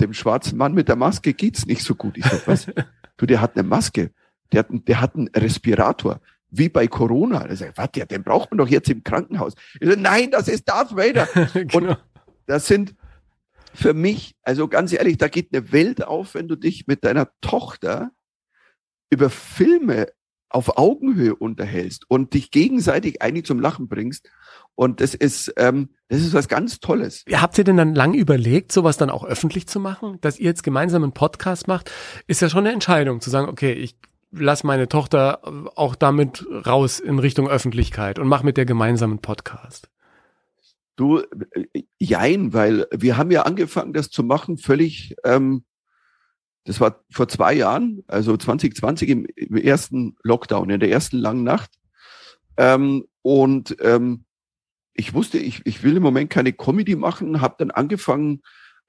dem 0.00 0.12
schwarzen 0.12 0.58
Mann 0.58 0.74
mit 0.74 0.88
der 0.88 0.96
Maske 0.96 1.34
geht's 1.34 1.66
nicht 1.66 1.82
so 1.82 1.94
gut. 1.94 2.16
Ich 2.16 2.24
sag, 2.24 2.46
was? 2.46 2.66
Du, 3.16 3.26
der 3.26 3.40
hat 3.40 3.54
eine 3.54 3.62
Maske. 3.62 4.10
Der 4.50 4.58
hat, 4.58 4.66
der 4.70 5.00
hat 5.00 5.14
einen 5.14 5.28
Respirator. 5.28 6.20
Wie 6.50 6.68
bei 6.68 6.88
Corona. 6.88 7.42
Er 7.46 7.54
sagt, 7.54 7.78
warte, 7.78 8.04
den 8.04 8.24
braucht 8.24 8.50
man 8.50 8.58
doch 8.58 8.66
jetzt 8.66 8.90
im 8.90 9.04
Krankenhaus. 9.04 9.54
Ich 9.78 9.88
sag, 9.88 10.00
nein, 10.00 10.32
das 10.32 10.48
ist 10.48 10.68
Darth 10.68 10.96
Vader. 10.96 11.28
genau. 11.54 11.90
Und 11.90 11.98
das 12.46 12.66
sind 12.66 12.96
für 13.72 13.94
mich, 13.94 14.34
also 14.42 14.66
ganz 14.66 14.92
ehrlich, 14.92 15.16
da 15.16 15.28
geht 15.28 15.50
eine 15.52 15.70
Welt 15.70 16.02
auf, 16.02 16.34
wenn 16.34 16.48
du 16.48 16.56
dich 16.56 16.88
mit 16.88 17.04
deiner 17.04 17.28
Tochter 17.40 18.10
über 19.10 19.30
Filme 19.30 20.08
auf 20.48 20.78
Augenhöhe 20.78 21.34
unterhältst 21.34 22.04
und 22.08 22.34
dich 22.34 22.50
gegenseitig 22.50 23.22
eigentlich 23.22 23.46
zum 23.46 23.60
Lachen 23.60 23.88
bringst. 23.88 24.30
Und 24.76 25.00
das 25.00 25.14
ist, 25.14 25.52
ähm, 25.56 25.90
das 26.08 26.20
ist 26.20 26.34
was 26.34 26.48
ganz 26.48 26.80
Tolles. 26.80 27.24
Habt 27.32 27.58
ihr 27.58 27.64
denn 27.64 27.76
dann 27.76 27.94
lang 27.94 28.14
überlegt, 28.14 28.72
sowas 28.72 28.96
dann 28.96 29.10
auch 29.10 29.24
öffentlich 29.24 29.66
zu 29.66 29.80
machen? 29.80 30.18
Dass 30.20 30.38
ihr 30.38 30.46
jetzt 30.46 30.62
gemeinsam 30.62 31.02
einen 31.02 31.12
Podcast 31.12 31.68
macht, 31.68 31.90
ist 32.26 32.42
ja 32.42 32.48
schon 32.48 32.60
eine 32.60 32.72
Entscheidung, 32.72 33.20
zu 33.20 33.30
sagen, 33.30 33.48
okay, 33.48 33.72
ich 33.72 33.96
lass 34.32 34.64
meine 34.64 34.88
Tochter 34.88 35.40
auch 35.76 35.94
damit 35.94 36.44
raus 36.66 37.00
in 37.00 37.18
Richtung 37.18 37.48
Öffentlichkeit 37.48 38.18
und 38.18 38.28
mach 38.28 38.42
mit 38.42 38.56
der 38.56 38.66
gemeinsamen 38.66 39.20
Podcast. 39.20 39.88
Du, 40.96 41.18
äh, 41.18 41.82
jein, 41.98 42.52
weil 42.52 42.86
wir 42.92 43.16
haben 43.16 43.30
ja 43.30 43.42
angefangen, 43.42 43.92
das 43.92 44.10
zu 44.10 44.22
machen, 44.22 44.58
völlig, 44.58 45.16
ähm, 45.24 45.64
das 46.64 46.80
war 46.80 47.04
vor 47.10 47.28
zwei 47.28 47.54
Jahren, 47.54 48.02
also 48.06 48.36
2020 48.36 49.08
im, 49.08 49.26
im 49.36 49.56
ersten 49.56 50.16
Lockdown, 50.22 50.70
in 50.70 50.80
der 50.80 50.90
ersten 50.90 51.18
langen 51.18 51.44
Nacht. 51.44 51.70
Ähm, 52.56 53.04
und 53.22 53.76
ähm, 53.80 54.24
ich 54.94 55.12
wusste, 55.12 55.38
ich, 55.38 55.62
ich 55.64 55.82
will 55.82 55.96
im 55.96 56.02
Moment 56.02 56.30
keine 56.30 56.52
Comedy 56.52 56.96
machen, 56.96 57.40
habe 57.40 57.56
dann 57.58 57.70
angefangen, 57.70 58.42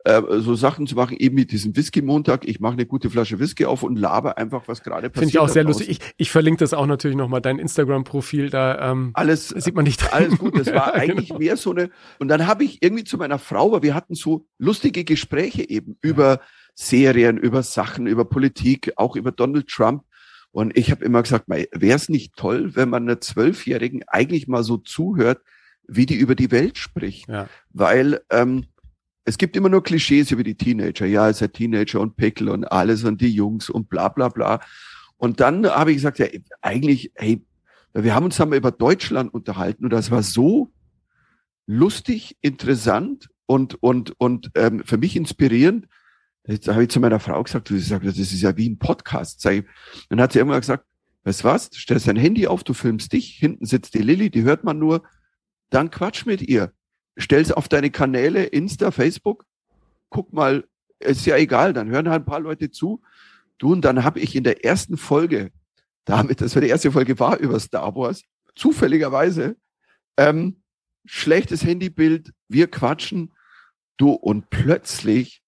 äh, 0.06 0.22
so 0.38 0.54
Sachen 0.54 0.86
zu 0.86 0.96
machen, 0.96 1.18
eben 1.18 1.34
mit 1.34 1.52
diesem 1.52 1.76
Whisky-Montag. 1.76 2.48
Ich 2.48 2.60
mache 2.60 2.74
eine 2.74 2.86
gute 2.86 3.10
Flasche 3.10 3.40
Whisky 3.40 3.66
auf 3.66 3.82
und 3.82 3.98
laber 3.98 4.38
einfach, 4.38 4.68
was 4.68 4.84
gerade 4.84 5.10
passiert. 5.10 5.18
Finde 5.18 5.30
ich 5.30 5.40
auch 5.40 5.50
sehr 5.50 5.64
lustig. 5.64 5.90
Ich, 5.90 6.00
ich 6.18 6.32
verlinke 6.32 6.60
das 6.60 6.76
auch 6.76 6.86
natürlich 6.86 7.18
nochmal, 7.18 7.42
dein 7.42 7.58
Instagram-Profil, 7.58 8.52
da 8.52 8.92
ähm, 8.92 9.12
Alles, 9.16 9.50
sieht 9.50 9.74
man 9.74 9.84
nicht 9.84 10.02
drin. 10.02 10.10
alles 10.12 10.38
gut. 10.38 10.58
Das 10.58 10.68
war 10.68 10.76
Ja, 10.76 10.94
eigentlich 10.94 11.30
genau. 11.30 11.40
mehr 11.40 11.58
so 11.58 11.72
eine. 11.72 11.90
Und 12.20 12.28
dann 12.28 12.46
habe 12.46 12.64
ich 12.64 12.84
irgendwie 12.84 13.04
zu 13.04 13.18
meiner 13.18 13.40
Frau, 13.40 13.72
weil 13.72 13.82
wir 13.82 13.96
hatten 13.96 14.14
so 14.14 14.46
lustige 14.60 15.04
Gespräche 15.04 15.68
eben 15.68 15.98
über 16.02 16.40
Serien, 16.76 17.38
über 17.38 17.64
Sachen, 17.64 18.06
über 18.06 18.26
Politik, 18.26 18.94
auch 18.98 19.16
über 19.16 19.32
Donald 19.32 19.68
Trump. 19.68 20.04
Und 20.52 20.78
ich 20.78 20.92
habe 20.92 21.04
immer 21.04 21.24
gesagt, 21.24 21.46
wäre 21.48 21.96
es 21.96 22.10
nicht 22.10 22.36
toll, 22.36 22.76
wenn 22.76 22.90
man 22.90 23.04
einer 23.04 23.20
Zwölfjährigen 23.20 24.04
eigentlich 24.08 24.48
mal 24.48 24.64
so 24.64 24.78
zuhört, 24.78 25.42
wie 25.88 26.06
die 26.06 26.16
über 26.16 26.36
die 26.36 26.52
Welt 26.52 26.78
spricht? 26.78 27.28
Ja. 27.28 27.50
Weil 27.72 28.22
ähm, 28.30 28.66
es 29.24 29.38
gibt 29.38 29.56
immer 29.56 29.70
nur 29.70 29.84
Klischees 29.84 30.32
über 30.32 30.44
die 30.44 30.56
Teenager. 30.56 31.06
Ja, 31.06 31.30
ist 31.30 31.42
ein 31.42 31.52
Teenager 31.52 32.00
und 32.00 32.16
Pickel 32.16 32.50
und 32.50 32.66
alles 32.66 33.04
und 33.04 33.22
die 33.22 33.34
Jungs 33.34 33.70
und 33.70 33.90
bla 33.90 34.10
bla 34.10 34.30
bla. 34.30 34.62
Und 35.18 35.40
dann 35.40 35.66
habe 35.66 35.92
ich 35.92 35.98
gesagt, 35.98 36.20
ja, 36.20 36.28
eigentlich, 36.62 37.12
hey, 37.16 37.44
wir 37.94 38.14
haben 38.14 38.26
uns 38.26 38.38
dann 38.38 38.50
mal 38.50 38.58
über 38.58 38.72
Deutschland 38.72 39.34
unterhalten 39.34 39.86
und 39.86 39.94
das 39.94 40.12
war 40.12 40.22
so 40.22 40.72
lustig, 41.66 42.38
interessant 42.42 43.30
und, 43.46 43.82
und, 43.82 44.20
und 44.20 44.52
ähm, 44.56 44.84
für 44.86 44.98
mich 44.98 45.16
inspirierend. 45.16 45.88
Jetzt 46.48 46.68
habe 46.68 46.84
ich 46.84 46.90
zu 46.90 47.00
meiner 47.00 47.20
Frau 47.20 47.42
gesagt, 47.42 47.70
du 47.70 47.78
sagst, 47.80 48.08
das 48.08 48.18
ist 48.18 48.42
ja 48.42 48.56
wie 48.56 48.70
ein 48.70 48.78
Podcast. 48.78 49.42
Sag 49.42 49.54
ich, 49.54 49.66
dann 50.10 50.22
hat 50.22 50.34
sie 50.34 50.40
irgendwann 50.40 50.62
gesagt, 50.62 50.86
weißt 51.24 51.44
was, 51.44 51.70
du 51.72 51.80
stellst 51.80 52.08
dein 52.08 52.18
Handy 52.18 52.48
auf, 52.48 52.64
du 52.64 52.74
filmst 52.74 53.14
dich, 53.14 53.36
hinten 53.36 53.66
sitzt 53.66 53.96
die 53.96 54.04
Lilly, 54.04 54.30
die 54.30 54.44
hört 54.44 54.64
man 54.64 54.78
nur, 54.78 55.04
dann 55.72 55.90
quatsch 55.90 56.26
mit 56.26 56.42
ihr. 56.44 56.72
Stell's 57.18 57.52
auf 57.52 57.68
deine 57.68 57.90
Kanäle, 57.90 58.44
Insta, 58.44 58.92
Facebook, 58.92 59.46
guck 60.10 60.34
mal, 60.34 60.66
ist 61.00 61.26
ja 61.26 61.36
egal, 61.38 61.74
dann 61.74 61.90
hören 61.90 62.10
halt 62.10 62.24
ein 62.24 62.26
paar 62.26 62.40
Leute 62.40 62.70
zu. 62.70 63.02
Du, 63.58 63.72
und 63.72 63.82
dann 63.82 64.04
habe 64.04 64.20
ich 64.20 64.36
in 64.36 64.44
der 64.44 64.64
ersten 64.64 64.98
Folge, 64.98 65.52
damit, 66.04 66.42
das 66.42 66.56
war 66.56 66.62
die 66.62 66.70
erste 66.70 66.92
Folge 66.92 67.18
war 67.20 67.38
über 67.40 67.60
Star 67.60 67.96
Wars, 67.96 68.22
zufälligerweise, 68.56 69.56
ähm, 70.18 70.62
schlechtes 71.06 71.64
Handybild, 71.66 72.34
wir 72.48 72.70
quatschen, 72.70 73.34
du, 73.98 74.12
und 74.12 74.50
plötzlich 74.50 75.42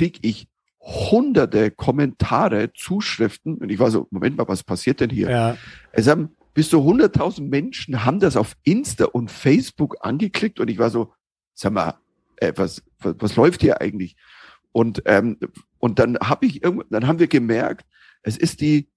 krieg 0.00 0.18
ich 0.22 0.48
hunderte 0.80 1.70
Kommentare, 1.70 2.72
Zuschriften, 2.72 3.58
und 3.58 3.70
ich 3.70 3.78
war 3.78 3.90
so, 3.90 4.08
Moment 4.10 4.38
mal, 4.38 4.48
was 4.48 4.62
passiert 4.62 5.00
denn 5.00 5.10
hier? 5.10 5.28
Ja. 5.30 5.58
Es 5.92 6.08
haben 6.08 6.34
bis 6.54 6.70
zu 6.70 6.78
100.000 6.78 7.42
Menschen 7.42 8.02
haben 8.02 8.18
das 8.18 8.34
auf 8.34 8.56
Insta 8.62 9.04
und 9.04 9.30
Facebook 9.30 9.98
angeklickt 10.00 10.58
und 10.58 10.70
ich 10.70 10.78
war 10.78 10.88
so, 10.88 11.12
sag 11.54 11.74
mal, 11.74 11.98
äh, 12.36 12.54
was, 12.56 12.82
was, 12.98 13.14
was 13.18 13.36
läuft 13.36 13.60
hier 13.60 13.82
eigentlich? 13.82 14.16
Und, 14.72 15.02
ähm, 15.04 15.36
und 15.78 15.98
dann 15.98 16.16
habe 16.18 16.46
ich 16.46 16.62
dann 16.62 17.06
haben 17.06 17.18
wir 17.18 17.28
gemerkt, 17.28 17.84
es 18.22 18.38
ist 18.38 18.62
die, 18.62 18.88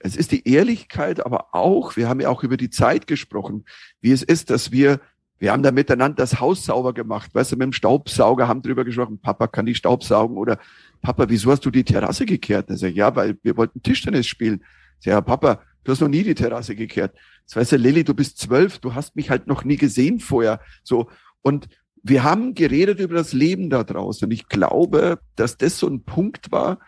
es 0.00 0.16
ist 0.16 0.32
die 0.32 0.48
Ehrlichkeit, 0.48 1.24
aber 1.24 1.54
auch, 1.54 1.94
wir 1.96 2.08
haben 2.08 2.20
ja 2.20 2.28
auch 2.28 2.42
über 2.42 2.56
die 2.56 2.70
Zeit 2.70 3.06
gesprochen, 3.06 3.66
wie 4.00 4.10
es 4.10 4.24
ist, 4.24 4.50
dass 4.50 4.72
wir, 4.72 5.00
wir 5.38 5.52
haben 5.52 5.62
da 5.62 5.72
miteinander 5.72 6.16
das 6.16 6.40
Haus 6.40 6.64
sauber 6.64 6.92
gemacht, 6.92 7.34
weißt 7.34 7.52
du, 7.52 7.56
mit 7.56 7.64
dem 7.64 7.72
Staubsauger 7.72 8.48
haben 8.48 8.62
drüber 8.62 8.84
gesprochen, 8.84 9.18
Papa 9.18 9.46
kann 9.46 9.66
die 9.66 9.74
Staubsaugen 9.74 10.36
oder 10.36 10.58
Papa, 11.02 11.28
wieso 11.28 11.50
hast 11.50 11.64
du 11.66 11.70
die 11.70 11.84
Terrasse 11.84 12.24
gekehrt? 12.24 12.70
Er 12.70 12.76
sagt, 12.76 12.94
ja, 12.94 13.14
weil 13.14 13.36
wir 13.42 13.56
wollten 13.56 13.82
Tischtennis 13.82 14.26
spielen. 14.26 14.62
Ich 15.00 15.04
sag, 15.04 15.12
ja, 15.12 15.20
Papa, 15.20 15.60
du 15.82 15.92
hast 15.92 16.00
noch 16.00 16.08
nie 16.08 16.22
die 16.22 16.34
Terrasse 16.34 16.74
gekehrt. 16.74 17.14
Das 17.46 17.56
weißt 17.56 17.72
du, 17.72 17.76
Lilly, 17.76 18.04
du 18.04 18.14
bist 18.14 18.38
zwölf, 18.38 18.78
du 18.78 18.94
hast 18.94 19.16
mich 19.16 19.28
halt 19.28 19.46
noch 19.46 19.64
nie 19.64 19.76
gesehen 19.76 20.18
vorher. 20.18 20.60
So. 20.82 21.10
Und 21.42 21.68
wir 22.02 22.22
haben 22.22 22.54
geredet 22.54 23.00
über 23.00 23.14
das 23.14 23.32
Leben 23.32 23.70
da 23.70 23.84
draußen. 23.84 24.26
Und 24.26 24.30
ich 24.30 24.48
glaube, 24.48 25.18
dass 25.36 25.56
das 25.56 25.78
so 25.78 25.88
ein 25.88 26.04
Punkt 26.04 26.52
war. 26.52 26.78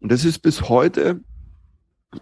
Und 0.00 0.12
das 0.12 0.24
ist 0.24 0.40
bis 0.40 0.68
heute, 0.68 1.20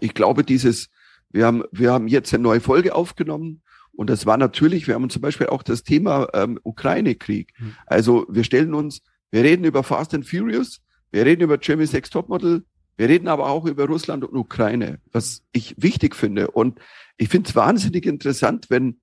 ich 0.00 0.14
glaube, 0.14 0.42
dieses, 0.42 0.88
wir 1.30 1.46
haben, 1.46 1.64
wir 1.72 1.92
haben 1.92 2.08
jetzt 2.08 2.32
eine 2.32 2.42
neue 2.42 2.60
Folge 2.60 2.94
aufgenommen. 2.94 3.62
Und 3.96 4.10
das 4.10 4.26
war 4.26 4.36
natürlich, 4.36 4.86
wir 4.86 4.94
haben 4.94 5.10
zum 5.10 5.22
Beispiel 5.22 5.46
auch 5.46 5.62
das 5.62 5.82
Thema 5.82 6.28
ähm, 6.34 6.60
Ukraine-Krieg. 6.62 7.52
Mhm. 7.58 7.74
Also 7.86 8.26
wir 8.28 8.44
stellen 8.44 8.74
uns, 8.74 9.02
wir 9.30 9.42
reden 9.42 9.64
über 9.64 9.82
Fast 9.82 10.14
and 10.14 10.28
Furious, 10.28 10.82
wir 11.10 11.24
reden 11.24 11.42
über 11.42 11.58
Jeremy 11.60 11.86
Sex 11.86 12.10
Topmodel, 12.10 12.64
wir 12.96 13.08
reden 13.08 13.28
aber 13.28 13.48
auch 13.48 13.64
über 13.64 13.86
Russland 13.86 14.24
und 14.24 14.36
Ukraine, 14.36 15.00
was 15.12 15.42
ich 15.52 15.74
wichtig 15.78 16.14
finde. 16.14 16.50
Und 16.50 16.78
ich 17.16 17.28
finde 17.28 17.48
es 17.48 17.56
wahnsinnig 17.56 18.06
interessant, 18.06 18.66
wenn 18.68 19.00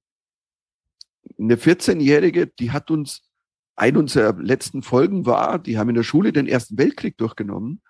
eine 1.40 1.56
14-Jährige, 1.56 2.48
die 2.48 2.72
hat 2.72 2.92
uns, 2.92 3.30
ein 3.76 3.98
unserer 3.98 4.40
letzten 4.40 4.84
Folgen 4.84 5.26
war, 5.26 5.58
die 5.58 5.80
haben 5.80 5.90
in 5.90 5.96
der 5.96 6.04
Schule 6.04 6.32
den 6.32 6.48
Ersten 6.48 6.78
Weltkrieg 6.78 7.18
durchgenommen. 7.18 7.82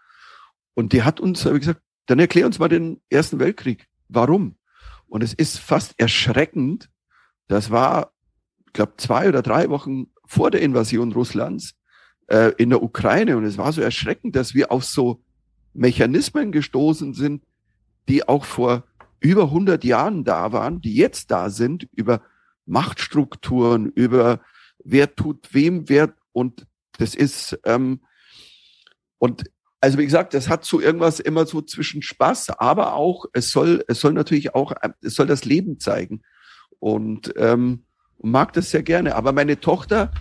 Und 0.74 0.94
die 0.94 1.04
hat 1.04 1.20
uns, 1.20 1.46
habe 1.46 1.58
ich 1.58 1.62
gesagt, 1.62 1.82
dann 2.06 2.20
erklär 2.20 2.46
uns 2.46 2.60
mal 2.60 2.70
den 2.70 3.02
Ersten 3.10 3.40
Weltkrieg. 3.40 3.88
Warum? 4.08 4.56
Und 5.08 5.24
es 5.24 5.34
ist 5.34 5.60
fast 5.60 5.94
erschreckend. 5.98 6.90
Das 7.48 7.72
war, 7.72 8.12
ich 8.68 8.74
glaube, 8.74 8.94
zwei 8.98 9.28
oder 9.28 9.42
drei 9.42 9.70
Wochen 9.70 10.08
vor 10.26 10.52
der 10.52 10.62
Invasion 10.62 11.12
Russlands 11.12 11.76
äh, 12.28 12.52
in 12.58 12.70
der 12.70 12.82
Ukraine. 12.82 13.38
Und 13.38 13.46
es 13.46 13.58
war 13.58 13.72
so 13.72 13.82
erschreckend, 13.82 14.36
dass 14.36 14.54
wir 14.54 14.72
auf 14.72 14.84
so 14.86 15.22
Mechanismen 15.74 16.52
gestoßen 16.52 17.14
sind, 17.14 17.44
die 18.08 18.28
auch 18.28 18.46
vor 18.46 18.84
über 19.20 19.44
100 19.44 19.84
Jahren 19.84 20.24
da 20.24 20.52
waren, 20.52 20.82
die 20.82 20.96
jetzt 20.96 21.32
da 21.32 21.50
sind, 21.50 21.88
über 21.94 22.22
Machtstrukturen, 22.66 23.88
über 23.88 24.42
wer 24.84 25.16
tut 25.16 25.54
wem 25.54 25.90
wer 25.90 26.14
und 26.34 26.68
das 26.98 27.16
ist 27.16 27.58
ähm, 27.66 28.02
und 29.18 29.46
also 29.80 29.98
wie 29.98 30.06
gesagt, 30.06 30.34
das 30.34 30.48
hat 30.48 30.64
so 30.64 30.80
irgendwas 30.80 31.20
immer 31.20 31.46
so 31.46 31.62
zwischen 31.62 32.02
Spaß, 32.02 32.52
aber 32.52 32.94
auch 32.94 33.26
es 33.34 33.52
soll 33.52 33.84
es 33.88 34.00
soll 34.00 34.14
natürlich 34.14 34.56
auch 34.56 34.74
es 35.02 35.16
soll 35.16 35.28
das 35.28 35.46
Leben 35.46 35.80
zeigen 35.80 36.22
und 36.84 37.34
ähm, 37.38 37.86
mag 38.22 38.52
das 38.52 38.70
sehr 38.72 38.84
gerne. 38.84 39.16
Aber 39.16 39.32
meine 39.32 39.58
Tochter 39.58 40.12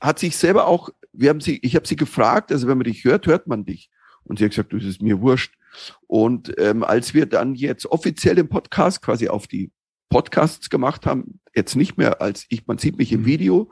hat 0.00 0.18
sich 0.18 0.36
selber 0.36 0.66
auch, 0.66 0.88
wir 1.12 1.30
haben 1.30 1.40
sie, 1.40 1.60
ich 1.62 1.76
habe 1.76 1.86
sie 1.86 1.94
gefragt, 1.94 2.50
also 2.50 2.66
wenn 2.66 2.78
man 2.78 2.84
dich 2.84 3.04
hört, 3.04 3.28
hört 3.28 3.46
man 3.46 3.64
dich. 3.64 3.90
Und 4.24 4.40
sie 4.40 4.44
hat 4.44 4.50
gesagt, 4.50 4.72
das 4.72 4.82
ist 4.82 5.00
mir 5.00 5.20
wurscht. 5.20 5.54
Und 6.08 6.52
ähm, 6.58 6.82
als 6.82 7.14
wir 7.14 7.26
dann 7.26 7.54
jetzt 7.54 7.86
offiziell 7.86 8.34
den 8.34 8.48
Podcast 8.48 9.02
quasi 9.02 9.28
auf 9.28 9.46
die 9.46 9.70
Podcasts 10.08 10.68
gemacht 10.68 11.06
haben, 11.06 11.38
jetzt 11.54 11.76
nicht 11.76 11.96
mehr 11.96 12.20
als 12.20 12.44
ich, 12.48 12.66
man 12.66 12.78
sieht 12.78 12.98
mich 12.98 13.12
im 13.12 13.20
Mhm. 13.20 13.26
Video, 13.26 13.70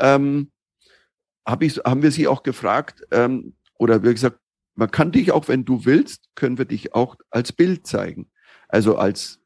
ähm, 0.00 0.50
hab 1.46 1.62
ich, 1.62 1.76
haben 1.84 2.02
wir 2.02 2.10
sie 2.10 2.26
auch 2.26 2.42
gefragt, 2.42 3.06
ähm, 3.12 3.54
oder 3.78 4.02
wir 4.02 4.12
gesagt, 4.12 4.40
man 4.74 4.90
kann 4.90 5.12
dich 5.12 5.30
auch, 5.30 5.46
wenn 5.46 5.64
du 5.64 5.84
willst, 5.84 6.24
können 6.34 6.58
wir 6.58 6.64
dich 6.64 6.92
auch 6.96 7.14
als 7.30 7.52
Bild 7.52 7.86
zeigen. 7.86 8.32
Also 8.68 8.96
als 8.96 9.38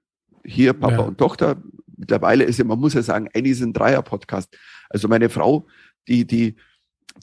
hier 0.46 0.72
Papa 0.72 0.94
Ja. 0.94 1.00
und 1.00 1.18
Tochter. 1.18 1.62
Mittlerweile 2.02 2.42
ist 2.42 2.58
ja, 2.58 2.64
man 2.64 2.80
muss 2.80 2.94
ja 2.94 3.02
sagen, 3.02 3.28
eigentlich 3.32 3.52
ist 3.52 3.62
ein 3.62 3.72
Dreier-Podcast. 3.72 4.52
Also 4.90 5.06
meine 5.06 5.28
Frau, 5.28 5.68
die, 6.08 6.26
die, 6.26 6.56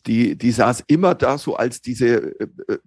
die, 0.07 0.37
die 0.37 0.51
saß 0.51 0.85
immer 0.87 1.15
da 1.15 1.37
so 1.37 1.57
als 1.57 1.81
diese 1.81 2.39
äh, 2.39 2.47
äh, 2.69 2.77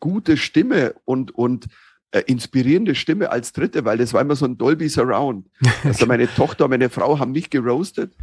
gute 0.00 0.38
Stimme 0.38 0.94
und, 1.04 1.34
und 1.34 1.66
äh, 2.12 2.20
inspirierende 2.20 2.94
Stimme 2.94 3.30
als 3.30 3.52
dritte, 3.52 3.84
weil 3.84 3.98
das 3.98 4.14
war 4.14 4.22
immer 4.22 4.36
so 4.36 4.46
ein 4.46 4.56
Dolby 4.56 4.88
Surround. 4.88 5.50
Also 5.84 6.06
meine 6.06 6.32
Tochter, 6.34 6.66
meine 6.66 6.88
Frau 6.88 7.18
haben 7.18 7.32
mich 7.32 7.50
geroastet 7.50 8.16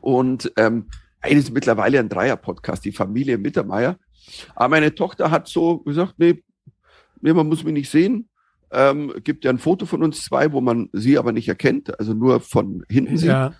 und 0.00 0.52
ähm, 0.56 0.86
eigentlich 1.20 1.46
ist 1.46 1.52
mittlerweile 1.52 1.98
ein 1.98 2.08
Dreier-Podcast, 2.08 2.84
die 2.84 2.92
Familie 2.92 3.38
Mittermeier. 3.38 3.98
Aber 4.54 4.68
meine 4.68 4.94
Tochter 4.94 5.32
hat 5.32 5.48
so 5.48 5.78
gesagt, 5.78 6.14
nee, 6.18 6.44
nee 7.20 7.32
man 7.32 7.48
muss 7.48 7.64
mich 7.64 7.74
nicht 7.74 7.90
sehen. 7.90 8.29
Ähm, 8.72 9.12
gibt 9.24 9.44
ja 9.44 9.50
ein 9.50 9.58
Foto 9.58 9.84
von 9.86 10.02
uns 10.02 10.24
zwei, 10.24 10.52
wo 10.52 10.60
man 10.60 10.88
sie 10.92 11.18
aber 11.18 11.32
nicht 11.32 11.48
erkennt, 11.48 11.98
also 11.98 12.14
nur 12.14 12.40
von 12.40 12.84
hinten 12.88 13.16
sieht. 13.16 13.28
Ja. 13.28 13.52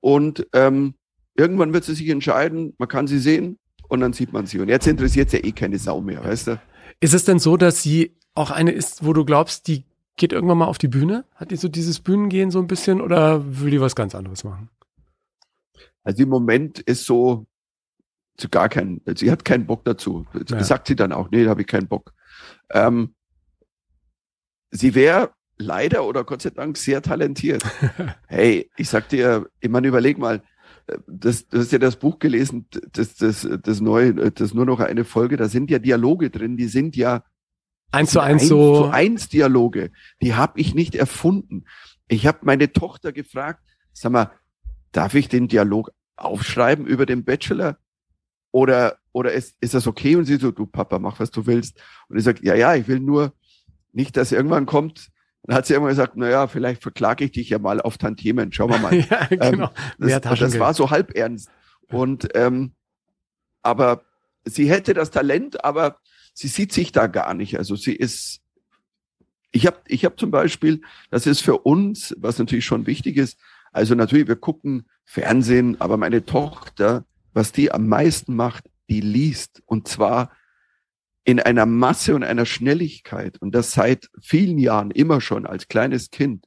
Und 0.00 0.46
ähm, 0.52 0.94
irgendwann 1.34 1.72
wird 1.72 1.84
sie 1.84 1.94
sich 1.94 2.08
entscheiden, 2.08 2.74
man 2.78 2.88
kann 2.88 3.06
sie 3.06 3.18
sehen 3.18 3.58
und 3.88 4.00
dann 4.00 4.12
sieht 4.12 4.32
man 4.32 4.46
sie. 4.46 4.60
Und 4.60 4.68
jetzt 4.68 4.86
interessiert 4.86 5.30
sie 5.30 5.38
ja 5.38 5.44
eh 5.44 5.52
keine 5.52 5.78
Sau 5.78 6.00
mehr, 6.00 6.24
weißt 6.24 6.48
du? 6.48 6.60
Ist 7.00 7.14
es 7.14 7.24
denn 7.24 7.38
so, 7.38 7.56
dass 7.56 7.82
sie 7.82 8.16
auch 8.34 8.50
eine 8.50 8.72
ist, 8.72 9.04
wo 9.04 9.12
du 9.12 9.24
glaubst, 9.24 9.68
die 9.68 9.84
geht 10.16 10.32
irgendwann 10.32 10.58
mal 10.58 10.66
auf 10.66 10.78
die 10.78 10.88
Bühne? 10.88 11.24
Hat 11.34 11.50
die 11.50 11.56
so 11.56 11.68
dieses 11.68 12.00
Bühnengehen 12.00 12.50
so 12.50 12.58
ein 12.58 12.66
bisschen 12.66 13.00
oder 13.00 13.60
will 13.60 13.70
die 13.70 13.80
was 13.80 13.96
ganz 13.96 14.14
anderes 14.14 14.44
machen? 14.44 14.70
Also 16.02 16.22
im 16.22 16.28
Moment 16.28 16.80
ist 16.80 17.06
so, 17.06 17.46
so 18.38 18.48
gar 18.48 18.68
kein, 18.68 19.00
sie 19.16 19.30
hat 19.30 19.44
keinen 19.44 19.66
Bock 19.66 19.84
dazu. 19.84 20.26
Ja. 20.48 20.62
Sagt 20.62 20.86
sie 20.86 20.96
dann 20.96 21.12
auch, 21.12 21.30
nee, 21.30 21.44
da 21.44 21.50
habe 21.50 21.62
ich 21.62 21.66
keinen 21.66 21.88
Bock. 21.88 22.12
Ähm, 22.70 23.14
sie 24.74 24.94
wäre 24.94 25.30
leider 25.56 26.04
oder 26.04 26.24
Gott 26.24 26.42
sei 26.42 26.50
Dank 26.50 26.76
sehr 26.76 27.00
talentiert. 27.00 27.62
hey, 28.26 28.70
ich 28.76 28.88
sag 28.88 29.08
dir, 29.08 29.48
ich 29.60 29.70
meine, 29.70 29.88
überleg 29.88 30.18
mal, 30.18 30.42
äh, 30.86 30.98
das, 31.06 31.46
du 31.48 31.58
hast 31.58 31.72
ja 31.72 31.78
das 31.78 31.96
Buch 31.96 32.18
gelesen, 32.18 32.66
das, 32.92 33.14
das, 33.14 33.48
das 33.62 33.80
neue, 33.80 34.32
das 34.32 34.52
nur 34.52 34.66
noch 34.66 34.80
eine 34.80 35.04
Folge, 35.04 35.36
da 35.36 35.48
sind 35.48 35.70
ja 35.70 35.78
Dialoge 35.78 36.30
drin, 36.30 36.56
die 36.56 36.68
sind 36.68 36.96
ja 36.96 37.22
Eins 37.92 38.10
zu 38.10 38.18
eins 38.18 38.48
so. 38.48 38.82
zu 38.82 38.90
eins 38.90 39.28
Dialoge. 39.28 39.92
Die 40.20 40.34
habe 40.34 40.58
ich 40.60 40.74
nicht 40.74 40.96
erfunden. 40.96 41.64
Ich 42.08 42.26
habe 42.26 42.38
meine 42.42 42.72
Tochter 42.72 43.12
gefragt, 43.12 43.62
sag 43.92 44.10
mal, 44.10 44.32
darf 44.90 45.14
ich 45.14 45.28
den 45.28 45.46
Dialog 45.46 45.92
aufschreiben 46.16 46.86
über 46.86 47.06
den 47.06 47.24
Bachelor? 47.24 47.78
Oder, 48.50 48.98
oder 49.12 49.32
ist, 49.32 49.54
ist 49.60 49.74
das 49.74 49.86
okay? 49.86 50.16
Und 50.16 50.24
sie 50.24 50.38
so, 50.38 50.50
du 50.50 50.66
Papa, 50.66 50.98
mach, 50.98 51.20
was 51.20 51.30
du 51.30 51.46
willst. 51.46 51.80
Und 52.08 52.18
ich 52.18 52.24
sage, 52.24 52.40
ja, 52.42 52.56
ja, 52.56 52.74
ich 52.74 52.88
will 52.88 52.98
nur 52.98 53.32
nicht, 53.94 54.16
dass 54.16 54.32
irgendwann 54.32 54.66
kommt. 54.66 55.08
Dann 55.42 55.56
hat 55.56 55.66
sie 55.66 55.74
irgendwann 55.74 55.92
gesagt, 55.92 56.14
na 56.16 56.30
ja, 56.30 56.46
vielleicht 56.46 56.82
verklage 56.82 57.24
ich 57.24 57.32
dich 57.32 57.50
ja 57.50 57.58
mal 57.58 57.80
auf 57.80 57.98
Tantiemen. 57.98 58.52
Schauen 58.52 58.70
wir 58.70 58.78
mal. 58.78 58.94
ja, 59.10 59.26
genau. 59.26 59.70
Mehr 59.98 60.20
Das, 60.20 60.38
das 60.38 60.58
war 60.58 60.74
so 60.74 60.90
halb 60.90 61.16
ernst. 61.16 61.50
Und 61.88 62.28
ähm, 62.34 62.72
aber 63.62 64.04
sie 64.44 64.70
hätte 64.70 64.94
das 64.94 65.10
Talent, 65.10 65.64
aber 65.64 65.98
sie 66.32 66.48
sieht 66.48 66.72
sich 66.72 66.92
da 66.92 67.06
gar 67.06 67.34
nicht. 67.34 67.58
Also 67.58 67.76
sie 67.76 67.94
ist. 67.94 68.40
Ich 69.50 69.66
habe 69.66 69.78
ich 69.86 70.04
hab 70.04 70.18
zum 70.18 70.32
Beispiel, 70.32 70.80
das 71.10 71.26
ist 71.26 71.40
für 71.40 71.58
uns, 71.58 72.14
was 72.18 72.38
natürlich 72.38 72.64
schon 72.64 72.88
wichtig 72.88 73.16
ist, 73.16 73.38
also 73.74 73.96
natürlich, 73.96 74.28
wir 74.28 74.36
gucken 74.36 74.86
Fernsehen, 75.04 75.80
aber 75.80 75.96
meine 75.96 76.24
Tochter, 76.24 77.04
was 77.32 77.50
die 77.50 77.72
am 77.72 77.88
meisten 77.88 78.34
macht, 78.36 78.70
die 78.88 79.00
liest. 79.00 79.62
Und 79.66 79.88
zwar 79.88 80.30
in 81.24 81.40
einer 81.40 81.66
Masse 81.66 82.14
und 82.14 82.22
einer 82.22 82.46
Schnelligkeit. 82.46 83.38
Und 83.40 83.54
das 83.54 83.72
seit 83.72 84.10
vielen 84.20 84.58
Jahren, 84.58 84.90
immer 84.90 85.20
schon 85.20 85.46
als 85.46 85.68
kleines 85.68 86.10
Kind. 86.10 86.46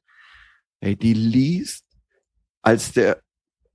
Hey, 0.80 0.96
die 0.96 1.14
liest 1.14 1.86
als 2.62 2.92
der, 2.94 3.22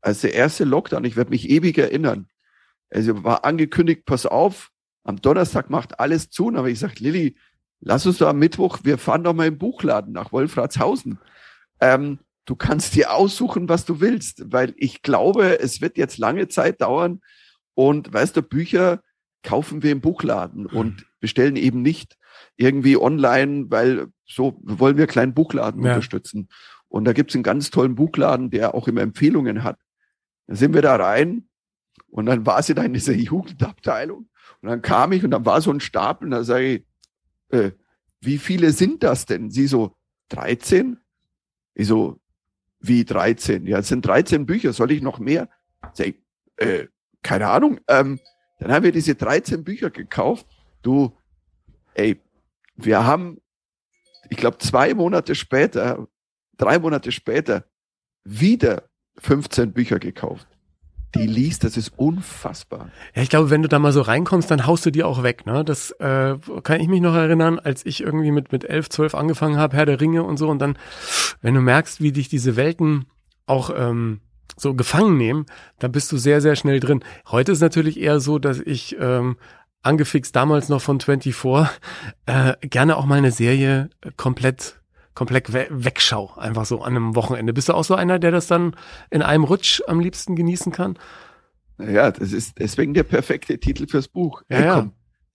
als 0.00 0.20
der 0.20 0.34
erste 0.34 0.64
Lockdown, 0.64 1.04
ich 1.04 1.16
werde 1.16 1.30
mich 1.30 1.50
ewig 1.50 1.76
erinnern. 1.78 2.28
Also 2.90 3.24
war 3.24 3.44
angekündigt, 3.44 4.04
pass 4.04 4.26
auf, 4.26 4.70
am 5.02 5.20
Donnerstag 5.20 5.70
macht 5.70 5.98
alles 5.98 6.30
zu. 6.30 6.46
Und 6.46 6.56
aber 6.56 6.68
ich 6.68 6.78
sag, 6.78 7.00
Lilly, 7.00 7.36
lass 7.80 8.06
uns 8.06 8.18
doch 8.18 8.28
am 8.28 8.38
Mittwoch, 8.38 8.80
wir 8.84 8.98
fahren 8.98 9.24
doch 9.24 9.34
mal 9.34 9.48
im 9.48 9.58
Buchladen 9.58 10.12
nach 10.12 10.30
Wolfratshausen. 10.32 11.18
Ähm, 11.80 12.20
du 12.44 12.54
kannst 12.54 12.94
dir 12.94 13.12
aussuchen, 13.12 13.68
was 13.68 13.84
du 13.84 14.00
willst, 14.00 14.52
weil 14.52 14.74
ich 14.76 15.02
glaube, 15.02 15.58
es 15.58 15.80
wird 15.80 15.96
jetzt 15.96 16.18
lange 16.18 16.46
Zeit 16.48 16.80
dauern. 16.80 17.20
Und 17.74 18.12
weißt 18.12 18.36
du, 18.36 18.42
Bücher 18.42 19.02
kaufen 19.42 19.82
wir 19.82 19.90
im 19.92 20.00
Buchladen 20.00 20.66
und 20.66 21.06
bestellen 21.20 21.56
eben 21.56 21.82
nicht 21.82 22.16
irgendwie 22.56 22.96
online, 22.96 23.66
weil 23.70 24.06
so 24.26 24.58
wollen 24.62 24.96
wir 24.96 25.06
kleinen 25.06 25.34
Buchladen 25.34 25.82
Ja. 25.82 25.92
unterstützen. 25.94 26.48
Und 26.88 27.04
da 27.04 27.12
gibt's 27.12 27.34
einen 27.34 27.42
ganz 27.42 27.70
tollen 27.70 27.94
Buchladen, 27.94 28.50
der 28.50 28.74
auch 28.74 28.86
immer 28.88 29.00
Empfehlungen 29.00 29.64
hat. 29.64 29.78
Dann 30.46 30.56
sind 30.56 30.74
wir 30.74 30.82
da 30.82 30.96
rein 30.96 31.48
und 32.08 32.26
dann 32.26 32.44
war 32.46 32.62
sie 32.62 32.74
da 32.74 32.82
in 32.82 32.92
dieser 32.94 33.12
Jugendabteilung 33.14 34.28
und 34.60 34.68
dann 34.68 34.82
kam 34.82 35.12
ich 35.12 35.24
und 35.24 35.30
dann 35.30 35.46
war 35.46 35.60
so 35.60 35.70
ein 35.70 35.80
Stapel 35.80 36.26
und 36.26 36.30
da 36.32 36.44
sage 36.44 36.66
ich, 36.74 36.84
äh, 37.50 37.70
wie 38.20 38.38
viele 38.38 38.70
sind 38.72 39.02
das 39.02 39.26
denn? 39.26 39.50
Sie 39.50 39.66
so, 39.66 39.96
13? 40.28 40.98
Ich 41.74 41.86
so, 41.88 42.20
wie 42.80 43.04
13? 43.04 43.66
Ja, 43.66 43.78
es 43.78 43.88
sind 43.88 44.06
13 44.06 44.46
Bücher, 44.46 44.72
soll 44.72 44.92
ich 44.92 45.02
noch 45.02 45.18
mehr? 45.18 45.48
Sag 45.94 46.06
ich, 46.08 46.16
äh, 46.56 46.86
keine 47.22 47.48
Ahnung. 47.48 47.80
Ähm, 47.88 48.20
dann 48.62 48.70
haben 48.70 48.84
wir 48.84 48.92
diese 48.92 49.16
13 49.16 49.64
Bücher 49.64 49.90
gekauft. 49.90 50.46
Du, 50.82 51.12
ey, 51.94 52.20
wir 52.76 53.04
haben, 53.04 53.40
ich 54.30 54.36
glaube, 54.36 54.58
zwei 54.58 54.94
Monate 54.94 55.34
später, 55.34 56.06
drei 56.56 56.78
Monate 56.78 57.10
später, 57.10 57.64
wieder 58.24 58.84
15 59.18 59.72
Bücher 59.72 59.98
gekauft. 59.98 60.46
Die 61.16 61.26
liest, 61.26 61.64
das 61.64 61.76
ist 61.76 61.92
unfassbar. 61.98 62.90
Ja, 63.14 63.22
ich 63.22 63.28
glaube, 63.28 63.50
wenn 63.50 63.62
du 63.62 63.68
da 63.68 63.80
mal 63.80 63.92
so 63.92 64.00
reinkommst, 64.00 64.50
dann 64.50 64.64
haust 64.64 64.86
du 64.86 64.90
die 64.90 65.02
auch 65.02 65.24
weg. 65.24 65.44
Ne? 65.44 65.64
Das 65.64 65.90
äh, 65.98 66.38
kann 66.62 66.80
ich 66.80 66.88
mich 66.88 67.00
noch 67.02 67.14
erinnern, 67.14 67.58
als 67.58 67.84
ich 67.84 68.00
irgendwie 68.00 68.30
mit 68.30 68.52
mit 68.52 68.64
elf, 68.64 68.88
zwölf 68.88 69.14
angefangen 69.14 69.58
habe, 69.58 69.76
Herr 69.76 69.86
der 69.86 70.00
Ringe 70.00 70.22
und 70.22 70.38
so. 70.38 70.48
Und 70.48 70.60
dann, 70.60 70.78
wenn 71.42 71.54
du 71.54 71.60
merkst, 71.60 72.00
wie 72.00 72.12
dich 72.12 72.28
diese 72.28 72.56
Welten 72.56 73.06
auch 73.44 73.70
ähm, 73.76 74.20
so 74.56 74.74
gefangen 74.74 75.16
nehmen, 75.16 75.46
dann 75.78 75.92
bist 75.92 76.12
du 76.12 76.16
sehr, 76.18 76.40
sehr 76.40 76.56
schnell 76.56 76.78
drin. 76.80 77.02
Heute 77.30 77.52
ist 77.52 77.60
natürlich 77.60 77.98
eher 77.98 78.20
so, 78.20 78.38
dass 78.38 78.58
ich 78.60 78.96
ähm, 79.00 79.36
angefixt 79.82 80.34
damals 80.36 80.68
noch 80.68 80.80
von 80.80 81.00
24 81.00 81.34
äh, 82.26 82.54
gerne 82.60 82.96
auch 82.96 83.06
mal 83.06 83.18
eine 83.18 83.32
Serie 83.32 83.90
äh, 84.02 84.10
komplett 84.16 84.78
komplett 85.14 85.52
we 85.52 85.66
wegschau, 85.70 86.32
einfach 86.38 86.64
so 86.64 86.80
an 86.80 86.96
einem 86.96 87.14
Wochenende. 87.14 87.52
Bist 87.52 87.68
du 87.68 87.74
auch 87.74 87.84
so 87.84 87.94
einer, 87.94 88.18
der 88.18 88.30
das 88.30 88.46
dann 88.46 88.74
in 89.10 89.20
einem 89.20 89.44
Rutsch 89.44 89.82
am 89.86 90.00
liebsten 90.00 90.36
genießen 90.36 90.72
kann? 90.72 90.98
Ja, 91.78 92.10
das 92.10 92.32
ist 92.32 92.58
deswegen 92.58 92.94
der 92.94 93.02
perfekte 93.02 93.58
Titel 93.58 93.86
fürs 93.86 94.08
Buch. 94.08 94.42
Ja, 94.48 94.56
Hey, 94.56 94.64
ja. 94.64 94.90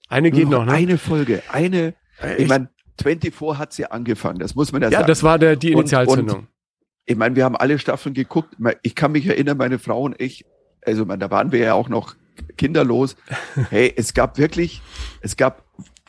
Eine 0.09 0.29
nur 0.31 0.39
geht 0.39 0.49
noch, 0.49 0.65
ne? 0.65 0.71
Eine 0.71 0.97
Folge, 0.97 1.43
eine. 1.51 1.93
Äh, 2.21 2.35
Ich 2.37 2.43
ich- 2.43 2.47
meine, 2.49 2.69
24 3.01 3.59
hat 3.59 3.73
sie 3.73 3.85
angefangen, 3.85 4.39
das 4.39 4.55
muss 4.55 4.71
man 4.71 4.81
ja, 4.81 4.87
Ja, 4.89 4.97
sagen. 4.99 5.07
das 5.09 5.21
war 5.21 5.37
der, 5.37 5.55
die 5.57 5.73
Und- 5.75 5.81
Initialzündung. 5.81 6.47
Ich 7.07 7.15
meine, 7.15 7.35
wir 7.35 7.45
haben 7.45 7.55
alle 7.55 7.79
Staffeln 7.79 8.13
geguckt. 8.13 8.55
Ich 8.83 8.93
kann 8.93 9.13
mich 9.13 9.25
erinnern, 9.25 9.57
meine 9.57 9.79
Frau 9.79 10.03
und 10.03 10.21
ich, 10.21 10.45
also 10.85 11.05
man, 11.05 11.19
da 11.19 11.31
waren 11.31 11.51
wir 11.53 11.59
ja 11.59 11.73
auch 11.73 11.89
noch 11.89 12.15
kinderlos. 12.57 13.15
Hey, 13.69 13.91
es 13.95 14.13
gab 14.13 14.37
wirklich, 14.37 14.81
es 15.21 15.37
gab 15.37 15.63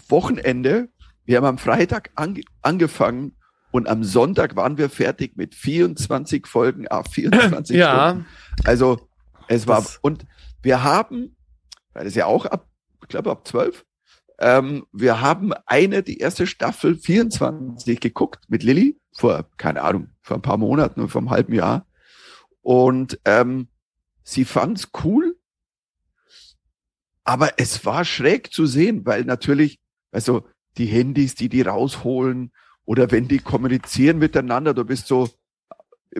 Wochenende. 0.08 0.88
Wir 1.24 1.36
haben 1.38 1.44
am 1.44 1.58
Freitag 1.58 2.10
ange 2.16 2.42
angefangen 2.62 3.36
und 3.70 3.88
am 3.88 4.02
Sonntag 4.02 4.56
waren 4.56 4.76
wir 4.76 4.90
fertig 4.90 5.36
mit 5.36 5.54
24 5.54 6.46
Folgen 6.46 6.88
auf 6.88 7.06
24 7.12 7.76
ja, 7.76 8.10
Stunden. 8.10 8.26
Also 8.64 9.08
es 9.46 9.66
war 9.66 9.80
Das- 9.80 9.98
und 10.02 10.26
wir 10.62 10.82
haben, 10.82 11.36
weil 11.92 12.04
das 12.04 12.16
ja 12.16 12.26
auch 12.26 12.44
ab, 12.44 12.66
ich 13.02 13.08
glaube 13.08 13.30
ab 13.30 13.46
12, 13.46 13.84
ähm, 14.38 14.86
wir 14.92 15.20
haben 15.20 15.52
eine, 15.66 16.02
die 16.02 16.18
erste 16.18 16.46
Staffel 16.46 16.96
24 16.96 18.00
geguckt 18.00 18.44
mit 18.48 18.62
Lilly 18.62 18.98
vor, 19.12 19.48
keine 19.56 19.82
Ahnung, 19.82 20.10
vor 20.20 20.36
ein 20.36 20.42
paar 20.42 20.58
Monaten 20.58 21.08
vor 21.08 21.20
einem 21.20 21.30
halben 21.30 21.54
Jahr. 21.54 21.86
Und 22.62 23.18
ähm, 23.24 23.68
sie 24.22 24.44
fand's 24.44 24.90
cool, 25.02 25.36
aber 27.24 27.54
es 27.58 27.84
war 27.84 28.04
schräg 28.04 28.52
zu 28.52 28.66
sehen, 28.66 29.04
weil 29.04 29.24
natürlich, 29.24 29.80
also 30.12 30.46
die 30.76 30.86
Handys, 30.86 31.34
die 31.34 31.48
die 31.48 31.62
rausholen 31.62 32.52
oder 32.84 33.10
wenn 33.10 33.28
die 33.28 33.38
kommunizieren 33.38 34.18
miteinander, 34.18 34.72
du 34.72 34.84
bist 34.84 35.08
so, 35.08 35.28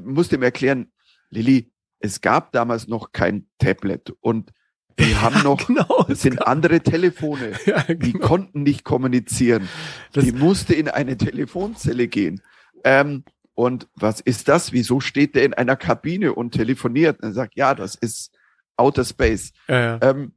musst 0.03 0.33
ihm 0.33 0.43
erklären, 0.43 0.93
Lilly, 1.31 1.73
es 2.01 2.21
gab 2.21 2.53
damals 2.53 2.89
noch 2.89 3.13
kein 3.13 3.49
Tablet 3.59 4.13
und 4.21 4.53
die 4.99 5.17
haben 5.21 5.43
noch, 5.43 5.67
genau. 5.67 6.05
das 6.09 6.23
sind 6.23 6.47
andere 6.47 6.81
Telefone, 6.81 7.53
ja, 7.67 7.83
die 7.83 8.13
genau. 8.13 8.27
konnten 8.27 8.63
nicht 8.63 8.85
kommunizieren. 8.85 9.69
Das- 10.13 10.25
die 10.25 10.33
musste 10.33 10.75
in 10.75 10.89
eine 10.89 11.17
Telefonzelle 11.17 12.09
gehen. 12.09 12.41
Ähm, 12.85 13.25
und 13.55 13.89
was 13.97 14.21
ist 14.21 14.47
das? 14.49 14.73
Wieso 14.73 15.01
steht 15.01 15.35
der 15.35 15.45
in 15.45 15.53
einer 15.55 15.75
Kabine 15.77 16.33
und 16.35 16.53
telefoniert? 16.53 17.19
Und 17.21 17.31
er 17.31 17.33
sagt, 17.33 17.57
ja, 17.57 17.75
das 17.75 17.97
ist 17.97 18.31
Outer 18.77 19.05
Space. 19.05 19.53
Ja, 19.67 19.81
ja. 19.81 19.99
Ähm, 20.03 20.33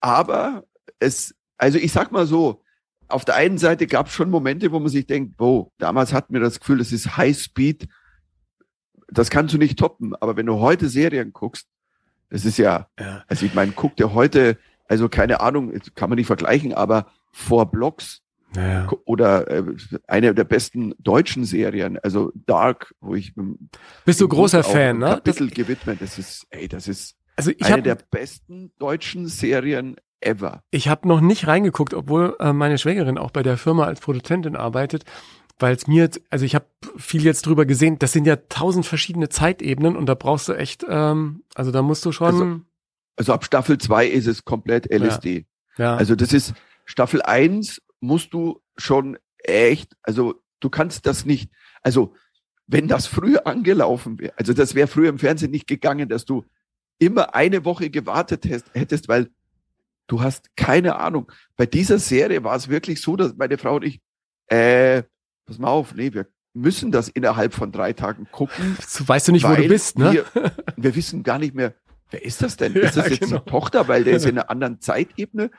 aber 0.00 0.64
es, 0.98 1.34
also 1.56 1.78
ich 1.78 1.92
sag 1.92 2.10
mal 2.10 2.26
so, 2.26 2.62
auf 3.08 3.24
der 3.24 3.36
einen 3.36 3.58
Seite 3.58 3.86
gab 3.86 4.08
es 4.08 4.12
schon 4.12 4.30
Momente, 4.30 4.72
wo 4.72 4.80
man 4.80 4.88
sich 4.88 5.06
denkt, 5.06 5.34
wow, 5.38 5.70
damals 5.78 6.12
hatten 6.12 6.32
wir 6.34 6.40
das 6.40 6.58
Gefühl, 6.58 6.78
das 6.78 6.90
ist 6.90 7.16
High 7.16 7.38
Speed, 7.38 7.86
das 9.08 9.30
kannst 9.30 9.54
du 9.54 9.58
nicht 9.58 9.78
toppen. 9.78 10.14
Aber 10.16 10.36
wenn 10.36 10.46
du 10.46 10.58
heute 10.58 10.88
Serien 10.88 11.32
guckst, 11.32 11.68
das 12.30 12.44
ist 12.44 12.58
ja, 12.58 12.88
ja. 12.98 13.24
also 13.28 13.46
ich 13.46 13.54
meine, 13.54 13.72
guck 13.72 13.96
dir 13.96 14.14
heute, 14.14 14.58
also 14.88 15.08
keine 15.08 15.40
Ahnung, 15.40 15.72
kann 15.94 16.10
man 16.10 16.16
nicht 16.16 16.26
vergleichen, 16.26 16.72
aber 16.72 17.06
vor 17.32 17.70
Blocks, 17.70 18.22
Naja. 18.54 18.88
Oder 19.04 19.50
äh, 19.50 19.64
eine 20.06 20.34
der 20.34 20.44
besten 20.44 20.94
deutschen 20.98 21.44
Serien, 21.44 21.98
also 22.02 22.32
Dark, 22.34 22.94
wo 23.00 23.14
ich 23.14 23.34
Bist 24.04 24.20
du 24.20 24.28
großer 24.28 24.62
Fan, 24.62 24.98
ne? 24.98 25.20
Das, 25.24 25.36
Kapitel 25.36 25.50
gewidmet. 25.50 26.00
Das 26.00 26.18
ist, 26.18 26.46
ey, 26.50 26.68
das 26.68 26.88
ist 26.88 27.16
also 27.36 27.50
ich 27.50 27.64
eine 27.64 27.72
habe 27.72 27.82
der 27.82 27.98
besten 28.10 28.72
deutschen 28.78 29.28
Serien 29.28 29.96
ever. 30.20 30.62
Ich 30.70 30.88
habe 30.88 31.06
noch 31.06 31.20
nicht 31.20 31.46
reingeguckt, 31.46 31.92
obwohl 31.92 32.36
äh, 32.40 32.52
meine 32.52 32.78
Schwägerin 32.78 33.18
auch 33.18 33.30
bei 33.30 33.42
der 33.42 33.58
Firma 33.58 33.84
als 33.84 34.00
Produzentin 34.00 34.56
arbeitet, 34.56 35.04
weil 35.58 35.74
es 35.74 35.86
mir, 35.86 36.10
also 36.30 36.44
ich 36.44 36.54
habe 36.54 36.66
viel 36.96 37.24
jetzt 37.24 37.46
drüber 37.46 37.64
gesehen, 37.66 37.98
das 37.98 38.12
sind 38.12 38.26
ja 38.26 38.36
tausend 38.36 38.84
verschiedene 38.86 39.28
Zeitebenen 39.28 39.96
und 39.96 40.06
da 40.06 40.14
brauchst 40.14 40.48
du 40.48 40.52
echt, 40.52 40.84
ähm, 40.88 41.42
also 41.54 41.70
da 41.72 41.82
musst 41.82 42.04
du 42.04 42.12
schon, 42.12 42.26
Also- 42.26 42.60
Also 43.18 43.32
ab 43.32 43.44
Staffel 43.46 43.78
2 43.78 44.06
ist 44.06 44.26
es 44.26 44.44
komplett 44.44 44.90
LSD. 44.90 45.46
ja, 45.78 45.96
Also 45.96 46.14
das 46.16 46.32
ist 46.34 46.52
Staffel 46.84 47.22
1 47.22 47.80
musst 48.00 48.34
du 48.34 48.60
schon 48.76 49.16
echt, 49.38 49.96
also 50.02 50.34
du 50.60 50.68
kannst 50.68 51.06
das 51.06 51.24
nicht, 51.24 51.50
also 51.82 52.14
wenn 52.66 52.88
das 52.88 53.06
früher 53.06 53.46
angelaufen 53.46 54.18
wäre, 54.18 54.34
also 54.36 54.52
das 54.52 54.74
wäre 54.74 54.86
früher 54.88 55.08
im 55.08 55.18
Fernsehen 55.18 55.50
nicht 55.50 55.66
gegangen, 55.66 56.08
dass 56.10 56.24
du 56.26 56.44
immer 56.98 57.34
eine 57.34 57.64
Woche 57.64 57.88
gewartet 57.90 58.44
hättest, 58.44 58.66
hättest, 58.74 59.08
weil 59.08 59.30
du 60.08 60.20
hast 60.22 60.54
keine 60.56 60.96
Ahnung. 60.96 61.30
Bei 61.56 61.64
dieser 61.66 61.98
Serie 61.98 62.44
war 62.44 62.56
es 62.56 62.68
wirklich 62.68 63.00
so, 63.00 63.16
dass 63.16 63.34
meine 63.36 63.56
Frau 63.58 63.76
und 63.76 63.84
ich, 63.84 64.00
äh, 64.48 65.02
pass 65.46 65.58
mal 65.58 65.68
auf, 65.68 65.94
nee, 65.94 66.12
wir 66.12 66.26
müssen 66.54 66.90
das 66.90 67.08
innerhalb 67.08 67.54
von 67.54 67.72
drei 67.72 67.92
Tagen 67.92 68.26
gucken. 68.30 68.76
weißt 68.98 69.28
du 69.28 69.32
nicht, 69.32 69.48
wo 69.48 69.54
du 69.54 69.68
bist, 69.68 69.98
ne? 69.98 70.12
Wir, 70.12 70.52
wir 70.76 70.94
wissen 70.96 71.22
gar 71.22 71.38
nicht 71.38 71.54
mehr, 71.54 71.74
wer 72.10 72.24
ist 72.24 72.42
das 72.42 72.56
denn? 72.56 72.74
Ist 72.76 72.96
das 72.96 73.06
Ja, 73.06 73.10
jetzt 73.12 73.20
genau. 73.20 73.36
eine 73.36 73.44
Tochter, 73.44 73.88
weil 73.88 74.04
der 74.04 74.16
ist 74.16 74.24
in 74.26 74.38
einer 74.38 74.50
anderen 74.50 74.80
Zeitebene? 74.80 75.50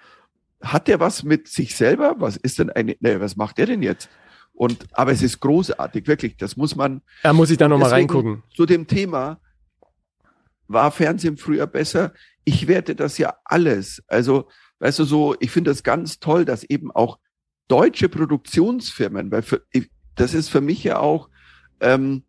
Hat 0.61 0.87
der 0.87 0.99
was 0.99 1.23
mit 1.23 1.47
sich 1.47 1.75
selber? 1.75 2.15
Was 2.17 2.35
ist 2.37 2.57
denn 2.59 2.69
eine, 2.71 2.95
ne, 2.99 3.19
was 3.21 3.35
macht 3.35 3.57
der 3.59 3.67
denn 3.67 3.83
jetzt? 3.83 4.09
Und, 4.53 4.87
aber 4.93 5.11
es 5.11 5.21
ist 5.21 5.39
großartig, 5.39 6.07
wirklich. 6.07 6.35
Das 6.37 6.57
muss 6.57 6.75
man 6.75 7.01
Da 7.21 7.31
muss 7.31 7.51
ich 7.51 7.59
da 7.59 7.67
nochmal 7.67 7.91
reingucken. 7.91 8.41
zu 8.55 8.65
dem 8.65 8.87
Thema, 8.87 9.39
war 10.67 10.89
Fernsehen 10.91 11.37
früher 11.37 11.67
besser? 11.67 12.11
Ich 12.43 12.67
werte 12.67 12.95
das 12.95 13.19
ja 13.19 13.35
alles. 13.45 14.03
Also, 14.07 14.49
weißt 14.79 14.97
du, 14.99 15.03
so, 15.03 15.35
ich 15.39 15.51
finde 15.51 15.69
das 15.71 15.83
ganz 15.83 16.19
toll, 16.19 16.43
dass 16.43 16.63
eben 16.63 16.91
auch 16.91 17.19
deutsche 17.67 18.09
Produktionsfirmen, 18.09 19.31
weil 19.31 19.41
für, 19.41 19.61
das 20.15 20.33
ist 20.33 20.49
für 20.49 20.61
mich 20.61 20.83
ja 20.83 20.99
auch, 20.99 21.29
ähm, 21.79 22.23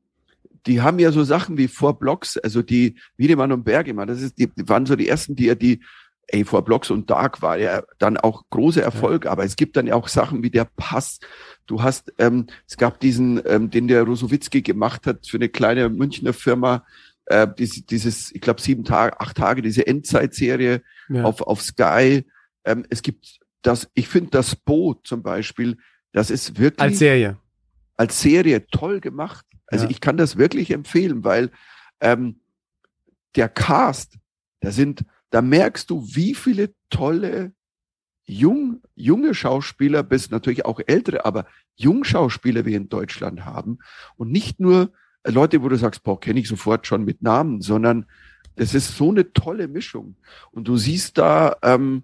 die 0.66 0.80
haben 0.82 0.98
ja 0.98 1.12
so 1.12 1.24
Sachen 1.24 1.56
wie 1.56 1.68
Four 1.68 1.98
Blocks, 1.98 2.36
also 2.36 2.62
die 2.62 2.96
Wiedemann 3.16 3.52
und 3.52 3.64
Bergemann, 3.64 4.08
das 4.08 4.20
ist, 4.20 4.38
die, 4.38 4.48
die 4.48 4.68
waren 4.68 4.86
so 4.86 4.96
die 4.96 5.08
ersten, 5.08 5.34
die 5.36 5.46
ja 5.46 5.54
die, 5.54 5.80
ey, 6.26 6.44
Four 6.44 6.62
Blocks 6.64 6.90
und 6.90 7.08
Dark 7.08 7.40
war 7.40 7.56
ja 7.58 7.82
dann 7.98 8.18
auch 8.18 8.44
große 8.50 8.82
Erfolg, 8.82 9.24
aber 9.26 9.44
es 9.44 9.56
gibt 9.56 9.76
dann 9.76 9.86
ja 9.86 9.94
auch 9.94 10.08
Sachen 10.08 10.42
wie 10.42 10.50
der 10.50 10.66
Pass. 10.76 11.20
Du 11.66 11.82
hast, 11.82 12.12
ähm, 12.18 12.46
es 12.66 12.76
gab 12.76 13.00
diesen, 13.00 13.40
ähm, 13.46 13.70
den 13.70 13.88
der 13.88 14.02
Rosowitzki 14.02 14.60
gemacht 14.62 15.06
hat 15.06 15.26
für 15.26 15.38
eine 15.38 15.48
kleine 15.48 15.88
Münchner 15.88 16.34
Firma, 16.34 16.84
äh, 17.26 17.46
dieses, 17.58 17.86
dieses 17.86 18.34
ich 18.34 18.40
glaube, 18.42 18.60
sieben 18.60 18.84
Tage, 18.84 19.18
acht 19.20 19.36
Tage, 19.38 19.62
diese 19.62 19.86
Endzeitserie 19.86 20.82
Ja. 21.08 21.24
auf, 21.24 21.40
auf 21.40 21.62
Sky. 21.62 22.26
Ähm, 22.64 22.84
es 22.90 23.00
gibt 23.02 23.40
das, 23.62 23.88
ich 23.94 24.08
finde 24.08 24.30
das 24.30 24.54
Boot 24.56 25.06
zum 25.06 25.22
Beispiel, 25.22 25.76
das 26.12 26.30
ist 26.30 26.58
wirklich 26.58 26.80
Als 26.80 26.98
Serie. 26.98 27.36
als 27.96 28.20
Serie 28.20 28.66
toll 28.68 29.00
gemacht. 29.00 29.44
Also 29.66 29.84
Ja. 29.84 29.90
ich 29.90 30.00
kann 30.00 30.16
das 30.16 30.36
wirklich 30.36 30.70
empfehlen, 30.70 31.24
weil 31.24 31.50
ähm, 32.00 32.40
der 33.36 33.48
Cast, 33.48 34.16
da 34.60 34.70
sind, 34.70 35.04
da 35.30 35.42
merkst 35.42 35.90
du, 35.90 36.06
wie 36.14 36.34
viele 36.34 36.72
tolle 36.90 37.52
jung, 38.26 38.82
junge 38.94 39.34
Schauspieler 39.34 40.02
bis 40.02 40.30
natürlich 40.30 40.64
auch 40.64 40.80
ältere, 40.86 41.24
aber 41.24 41.46
Jungschauspieler 41.76 42.64
wir 42.64 42.76
in 42.76 42.88
Deutschland 42.88 43.44
haben 43.44 43.78
und 44.16 44.30
nicht 44.30 44.60
nur 44.60 44.92
äh, 45.24 45.30
Leute, 45.30 45.62
wo 45.62 45.68
du 45.68 45.76
sagst, 45.76 46.02
boah, 46.02 46.18
kenne 46.20 46.40
ich 46.40 46.48
sofort 46.48 46.86
schon 46.86 47.04
mit 47.04 47.22
Namen, 47.22 47.60
sondern 47.60 48.06
das 48.56 48.74
ist 48.74 48.96
so 48.96 49.10
eine 49.10 49.32
tolle 49.32 49.68
Mischung 49.68 50.16
und 50.50 50.66
du 50.68 50.76
siehst 50.76 51.18
da 51.18 51.56
ähm, 51.62 52.02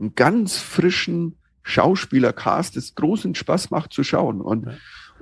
einen 0.00 0.14
ganz 0.14 0.58
frischen 0.58 1.36
Schauspielercast, 1.62 2.76
das 2.76 2.94
großen 2.94 3.34
Spaß 3.34 3.70
macht 3.70 3.92
zu 3.92 4.02
schauen 4.04 4.40
und 4.40 4.66
Ja. 4.66 4.72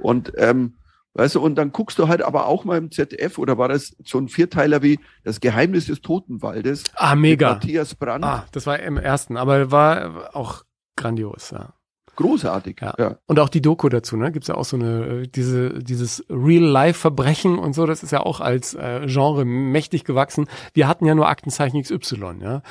und 0.00 0.32
ähm, 0.36 0.74
weißt 1.14 1.34
du, 1.36 1.40
und 1.40 1.54
dann 1.56 1.72
guckst 1.72 1.98
du 1.98 2.08
halt 2.08 2.22
aber 2.22 2.46
auch 2.46 2.64
mal 2.64 2.76
im 2.78 2.90
ZDF 2.90 3.38
oder 3.38 3.56
war 3.58 3.68
das 3.68 3.96
so 4.04 4.18
ein 4.18 4.28
Vierteiler 4.28 4.82
wie 4.82 4.98
Das 5.24 5.40
Geheimnis 5.40 5.86
des 5.86 6.00
Totenwaldes 6.02 6.84
Ah, 6.94 7.14
mega. 7.16 7.54
Matthias 7.54 7.94
Brandt, 7.94 8.24
Ah, 8.24 8.44
das 8.52 8.66
war 8.66 8.78
im 8.80 8.96
ersten, 8.96 9.36
aber 9.36 9.70
war 9.70 10.36
auch 10.36 10.64
grandios, 10.96 11.50
ja. 11.50 11.72
großartig. 12.16 12.78
Ja. 12.80 12.94
Ja. 12.98 13.16
Und 13.26 13.38
auch 13.40 13.48
die 13.48 13.60
Doku 13.62 13.88
dazu, 13.88 14.16
ne? 14.16 14.30
Gibt's 14.32 14.48
ja 14.48 14.54
auch 14.56 14.64
so 14.64 14.76
eine, 14.76 15.22
äh, 15.22 15.26
diese, 15.28 15.78
dieses 15.80 16.24
Real-Life-Verbrechen 16.30 17.58
und 17.58 17.74
so, 17.74 17.86
das 17.86 18.02
ist 18.02 18.10
ja 18.12 18.20
auch 18.20 18.40
als 18.40 18.74
äh, 18.74 19.06
Genre 19.06 19.44
mächtig 19.44 20.04
gewachsen. 20.04 20.46
Wir 20.74 20.86
hatten 20.88 21.06
ja 21.06 21.14
nur 21.14 21.28
Aktenzeichen 21.28 21.82
XY, 21.82 22.36
ja. 22.40 22.62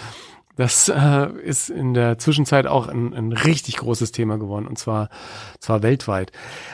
Das 0.55 0.89
äh, 0.89 1.27
ist 1.43 1.69
in 1.69 1.93
der 1.93 2.17
Zwischenzeit 2.17 2.67
auch 2.67 2.87
ein, 2.87 3.13
ein 3.13 3.31
richtig 3.31 3.77
großes 3.77 4.11
Thema 4.11 4.37
geworden 4.37 4.67
und 4.67 4.77
zwar, 4.77 5.09
zwar 5.59 5.83
weltweit. 5.83 6.31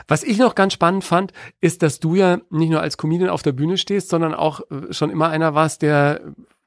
Was 0.08 0.24
ich 0.24 0.38
noch 0.38 0.56
ganz 0.56 0.74
spannend 0.74 1.04
fand, 1.04 1.34
ist, 1.62 1.82
dass 1.82 2.00
du 2.00 2.16
ja 2.16 2.40
nicht 2.50 2.70
nur 2.70 2.82
als 2.82 2.98
Comedian 2.98 3.30
auf 3.30 3.42
der 3.42 3.54
Bühne 3.54 3.78
stehst, 3.78 4.10
sondern 4.10 4.34
auch 4.34 4.62
äh, 4.70 4.94
schon 4.94 5.10
immer 5.10 5.30
einer 5.30 5.56
warst, 5.56 5.82
der 5.82 6.22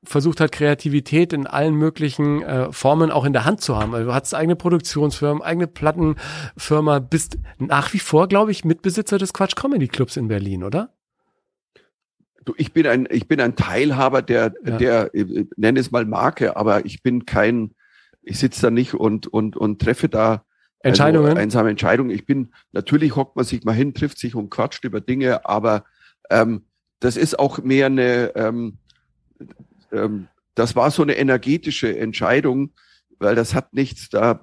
versucht 0.04 0.40
hat, 0.40 0.52
Kreativität 0.52 1.32
in 1.32 1.46
allen 1.46 1.74
möglichen 1.74 2.42
äh, 2.42 2.72
Formen 2.72 3.10
auch 3.10 3.24
in 3.24 3.32
der 3.32 3.44
Hand 3.44 3.60
zu 3.60 3.76
haben. 3.76 3.94
Also 3.94 4.08
du 4.08 4.14
hattest 4.14 4.34
eigene 4.34 4.56
Produktionsfirmen, 4.56 5.42
eigene 5.42 5.66
Plattenfirma, 5.66 6.98
bist 6.98 7.38
nach 7.58 7.92
wie 7.92 7.98
vor, 7.98 8.28
glaube 8.28 8.50
ich, 8.50 8.64
Mitbesitzer 8.64 9.18
des 9.18 9.32
Quatsch 9.32 9.56
Comedy 9.56 9.88
Clubs 9.88 10.16
in 10.16 10.28
Berlin, 10.28 10.62
oder? 10.62 10.90
Du, 12.44 12.54
ich 12.56 12.72
bin 12.72 12.86
ein, 12.86 13.08
ich 13.10 13.28
bin 13.28 13.40
ein 13.40 13.56
Teilhaber 13.56 14.22
der, 14.22 14.52
Ja. 14.64 14.76
der, 14.76 15.14
äh, 15.14 15.46
nenne 15.56 15.80
es 15.80 15.90
mal 15.90 16.04
Marke, 16.04 16.56
aber 16.56 16.84
ich 16.84 17.02
bin 17.02 17.24
kein, 17.26 17.74
ich 18.22 18.38
sitze 18.38 18.62
da 18.62 18.70
nicht 18.70 18.94
und, 18.94 19.26
und, 19.26 19.56
und 19.56 19.80
treffe 19.80 20.08
da 20.08 20.44
Entscheidungen? 20.84 21.28
Also 21.28 21.38
einsame 21.38 21.70
Entscheidungen. 21.70 22.10
Ich 22.10 22.26
bin, 22.26 22.52
natürlich 22.72 23.16
hockt 23.16 23.36
man 23.36 23.44
sich 23.44 23.64
mal 23.64 23.72
hin, 23.72 23.94
trifft 23.94 24.18
sich 24.18 24.34
und 24.34 24.50
quatscht 24.50 24.84
über 24.84 25.00
Dinge, 25.00 25.46
aber 25.46 25.84
ähm, 26.30 26.66
das 27.00 27.16
ist 27.16 27.38
auch 27.38 27.58
mehr 27.62 27.86
eine, 27.86 28.32
ähm, 28.36 28.78
ähm, 29.92 30.28
das 30.54 30.76
war 30.76 30.90
so 30.90 31.02
eine 31.02 31.16
energetische 31.16 31.96
Entscheidung, 31.96 32.72
weil 33.18 33.34
das 33.34 33.54
hat 33.54 33.72
nichts 33.72 34.10
da, 34.10 34.40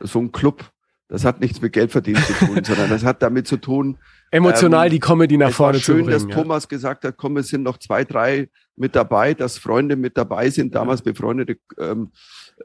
so 0.00 0.20
ein 0.20 0.32
Club, 0.32 0.70
das 1.08 1.24
hat 1.24 1.40
nichts 1.40 1.60
mit 1.60 1.72
Geldverdienen 1.72 2.22
zu 2.22 2.34
tun, 2.34 2.62
sondern 2.64 2.90
das 2.90 3.04
hat 3.04 3.22
damit 3.22 3.46
zu 3.46 3.56
tun, 3.56 3.98
Emotional 4.30 4.86
ähm, 4.86 4.92
die 4.92 5.00
Comedy 5.00 5.36
nach 5.36 5.50
vorne 5.50 5.80
schön, 5.80 6.04
zu 6.04 6.10
dass 6.10 6.22
bringen. 6.22 6.36
Ja. 6.36 6.42
Thomas 6.42 6.68
gesagt 6.68 7.04
hat, 7.04 7.16
komm, 7.16 7.36
es 7.36 7.48
sind 7.48 7.62
noch 7.62 7.78
zwei, 7.78 8.04
drei 8.04 8.48
mit 8.76 8.94
dabei, 8.94 9.34
dass 9.34 9.58
Freunde 9.58 9.96
mit 9.96 10.16
dabei 10.16 10.50
sind, 10.50 10.74
damals 10.74 11.02
befreundete 11.02 11.58
ähm, 11.78 12.12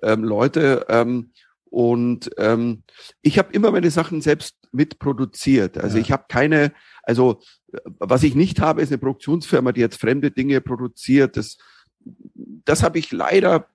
ähm, 0.02 0.24
Leute. 0.24 0.86
Ähm, 0.90 1.32
und 1.66 2.30
ähm, 2.38 2.84
ich 3.22 3.38
habe 3.38 3.52
immer 3.52 3.72
meine 3.72 3.92
Sachen 3.92 4.22
selbst 4.22 4.56
mitproduziert. 4.72 5.78
Also 5.78 5.98
Ja. 5.98 6.04
ich 6.04 6.12
habe 6.12 6.26
keine, 6.30 6.72
also 7.04 7.42
was 8.00 8.24
ich 8.24 8.36
nicht 8.36 8.62
habe, 8.62 8.82
ist 8.82 8.92
eine 8.92 8.98
Produktionsfirma, 9.00 9.72
die 9.72 9.82
jetzt 9.82 10.00
fremde 10.00 10.32
Dinge 10.32 10.62
produziert. 10.62 11.36
Das, 11.36 11.58
das 12.64 12.84
habe 12.84 13.00
ich 13.00 13.12
leider 13.12 13.68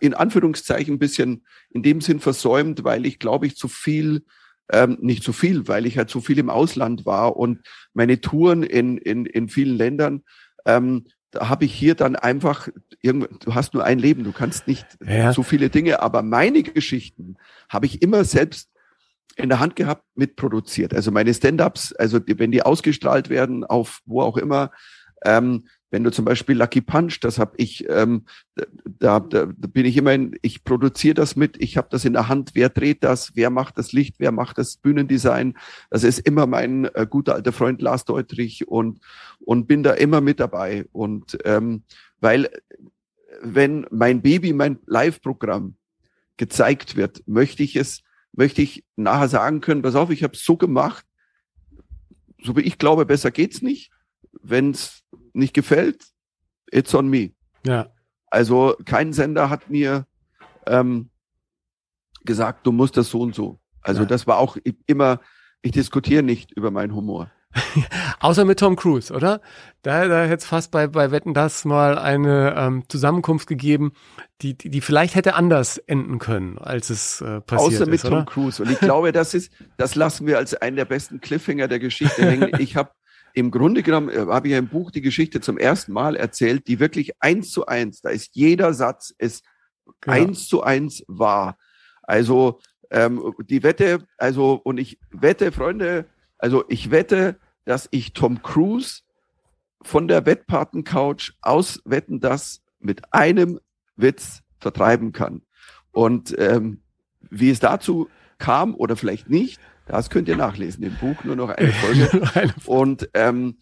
in 0.00 0.12
Anführungszeichen 0.12 0.96
ein 0.96 0.98
bisschen 0.98 1.46
in 1.70 1.82
dem 1.82 2.00
Sinn 2.00 2.20
versäumt, 2.20 2.84
weil 2.84 3.06
ich 3.06 3.18
glaube 3.18 3.46
ich 3.46 3.56
zu 3.56 3.68
viel 3.68 4.24
ähm, 4.72 4.98
nicht 5.00 5.22
zu 5.22 5.32
viel, 5.32 5.68
weil 5.68 5.86
ich 5.86 5.96
halt 5.98 6.10
so 6.10 6.20
viel 6.20 6.38
im 6.38 6.50
Ausland 6.50 7.06
war 7.06 7.36
und 7.36 7.60
meine 7.94 8.20
Touren 8.20 8.62
in, 8.62 8.98
in, 8.98 9.26
in 9.26 9.48
vielen 9.48 9.76
Ländern, 9.76 10.22
ähm, 10.64 11.06
da 11.30 11.48
habe 11.48 11.64
ich 11.64 11.74
hier 11.74 11.94
dann 11.94 12.16
einfach, 12.16 12.68
du 13.02 13.54
hast 13.54 13.74
nur 13.74 13.84
ein 13.84 13.98
Leben, 13.98 14.24
du 14.24 14.32
kannst 14.32 14.66
nicht 14.66 14.86
Ja. 15.06 15.32
so 15.32 15.42
viele 15.42 15.70
Dinge, 15.70 16.00
aber 16.00 16.22
meine 16.22 16.62
Geschichten 16.62 17.36
habe 17.68 17.86
ich 17.86 18.02
immer 18.02 18.24
selbst 18.24 18.70
in 19.36 19.48
der 19.50 19.60
Hand 19.60 19.76
gehabt, 19.76 20.04
mitproduziert. 20.14 20.94
Also 20.94 21.10
meine 21.10 21.34
Stand-ups, 21.34 21.92
also 21.92 22.18
die, 22.18 22.38
wenn 22.38 22.52
die 22.52 22.62
ausgestrahlt 22.62 23.28
werden 23.28 23.64
auf 23.64 24.00
wo 24.06 24.22
auch 24.22 24.38
immer, 24.38 24.70
ähm, 25.24 25.66
wenn 25.96 26.04
du 26.04 26.12
zum 26.12 26.26
Beispiel 26.26 26.58
Lucky 26.58 26.82
Punch, 26.82 27.20
das 27.22 27.38
habe 27.38 27.54
ich, 27.56 27.88
ähm, 27.88 28.26
da, 28.84 29.18
da, 29.18 29.46
da 29.46 29.46
bin 29.46 29.86
ich 29.86 29.96
immerhin, 29.96 30.38
ich 30.42 30.62
produziere 30.62 31.14
das 31.14 31.36
mit, 31.36 31.56
ich 31.58 31.78
habe 31.78 31.88
das 31.90 32.04
in 32.04 32.12
der 32.12 32.28
Hand, 32.28 32.50
wer 32.52 32.68
dreht 32.68 33.02
das, 33.02 33.34
wer 33.34 33.48
macht 33.48 33.78
das 33.78 33.92
Licht, 33.92 34.16
wer 34.18 34.30
macht 34.30 34.58
das 34.58 34.76
Bühnendesign. 34.76 35.56
Das 35.88 36.04
ist 36.04 36.18
immer 36.18 36.46
mein 36.46 36.84
äh, 36.84 37.06
guter 37.08 37.34
alter 37.34 37.52
Freund 37.52 37.80
Lars 37.80 38.04
Deutrich 38.04 38.68
und, 38.68 39.00
und 39.38 39.68
bin 39.68 39.82
da 39.82 39.94
immer 39.94 40.20
mit 40.20 40.38
dabei. 40.38 40.84
Und 40.92 41.38
ähm, 41.46 41.84
weil 42.20 42.50
wenn 43.40 43.86
mein 43.90 44.20
Baby, 44.20 44.52
mein 44.52 44.78
Live-Programm 44.84 45.76
gezeigt 46.36 46.96
wird, 46.96 47.26
möchte 47.26 47.62
ich 47.62 47.74
es, 47.74 48.02
möchte 48.32 48.60
ich 48.60 48.84
nachher 48.96 49.28
sagen 49.28 49.62
können, 49.62 49.80
pass 49.80 49.94
auf, 49.94 50.10
ich 50.10 50.24
habe 50.24 50.36
so 50.36 50.58
gemacht, 50.58 51.06
so 52.44 52.54
wie 52.54 52.60
ich 52.60 52.76
glaube, 52.76 53.06
besser 53.06 53.30
geht's 53.30 53.62
nicht. 53.62 53.90
Wenn 54.42 54.72
es 54.72 55.05
nicht 55.36 55.54
gefällt, 55.54 56.04
it's 56.70 56.94
on 56.94 57.08
me. 57.08 57.30
Ja. 57.64 57.88
Also 58.28 58.76
kein 58.84 59.12
Sender 59.12 59.50
hat 59.50 59.70
mir 59.70 60.06
ähm, 60.66 61.10
gesagt, 62.24 62.66
du 62.66 62.72
musst 62.72 62.96
das 62.96 63.08
so 63.10 63.20
und 63.20 63.34
so. 63.34 63.60
Also 63.82 64.02
Ja. 64.02 64.06
das 64.06 64.26
war 64.26 64.38
auch 64.38 64.56
immer, 64.86 65.20
ich 65.62 65.72
diskutiere 65.72 66.22
nicht 66.22 66.52
über 66.52 66.70
meinen 66.70 66.94
Humor. 66.94 67.30
Außer 68.20 68.44
mit 68.44 68.58
Tom 68.58 68.76
Cruise, 68.76 69.12
oder? 69.12 69.40
Da, 69.82 70.06
da 70.08 70.24
hätte 70.24 70.34
es 70.42 70.46
fast 70.46 70.70
bei, 70.70 70.88
bei 70.88 71.10
Wetten 71.10 71.32
das 71.32 71.64
mal 71.64 71.98
eine 71.98 72.54
ähm, 72.56 72.84
Zusammenkunft 72.88 73.46
gegeben, 73.46 73.92
die, 74.42 74.58
die, 74.58 74.68
die 74.68 74.80
vielleicht 74.80 75.14
hätte 75.14 75.34
anders 75.34 75.78
enden 75.78 76.18
können, 76.18 76.58
als 76.58 76.90
es 76.90 77.20
äh, 77.20 77.40
passiert 77.40 77.74
Außer 77.74 77.86
mit 77.86 77.94
ist, 77.94 78.02
Tom 78.02 78.12
oder? 78.12 78.24
Cruise. 78.26 78.62
Und 78.62 78.70
ich 78.70 78.78
glaube, 78.80 79.12
das 79.12 79.32
ist, 79.32 79.52
das 79.78 79.94
lassen 79.94 80.26
wir 80.26 80.36
als 80.38 80.54
einen 80.54 80.76
der 80.76 80.84
besten 80.84 81.20
Cliffhanger 81.20 81.68
der 81.68 81.78
Geschichte 81.78 82.22
hängen. 82.28 82.50
Ich 82.58 82.76
habe 82.76 82.90
im 83.36 83.50
Grunde 83.50 83.82
genommen, 83.82 84.08
äh, 84.08 84.26
habe 84.26 84.48
ich 84.48 84.52
ja 84.52 84.58
im 84.58 84.68
Buch 84.68 84.90
die 84.90 85.02
Geschichte 85.02 85.40
zum 85.40 85.58
ersten 85.58 85.92
Mal 85.92 86.16
erzählt, 86.16 86.66
die 86.66 86.80
wirklich 86.80 87.12
eins 87.20 87.50
zu 87.50 87.66
eins, 87.66 88.00
da 88.00 88.08
ist 88.08 88.30
jeder 88.34 88.72
Satz 88.74 89.14
ist 89.16 89.44
Genau. 90.00 90.16
eins 90.16 90.48
zu 90.48 90.62
eins 90.62 91.04
wahr. 91.06 91.56
Also 92.02 92.60
ähm, 92.90 93.34
die 93.44 93.62
Wette, 93.62 94.06
also 94.18 94.54
und 94.54 94.78
ich 94.78 94.98
wette, 95.10 95.52
Freunde, 95.52 96.06
also 96.38 96.64
ich 96.68 96.90
wette, 96.90 97.38
dass 97.64 97.88
ich 97.90 98.12
Tom 98.12 98.42
Cruise 98.42 99.02
von 99.82 100.08
der 100.08 100.26
Wettpaten-Couch 100.26 101.32
aus 101.40 101.80
Wetten 101.84 102.20
das 102.20 102.62
mit 102.78 103.12
einem 103.12 103.60
Witz 103.96 104.42
vertreiben 104.58 105.12
kann. 105.12 105.42
Und 105.92 106.34
ähm, 106.38 106.82
wie 107.20 107.50
es 107.50 107.60
dazu 107.60 108.08
kam 108.38 108.74
oder 108.74 108.96
vielleicht 108.96 109.28
nicht, 109.28 109.60
das 109.86 110.10
könnt 110.10 110.28
ihr 110.28 110.36
nachlesen 110.36 110.84
im 110.84 110.94
Buch, 110.96 111.24
nur 111.24 111.36
noch 111.36 111.48
eine 111.56 111.72
Folge. 111.72 112.28
Und 112.66 113.08
ähm, 113.14 113.56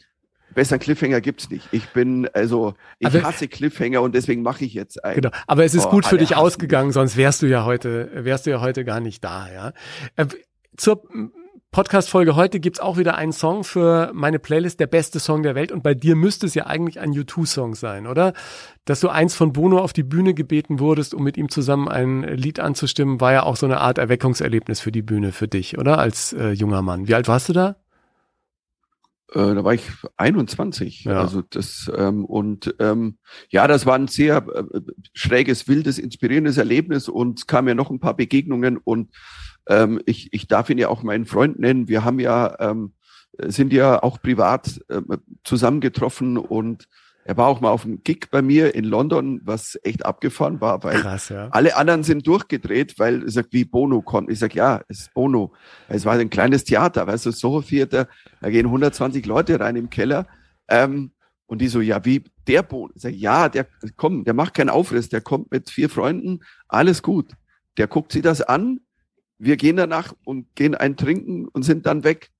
besseren 0.55 0.79
Cliffhanger 0.81 1.21
gibt's 1.21 1.51
nicht. 1.51 1.69
Ich 1.73 1.89
bin, 1.91 2.29
also, 2.33 2.75
ich 2.99 3.07
Aber- 3.09 3.23
hasse 3.23 3.49
Cliffhanger 3.49 4.03
und 4.03 4.15
deswegen 4.15 4.43
mache 4.43 4.65
ich 4.65 4.75
jetzt 4.75 5.05
einen. 5.05 5.17
Genau. 5.23 5.31
Aber 5.47 5.65
es 5.65 5.75
ist 5.75 5.87
Oh, 5.87 5.91
gut 5.91 6.07
für 6.07 6.17
dich 6.19 6.31
hassen 6.31 6.41
ausgegangen, 6.43 6.93
sonst 6.93 7.17
wärst 7.17 7.43
du 7.43 7.47
ja 7.47 7.65
heute, 7.65 8.11
wärst 8.25 8.47
du 8.47 8.51
ja 8.51 8.61
heute 8.61 8.85
gar 8.85 9.01
nicht 9.01 9.23
da, 9.25 9.51
ja. 9.53 9.73
Äh, 10.17 10.27
Zur 10.77 11.03
Podcast-Folge 11.75 12.37
heute 12.37 12.61
gibt's 12.61 12.79
auch 12.79 12.99
wieder 12.99 13.17
einen 13.17 13.33
Song 13.33 13.65
für 13.65 14.13
meine 14.15 14.39
Playlist, 14.39 14.79
der 14.79 14.87
beste 14.87 15.19
Song 15.19 15.43
der 15.43 15.57
Welt. 15.57 15.73
Und 15.73 15.83
bei 15.83 15.93
dir 15.93 16.15
müsste 16.15 16.47
es 16.47 16.55
ja 16.55 16.67
eigentlich 16.67 17.01
ein 17.01 17.11
U2-Song 17.11 17.75
sein, 17.75 18.07
oder? 18.07 18.33
Dass 18.85 19.01
du 19.01 19.09
eins 19.09 19.35
von 19.35 19.53
Bono 19.53 19.81
auf 19.81 19.93
die 19.93 20.05
Bühne 20.05 20.35
gebeten 20.35 20.79
wurdest, 20.79 21.15
um 21.15 21.25
mit 21.25 21.37
ihm 21.37 21.49
zusammen 21.49 21.89
ein 21.89 22.23
Lied 22.23 22.61
anzustimmen, 22.61 23.21
war 23.21 23.33
ja 23.33 23.43
auch 23.43 23.57
so 23.57 23.67
eine 23.67 23.81
Art 23.81 23.99
Erweckungserlebnis 23.99 24.79
für 24.79 24.93
die 24.93 25.03
Bühne 25.03 25.33
für 25.33 25.49
dich, 25.49 25.77
oder? 25.77 25.99
Als 25.99 26.33
äh, 26.33 26.51
junger 26.51 26.81
Mann. 26.81 27.09
Wie 27.09 27.15
alt 27.17 27.27
warst 27.27 27.49
du 27.49 27.53
da? 27.53 27.75
Äh, 29.33 29.57
da 29.57 29.65
war 29.65 29.75
ich 29.75 29.91
21. 30.17 31.03
Ja. 31.03 31.23
Also 31.23 31.43
das 31.43 31.91
ähm, 31.97 32.25
und 32.25 32.73
ähm, 32.79 33.19
ja, 33.49 33.67
das 33.67 33.85
war 33.85 33.97
ein 33.97 34.07
sehr 34.07 34.47
äh, 34.47 34.81
schräges, 35.13 35.67
wildes, 35.67 35.99
inspirierendes 35.99 36.57
Erlebnis 36.57 37.09
und 37.09 37.41
es 37.41 37.47
kamen 37.49 37.67
ja 37.67 37.75
noch 37.75 37.91
ein 37.91 37.99
paar 37.99 38.15
Begegnungen 38.15 38.77
und 38.77 39.11
ähm, 39.69 40.01
ich, 40.07 40.32
ich 40.32 40.49
darf 40.49 40.70
ihn 40.70 40.78
ja 40.78 40.89
auch 40.89 41.03
meinen 41.03 41.27
Freund 41.27 41.59
nennen. 41.59 41.89
Wir 41.89 42.05
haben 42.05 42.20
ja 42.20 42.57
ähm, 42.61 42.93
sind 43.39 43.73
ja 43.73 44.03
auch 44.03 44.20
privat 44.20 44.81
ähm, 44.91 45.07
zusammengetroffen 45.43 46.39
und 46.39 46.89
er 47.27 47.39
war 47.39 47.47
auch 47.47 47.61
mal 47.61 47.70
auf 47.70 47.86
einem 47.86 48.03
Gig 48.03 48.27
bei 48.31 48.43
mir 48.43 48.74
in 48.74 48.85
London, 48.85 49.41
was 49.45 49.78
echt 49.82 50.05
abgefahren 50.05 50.61
war, 50.61 50.85
weil 50.85 51.01
Krass, 51.01 51.31
ja. 51.31 51.49
alle 51.53 51.77
anderen 51.77 52.03
sind 52.03 52.27
durchgedreht, 52.27 52.99
weil 52.99 53.23
er 53.23 53.31
sagt, 53.31 53.53
wie 53.53 53.65
Bono 53.65 54.03
kommt. 54.03 54.31
Ich 54.31 54.39
sag, 54.39 54.55
ja, 54.55 54.82
es 54.89 55.01
ist 55.01 55.15
Bono. 55.15 55.55
Es 55.89 56.05
war 56.05 56.15
ein 56.15 56.28
kleines 56.28 56.65
Theater, 56.65 57.07
weißt 57.07 57.27
du, 57.27 57.31
Soho 57.31 57.62
Theater, 57.62 58.09
da 58.43 58.51
gehen 58.51 58.66
120 58.66 59.24
Leute 59.24 59.59
rein 59.59 59.77
im 59.77 59.89
Keller. 59.89 60.27
Ähm, 60.69 61.12
und 61.47 61.62
die 61.62 61.69
so, 61.69 61.81
ja, 61.81 62.05
wie 62.05 62.24
der 62.47 62.62
Bono? 62.62 62.93
Ich 62.95 63.03
sag, 63.03 63.15
ja, 63.15 63.49
der, 63.49 63.66
komm, 63.97 64.24
der 64.24 64.35
macht 64.35 64.53
keinen 64.53 64.70
Aufriss, 64.70 65.09
der 65.09 65.23
kommt 65.23 65.51
mit 65.51 65.70
vier 65.70 65.89
Freunden, 65.89 66.41
alles 66.69 67.03
gut. 67.03 67.32
Der 67.78 67.86
guckt 67.86 68.12
sich 68.12 68.23
das 68.23 68.43
an, 68.43 68.81
wir 69.39 69.56
gehen 69.56 69.77
danach 69.77 70.15
und 70.24 70.55
gehen 70.55 70.74
ein 70.74 70.97
trinken 70.97 71.48
und 71.48 71.62
sind 71.62 71.86
dann 71.86 72.05
weg. 72.05 72.31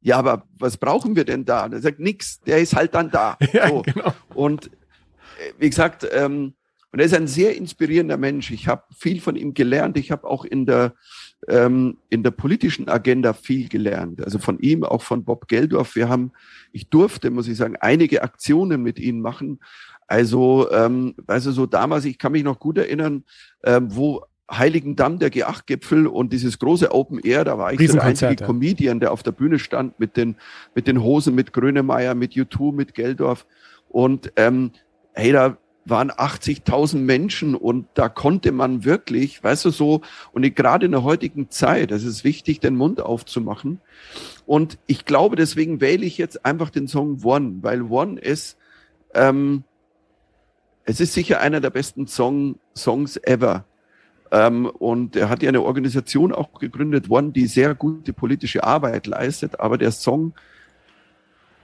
Ja, 0.00 0.18
aber 0.18 0.44
was 0.58 0.76
brauchen 0.76 1.16
wir 1.16 1.24
denn 1.24 1.44
da? 1.44 1.64
Und 1.64 1.72
er 1.72 1.80
sagt, 1.80 1.98
nix, 1.98 2.40
der 2.40 2.58
ist 2.58 2.74
halt 2.74 2.94
dann 2.94 3.10
da. 3.10 3.36
Ja, 3.52 3.68
So. 3.68 3.82
genau. 3.82 4.12
Und 4.34 4.66
äh, 4.66 5.52
wie 5.58 5.70
gesagt, 5.70 6.06
ähm, 6.12 6.54
und 6.92 7.00
er 7.00 7.06
ist 7.06 7.14
ein 7.14 7.26
sehr 7.26 7.56
inspirierender 7.56 8.16
Mensch. 8.16 8.52
Ich 8.52 8.68
habe 8.68 8.84
viel 8.96 9.20
von 9.20 9.34
ihm 9.34 9.52
gelernt. 9.52 9.96
Ich 9.96 10.12
habe 10.12 10.28
auch 10.28 10.44
in 10.44 10.64
der 10.64 10.94
ähm, 11.48 11.98
in 12.08 12.22
der 12.22 12.30
politischen 12.30 12.88
Agenda 12.88 13.32
viel 13.32 13.68
gelernt. 13.68 14.22
Also 14.24 14.38
von 14.38 14.60
ihm, 14.60 14.84
auch 14.84 15.02
von 15.02 15.24
Bob 15.24 15.48
Geldorf. 15.48 15.96
Wir 15.96 16.08
haben, 16.08 16.30
ich 16.70 16.88
durfte, 16.90 17.32
muss 17.32 17.48
ich 17.48 17.56
sagen, 17.56 17.76
einige 17.80 18.22
Aktionen 18.22 18.80
mit 18.80 19.00
ihm 19.00 19.20
machen. 19.20 19.58
Also, 20.06 20.70
ähm, 20.70 21.16
also 21.26 21.50
so 21.50 21.66
damals, 21.66 22.04
ich 22.04 22.18
kann 22.18 22.30
mich 22.32 22.44
noch 22.44 22.60
gut 22.60 22.78
erinnern, 22.78 23.24
ähm, 23.64 23.88
wo 23.90 24.24
Heiligendamm, 24.50 25.18
der 25.18 25.32
G8-Gipfel 25.32 26.06
und 26.06 26.32
dieses 26.32 26.58
große 26.58 26.92
Open 26.92 27.18
Air, 27.18 27.44
da 27.44 27.56
war 27.56 27.72
ich 27.72 27.86
so 27.86 27.94
der 27.94 28.02
einzige. 28.02 28.44
Comedian, 28.44 29.00
der 29.00 29.12
auf 29.12 29.22
der 29.22 29.32
Bühne 29.32 29.58
stand 29.58 29.98
mit 29.98 30.16
den, 30.16 30.36
mit 30.74 30.86
den 30.86 31.02
Hosen, 31.02 31.34
mit 31.34 31.52
Grönemeyer, 31.52 32.14
mit 32.14 32.32
U2, 32.32 32.72
mit 32.72 32.94
Geldorf. 32.94 33.46
Und 33.88 34.32
ähm, 34.36 34.72
hey, 35.14 35.32
da 35.32 35.56
waren 35.86 36.10
80.000 36.10 36.98
Menschen 36.98 37.54
und 37.54 37.86
da 37.94 38.08
konnte 38.08 38.52
man 38.52 38.84
wirklich, 38.84 39.42
weißt 39.42 39.66
du, 39.66 39.70
so, 39.70 40.00
und 40.32 40.42
gerade 40.56 40.86
in 40.86 40.92
der 40.92 41.04
heutigen 41.04 41.50
Zeit, 41.50 41.90
es 41.90 42.04
ist 42.04 42.24
wichtig, 42.24 42.60
den 42.60 42.76
Mund 42.76 43.00
aufzumachen. 43.00 43.80
Und 44.46 44.78
ich 44.86 45.04
glaube, 45.04 45.36
deswegen 45.36 45.80
wähle 45.80 46.04
ich 46.04 46.18
jetzt 46.18 46.44
einfach 46.44 46.70
den 46.70 46.88
Song 46.88 47.22
One, 47.22 47.56
weil 47.62 47.82
One 47.82 48.18
ist, 48.18 48.56
ähm, 49.14 49.64
es 50.84 51.00
ist 51.00 51.14
sicher 51.14 51.40
einer 51.40 51.60
der 51.60 51.70
besten 51.70 52.06
Song, 52.06 52.56
Songs 52.74 53.16
ever. 53.22 53.64
Ähm, 54.34 54.66
und 54.66 55.14
er 55.14 55.28
hat 55.28 55.44
ja 55.44 55.48
eine 55.48 55.62
Organisation 55.62 56.32
auch 56.32 56.58
gegründet, 56.58 57.08
One, 57.08 57.30
die 57.30 57.46
sehr 57.46 57.76
gute 57.76 58.12
politische 58.12 58.64
Arbeit 58.64 59.06
leistet, 59.06 59.60
aber 59.60 59.78
der 59.78 59.92
Song 59.92 60.34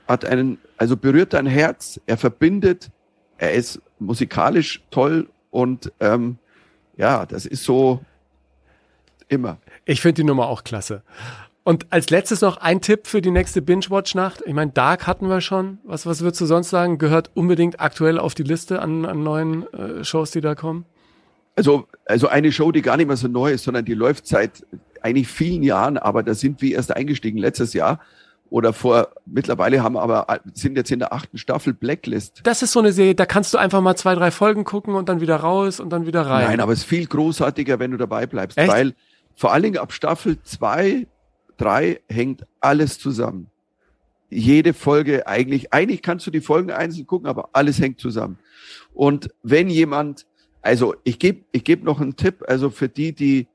hat 0.06 0.24
einen, 0.24 0.58
also 0.76 0.96
berührt 0.96 1.32
dein 1.32 1.46
Herz, 1.46 2.00
er 2.06 2.16
verbindet, 2.16 2.92
er 3.38 3.54
ist 3.54 3.82
musikalisch 3.98 4.82
toll 4.92 5.28
und 5.50 5.90
ähm, 5.98 6.38
ja, 6.96 7.26
das 7.26 7.44
ist 7.44 7.64
so 7.64 8.04
immer. 9.26 9.58
Ich 9.84 10.00
finde 10.00 10.22
die 10.22 10.24
Nummer 10.24 10.46
auch 10.46 10.62
klasse. 10.62 11.02
Und 11.64 11.88
als 11.90 12.10
letztes 12.10 12.40
noch 12.40 12.58
ein 12.58 12.80
Tipp 12.80 13.08
für 13.08 13.20
die 13.20 13.32
nächste 13.32 13.62
Binge-Watch-Nacht. 13.62 14.44
Ich 14.46 14.54
meine, 14.54 14.70
Dark 14.70 15.08
hatten 15.08 15.28
wir 15.28 15.40
schon. 15.40 15.78
Was, 15.82 16.06
was 16.06 16.20
würdest 16.20 16.40
du 16.40 16.46
sonst 16.46 16.70
sagen? 16.70 16.98
Gehört 16.98 17.32
unbedingt 17.34 17.80
aktuell 17.80 18.18
auf 18.18 18.34
die 18.34 18.44
Liste 18.44 18.80
an, 18.80 19.04
an 19.04 19.24
neuen 19.24 19.72
äh, 19.72 20.04
Shows, 20.04 20.30
die 20.30 20.40
da 20.40 20.54
kommen? 20.54 20.86
Also, 21.60 21.86
also 22.06 22.28
eine 22.28 22.52
Show, 22.52 22.72
die 22.72 22.82
gar 22.82 22.96
nicht 22.96 23.06
mehr 23.06 23.16
so 23.16 23.28
neu 23.28 23.52
ist, 23.52 23.64
sondern 23.64 23.84
die 23.84 23.94
läuft 23.94 24.26
seit 24.26 24.66
eigentlich 25.02 25.28
vielen 25.28 25.62
Jahren, 25.62 25.98
aber 25.98 26.22
da 26.22 26.34
sind 26.34 26.62
wir 26.62 26.74
erst 26.74 26.94
eingestiegen 26.94 27.38
letztes 27.38 27.72
Jahr 27.74 28.00
oder 28.50 28.72
vor, 28.72 29.10
mittlerweile 29.26 29.82
haben 29.82 29.94
wir 29.94 30.02
aber, 30.02 30.40
sind 30.54 30.76
jetzt 30.76 30.90
in 30.90 30.98
der 30.98 31.12
achten 31.12 31.38
Staffel 31.38 31.72
Blacklist. 31.72 32.40
Das 32.42 32.62
ist 32.62 32.72
so 32.72 32.80
eine 32.80 32.92
Serie, 32.92 33.14
da 33.14 33.24
kannst 33.24 33.54
du 33.54 33.58
einfach 33.58 33.80
mal 33.80 33.94
zwei, 33.94 34.14
drei 34.14 34.30
Folgen 34.30 34.64
gucken 34.64 34.94
und 34.94 35.08
dann 35.08 35.20
wieder 35.20 35.36
raus 35.36 35.80
und 35.80 35.90
dann 35.90 36.06
wieder 36.06 36.22
rein. 36.22 36.46
Nein, 36.46 36.60
aber 36.60 36.72
es 36.72 36.80
ist 36.80 36.84
viel 36.86 37.06
großartiger, 37.06 37.78
wenn 37.78 37.92
du 37.92 37.96
dabei 37.96 38.26
bleibst, 38.26 38.58
Echt? 38.58 38.70
weil 38.70 38.94
vor 39.36 39.52
allen 39.52 39.62
Dingen 39.62 39.78
ab 39.78 39.92
Staffel 39.92 40.42
zwei, 40.42 41.06
drei 41.56 42.00
hängt 42.08 42.44
alles 42.60 42.98
zusammen. 42.98 43.46
Jede 44.30 44.74
Folge 44.74 45.26
eigentlich, 45.26 45.72
eigentlich 45.72 46.02
kannst 46.02 46.26
du 46.26 46.30
die 46.30 46.40
Folgen 46.40 46.70
einzeln 46.70 47.06
gucken, 47.06 47.28
aber 47.28 47.50
alles 47.52 47.80
hängt 47.80 48.00
zusammen. 48.00 48.38
Und 48.92 49.30
wenn 49.42 49.68
jemand, 49.68 50.26
also 50.62 50.94
ich 51.04 51.18
gebe 51.18 51.44
ich 51.52 51.64
geb 51.64 51.82
noch 51.84 52.00
einen 52.00 52.16
Tipp, 52.16 52.44
also 52.46 52.70
für 52.70 52.88
die, 52.88 53.12
die, 53.12 53.48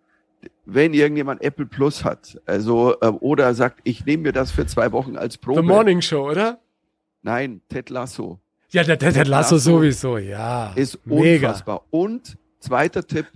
wenn 0.66 0.94
irgendjemand 0.94 1.42
Apple 1.42 1.66
Plus 1.66 2.04
hat, 2.04 2.40
also 2.46 2.96
äh, 3.02 3.08
oder 3.08 3.54
sagt, 3.54 3.82
ich 3.84 4.06
nehme 4.06 4.24
mir 4.24 4.32
das 4.32 4.52
für 4.52 4.66
zwei 4.66 4.92
Wochen 4.92 5.16
als 5.16 5.38
Probe. 5.38 5.62
The 5.62 5.68
Morning 5.68 6.02
Show, 6.02 6.30
oder? 6.30 6.60
Nein, 7.22 7.62
Ted 7.70 7.90
Lasso 7.90 8.40
Ja, 8.70 8.84
der, 8.84 8.98
der 8.98 9.14
Ted 9.14 9.28
Lasso 9.28 9.56
Lasso 9.56 9.58
sowieso, 9.58 10.18
ja. 10.18 10.74
ist 10.74 11.00
Mega. 11.06 11.48
unfassbar. 11.48 11.84
Und 11.90 12.38
zweiter 12.60 13.06
Tipp, 13.06 13.28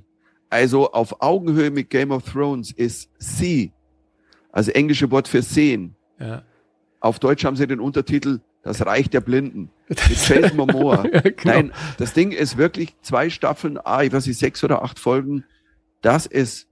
also 0.50 0.92
auf 0.92 1.22
Augenhöhe 1.22 1.72
mit 1.72 1.90
Game 1.90 2.12
of 2.12 2.24
Thrones 2.24 2.72
ist 2.72 3.10
sie, 3.18 3.72
also 4.52 4.72
englische 4.72 5.10
Wort 5.12 5.28
für 5.28 5.42
sehen. 5.42 5.96
Ja. 6.20 6.44
Auf 7.00 7.20
Deutsch 7.20 7.46
haben 7.46 7.56
sie 7.56 7.66
den 7.66 7.80
Untertitel 7.80 8.40
Das 8.62 8.86
Reich 8.86 9.10
der 9.10 9.22
Blinden 9.22 9.70
mit 9.88 10.00
Jason 10.08 10.58
Momoa. 10.58 11.06
Ja, 11.12 11.22
genau. 11.22 11.34
Nein, 11.46 11.74
das 11.98 12.14
Ding 12.14 12.32
ist 12.32 12.58
wirklich 12.58 12.96
zwei 13.02 13.30
Staffeln, 13.30 13.78
ah, 13.84 14.04
ich 14.04 14.12
weiß 14.12 14.28
nicht, 14.28 14.38
sechs 14.38 14.64
oder 14.64 14.84
acht 14.84 15.00
Folgen. 15.00 15.46
Das 16.02 16.26
ist 16.26 16.68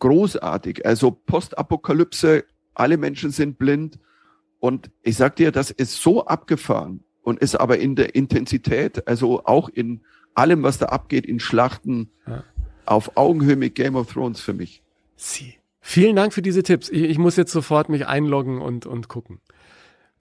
großartig. 0.00 0.84
Also 0.84 1.10
Postapokalypse, 1.12 2.44
alle 2.74 2.96
Menschen 2.96 3.30
sind 3.30 3.58
blind. 3.58 3.98
Und 4.58 4.90
ich 5.02 5.16
sag 5.16 5.36
dir, 5.36 5.52
das 5.52 5.70
ist 5.70 6.00
so 6.02 6.26
abgefahren 6.26 7.02
und 7.22 7.40
ist 7.40 7.56
aber 7.56 7.78
in 7.78 7.96
der 7.96 8.14
Intensität, 8.14 9.06
also 9.08 9.44
auch 9.44 9.68
in 9.68 10.00
allem, 10.34 10.62
was 10.62 10.78
da 10.78 10.86
abgeht, 10.86 11.26
in 11.26 11.40
Schlachten, 11.40 12.10
Ja. 12.26 12.44
auf 12.86 13.16
Augenhöhe 13.16 13.56
mit 13.56 13.74
Game 13.74 13.96
of 13.96 14.12
Thrones 14.12 14.40
für 14.40 14.52
mich. 14.54 14.82
Sie. 15.16 15.54
Vielen 15.80 16.14
Dank 16.16 16.32
für 16.32 16.42
diese 16.42 16.62
Tipps. 16.62 16.88
Ich, 16.88 17.02
ich 17.02 17.18
muss 17.18 17.36
jetzt 17.36 17.52
sofort 17.52 17.88
mich 17.88 18.06
einloggen 18.06 18.60
und, 18.60 18.86
und 18.86 19.08
gucken. 19.08 19.40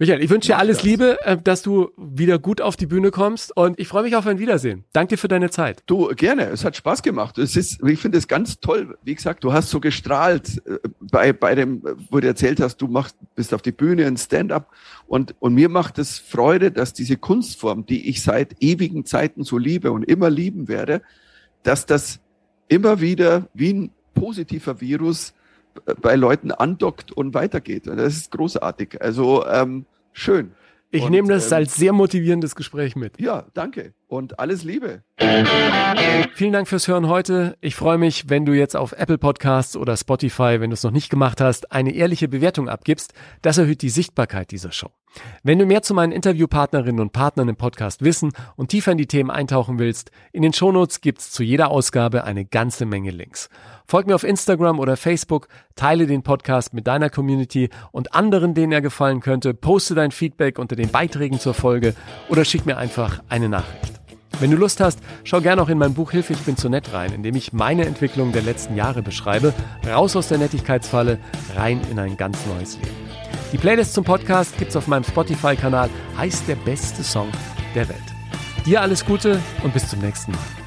Michael, 0.02 0.24
ich 0.24 0.32
wünsche 0.32 0.48
dir 0.48 0.58
alles 0.58 0.78
das. 0.78 0.84
Liebe, 0.84 1.24
äh, 1.26 1.38
dass 1.38 1.62
du 1.62 1.92
wieder 1.96 2.40
gut 2.40 2.60
auf 2.60 2.76
die 2.76 2.88
Bühne 2.88 3.12
kommst 3.12 3.56
und 3.56 3.80
ich 3.80 3.88
freue 3.88 4.02
mich 4.02 4.16
auf 4.16 4.26
ein 4.26 4.40
Wiedersehen. 4.40 4.84
Danke 4.94 5.10
dir 5.14 5.18
für 5.20 5.28
deine 5.28 5.52
Zeit. 5.52 5.84
Du, 5.86 6.08
gerne. 6.16 6.46
Es 6.46 6.66
hat 6.66 6.76
Spaß 6.76 7.04
gemacht. 7.04 7.38
Es 7.38 7.56
ist, 7.56 7.84
ich 7.84 8.00
finde 8.00 8.18
es 8.18 8.28
ganz 8.28 8.60
toll. 8.60 8.98
Wie 9.04 9.14
gesagt, 9.14 9.44
du 9.44 9.54
hast 9.54 9.70
so 9.70 9.80
gestrahlt 9.80 10.60
äh, 10.66 10.80
bei, 11.00 11.34
bei 11.34 11.54
dem, 11.54 11.84
wo 12.10 12.20
du 12.20 12.26
erzählt 12.26 12.60
hast, 12.60 12.78
du 12.78 12.88
machst, 12.88 13.16
bist 13.36 13.54
auf 13.54 13.62
die 13.62 13.72
Bühne, 13.72 14.08
ein 14.08 14.18
Stand-up. 14.18 14.72
Und, 15.06 15.36
und 15.38 15.54
mir 15.54 15.70
macht 15.70 16.00
es 16.00 16.18
Freude, 16.18 16.72
dass 16.72 16.94
diese 16.94 17.18
Kunstform, 17.18 17.86
die 17.86 18.10
ich 18.10 18.24
seit 18.24 18.56
ewigen 18.60 19.06
Zeiten 19.06 19.44
so 19.44 19.60
liebe 19.60 19.92
und 19.92 20.02
immer 20.02 20.32
lieben 20.32 20.68
werde, 20.68 21.04
dass 21.62 21.86
das 21.86 22.22
immer 22.70 23.02
wieder 23.02 23.50
wie 23.54 23.74
ein 23.74 23.92
positiver 24.16 24.82
Virus 24.82 25.36
bei 26.02 26.16
Leuten 26.16 26.52
andockt 26.52 27.12
und 27.12 27.34
weitergeht. 27.34 27.88
Und 27.88 27.98
das 27.98 28.16
ist 28.16 28.32
großartig. 28.32 29.02
Also 29.02 29.46
ähm, 29.46 29.86
schön. 30.14 30.52
Ich 30.94 31.04
Und, 31.04 31.12
nehme 31.12 31.30
das 31.30 31.52
ähm, 31.52 31.58
als 31.58 31.76
sehr 31.76 31.94
motivierendes 31.94 32.56
Gespräch 32.56 32.98
mit. 32.98 33.20
Ja, 33.20 33.46
danke. 33.54 33.94
Und 34.08 34.40
alles 34.40 34.66
Liebe. 34.66 35.04
Vielen 36.34 36.52
Dank 36.52 36.68
fürs 36.68 36.88
Hören 36.90 37.08
heute. 37.08 37.58
Ich 37.62 37.76
freue 37.76 37.98
mich, 37.98 38.30
wenn 38.30 38.46
du 38.46 38.52
jetzt 38.52 38.76
auf 38.76 38.92
Apple 38.92 39.18
Podcasts 39.18 39.78
oder 39.78 39.96
Spotify, 39.96 40.60
wenn 40.60 40.70
du 40.70 40.74
es 40.74 40.84
noch 40.84 40.92
nicht 40.92 41.10
gemacht 41.10 41.40
hast, 41.40 41.72
eine 41.72 41.94
ehrliche 41.94 42.28
Bewertung 42.28 42.68
abgibst. 42.68 43.14
Das 43.42 43.58
erhöht 43.58 43.82
die 43.82 43.90
Sichtbarkeit 43.90 44.52
dieser 44.52 44.74
Show. 44.74 44.92
Wenn 45.44 45.60
du 45.60 45.66
mehr 45.66 45.82
zu 45.82 45.94
meinen 45.94 46.12
Interviewpartnerinnen 46.12 47.02
und 47.02 47.14
Partnern 47.14 47.50
im 47.50 47.56
Podcast 47.56 48.04
wissen 48.04 48.32
und 48.56 48.70
tiefer 48.70 48.92
in 48.92 48.98
die 48.98 49.08
Themen 49.08 49.32
eintauchen 49.32 49.80
willst, 49.80 50.12
in 50.32 50.42
den 50.42 50.54
Shownotes 50.54 51.02
gibt's 51.02 51.32
zu 51.32 51.44
jeder 51.44 51.72
Ausgabe 51.72 52.24
eine 52.24 52.46
ganze 52.46 52.86
Menge 52.86 53.12
Links. 53.12 53.50
Folg 53.88 54.08
mir 54.08 54.16
auf 54.16 54.24
Instagram 54.24 54.80
oder 54.80 54.96
Facebook, 54.96 55.48
teile 55.76 56.08
den 56.08 56.24
Podcast 56.24 56.74
mit 56.74 56.88
deiner 56.88 57.10
Community 57.10 57.70
und 57.92 58.14
anderen, 58.16 58.54
denen 58.54 58.72
er 58.72 58.82
gefallen 58.82 59.20
könnte, 59.20 59.54
poste 59.54 59.96
dein 59.96 60.12
Feedback 60.12 60.60
unter 60.60 60.76
den 60.76 60.90
Beiträgen 60.90 61.40
zur 61.40 61.54
Folge 61.54 61.94
oder 62.30 62.46
schick 62.46 62.66
mir 62.66 62.78
einfach 62.78 63.22
eine 63.28 63.50
Nachricht. 63.50 64.02
Wenn 64.40 64.50
du 64.50 64.58
Lust 64.58 64.80
hast, 64.80 65.00
schau 65.24 65.42
gerne 65.42 65.62
auch 65.62 65.70
in 65.70 65.78
mein 65.78 65.94
Buch 65.94 66.12
Hilfe, 66.12 66.34
ich 66.34 66.40
bin 66.40 66.58
zu 66.58 66.70
nett 66.70 66.94
rein, 66.94 67.14
in 67.14 67.22
dem 67.22 67.36
ich 67.36 67.54
meine 67.54 67.86
Entwicklung 67.86 68.32
der 68.32 68.42
letzten 68.42 68.76
Jahre 68.76 69.04
beschreibe, 69.04 69.54
raus 69.86 70.16
aus 70.16 70.30
der 70.30 70.38
Nettigkeitsfalle, 70.38 71.20
rein 71.56 71.82
in 71.92 72.00
ein 72.00 72.18
ganz 72.18 72.40
neues 72.48 72.78
Leben. 72.78 73.11
Die 73.52 73.58
Playlist 73.58 73.94
zum 73.94 74.06
Podcast 74.06 74.58
gibt's 74.58 74.78
auf 74.78 74.88
meinem 74.88 75.04
Spotify-Kanal, 75.04 75.90
heißt 76.18 76.48
der 76.48 76.56
beste 76.56 77.04
Song 77.04 77.30
der 77.76 77.90
Welt. 77.90 78.00
Dir 78.66 78.82
alles 78.82 79.06
Gute 79.06 79.42
und 79.64 79.74
bis 79.74 79.90
zum 79.90 80.00
nächsten 80.00 80.32
Mal. 80.32 80.61